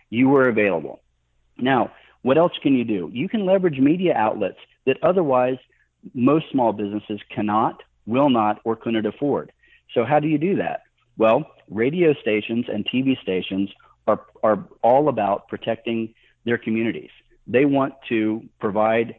you 0.10 0.28
were 0.28 0.50
available. 0.50 1.00
Now, 1.58 1.92
what 2.24 2.38
else 2.38 2.52
can 2.62 2.76
you 2.76 2.84
do? 2.84 3.10
You 3.14 3.30
can 3.30 3.46
leverage 3.46 3.80
media 3.80 4.14
outlets 4.16 4.58
that 4.86 4.98
otherwise 5.02 5.58
most 6.14 6.46
small 6.52 6.74
businesses 6.74 7.20
cannot, 7.30 7.82
will 8.06 8.30
not, 8.30 8.60
or 8.66 8.76
couldn't 8.76 9.06
afford. 9.06 9.52
So, 9.94 10.04
how 10.04 10.20
do 10.20 10.28
you 10.28 10.38
do 10.38 10.56
that? 10.58 10.82
Well, 11.18 11.46
radio 11.70 12.14
stations 12.14 12.66
and 12.68 12.86
TV 12.88 13.20
stations 13.22 13.70
are, 14.08 14.22
are 14.44 14.66
all 14.84 15.08
about 15.08 15.48
protecting 15.48 16.14
their 16.46 16.58
communities. 16.58 17.12
They 17.48 17.66
want 17.66 17.94
to 18.10 18.44
provide 18.60 19.16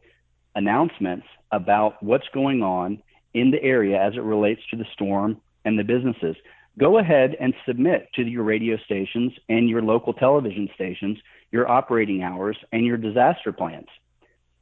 announcements 0.55 1.27
about 1.53 2.03
what's 2.03 2.29
going 2.35 2.63
on 2.63 3.03
in 3.35 3.51
the 3.51 3.63
area 3.63 4.01
as 4.01 4.15
it 4.15 4.23
relates 4.23 4.61
to 4.71 4.77
the 4.77 4.87
storm 4.93 5.41
and 5.65 5.79
the 5.79 5.85
businesses. 5.85 6.37
Go 6.79 6.99
ahead 6.99 7.37
and 7.39 7.55
submit 7.67 8.09
to 8.15 8.23
your 8.23 8.43
radio 8.43 8.79
stations 8.79 9.33
and 9.49 9.69
your 9.69 9.83
local 9.83 10.15
television 10.15 10.69
stations 10.75 11.19
your 11.53 11.71
operating 11.71 12.23
hours 12.23 12.57
and 12.73 12.85
your 12.85 12.97
disaster 12.97 13.53
plans. 13.53 13.87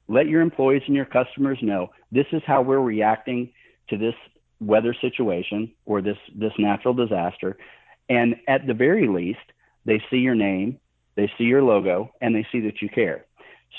Let 0.09 0.27
your 0.27 0.43
employees 0.43 0.83
and 0.87 0.97
your 0.97 1.07
customers 1.07 1.59
know 1.63 1.91
this 2.13 2.27
is 2.33 2.43
how 2.45 2.63
we're 2.63 2.81
reacting 2.81 3.53
to 3.89 3.97
this 3.97 4.15
weather 4.59 4.95
situation 5.01 5.73
or 5.87 6.03
this, 6.03 6.19
this 6.35 6.53
natural 6.59 6.93
disaster. 6.93 7.57
And 8.09 8.35
at 8.49 8.67
the 8.67 8.75
very 8.75 9.07
least, 9.07 9.39
they 9.87 10.03
see 10.11 10.19
your 10.19 10.35
name, 10.35 10.79
they 11.15 11.31
see 11.39 11.45
your 11.45 11.63
logo, 11.63 12.13
and 12.21 12.35
they 12.35 12.45
see 12.51 12.61
that 12.61 12.83
you 12.83 12.89
care. 12.89 13.25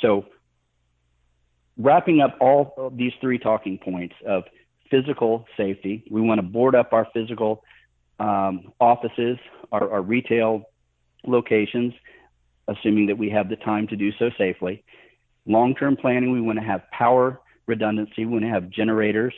So 0.02 0.26
wrapping 1.82 2.22
up 2.22 2.38
all 2.40 2.74
of 2.78 2.98
these 2.98 3.14
three 3.22 3.38
talking 3.38 3.78
points 3.78 4.16
of 4.26 4.44
physical 4.90 5.46
safety, 5.58 6.04
we 6.10 6.22
want 6.22 6.40
to 6.40 6.44
board 6.44 6.76
up 6.76 6.94
our 6.94 7.08
physical 7.14 7.64
um, 8.20 8.72
offices, 8.80 9.38
our, 9.72 9.90
our 9.92 10.02
retail 10.02 10.64
locations, 11.26 11.94
assuming 12.68 13.08
that 13.08 13.18
we 13.18 13.30
have 13.30 13.50
the 13.50 13.56
time 13.56 13.88
to 13.88 13.96
do 13.96 14.12
so 14.20 14.30
safely. 14.38 14.84
Long 15.46 15.74
term 15.76 15.98
planning, 15.98 16.32
we 16.32 16.42
want 16.42 16.60
to 16.60 16.66
have 16.66 16.82
power 16.92 17.40
redundancy. 17.66 18.26
We 18.26 18.34
want 18.34 18.44
to 18.44 18.50
have 18.50 18.70
generators 18.70 19.34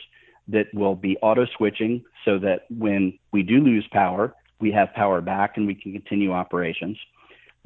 that 0.48 0.66
will 0.74 0.94
be 0.94 1.16
auto 1.18 1.46
switching 1.56 2.04
so 2.24 2.38
that 2.38 2.66
when 2.68 3.18
we 3.32 3.42
do 3.42 3.60
lose 3.60 3.86
power, 3.92 4.34
we 4.60 4.70
have 4.72 4.92
power 4.94 5.20
back 5.20 5.56
and 5.56 5.66
we 5.66 5.74
can 5.74 5.92
continue 5.92 6.32
operations. 6.32 6.98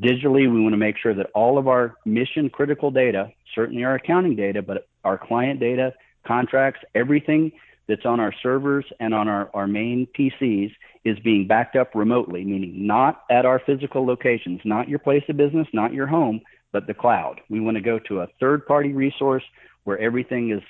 Digitally, 0.00 0.52
we 0.52 0.60
want 0.60 0.72
to 0.72 0.78
make 0.78 0.96
sure 0.96 1.14
that 1.14 1.26
all 1.34 1.58
of 1.58 1.66
our 1.66 1.96
mission 2.04 2.48
critical 2.48 2.90
data, 2.92 3.30
certainly 3.58 3.82
our 3.82 3.96
accounting 3.96 4.36
data, 4.36 4.62
but 4.62 4.86
our 5.02 5.18
client 5.18 5.58
data, 5.58 5.92
contracts, 6.24 6.80
everything 6.94 7.50
that's 7.88 8.06
on 8.06 8.20
our 8.20 8.32
servers 8.40 8.84
and 9.00 9.12
on 9.12 9.26
our, 9.26 9.50
our 9.52 9.66
main 9.66 10.06
PCs 10.16 10.70
is 11.04 11.18
being 11.24 11.48
backed 11.48 11.74
up 11.74 11.92
remotely, 11.96 12.44
meaning 12.44 12.86
not 12.86 13.24
at 13.30 13.44
our 13.44 13.58
physical 13.58 14.06
locations, 14.06 14.60
not 14.64 14.88
your 14.88 15.00
place 15.00 15.24
of 15.28 15.36
business, 15.36 15.66
not 15.72 15.92
your 15.92 16.06
home, 16.06 16.40
but 16.70 16.86
the 16.86 16.94
cloud. 16.94 17.40
We 17.48 17.58
want 17.58 17.76
to 17.78 17.80
go 17.80 17.98
to 17.98 18.20
a 18.20 18.28
third 18.38 18.64
party 18.64 18.92
resource 18.92 19.42
where 19.82 19.98
everything 19.98 20.52
is, 20.52 20.62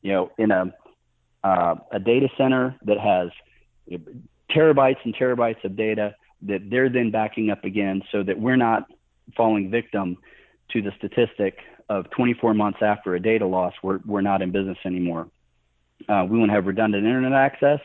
you 0.00 0.12
know, 0.12 0.30
in 0.38 0.50
a, 0.50 0.72
uh, 1.44 1.74
a 1.92 1.98
data 1.98 2.28
center 2.38 2.74
that 2.84 2.98
has 2.98 3.28
terabytes 4.50 5.04
and 5.04 5.14
terabytes 5.14 5.62
of 5.62 5.76
data 5.76 6.14
that 6.42 6.70
they're 6.70 6.88
then 6.88 7.10
backing 7.10 7.50
up 7.50 7.64
again 7.64 8.00
so 8.10 8.22
that 8.22 8.40
we're 8.40 8.56
not 8.56 8.90
falling 9.36 9.70
victim 9.70 10.16
to 10.72 10.82
the 10.82 10.92
statistic 10.98 11.58
of 11.88 12.08
24 12.10 12.54
months 12.54 12.78
after 12.82 13.14
a 13.14 13.20
data 13.20 13.46
loss, 13.46 13.72
we're, 13.82 14.00
we're 14.06 14.20
not 14.20 14.42
in 14.42 14.50
business 14.52 14.78
anymore. 14.84 15.28
Uh, 16.08 16.26
we 16.28 16.38
want 16.38 16.50
to 16.50 16.54
have 16.54 16.66
redundant 16.66 17.04
internet 17.04 17.32
access 17.32 17.80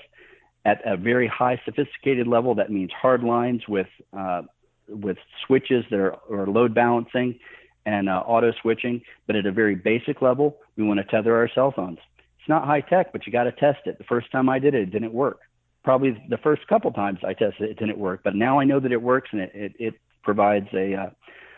at 0.64 0.82
a 0.86 0.98
very 0.98 1.28
high 1.28 1.60
sophisticated 1.66 2.28
level. 2.28 2.56
That 2.56 2.72
means 2.72 2.92
hard 2.92 3.24
lines 3.24 3.68
with, 3.68 3.88
uh, 4.18 4.44
with 4.88 5.18
switches 5.46 5.86
that 5.92 6.00
are, 6.00 6.16
are 6.32 6.48
load 6.48 6.74
balancing 6.74 7.40
and 7.86 8.10
uh, 8.10 8.24
auto 8.26 8.52
switching. 8.62 9.02
But 9.28 9.36
at 9.36 9.46
a 9.46 9.52
very 9.52 9.76
basic 9.76 10.22
level, 10.22 10.58
we 10.76 10.84
want 10.84 11.00
to 11.00 11.04
tether 11.06 11.36
our 11.36 11.50
cell 11.54 11.72
phones. 11.76 12.00
It's 12.40 12.50
not 12.50 12.66
high 12.66 12.82
tech, 12.82 13.12
but 13.12 13.26
you 13.26 13.32
got 13.32 13.44
to 13.44 13.52
test 13.52 13.80
it. 13.86 13.98
The 13.98 14.04
first 14.06 14.32
time 14.32 14.50
I 14.50 14.60
did 14.60 14.74
it, 14.74 14.82
it 14.84 14.92
didn't 14.92 15.14
work 15.14 15.40
probably 15.86 16.22
the 16.30 16.38
first 16.40 16.68
couple 16.68 16.92
times 16.92 17.20
I 17.24 17.34
tested 17.34 17.62
it, 17.62 17.70
it 17.70 17.80
didn't 17.80 18.00
work, 18.00 18.22
but 18.24 18.36
now 18.36 18.60
I 18.60 18.66
know 18.66 18.82
that 18.82 18.92
it 18.92 19.02
works 19.02 19.30
and 19.32 19.40
it, 19.40 19.52
it, 19.54 19.74
it 19.78 19.94
provides 20.24 20.68
a, 20.74 20.96
uh, 20.96 21.10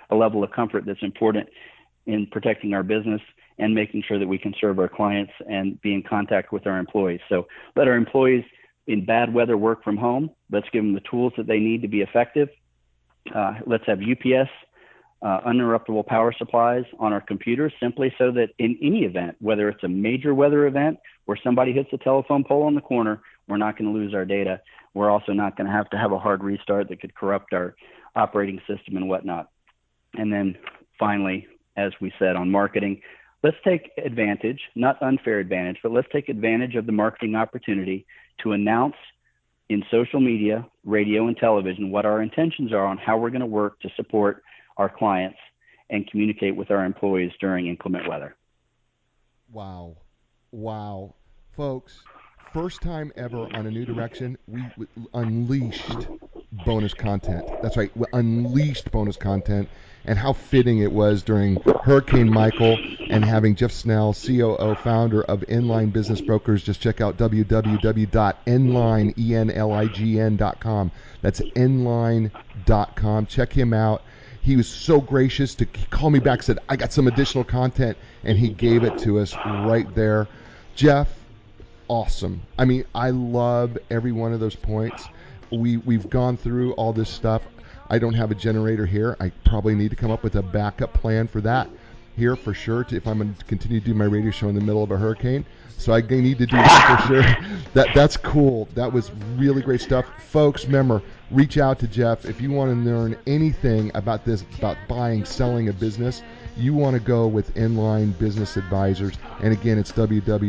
a 0.09 0.15
level 0.15 0.43
of 0.43 0.51
comfort 0.51 0.85
that's 0.85 1.01
important 1.01 1.47
in 2.05 2.27
protecting 2.27 2.73
our 2.73 2.83
business 2.83 3.21
and 3.59 3.73
making 3.73 4.03
sure 4.07 4.19
that 4.19 4.27
we 4.27 4.37
can 4.37 4.53
serve 4.59 4.79
our 4.79 4.87
clients 4.87 5.33
and 5.49 5.81
be 5.81 5.93
in 5.93 6.03
contact 6.03 6.51
with 6.51 6.67
our 6.67 6.77
employees. 6.77 7.19
So 7.27 7.47
let 7.75 7.87
our 7.87 7.95
employees 7.95 8.43
in 8.85 9.05
bad 9.05 9.33
weather 9.33 9.57
work 9.57 9.83
from 9.83 9.97
home. 9.97 10.31
Let's 10.51 10.69
give 10.71 10.83
them 10.83 10.93
the 10.93 11.01
tools 11.01 11.33
that 11.37 11.47
they 11.47 11.59
need 11.59 11.81
to 11.81 11.87
be 11.87 12.01
effective. 12.01 12.49
Uh, 13.33 13.55
let's 13.65 13.83
have 13.87 13.99
UPS 13.99 14.49
uh, 15.21 15.41
uninterruptible 15.41 16.05
power 16.05 16.33
supplies 16.37 16.83
on 16.99 17.11
our 17.11 17.21
computers 17.21 17.73
simply 17.79 18.13
so 18.17 18.31
that 18.31 18.49
in 18.59 18.77
any 18.81 19.03
event, 19.03 19.35
whether 19.39 19.67
it's 19.69 19.83
a 19.83 19.87
major 19.87 20.33
weather 20.33 20.67
event 20.67 20.99
where 21.25 21.37
somebody 21.43 21.73
hits 21.73 21.89
a 21.91 21.97
telephone 21.97 22.43
pole 22.43 22.63
on 22.63 22.75
the 22.75 22.81
corner, 22.81 23.21
we're 23.47 23.57
not 23.57 23.77
going 23.77 23.91
to 23.91 23.97
lose 23.97 24.13
our 24.13 24.25
data. 24.25 24.61
We're 24.93 25.09
also 25.09 25.33
not 25.33 25.57
going 25.57 25.67
to 25.67 25.73
have 25.73 25.89
to 25.89 25.97
have 25.97 26.11
a 26.11 26.19
hard 26.19 26.43
restart 26.43 26.89
that 26.89 27.01
could 27.01 27.15
corrupt 27.15 27.53
our 27.53 27.75
operating 28.15 28.59
system 28.67 28.95
and 28.95 29.09
whatnot. 29.09 29.49
And 30.17 30.31
then 30.33 30.57
finally, 30.99 31.47
as 31.75 31.93
we 32.01 32.11
said 32.19 32.35
on 32.35 32.49
marketing, 32.49 33.01
let's 33.43 33.57
take 33.63 33.91
advantage, 34.03 34.59
not 34.75 35.01
unfair 35.01 35.39
advantage, 35.39 35.77
but 35.83 35.91
let's 35.91 36.07
take 36.11 36.29
advantage 36.29 36.75
of 36.75 36.85
the 36.85 36.91
marketing 36.91 37.35
opportunity 37.35 38.05
to 38.43 38.51
announce 38.51 38.95
in 39.69 39.83
social 39.91 40.19
media, 40.19 40.65
radio, 40.85 41.27
and 41.27 41.37
television 41.37 41.91
what 41.91 42.05
our 42.05 42.21
intentions 42.21 42.71
are 42.71 42.85
on 42.85 42.97
how 42.97 43.17
we're 43.17 43.29
going 43.29 43.41
to 43.41 43.45
work 43.45 43.79
to 43.81 43.89
support 43.95 44.43
our 44.77 44.89
clients 44.89 45.37
and 45.89 46.09
communicate 46.09 46.55
with 46.55 46.71
our 46.71 46.85
employees 46.85 47.31
during 47.39 47.67
inclement 47.67 48.07
weather. 48.07 48.35
Wow. 49.51 49.97
Wow. 50.51 51.15
Folks, 51.55 52.03
first 52.57 52.81
time 52.81 53.13
ever 53.15 53.47
on 53.55 53.67
a 53.67 53.71
new 53.71 53.85
direction, 53.85 54.35
we, 54.47 54.63
we 54.77 54.87
unleashed 55.13 56.07
bonus 56.65 56.91
content. 56.91 57.47
That's 57.61 57.77
right, 57.77 57.95
we 57.95 58.07
unleashed 58.13 58.89
bonus 58.89 59.15
content, 59.15 59.69
and 60.05 60.17
how 60.17 60.33
fitting 60.33 60.79
it 60.79 60.91
was 60.91 61.21
during 61.21 61.61
Hurricane 61.83 62.27
Michael 62.31 62.79
and 63.11 63.23
having 63.23 63.53
Jeff 63.53 63.71
Snell, 63.71 64.11
COO, 64.11 64.73
founder 64.73 65.21
of 65.21 65.41
Enlign 65.41 65.93
Business 65.93 66.19
Brokers. 66.19 66.63
Just 66.63 66.81
check 66.81 66.99
out 66.99 67.15
www.enlign.com. 67.15 68.11
That's 71.21 71.41
enlign.com. 71.41 73.25
Check 73.27 73.53
him 73.53 73.71
out. 73.71 74.01
He 74.41 74.55
was 74.55 74.67
so 74.67 74.99
gracious 74.99 75.53
to 75.55 75.67
call 75.91 76.09
me 76.09 76.17
back, 76.17 76.41
said, 76.41 76.57
I 76.67 76.75
got 76.75 76.91
some 76.91 77.05
additional 77.05 77.43
content, 77.43 77.99
and 78.23 78.35
he 78.35 78.49
gave 78.49 78.83
it 78.83 78.97
to 78.99 79.19
us 79.19 79.35
right 79.45 79.93
there. 79.93 80.27
Jeff, 80.73 81.07
awesome. 81.87 82.41
I 82.57 82.65
mean, 82.65 82.85
I 82.93 83.09
love 83.11 83.77
every 83.89 84.11
one 84.11 84.33
of 84.33 84.39
those 84.39 84.55
points. 84.55 85.07
We 85.51 85.77
we've 85.77 86.09
gone 86.09 86.37
through 86.37 86.73
all 86.73 86.93
this 86.93 87.09
stuff. 87.09 87.41
I 87.89 87.99
don't 87.99 88.13
have 88.13 88.31
a 88.31 88.35
generator 88.35 88.85
here. 88.85 89.15
I 89.19 89.31
probably 89.45 89.75
need 89.75 89.89
to 89.91 89.95
come 89.95 90.11
up 90.11 90.23
with 90.23 90.35
a 90.35 90.41
backup 90.41 90.93
plan 90.93 91.27
for 91.27 91.41
that 91.41 91.69
here 92.17 92.35
for 92.35 92.53
sure 92.53 92.83
to, 92.83 92.95
if 92.95 93.07
I'm 93.07 93.19
going 93.19 93.35
to 93.35 93.45
continue 93.45 93.79
to 93.79 93.85
do 93.85 93.93
my 93.93 94.05
radio 94.05 94.31
show 94.31 94.49
in 94.49 94.55
the 94.55 94.61
middle 94.61 94.83
of 94.83 94.91
a 94.91 94.97
hurricane. 94.97 95.45
So 95.77 95.93
I 95.93 96.01
need 96.01 96.39
to 96.39 96.47
do 96.47 96.55
that 96.57 97.07
for 97.07 97.13
sure. 97.13 97.57
That 97.73 97.93
that's 97.93 98.17
cool. 98.17 98.67
That 98.73 98.91
was 98.91 99.11
really 99.35 99.61
great 99.61 99.81
stuff, 99.81 100.05
folks. 100.17 100.65
Remember, 100.65 101.01
reach 101.29 101.59
out 101.59 101.77
to 101.79 101.87
Jeff 101.87 102.25
if 102.25 102.41
you 102.41 102.49
want 102.49 102.71
to 102.71 102.89
learn 102.89 103.15
anything 103.27 103.91
about 103.93 104.25
this 104.25 104.43
about 104.57 104.77
buying, 104.87 105.23
selling 105.23 105.69
a 105.69 105.73
business 105.73 106.23
you 106.57 106.73
want 106.73 106.95
to 106.95 106.99
go 106.99 107.27
with 107.27 107.53
Enlign 107.55 108.17
Business 108.17 108.57
Advisors. 108.57 109.15
And 109.41 109.53
again, 109.53 109.77
it's 109.77 109.91
www.enlign.com, 109.91 110.43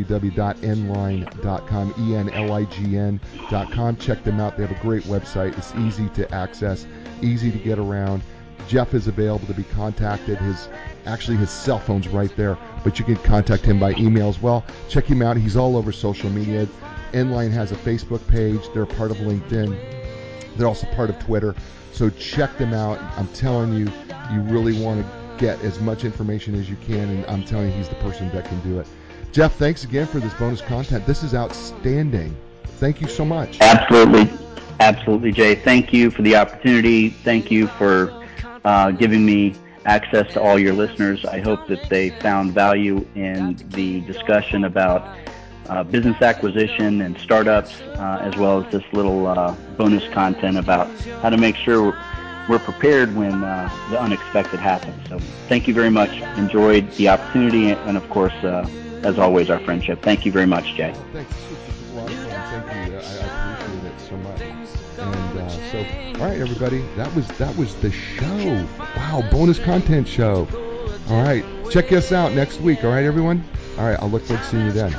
E 1.98 2.14
N 2.14 2.30
L 2.30 2.52
I 2.52 2.64
G 2.64 2.97
N.com. 2.97 3.97
Check 3.97 4.24
them 4.24 4.40
out. 4.40 4.56
They 4.56 4.64
have 4.66 4.76
a 4.76 4.82
great 4.82 5.05
website. 5.05 5.56
It's 5.59 5.74
easy 5.76 6.09
to 6.10 6.35
access, 6.35 6.86
easy 7.22 7.52
to 7.52 7.59
get 7.59 7.78
around. 7.78 8.22
Jeff 8.66 8.93
is 8.94 9.06
available 9.06 9.47
to 9.47 9.55
be 9.55 9.64
contacted. 9.64 10.39
His 10.39 10.68
Actually, 11.09 11.39
his 11.39 11.51
cell 11.51 11.78
phone's 11.78 12.06
right 12.06 12.35
there, 12.36 12.59
but 12.85 12.98
you 12.98 13.05
can 13.05 13.16
contact 13.16 13.64
him 13.64 13.80
by 13.80 13.93
email 13.93 14.28
as 14.28 14.43
well. 14.43 14.62
Check 14.90 15.06
him 15.06 15.22
out. 15.22 15.39
He's 15.39 15.56
all 15.56 15.74
over 15.74 15.90
social 15.90 16.28
media. 16.28 16.68
Enlign 17.12 17.51
has 17.51 17.72
a 17.72 17.76
Facebook 17.76 18.26
page. 18.28 18.60
They're 18.74 18.85
part 18.85 19.10
of 19.10 19.16
LinkedIn. 19.16 19.74
They're 20.56 20.66
also 20.66 20.86
part 20.89 21.09
of 21.09 21.18
Twitter. 21.18 21.55
So 21.93 22.10
check 22.10 22.59
them 22.59 22.74
out. 22.74 23.01
I'm 23.18 23.26
telling 23.28 23.72
you, 23.72 23.90
you 24.30 24.40
really 24.43 24.78
want 24.85 25.02
to 25.02 25.17
get 25.39 25.60
as 25.62 25.81
much 25.81 26.05
information 26.05 26.55
as 26.55 26.69
you 26.69 26.77
can, 26.86 27.09
and 27.09 27.27
I'm 27.27 27.44
telling 27.44 27.70
you, 27.70 27.77
he's 27.77 27.89
the 27.89 27.94
person 27.97 28.31
that 28.31 28.44
can 28.44 28.60
do 28.60 28.78
it. 28.81 28.86
Jeff, 29.32 29.55
thanks 29.55 29.85
again 29.85 30.06
for 30.06 30.19
this 30.20 30.35
bonus 30.35 30.60
content. 30.60 31.06
This 31.06 31.23
is 31.23 31.35
outstanding. 31.35 32.36
Thank 32.65 33.01
you 33.01 33.09
so 33.09 33.24
much. 33.24 33.60
Absolutely. 33.60 34.31
Absolutely, 34.81 35.32
Jay. 35.32 35.55
Thank 35.56 35.93
you 35.93 36.10
for 36.10 36.23
the 36.23 36.36
opportunity. 36.36 37.10
Thank 37.10 37.51
you 37.51 37.66
for 37.66 38.24
uh, 38.65 38.93
giving 38.93 39.24
me 39.27 39.55
access 39.85 40.32
to 40.35 40.40
all 40.40 40.59
your 40.59 40.73
listeners. 40.73 41.24
I 41.24 41.40
hope 41.40 41.66
that 41.69 41.89
they 41.89 42.10
found 42.10 42.52
value 42.52 43.06
in 43.15 43.56
the 43.70 44.01
discussion 44.02 44.65
about 44.65 45.19
uh, 45.69 45.82
business 45.82 46.20
acquisition 46.23 47.02
and 47.02 47.19
startups, 47.19 47.81
uh, 47.81 48.19
as 48.23 48.36
well 48.36 48.65
as 48.65 48.73
this 48.73 48.85
little 48.93 49.27
uh, 49.27 49.55
bonus 49.77 50.06
content 50.12 50.56
about 50.56 50.89
how 51.23 51.31
to 51.31 51.36
make 51.36 51.56
sure 51.56 51.93
we're 52.48 52.58
prepared 52.58 53.14
when 53.14 53.44
uh, 53.44 53.70
the 53.90 54.00
unexpected 54.00 54.60
happens. 54.60 55.08
So 55.08 55.18
thank 55.48 55.68
you 55.68 55.74
very 55.74 55.90
much. 55.90 56.10
Enjoyed 56.38 56.90
the 56.92 57.08
opportunity, 57.08 57.70
and 57.70 57.96
of 57.96 58.08
course, 58.10 58.32
uh, 58.42 58.68
as 59.02 59.18
always, 59.18 59.50
our 59.50 59.60
friendship. 59.60 60.02
Thank 60.02 60.24
you 60.24 60.32
very 60.32 60.46
much, 60.46 60.74
Jay. 60.74 60.94
Thanks. 61.12 61.32
Thank 61.34 62.90
you. 62.90 62.96
I, 62.96 63.00
I 63.00 63.54
appreciate 63.54 63.92
it 63.92 64.00
so 64.00 64.16
much. 64.18 64.40
And 64.98 65.38
uh, 65.38 65.48
so, 65.70 65.78
all 66.20 66.28
right, 66.28 66.40
everybody, 66.40 66.80
that 66.96 67.14
was 67.14 67.26
that 67.38 67.56
was 67.56 67.74
the 67.76 67.90
show. 67.92 68.66
Wow, 68.78 69.22
bonus 69.30 69.58
content 69.58 70.08
show. 70.08 70.48
All 71.08 71.22
right, 71.22 71.44
check 71.70 71.92
us 71.92 72.12
out 72.12 72.32
next 72.32 72.60
week. 72.60 72.84
All 72.84 72.90
right, 72.90 73.04
everyone. 73.04 73.44
All 73.78 73.84
right, 73.84 73.98
I'll 74.00 74.10
look 74.10 74.22
forward 74.24 74.42
to 74.42 74.48
seeing 74.48 74.66
you 74.66 74.72
then. 74.72 74.92